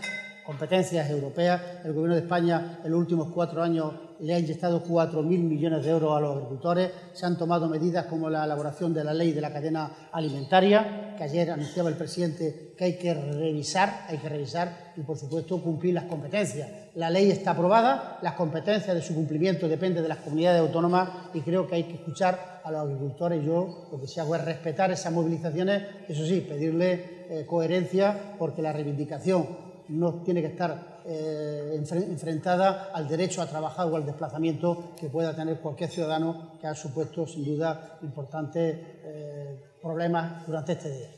competencias 0.48 1.10
europeas. 1.10 1.60
El 1.84 1.92
Gobierno 1.92 2.14
de 2.14 2.22
España 2.22 2.80
en 2.82 2.90
los 2.90 2.98
últimos 2.98 3.28
cuatro 3.34 3.62
años 3.62 3.92
le 4.20 4.32
ha 4.32 4.38
inyectado 4.38 4.82
4.000 4.82 5.22
millones 5.22 5.84
de 5.84 5.90
euros 5.90 6.16
a 6.16 6.20
los 6.20 6.36
agricultores. 6.36 6.90
Se 7.12 7.26
han 7.26 7.36
tomado 7.36 7.68
medidas 7.68 8.06
como 8.06 8.30
la 8.30 8.46
elaboración 8.46 8.94
de 8.94 9.04
la 9.04 9.12
ley 9.12 9.32
de 9.32 9.42
la 9.42 9.52
cadena 9.52 10.08
alimentaria, 10.10 11.14
que 11.18 11.24
ayer 11.24 11.50
anunciaba 11.50 11.90
el 11.90 11.96
presidente 11.96 12.72
que 12.78 12.84
hay 12.84 12.96
que 12.96 13.12
revisar, 13.12 14.06
hay 14.08 14.16
que 14.16 14.28
revisar 14.30 14.94
y, 14.96 15.02
por 15.02 15.18
supuesto, 15.18 15.62
cumplir 15.62 15.92
las 15.92 16.04
competencias. 16.04 16.66
La 16.94 17.10
ley 17.10 17.30
está 17.30 17.50
aprobada, 17.50 18.18
las 18.22 18.32
competencias 18.32 18.96
de 18.96 19.02
su 19.02 19.14
cumplimiento 19.14 19.68
dependen 19.68 20.02
de 20.02 20.08
las 20.08 20.18
comunidades 20.18 20.62
autónomas 20.62 21.10
y 21.34 21.42
creo 21.42 21.66
que 21.66 21.74
hay 21.74 21.84
que 21.84 21.96
escuchar 21.96 22.62
a 22.64 22.70
los 22.70 22.80
agricultores. 22.80 23.44
Yo 23.44 23.90
lo 23.92 24.00
que 24.00 24.08
se 24.08 24.22
hago 24.22 24.34
es 24.34 24.42
respetar 24.46 24.90
esas 24.90 25.12
movilizaciones, 25.12 25.82
eso 26.08 26.24
sí, 26.24 26.40
pedirle 26.40 27.26
eh, 27.28 27.44
coherencia 27.46 28.34
porque 28.38 28.62
la 28.62 28.72
reivindicación 28.72 29.67
no 29.88 30.22
tiene 30.22 30.40
que 30.40 30.48
estar 30.48 31.00
eh, 31.06 31.74
enfrentada 31.74 32.90
al 32.92 33.08
derecho 33.08 33.40
a 33.40 33.46
trabajar 33.46 33.86
o 33.86 33.96
al 33.96 34.04
desplazamiento 34.04 34.92
que 34.98 35.08
pueda 35.08 35.34
tener 35.34 35.58
cualquier 35.58 35.90
ciudadano 35.90 36.52
que 36.60 36.66
ha 36.66 36.74
supuesto, 36.74 37.26
sin 37.26 37.44
duda, 37.44 37.98
importantes 38.02 38.76
eh, 39.04 39.60
problemas 39.80 40.46
durante 40.46 40.72
este 40.72 40.90
día. 40.90 41.08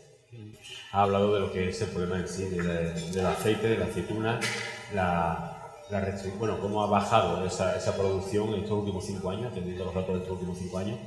Ha 0.92 1.02
hablado 1.02 1.34
de 1.34 1.40
lo 1.40 1.52
que 1.52 1.70
es 1.70 1.80
el 1.82 1.88
problema 1.88 2.18
en 2.18 2.28
sí, 2.28 2.44
del 2.44 3.26
aceite, 3.26 3.68
de 3.68 3.78
la 3.78 3.86
aceituna, 3.86 4.38
la, 4.94 5.72
la 5.90 6.16
bueno, 6.38 6.60
cómo 6.60 6.82
ha 6.84 6.86
bajado 6.86 7.44
esa, 7.44 7.76
esa, 7.76 7.96
producción 7.96 8.50
en 8.50 8.60
estos 8.60 8.78
últimos 8.78 9.04
cinco 9.04 9.30
años, 9.30 9.50
atendiendo 9.50 9.84
los 9.84 9.94
datos 9.94 10.14
de 10.14 10.20
estos 10.20 10.32
últimos 10.34 10.58
cinco 10.58 10.78
años. 10.78 10.98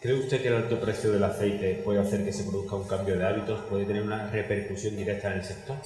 ¿Cree 0.00 0.18
usted 0.18 0.40
que 0.40 0.48
el 0.48 0.54
alto 0.54 0.80
precio 0.80 1.12
del 1.12 1.24
aceite 1.24 1.82
puede 1.84 2.00
hacer 2.00 2.24
que 2.24 2.32
se 2.32 2.44
produzca 2.44 2.76
un 2.76 2.86
cambio 2.86 3.18
de 3.18 3.26
hábitos, 3.26 3.60
puede 3.68 3.84
tener 3.84 4.02
una 4.02 4.30
repercusión 4.30 4.96
directa 4.96 5.28
en 5.32 5.38
el 5.38 5.44
sector? 5.44 5.76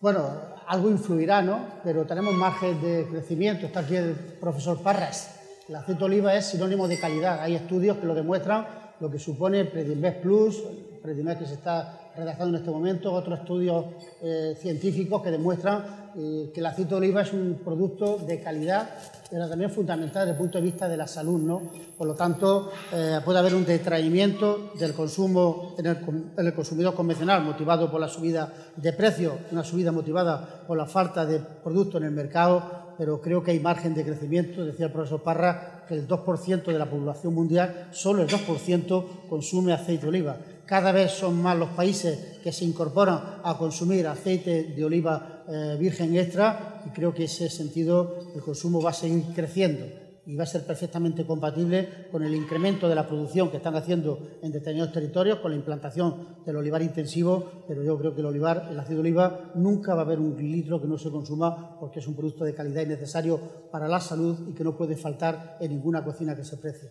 Bueno, 0.00 0.30
algo 0.66 0.88
influirá, 0.88 1.42
¿no? 1.42 1.60
Pero 1.84 2.06
tenemos 2.06 2.32
margen 2.32 2.80
de 2.80 3.06
crecimiento. 3.10 3.66
Está 3.66 3.80
aquí 3.80 3.96
el 3.96 4.14
profesor 4.14 4.82
Parras. 4.82 5.38
El 5.68 5.76
aceite 5.76 5.98
de 5.98 6.04
oliva 6.06 6.34
es 6.34 6.46
sinónimo 6.46 6.88
de 6.88 6.98
calidad. 6.98 7.42
Hay 7.42 7.54
estudios 7.54 7.98
que 7.98 8.06
lo 8.06 8.14
demuestran, 8.14 8.66
lo 8.98 9.10
que 9.10 9.18
supone 9.18 9.66
Predinvest 9.66 10.22
Plus, 10.22 10.64
Predinvest 11.02 11.40
que 11.40 11.46
se 11.46 11.52
está 11.52 11.99
redactando 12.16 12.56
en 12.56 12.62
este 12.62 12.70
momento, 12.70 13.12
otros 13.12 13.40
estudios 13.40 13.84
eh, 14.22 14.56
científicos 14.60 15.22
que 15.22 15.30
demuestran 15.30 16.12
eh, 16.16 16.50
que 16.52 16.60
el 16.60 16.66
aceite 16.66 16.90
de 16.90 16.96
oliva 16.96 17.22
es 17.22 17.32
un 17.32 17.60
producto 17.64 18.18
de 18.18 18.40
calidad 18.40 18.90
pero 19.30 19.48
también 19.48 19.70
fundamental 19.70 20.26
desde 20.26 20.32
el 20.32 20.38
punto 20.38 20.58
de 20.58 20.64
vista 20.64 20.88
de 20.88 20.96
la 20.96 21.06
salud. 21.06 21.40
¿no? 21.40 21.62
Por 21.96 22.08
lo 22.08 22.14
tanto, 22.14 22.72
eh, 22.92 23.20
puede 23.24 23.38
haber 23.38 23.54
un 23.54 23.64
detraimiento 23.64 24.72
del 24.78 24.92
consumo 24.92 25.76
en 25.78 25.86
el, 25.86 26.54
consumidor 26.54 26.94
convencional 26.94 27.44
motivado 27.44 27.90
por 27.90 28.00
la 28.00 28.08
subida 28.08 28.52
de 28.74 28.92
precios, 28.92 29.34
una 29.52 29.62
subida 29.62 29.92
motivada 29.92 30.64
por 30.66 30.76
la 30.76 30.86
falta 30.86 31.24
de 31.24 31.38
producto 31.38 31.98
en 31.98 32.04
el 32.04 32.10
mercado, 32.10 32.90
pero 32.98 33.20
creo 33.20 33.42
que 33.42 33.52
hay 33.52 33.60
margen 33.60 33.94
de 33.94 34.04
crecimiento. 34.04 34.64
Decía 34.64 34.86
el 34.86 34.92
profesor 34.92 35.22
Parra 35.22 35.84
que 35.86 35.94
el 35.94 36.08
2% 36.08 36.64
de 36.64 36.78
la 36.78 36.90
población 36.90 37.34
mundial, 37.34 37.88
solo 37.92 38.22
el 38.22 38.28
2% 38.28 39.28
consume 39.28 39.72
aceite 39.72 40.02
de 40.02 40.08
oliva. 40.08 40.36
Cada 40.70 40.92
vez 40.92 41.10
son 41.10 41.42
más 41.42 41.58
los 41.58 41.70
países 41.70 42.38
que 42.44 42.52
se 42.52 42.64
incorporan 42.64 43.40
a 43.42 43.58
consumir 43.58 44.06
aceite 44.06 44.70
de 44.70 44.84
oliva 44.84 45.42
eh, 45.48 45.76
virgen 45.76 46.16
extra 46.16 46.84
y 46.86 46.90
creo 46.90 47.12
que 47.12 47.24
ese 47.24 47.50
sentido 47.50 48.30
el 48.36 48.40
consumo 48.40 48.80
va 48.80 48.90
a 48.90 48.92
seguir 48.92 49.24
creciendo 49.34 49.84
y 50.30 50.36
va 50.36 50.44
a 50.44 50.46
ser 50.46 50.64
perfectamente 50.64 51.26
compatible 51.26 52.06
con 52.12 52.22
el 52.22 52.32
incremento 52.32 52.88
de 52.88 52.94
la 52.94 53.08
producción 53.08 53.50
que 53.50 53.56
están 53.56 53.74
haciendo 53.74 54.38
en 54.42 54.52
determinados 54.52 54.92
territorios, 54.92 55.40
con 55.40 55.50
la 55.50 55.56
implantación 55.56 56.36
del 56.46 56.54
olivar 56.54 56.82
intensivo, 56.82 57.64
pero 57.66 57.82
yo 57.82 57.98
creo 57.98 58.14
que 58.14 58.20
el 58.20 58.26
olivar, 58.26 58.68
el 58.70 58.78
ácido 58.78 59.02
de 59.02 59.08
oliva, 59.08 59.50
nunca 59.56 59.92
va 59.94 60.02
a 60.02 60.04
haber 60.04 60.20
un 60.20 60.36
litro 60.36 60.80
que 60.80 60.86
no 60.86 60.96
se 60.98 61.10
consuma 61.10 61.80
porque 61.80 61.98
es 61.98 62.06
un 62.06 62.14
producto 62.14 62.44
de 62.44 62.54
calidad 62.54 62.82
y 62.82 62.86
necesario 62.86 63.40
para 63.72 63.88
la 63.88 63.98
salud 63.98 64.48
y 64.48 64.54
que 64.54 64.62
no 64.62 64.76
puede 64.76 64.96
faltar 64.96 65.56
en 65.60 65.72
ninguna 65.72 66.04
cocina 66.04 66.36
que 66.36 66.44
se 66.44 66.58
precie. 66.58 66.90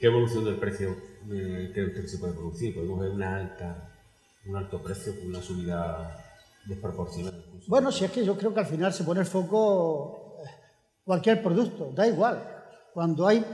¿Qué 0.00 0.06
evolución 0.06 0.46
del 0.46 0.56
precio 0.56 0.96
eh, 1.30 1.70
cree 1.74 1.88
usted 1.88 2.00
que 2.00 2.08
se 2.08 2.18
puede 2.18 2.32
producir? 2.32 2.74
Podemos 2.74 2.98
ver 2.98 3.10
una 3.10 3.36
alta, 3.36 3.92
un 4.46 4.56
alto 4.56 4.82
precio 4.82 5.14
con 5.18 5.28
una 5.28 5.42
subida 5.42 6.16
desproporcionada. 6.64 7.36
Bueno, 7.66 7.92
si 7.92 8.06
es 8.06 8.10
que 8.10 8.24
yo 8.24 8.38
creo 8.38 8.54
que 8.54 8.60
al 8.60 8.66
final 8.66 8.90
se 8.90 9.04
pone 9.04 9.20
el 9.20 9.26
foco 9.26 10.38
eh, 10.42 10.48
cualquier 11.04 11.42
producto, 11.42 11.92
da 11.94 12.08
igual. 12.08 12.56
Cuando 12.92 13.26
hay, 13.26 13.44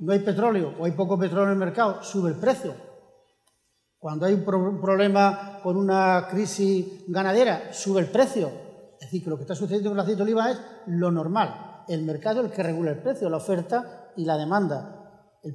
no 0.00 0.12
hay 0.12 0.20
petróleo 0.20 0.74
o 0.78 0.84
hay 0.84 0.92
poco 0.92 1.18
petróleo 1.18 1.46
en 1.46 1.52
el 1.52 1.58
mercado, 1.58 2.02
sube 2.02 2.30
el 2.30 2.36
precio. 2.36 2.74
Cuando 3.98 4.26
hay 4.26 4.34
un, 4.34 4.44
problema 4.44 5.60
con 5.62 5.76
una 5.76 6.28
crisis 6.30 7.04
ganadera, 7.08 7.72
sube 7.72 8.00
el 8.00 8.08
precio. 8.08 8.50
Es 9.00 9.08
decir, 9.08 9.24
que 9.24 9.30
lo 9.30 9.36
que 9.36 9.42
está 9.42 9.54
sucediendo 9.54 9.90
con 9.90 9.98
el 9.98 10.02
aceite 10.02 10.18
de 10.18 10.22
oliva 10.22 10.50
es 10.50 10.60
lo 10.86 11.10
normal. 11.10 11.84
El 11.88 12.04
mercado 12.04 12.40
es 12.40 12.46
el 12.46 12.52
que 12.52 12.62
regula 12.62 12.92
el 12.92 13.02
precio, 13.02 13.28
la 13.28 13.38
oferta 13.38 14.12
y 14.16 14.24
la 14.24 14.36
demanda. 14.36 14.92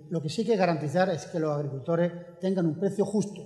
lo 0.09 0.21
que 0.21 0.29
sí 0.29 0.41
hay 0.41 0.47
que 0.47 0.55
garantizar 0.55 1.09
es 1.09 1.25
que 1.27 1.39
los 1.39 1.53
agricultores 1.53 2.39
tengan 2.39 2.65
un 2.65 2.79
precio 2.79 3.05
justo, 3.05 3.41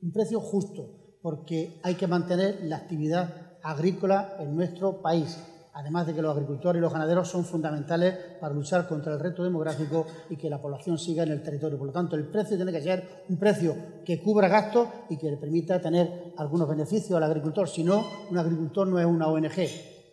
un 0.00 0.12
precio 0.12 0.40
justo, 0.40 1.18
porque 1.22 1.80
hay 1.82 1.94
que 1.94 2.06
mantener 2.06 2.60
la 2.62 2.76
actividad 2.76 3.58
agrícola 3.62 4.36
en 4.38 4.54
nuestro 4.54 5.00
país 5.00 5.38
además 5.74 6.06
de 6.06 6.14
que 6.14 6.22
los 6.22 6.32
agricultores 6.32 6.78
y 6.78 6.82
los 6.82 6.92
ganaderos 6.92 7.28
son 7.28 7.44
fundamentales 7.44 8.16
para 8.40 8.54
luchar 8.54 8.86
contra 8.86 9.12
el 9.12 9.20
reto 9.20 9.42
demográfico 9.42 10.06
y 10.30 10.36
que 10.36 10.48
la 10.48 10.60
población 10.60 10.98
siga 10.98 11.24
en 11.24 11.32
el 11.32 11.42
territorio. 11.42 11.76
Por 11.76 11.88
lo 11.88 11.92
tanto, 11.92 12.16
el 12.16 12.28
precio 12.28 12.56
tiene 12.56 12.72
que 12.72 12.80
ser 12.80 13.24
un 13.28 13.36
precio 13.36 13.74
que 14.04 14.22
cubra 14.22 14.48
gastos 14.48 14.88
y 15.10 15.18
que 15.18 15.30
le 15.30 15.36
permita 15.36 15.80
tener 15.80 16.32
algunos 16.36 16.68
beneficios 16.68 17.16
al 17.16 17.24
agricultor. 17.24 17.68
Si 17.68 17.82
no, 17.82 18.04
un 18.30 18.38
agricultor 18.38 18.86
no 18.86 19.00
es 19.00 19.06
una 19.06 19.26
ONG. 19.26 19.68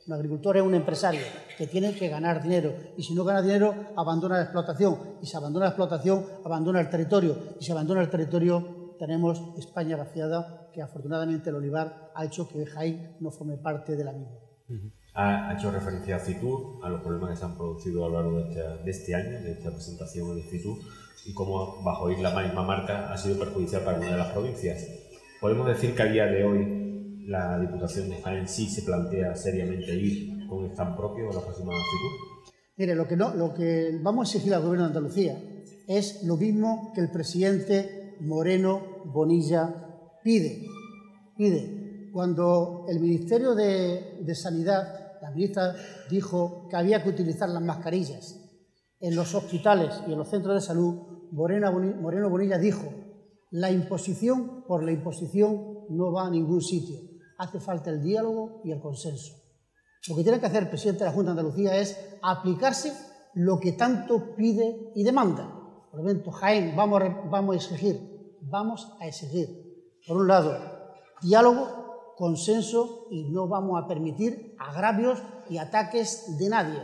Un 0.08 0.14
agricultor 0.14 0.58
es 0.58 0.64
un 0.64 0.74
empresario 0.74 1.22
que 1.58 1.68
tiene 1.68 1.94
que 1.94 2.10
ganar 2.10 2.42
dinero 2.42 2.74
y 2.98 3.04
si 3.04 3.14
no 3.14 3.24
gana 3.24 3.42
dinero 3.42 3.74
abandona 3.96 4.38
la 4.38 4.44
explotación 4.44 4.98
y 5.22 5.28
si 5.28 5.38
abandona 5.38 5.66
la 5.66 5.70
explotación 5.70 6.26
abandona 6.44 6.82
el 6.82 6.90
territorio 6.90 7.38
y 7.60 7.64
si 7.64 7.72
abandona 7.72 8.02
el 8.02 8.10
territorio 8.10 8.96
tenemos 8.98 9.40
España 9.60 9.96
vaciada 9.96 10.70
que 10.74 10.82
afortunadamente 10.82 11.52
el 11.52 11.56
olivar 11.58 12.12
ha 12.16 12.26
hecho 12.26 12.48
que 12.48 12.66
Jaén 12.66 13.16
no 13.20 13.30
forme 13.30 13.58
parte 13.58 13.96
de 13.96 14.04
la 14.04 14.12
misma. 14.12 14.40
Ha, 15.14 15.54
hecho 15.54 15.72
referencia 15.72 16.16
a 16.16 16.20
Fitur, 16.20 16.80
a 16.84 16.90
los 16.90 17.02
problemas 17.02 17.32
que 17.32 17.36
se 17.36 17.46
han 17.46 17.58
producido 17.58 18.06
a 18.06 18.10
lo 18.10 18.22
largo 18.22 18.38
de 18.84 18.92
este, 18.92 19.14
año, 19.14 19.42
de 19.42 19.52
esta 19.52 19.72
presentación 19.72 20.36
de 20.36 20.44
Fitur, 20.44 20.78
y 21.26 21.34
cómo 21.34 21.84
bajo 21.84 22.10
ir 22.10 22.20
la 22.20 22.40
misma 22.40 22.64
marca 22.64 23.12
ha 23.12 23.18
sido 23.18 23.38
perjudicial 23.38 23.84
para 23.84 23.98
una 23.98 24.12
de 24.12 24.18
las 24.18 24.32
provincias. 24.32 24.88
¿Podemos 25.42 25.68
decir 25.68 25.96
que 25.96 26.02
a 26.02 26.06
día 26.06 26.26
de 26.26 26.44
hoy 26.46 27.26
la 27.28 27.60
Diputación 27.60 28.10
de 28.10 28.22
Jaén 28.22 28.48
sí 28.48 28.70
se 28.70 28.84
plantea 28.84 29.36
seriamente 29.36 29.94
ir 29.96 30.48
con 30.48 30.66
stand 30.72 30.96
propio 30.96 31.30
a 31.30 31.34
la 31.34 31.42
próxima 31.42 31.72
Fitur? 31.72 32.54
Mire, 32.78 32.96
lo 32.96 33.08
que, 33.08 33.18
no, 33.18 33.36
lo 33.36 33.54
que 33.54 34.00
vamos 34.02 34.28
a 34.28 34.32
exigir 34.32 34.54
al 34.54 34.62
Gobierno 34.62 34.86
de 34.86 34.98
Andalucía 34.98 35.38
es 35.88 36.24
lo 36.24 36.38
mismo 36.38 36.92
que 36.96 37.02
el 37.02 37.12
presidente 37.12 38.16
Moreno 38.22 39.04
Bonilla 39.06 40.20
pide. 40.24 40.68
Pide, 41.36 42.10
cuando 42.14 42.86
el 42.88 43.00
Ministerio 43.00 43.56
de, 43.56 44.20
de 44.22 44.36
Sanidad 44.36 45.01
la 45.22 45.32
ministra 45.32 45.76
dijo 46.10 46.68
que 46.70 46.76
había 46.76 47.04
que 47.04 47.10
utilizar 47.10 47.50
las 47.50 47.62
mascarillas 47.62 48.38
en 49.00 49.16
los 49.16 49.34
hospitales 49.36 50.02
y 50.08 50.14
en 50.14 50.18
los 50.18 50.30
centros 50.30 50.56
de 50.56 50.62
salud, 50.62 50.96
Moreno 51.32 52.30
Bonilla 52.30 52.58
dijo, 52.58 52.92
la 53.52 53.72
imposición 53.72 54.64
por 54.68 54.84
la 54.84 54.92
imposición 54.92 55.86
no 55.90 56.12
va 56.12 56.28
a 56.28 56.30
ningún 56.30 56.62
sitio, 56.62 57.00
hace 57.38 57.60
falta 57.60 57.90
el 57.90 58.02
diálogo 58.02 58.62
y 58.64 58.72
el 58.72 58.80
consenso. 58.80 59.34
Lo 60.08 60.16
que 60.16 60.24
tiene 60.24 60.40
que 60.40 60.48
hacer 60.48 60.64
el 60.64 60.70
presidente 60.70 61.04
de 61.04 61.10
la 61.10 61.16
Junta 61.16 61.34
de 61.34 61.40
Andalucía 61.40 61.78
es 61.78 61.98
aplicarse 62.22 62.94
lo 63.36 63.60
que 63.60 63.74
tanto 63.74 64.36
pide 64.36 64.92
y 64.96 65.04
demanda. 65.04 65.48
Por 65.92 66.02
lo 66.02 66.08
tanto, 66.08 66.32
Jaén, 66.32 66.76
vamos 66.76 67.02
a 67.02 67.56
exigir, 67.56 68.38
vamos 68.42 68.92
a 69.00 69.08
exigir, 69.08 69.48
por 70.08 70.18
un 70.18 70.28
lado, 70.28 70.58
diálogo 71.22 71.81
consenso 72.22 73.08
y 73.10 73.32
no 73.32 73.48
vamos 73.48 73.84
a 73.84 73.88
permitir 73.88 74.56
agravios 74.60 75.18
y 75.50 75.58
ataques 75.58 76.38
de 76.38 76.50
nadie. 76.50 76.80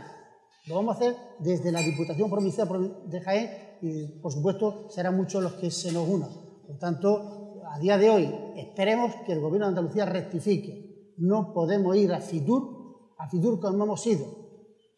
Lo 0.66 0.74
vamos 0.74 0.96
a 0.96 0.98
hacer 0.98 1.16
desde 1.38 1.70
la 1.70 1.78
Diputación 1.78 2.28
Provincial 2.28 2.68
de 3.06 3.20
Jaén 3.20 3.78
y, 3.80 4.20
por 4.20 4.32
supuesto, 4.32 4.90
serán 4.90 5.16
muchos 5.16 5.40
los 5.40 5.52
que 5.52 5.70
se 5.70 5.92
nos 5.92 6.08
unan. 6.08 6.30
Por 6.66 6.76
tanto, 6.78 7.62
a 7.72 7.78
día 7.78 7.96
de 7.96 8.10
hoy 8.10 8.34
esperemos 8.56 9.14
que 9.24 9.32
el 9.32 9.40
Gobierno 9.40 9.66
de 9.66 9.78
Andalucía 9.78 10.06
rectifique. 10.06 11.14
No 11.18 11.52
podemos 11.54 11.94
ir 11.96 12.12
a 12.12 12.20
Fitur, 12.20 13.12
a 13.16 13.28
Fitur 13.28 13.60
como 13.60 13.84
hemos 13.84 14.04
ido. 14.08 14.26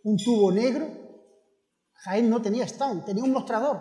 Un 0.04 0.16
tubo 0.16 0.50
negro, 0.50 0.86
Jaén 1.96 2.30
no 2.30 2.40
tenía 2.40 2.64
stand, 2.64 3.04
tenía 3.04 3.24
un 3.24 3.32
mostrador. 3.32 3.78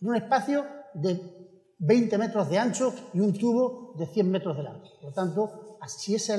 En 0.00 0.08
un 0.08 0.16
espacio 0.16 0.64
de 0.94 1.37
20 1.78 2.18
metros 2.18 2.48
de 2.48 2.58
ancho 2.58 2.92
y 3.14 3.20
un 3.20 3.32
tubo 3.32 3.94
de 3.96 4.06
100 4.06 4.30
metros 4.30 4.56
de 4.56 4.62
largo. 4.62 4.82
Por 5.00 5.10
lo 5.10 5.12
tanto, 5.12 5.78
si, 5.86 6.14
ese 6.14 6.36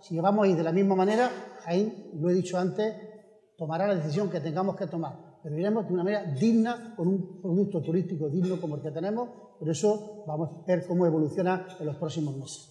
si 0.00 0.18
vamos 0.18 0.44
a 0.44 0.48
ir 0.48 0.56
de 0.56 0.62
la 0.62 0.72
misma 0.72 0.94
manera, 0.94 1.30
Jaén, 1.64 2.10
lo 2.14 2.30
he 2.30 2.34
dicho 2.34 2.58
antes, 2.58 2.94
tomará 3.56 3.86
la 3.86 3.94
decisión 3.94 4.30
que 4.30 4.40
tengamos 4.40 4.76
que 4.76 4.86
tomar. 4.86 5.38
Pero 5.42 5.58
iremos 5.58 5.86
de 5.86 5.94
una 5.94 6.04
manera 6.04 6.24
digna, 6.24 6.94
con 6.96 7.08
un 7.08 7.40
producto 7.40 7.82
turístico 7.82 8.28
digno 8.28 8.60
como 8.60 8.76
el 8.76 8.82
que 8.82 8.90
tenemos. 8.90 9.28
Por 9.58 9.68
eso 9.68 10.24
vamos 10.26 10.50
a 10.50 10.66
ver 10.66 10.86
cómo 10.86 11.06
evoluciona 11.06 11.66
en 11.78 11.86
los 11.86 11.96
próximos 11.96 12.36
meses. 12.36 12.70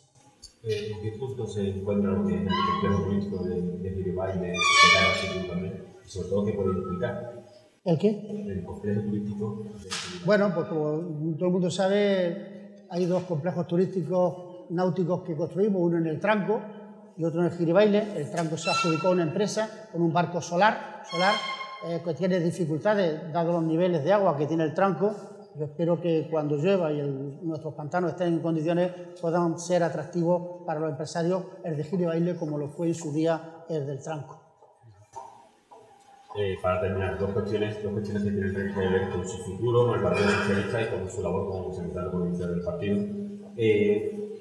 ¿En 0.64 1.02
qué 1.02 1.18
punto 1.20 1.46
se 1.46 1.70
encuentra 1.70 2.12
es 2.14 2.18
el 2.30 2.48
complejo 2.48 3.04
turístico 3.04 3.44
de, 3.44 3.62
de 3.62 3.90
de, 3.90 4.02
de? 4.02 4.54
Y 6.06 6.10
sobre 6.10 6.30
todo, 6.30 6.46
¿qué 6.46 6.54
puede 6.54 6.78
implicar? 6.78 7.43
¿El 7.86 7.98
qué? 7.98 8.10
El 8.48 8.64
complejo 8.64 9.02
turístico. 9.02 9.64
Bueno, 10.26 10.52
pues 10.56 10.68
como 10.68 11.36
todo 11.36 11.46
el 11.48 11.52
mundo 11.52 11.70
sabe, 11.70 12.86
hay 12.90 13.06
dos 13.06 13.24
complejos 13.24 13.68
turísticos 13.68 14.70
náuticos 14.70 15.24
que 15.24 15.36
construimos, 15.36 15.82
uno 15.82 15.98
en 15.98 16.08
el 16.08 16.20
Tranco 16.20 16.62
y 17.18 17.26
otro 17.26 17.42
en 17.42 17.48
el 17.48 17.58
Giribaile. 17.58 18.16
El 18.16 18.32
Tranco 18.32 18.56
se 18.58 18.70
adjudicó 18.70 19.08
a 19.08 19.12
una 19.12 19.24
empresa 19.24 19.90
con 19.92 20.02
un 20.02 20.14
barco 20.14 20.42
solar, 20.42 21.04
solar 21.10 21.36
eh, 21.88 22.02
que 22.06 22.14
tiene 22.14 22.40
dificultades, 22.40 23.34
dado 23.34 23.52
los 23.52 23.64
niveles 23.64 24.04
de 24.04 24.14
agua 24.14 24.38
que 24.38 24.46
tiene 24.46 24.64
el 24.64 24.74
Tranco. 24.74 25.14
Yo 25.56 25.66
espero 25.66 26.00
que 26.00 26.30
cuando 26.32 26.56
llueva 26.56 26.92
y 26.92 27.02
nuestros 27.44 27.74
pantanos 27.74 28.12
estén 28.12 28.30
en 28.30 28.40
condiciones 28.40 28.92
puedan 29.22 29.60
ser 29.60 29.84
atractivos 29.84 30.66
para 30.66 30.80
los 30.80 30.90
empresarios 30.90 31.44
el 31.64 31.76
de 31.76 31.84
Giribaile 31.84 32.38
como 32.38 32.58
lo 32.58 32.70
fue 32.70 32.88
en 32.88 32.96
su 32.96 33.12
día 33.12 33.66
el 33.70 33.86
del 33.86 34.02
Tranco. 34.02 34.43
Eh, 36.36 36.58
para 36.62 36.82
terminar, 36.82 37.20
dos 37.20 37.30
cuestiones, 37.30 37.84
dos 37.84 37.94
cuestiones 37.94 38.24
que 38.24 38.32
tienen 38.32 38.74
que 38.74 38.80
ver 38.80 39.10
con 39.12 39.28
su 39.28 39.38
futuro, 39.38 39.86
con 39.86 39.98
el 39.98 40.02
Partido 40.02 40.30
Socialista 40.30 40.82
y 40.82 40.88
con 40.88 41.10
su 41.10 41.22
labor 41.22 41.48
como 41.48 41.74
secretario 41.74 42.10
provincial 42.10 42.50
del 42.50 42.64
partido. 42.64 43.06
Eh, 43.56 44.34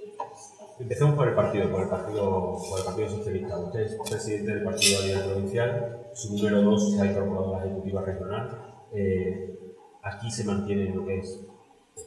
empecemos 0.81 1.15
por 1.15 1.29
el 1.29 1.35
partido, 1.35 1.71
por 1.71 1.83
el 1.83 1.89
partido, 1.89 2.59
por 2.71 2.79
el 2.79 2.85
partido 2.87 3.09
Socialista. 3.11 3.59
Usted 3.59 3.81
es 3.81 3.99
presidente 4.09 4.55
del 4.55 4.65
partido 4.65 5.01
a 5.01 5.03
nivel 5.03 5.25
provincial, 5.25 5.99
su 6.15 6.35
número 6.35 6.63
dos 6.63 6.95
se 6.95 7.03
ha 7.03 7.07
incorporado 7.07 7.55
a 7.55 7.59
la 7.59 7.65
ejecutiva 7.67 8.03
regional. 8.03 8.77
Eh, 8.95 9.59
aquí 10.03 10.31
se 10.31 10.45
mantiene 10.45 10.95
lo 10.95 11.05
que 11.05 11.19
es 11.19 11.47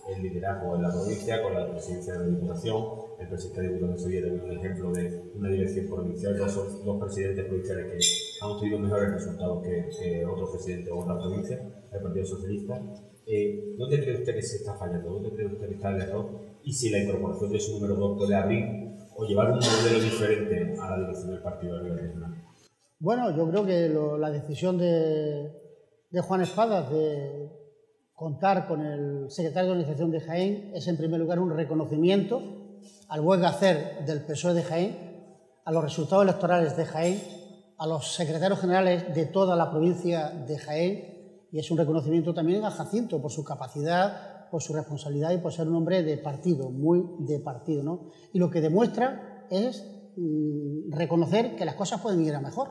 el 0.10 0.24
liderazgo 0.24 0.76
en 0.76 0.82
la 0.82 0.90
provincia 0.90 1.44
con 1.44 1.54
la 1.54 1.70
presidencia 1.70 2.14
de 2.14 2.20
la 2.20 2.26
Diputación. 2.26 3.05
El 3.20 3.30
presidente 3.30 3.62
de 3.62 3.68
Diputación 3.70 4.00
Sevilla 4.00 4.28
es 4.28 4.44
un 4.44 4.52
ejemplo 4.52 4.92
de 4.92 5.32
una 5.36 5.50
dirección 5.50 5.88
provincial, 5.88 6.38
dos, 6.38 6.86
dos 6.86 7.02
presidentes 7.02 7.46
provinciales 7.46 7.86
que 7.88 8.46
han 8.46 8.52
obtenido 8.52 8.80
mejores 8.80 9.14
resultados 9.14 9.64
que, 9.64 10.26
otros 10.26 10.50
presidentes 10.52 10.86
de 10.86 10.92
otra 10.92 11.18
provincia, 11.18 11.62
el 11.94 12.02
Partido 12.02 12.26
Socialista. 12.26 12.82
Eh, 13.26 13.76
¿Dónde 13.78 14.02
cree 14.02 14.18
usted 14.18 14.36
que 14.36 14.42
se 14.42 14.58
está 14.58 14.76
fallando? 14.76 15.12
¿Dónde 15.12 15.32
cree 15.32 15.48
usted 15.48 15.68
que 15.68 15.76
está 15.76 15.92
el 15.92 16.02
error? 16.02 16.30
Y 16.64 16.74
si 16.74 16.90
la 16.90 17.00
incorporación 17.00 17.52
de 17.52 17.60
su 17.60 17.74
número 17.74 17.96
dos 17.96 18.18
puede 18.18 18.36
abrir 18.36 18.66
o 19.16 19.26
llevar 19.26 19.52
un 19.52 19.60
modelo 19.60 20.00
diferente 20.00 20.76
a 20.80 20.92
la 20.92 21.00
dirección 21.00 21.32
del 21.32 21.42
partido 21.42 21.78
a 21.78 21.84
nivel 21.84 22.00
regional. 22.00 22.36
Bueno, 23.00 23.36
yo 23.36 23.50
creo 23.50 23.66
que 23.66 23.90
la 24.20 24.30
decisión 24.30 24.78
de, 24.78 25.52
de 26.12 26.22
Juan 26.22 26.42
Espadas 26.42 26.92
de 26.92 27.50
contar 28.14 28.68
con 28.68 28.82
el 28.82 29.32
secretario 29.32 29.70
de 29.70 29.78
Organización 29.78 30.12
de 30.12 30.20
Jaén 30.20 30.72
es, 30.74 30.88
en 30.88 30.98
primer 30.98 31.20
lugar, 31.20 31.40
un 31.40 31.56
reconocimiento 31.56 32.65
al 33.10 33.22
buen 33.22 33.44
hacer 33.46 34.06
del 34.06 34.26
PSOE 34.26 34.54
de 34.54 34.64
Jaén, 34.64 35.16
a 35.64 35.72
los 35.72 35.84
resultados 35.84 36.24
electorales 36.24 36.78
de 36.78 36.86
Jaén, 36.86 37.22
a 37.78 37.88
los 37.88 38.14
secretarios 38.14 38.60
generales 38.60 39.14
de 39.14 39.26
toda 39.26 39.56
la 39.56 39.70
provincia 39.70 40.30
de 40.30 40.58
Jaén 40.58 41.48
y 41.52 41.60
es 41.60 41.72
un 41.72 41.78
reconocimiento 41.78 42.34
también 42.34 42.64
a 42.64 42.72
Jacinto 42.72 43.22
por 43.22 43.32
su 43.32 43.44
capacidad 43.44 44.36
por 44.50 44.62
su 44.62 44.74
responsabilidad 44.74 45.32
y 45.32 45.38
por 45.38 45.52
ser 45.52 45.68
un 45.68 45.76
hombre 45.76 46.04
de 46.04 46.18
partido, 46.18 46.70
muy 46.70 47.04
de 47.20 47.40
partido. 47.40 47.84
¿no? 47.84 48.12
Y 48.34 48.40
lo 48.40 48.50
que 48.50 48.62
demuestra 48.62 49.46
es 49.50 49.86
mm, 50.16 50.94
reconocer 50.94 51.56
que 51.56 51.66
las 51.66 51.76
cosas 51.76 52.02
pueden 52.02 52.22
ir 52.22 52.34
a 52.36 52.42
mejor. 52.42 52.70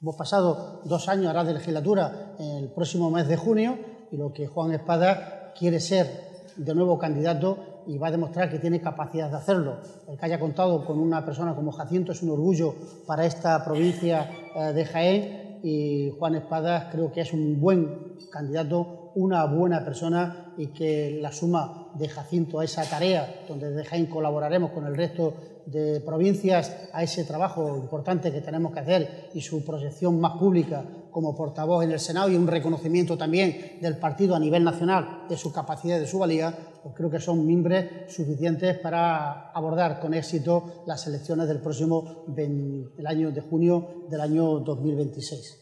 Hemos 0.00 0.16
pasado 0.16 0.82
dos 0.84 1.08
años 1.08 1.26
ahora 1.26 1.44
de 1.44 1.54
legislatura 1.54 2.34
el 2.38 2.72
próximo 2.72 3.10
mes 3.10 3.28
de 3.28 3.36
junio 3.36 3.78
y 4.10 4.16
lo 4.16 4.32
que 4.32 4.46
Juan 4.46 4.72
Espada 4.72 5.52
quiere 5.54 5.80
ser 5.80 6.52
de 6.56 6.74
nuevo 6.74 6.98
candidato 6.98 7.58
y 7.86 7.98
va 7.98 8.08
a 8.08 8.10
demostrar 8.10 8.50
que 8.50 8.58
tiene 8.58 8.80
capacidad 8.80 9.30
de 9.30 9.36
hacerlo. 9.36 9.78
El 10.08 10.18
que 10.18 10.26
haya 10.26 10.40
contado 10.40 10.84
con 10.84 10.98
una 10.98 11.24
persona 11.24 11.54
como 11.54 11.72
Jacinto 11.72 12.12
es 12.12 12.22
un 12.22 12.30
orgullo 12.30 12.74
para 13.06 13.26
esta 13.26 13.64
provincia 13.64 14.30
eh, 14.54 14.72
de 14.72 14.84
Jaén 14.84 15.60
y 15.62 16.12
Juan 16.18 16.34
Espadas 16.34 16.88
creo 16.92 17.10
que 17.10 17.22
es 17.22 17.32
un 17.32 17.60
buen 17.60 18.16
candidato, 18.30 19.12
una 19.14 19.46
buena 19.46 19.84
persona 19.84 20.52
y 20.56 20.68
que 20.68 21.18
la 21.20 21.32
suma 21.32 21.88
de 21.94 22.08
Jacinto 22.08 22.60
a 22.60 22.64
esa 22.64 22.88
tarea, 22.88 23.44
donde 23.48 23.70
de 23.70 23.84
Jaén 23.84 24.06
colaboraremos 24.06 24.72
con 24.72 24.86
el 24.86 24.96
resto 24.96 25.34
de 25.66 26.00
provincias 26.00 26.88
a 26.92 27.02
ese 27.02 27.24
trabajo 27.24 27.76
importante 27.76 28.32
que 28.32 28.40
tenemos 28.40 28.72
que 28.72 28.80
hacer 28.80 29.30
y 29.34 29.40
su 29.40 29.64
proyección 29.64 30.20
más 30.20 30.38
pública 30.38 30.84
como 31.10 31.36
portavoz 31.36 31.84
en 31.84 31.92
el 31.92 32.00
Senado 32.00 32.28
y 32.28 32.36
un 32.36 32.46
reconocimiento 32.46 33.16
también 33.16 33.78
del 33.80 33.98
partido 33.98 34.34
a 34.34 34.38
nivel 34.40 34.64
nacional 34.64 35.26
de 35.28 35.36
su 35.36 35.52
capacidad 35.52 35.96
y 35.96 36.00
de 36.00 36.06
su 36.06 36.18
valía, 36.18 36.52
pues 36.82 36.94
creo 36.94 37.08
que 37.08 37.20
son 37.20 37.46
mimbres 37.46 38.12
suficientes 38.12 38.78
para 38.78 39.50
abordar 39.52 40.00
con 40.00 40.12
éxito 40.12 40.82
las 40.86 41.06
elecciones 41.06 41.46
del 41.46 41.60
próximo 41.60 42.24
del 42.26 43.06
año 43.06 43.30
de 43.30 43.40
junio 43.40 44.06
del 44.10 44.20
año 44.20 44.58
2026. 44.58 45.60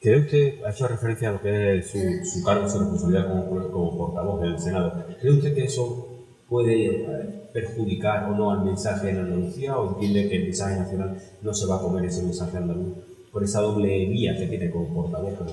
¿Cree 0.00 0.20
usted, 0.20 0.64
ha 0.64 0.70
hecho 0.70 0.86
referencia 0.86 1.28
a 1.28 1.32
lo 1.32 1.40
que 1.42 1.78
es 1.78 1.90
su, 1.90 2.42
cargo, 2.44 2.68
su 2.68 2.78
responsabilidad 2.78 3.28
como, 3.28 3.70
como 3.70 3.98
portavoz 3.98 4.40
del 4.40 4.58
Senado, 4.58 5.04
¿cree 5.20 5.32
usted 5.32 5.54
que 5.54 5.64
eso 5.64 6.07
puede 6.48 6.86
eh, 6.86 7.48
perjudicar 7.52 8.30
o 8.30 8.36
no 8.36 8.50
al 8.50 8.64
mensaje 8.64 9.10
en 9.10 9.18
Andalucía 9.18 9.78
o 9.78 9.90
entiende 9.90 10.28
que 10.28 10.36
el 10.36 10.44
mensaje 10.44 10.78
nacional 10.78 11.16
no 11.42 11.52
se 11.52 11.66
va 11.66 11.76
a 11.76 11.80
comer 11.80 12.04
ese 12.04 12.22
mensaje 12.22 12.56
andaluz? 12.56 12.94
por 13.32 13.44
esa 13.44 13.60
doble 13.60 14.06
vía 14.06 14.36
que 14.36 14.46
tiene 14.46 14.70
como 14.70 14.88
portavoz, 14.94 15.34
como 15.34 15.50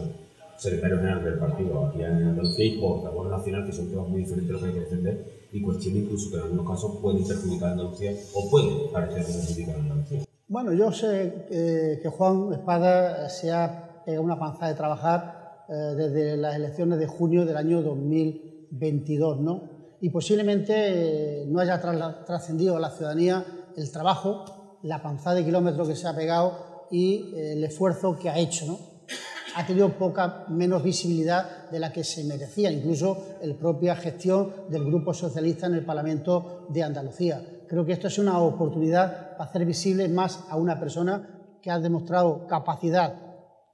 secretario 0.57 0.97
general 0.97 1.23
del 1.23 1.37
partido 1.37 1.85
aquí 1.85 2.01
en 2.01 2.13
Andalucía 2.13 2.65
y 2.65 2.79
portavoz 2.79 3.29
nacional, 3.29 3.65
que 3.65 3.73
son 3.73 3.89
temas 3.89 4.07
muy 4.07 4.21
diferentes 4.21 4.51
los 4.51 4.61
que 4.61 4.67
hay 4.67 4.73
que 4.73 4.79
defender 4.79 5.47
y 5.51 5.61
cuestiones 5.61 6.03
incluso 6.03 6.31
que 6.31 6.37
en 6.37 6.43
algunos 6.43 6.67
casos 6.67 6.97
pueden 7.01 7.27
perjudicar 7.27 7.69
a 7.69 7.71
Andalucía 7.73 8.11
o 8.33 8.49
pueden 8.49 8.91
parecer 8.91 9.25
que 9.25 9.33
perjudican 9.33 9.75
a 9.75 9.79
Andalucía. 9.79 10.19
Bueno, 10.47 10.73
yo 10.73 10.91
sé 10.91 11.45
eh, 11.49 11.99
que 12.01 12.09
Juan 12.09 12.53
Espada 12.53 13.29
se 13.29 13.51
ha 13.51 14.03
pegado 14.05 14.23
una 14.23 14.39
panza 14.39 14.67
de 14.67 14.75
trabajar 14.75 15.65
eh, 15.67 15.73
desde 15.73 16.37
las 16.37 16.55
elecciones 16.55 16.99
de 16.99 17.07
junio 17.07 17.45
del 17.45 17.57
año 17.57 17.81
2022, 17.81 19.41
¿no? 19.41 19.74
Y 20.01 20.09
posiblemente 20.09 20.73
eh, 20.75 21.45
no 21.47 21.59
haya 21.59 21.79
trascendido 22.25 22.77
a 22.77 22.79
la 22.79 22.91
ciudadanía 22.91 23.45
el 23.75 23.91
trabajo, 23.91 24.79
la 24.83 25.01
panzada 25.01 25.35
de 25.37 25.45
kilómetros 25.45 25.87
que 25.87 25.95
se 25.95 26.07
ha 26.07 26.15
pegado 26.15 26.87
y 26.91 27.33
eh, 27.35 27.53
el 27.53 27.63
esfuerzo 27.63 28.17
que 28.17 28.29
ha 28.29 28.37
hecho. 28.37 28.65
¿no? 28.65 28.79
Ha 29.55 29.65
tenido 29.65 29.97
poca 29.97 30.45
menos 30.49 30.83
visibilidad 30.83 31.69
de 31.69 31.79
la 31.79 31.91
que 31.93 32.03
se 32.03 32.23
merecía, 32.25 32.71
incluso 32.71 33.37
la 33.41 33.55
propia 33.55 33.95
gestión 33.95 34.53
del 34.69 34.83
Grupo 34.83 35.13
Socialista 35.13 35.67
en 35.67 35.75
el 35.75 35.85
Parlamento 35.85 36.67
de 36.69 36.83
Andalucía. 36.83 37.41
Creo 37.67 37.85
que 37.85 37.93
esto 37.93 38.07
es 38.07 38.19
una 38.19 38.39
oportunidad 38.39 39.37
para 39.37 39.49
hacer 39.49 39.65
visible 39.65 40.07
más 40.09 40.43
a 40.49 40.57
una 40.57 40.79
persona 40.79 41.57
que 41.61 41.71
ha 41.71 41.79
demostrado 41.79 42.45
capacidad 42.47 43.25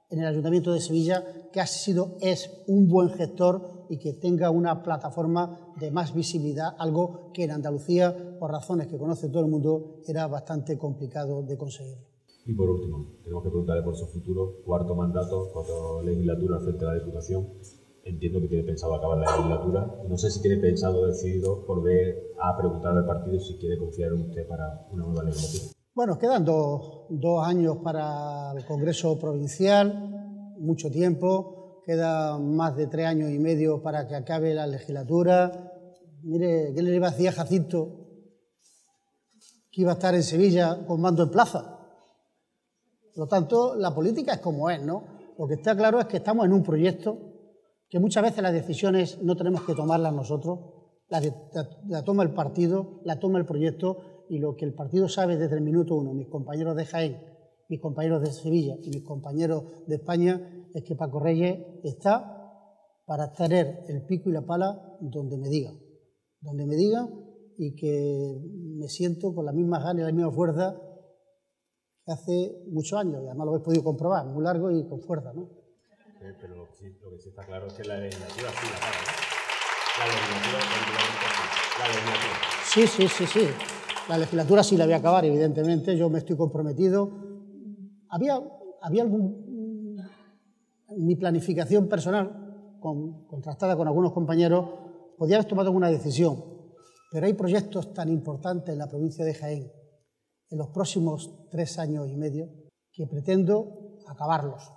en 0.08 0.20
el 0.20 0.26
Ayuntamiento 0.26 0.72
de 0.72 0.80
Sevilla, 0.80 1.24
que 1.52 1.60
ha 1.60 1.66
sido, 1.66 2.16
es 2.20 2.50
un 2.66 2.86
buen 2.86 3.10
gestor 3.10 3.81
y 3.92 3.98
que 3.98 4.14
tenga 4.14 4.48
una 4.48 4.82
plataforma 4.82 5.74
de 5.78 5.90
más 5.90 6.14
visibilidad, 6.14 6.74
algo 6.78 7.30
que 7.34 7.44
en 7.44 7.50
Andalucía, 7.50 8.38
por 8.40 8.50
razones 8.50 8.86
que 8.86 8.96
conoce 8.96 9.28
todo 9.28 9.44
el 9.44 9.50
mundo, 9.50 10.00
era 10.06 10.26
bastante 10.28 10.78
complicado 10.78 11.42
de 11.42 11.58
conseguir. 11.58 11.98
Y 12.46 12.54
por 12.54 12.70
último, 12.70 13.18
tenemos 13.22 13.44
que 13.44 13.50
preguntarle 13.50 13.82
por 13.82 13.94
su 13.94 14.06
futuro, 14.06 14.62
cuarto 14.64 14.94
mandato, 14.94 15.50
cuarto 15.52 16.00
legislatura 16.04 16.58
frente 16.60 16.86
a 16.86 16.88
la 16.88 16.94
Diputación. 16.94 17.46
Entiendo 18.02 18.40
que 18.40 18.48
tiene 18.48 18.64
pensado 18.64 18.94
acabar 18.94 19.18
la 19.18 19.36
legislatura. 19.36 20.02
No 20.08 20.16
sé 20.16 20.30
si 20.30 20.40
tiene 20.40 20.56
pensado, 20.56 21.06
decidido, 21.06 21.66
por 21.66 21.82
ver 21.82 22.32
a 22.40 22.56
preguntar 22.56 22.96
al 22.96 23.04
partido 23.04 23.38
si 23.40 23.58
quiere 23.58 23.76
confiar 23.76 24.12
en 24.14 24.22
usted 24.22 24.48
para 24.48 24.88
una 24.90 25.04
nueva 25.04 25.24
legislatura. 25.24 25.72
Bueno, 25.94 26.18
quedan 26.18 26.46
dos, 26.46 27.04
dos 27.10 27.46
años 27.46 27.76
para 27.84 28.52
el 28.56 28.64
Congreso 28.64 29.18
Provincial, 29.18 30.56
mucho 30.60 30.90
tiempo. 30.90 31.61
Queda 31.84 32.38
más 32.38 32.76
de 32.76 32.86
tres 32.86 33.06
años 33.06 33.30
y 33.30 33.38
medio 33.38 33.82
para 33.82 34.06
que 34.06 34.14
acabe 34.14 34.54
la 34.54 34.66
legislatura. 34.66 35.72
Mire, 36.22 36.72
¿qué 36.74 36.82
le 36.82 36.94
iba 36.94 37.08
a 37.08 37.10
decir 37.10 37.28
a 37.28 37.32
Jacinto? 37.32 38.06
Que 39.70 39.82
iba 39.82 39.92
a 39.92 39.94
estar 39.94 40.14
en 40.14 40.22
Sevilla 40.22 40.86
con 40.86 41.00
mando 41.00 41.22
en 41.24 41.30
plaza 41.30 41.78
por 43.14 43.24
lo 43.24 43.28
tanto, 43.28 43.74
la 43.76 43.94
política 43.94 44.34
es 44.34 44.40
como 44.40 44.70
es, 44.70 44.82
¿no? 44.82 45.04
Lo 45.38 45.46
que 45.46 45.54
está 45.54 45.76
claro 45.76 46.00
es 46.00 46.06
que 46.06 46.16
estamos 46.18 46.46
en 46.46 46.52
un 46.52 46.62
proyecto 46.62 47.18
que 47.88 47.98
muchas 47.98 48.22
veces 48.22 48.42
las 48.42 48.54
decisiones 48.54 49.22
no 49.22 49.36
tenemos 49.36 49.64
que 49.64 49.74
tomarlas 49.74 50.14
nosotros, 50.14 50.60
la, 51.08 52.04
toma 52.04 52.22
el 52.22 52.32
partido, 52.32 53.02
la 53.04 53.20
toma 53.20 53.38
el 53.38 53.44
proyecto 53.44 54.24
y 54.30 54.38
lo 54.38 54.56
que 54.56 54.64
el 54.64 54.72
partido 54.72 55.10
sabe 55.10 55.36
desde 55.36 55.56
el 55.56 55.60
minuto 55.60 55.94
uno, 55.94 56.14
mis 56.14 56.28
compañeros 56.28 56.74
de 56.74 56.86
Jaén, 56.86 57.22
mis 57.68 57.82
compañeros 57.82 58.22
de 58.22 58.32
Sevilla 58.32 58.76
y 58.82 58.88
mis 58.88 59.04
compañeros 59.04 59.64
de 59.86 59.96
España, 59.96 60.61
es 60.74 60.84
que 60.84 60.94
Paco 60.96 61.20
Reyes 61.20 61.58
está 61.84 62.38
para 63.04 63.32
tener 63.32 63.84
el 63.88 64.04
pico 64.06 64.30
y 64.30 64.32
la 64.32 64.42
pala 64.42 64.96
donde 65.00 65.36
me 65.36 65.48
digan, 65.48 65.78
donde 66.40 66.66
me 66.66 66.76
digan 66.76 67.08
y 67.58 67.74
que 67.74 68.40
me 68.78 68.88
siento 68.88 69.34
con 69.34 69.44
la 69.44 69.52
misma 69.52 69.78
ganas 69.78 70.02
y 70.02 70.06
la 70.06 70.12
misma 70.12 70.32
fuerza 70.32 70.76
hace 72.06 72.64
muchos 72.68 72.98
años, 72.98 73.22
y 73.22 73.26
además 73.26 73.44
lo 73.44 73.50
habéis 73.52 73.64
podido 73.64 73.84
comprobar, 73.84 74.26
muy 74.26 74.42
largo 74.42 74.70
y 74.70 74.86
con 74.88 75.00
fuerza, 75.00 75.32
¿no? 75.32 75.48
Sí, 76.18 76.26
pero 76.40 76.56
lo 76.56 76.68
que, 76.68 76.74
sí, 76.74 76.98
lo 77.00 77.10
que, 77.10 77.18
sí, 77.18 77.28
está 77.28 77.44
claro 77.44 77.66
es 77.66 77.74
que 77.74 77.84
la 77.84 77.98
legislatura 77.98 78.48
sí 78.50 78.66
la 78.70 78.78
paga, 78.78 78.98
La 79.98 80.06
legislatura, 80.06 80.58
la 81.78 81.86
legislatura. 81.88 82.42
Sí, 82.64 82.86
sí, 82.86 83.08
sí, 83.08 83.26
sí. 83.26 83.48
La 84.08 84.18
legislatura 84.18 84.62
sí 84.62 84.76
la 84.76 84.84
voy 84.84 84.94
a 84.94 84.96
acabar, 84.96 85.24
evidentemente, 85.24 85.96
yo 85.96 86.08
me 86.10 86.18
estoy 86.18 86.36
comprometido. 86.36 87.10
Había, 88.08 88.40
había 88.80 89.02
algún... 89.02 89.51
Mi 90.98 91.16
planificación 91.16 91.88
personal, 91.88 92.76
con, 92.80 93.26
contrastada 93.26 93.76
con 93.76 93.86
algunos 93.86 94.12
compañeros, 94.12 94.68
podía 95.16 95.36
haber 95.36 95.48
tomado 95.48 95.70
una 95.72 95.88
decisión, 95.88 96.42
pero 97.10 97.26
hay 97.26 97.34
proyectos 97.34 97.92
tan 97.92 98.08
importantes 98.08 98.72
en 98.72 98.78
la 98.78 98.88
provincia 98.88 99.24
de 99.24 99.34
Jaén 99.34 99.82
en 100.52 100.58
los 100.58 100.68
próximos 100.68 101.48
tres 101.50 101.78
años 101.78 102.08
y 102.10 102.16
medio 102.16 102.50
que 102.92 103.06
pretendo 103.06 104.00
acabarlos. 104.06 104.70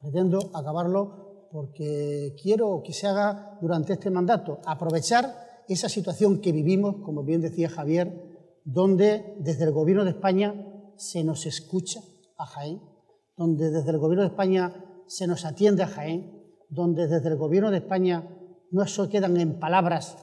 Pretendo 0.00 0.38
acabarlo 0.54 1.48
porque 1.52 2.34
quiero 2.42 2.82
que 2.82 2.94
se 2.94 3.06
haga 3.06 3.58
durante 3.60 3.92
este 3.92 4.10
mandato, 4.10 4.58
aprovechar 4.64 5.64
esa 5.68 5.88
situación 5.88 6.40
que 6.40 6.50
vivimos, 6.50 6.96
como 7.04 7.24
bien 7.24 7.42
decía 7.42 7.68
Javier, 7.68 8.60
donde 8.64 9.36
desde 9.38 9.64
el 9.64 9.72
Gobierno 9.72 10.04
de 10.04 10.10
España 10.10 10.54
se 10.96 11.22
nos 11.22 11.44
escucha 11.44 12.00
a 12.38 12.46
Jaén, 12.46 12.80
donde 13.36 13.70
desde 13.70 13.90
el 13.90 13.98
Gobierno 13.98 14.22
de 14.22 14.30
España 14.30 14.85
se 15.08 15.26
nos 15.26 15.44
atiende 15.44 15.82
a 15.82 15.88
Jaén, 15.88 16.42
donde 16.68 17.06
desde 17.06 17.28
el 17.28 17.36
Gobierno 17.36 17.70
de 17.70 17.78
España 17.78 18.28
no 18.70 18.86
solo 18.86 19.08
quedan 19.08 19.36
en 19.36 19.58
palabras 19.58 20.16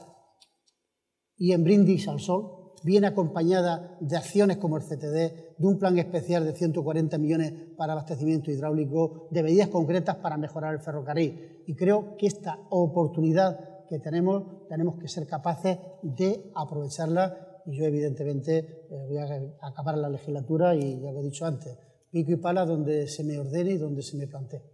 y 1.36 1.52
en 1.52 1.64
brindis 1.64 2.08
al 2.08 2.20
sol, 2.20 2.74
viene 2.84 3.06
acompañada 3.06 3.96
de 4.00 4.16
acciones 4.16 4.58
como 4.58 4.76
el 4.76 4.84
CTD, 4.84 5.56
de 5.56 5.66
un 5.66 5.78
plan 5.78 5.98
especial 5.98 6.44
de 6.44 6.52
140 6.52 7.16
millones 7.18 7.52
para 7.76 7.94
abastecimiento 7.94 8.50
hidráulico, 8.50 9.28
de 9.30 9.42
medidas 9.42 9.68
concretas 9.68 10.16
para 10.16 10.36
mejorar 10.36 10.74
el 10.74 10.80
ferrocarril. 10.80 11.62
Y 11.66 11.74
creo 11.74 12.16
que 12.18 12.26
esta 12.26 12.58
oportunidad 12.70 13.86
que 13.88 13.98
tenemos, 13.98 14.66
tenemos 14.68 14.98
que 15.00 15.08
ser 15.08 15.26
capaces 15.26 15.78
de 16.02 16.50
aprovecharla 16.54 17.62
y 17.66 17.78
yo 17.78 17.84
evidentemente 17.86 18.58
eh, 18.58 19.06
voy 19.08 19.16
a 19.16 19.66
acabar 19.66 19.96
la 19.96 20.10
legislatura 20.10 20.74
y 20.74 21.00
ya 21.00 21.10
lo 21.10 21.20
he 21.20 21.24
dicho 21.24 21.46
antes, 21.46 21.78
pico 22.10 22.32
y 22.32 22.36
pala 22.36 22.66
donde 22.66 23.06
se 23.08 23.24
me 23.24 23.38
ordene 23.38 23.72
y 23.72 23.78
donde 23.78 24.02
se 24.02 24.18
me 24.18 24.26
plantee. 24.26 24.73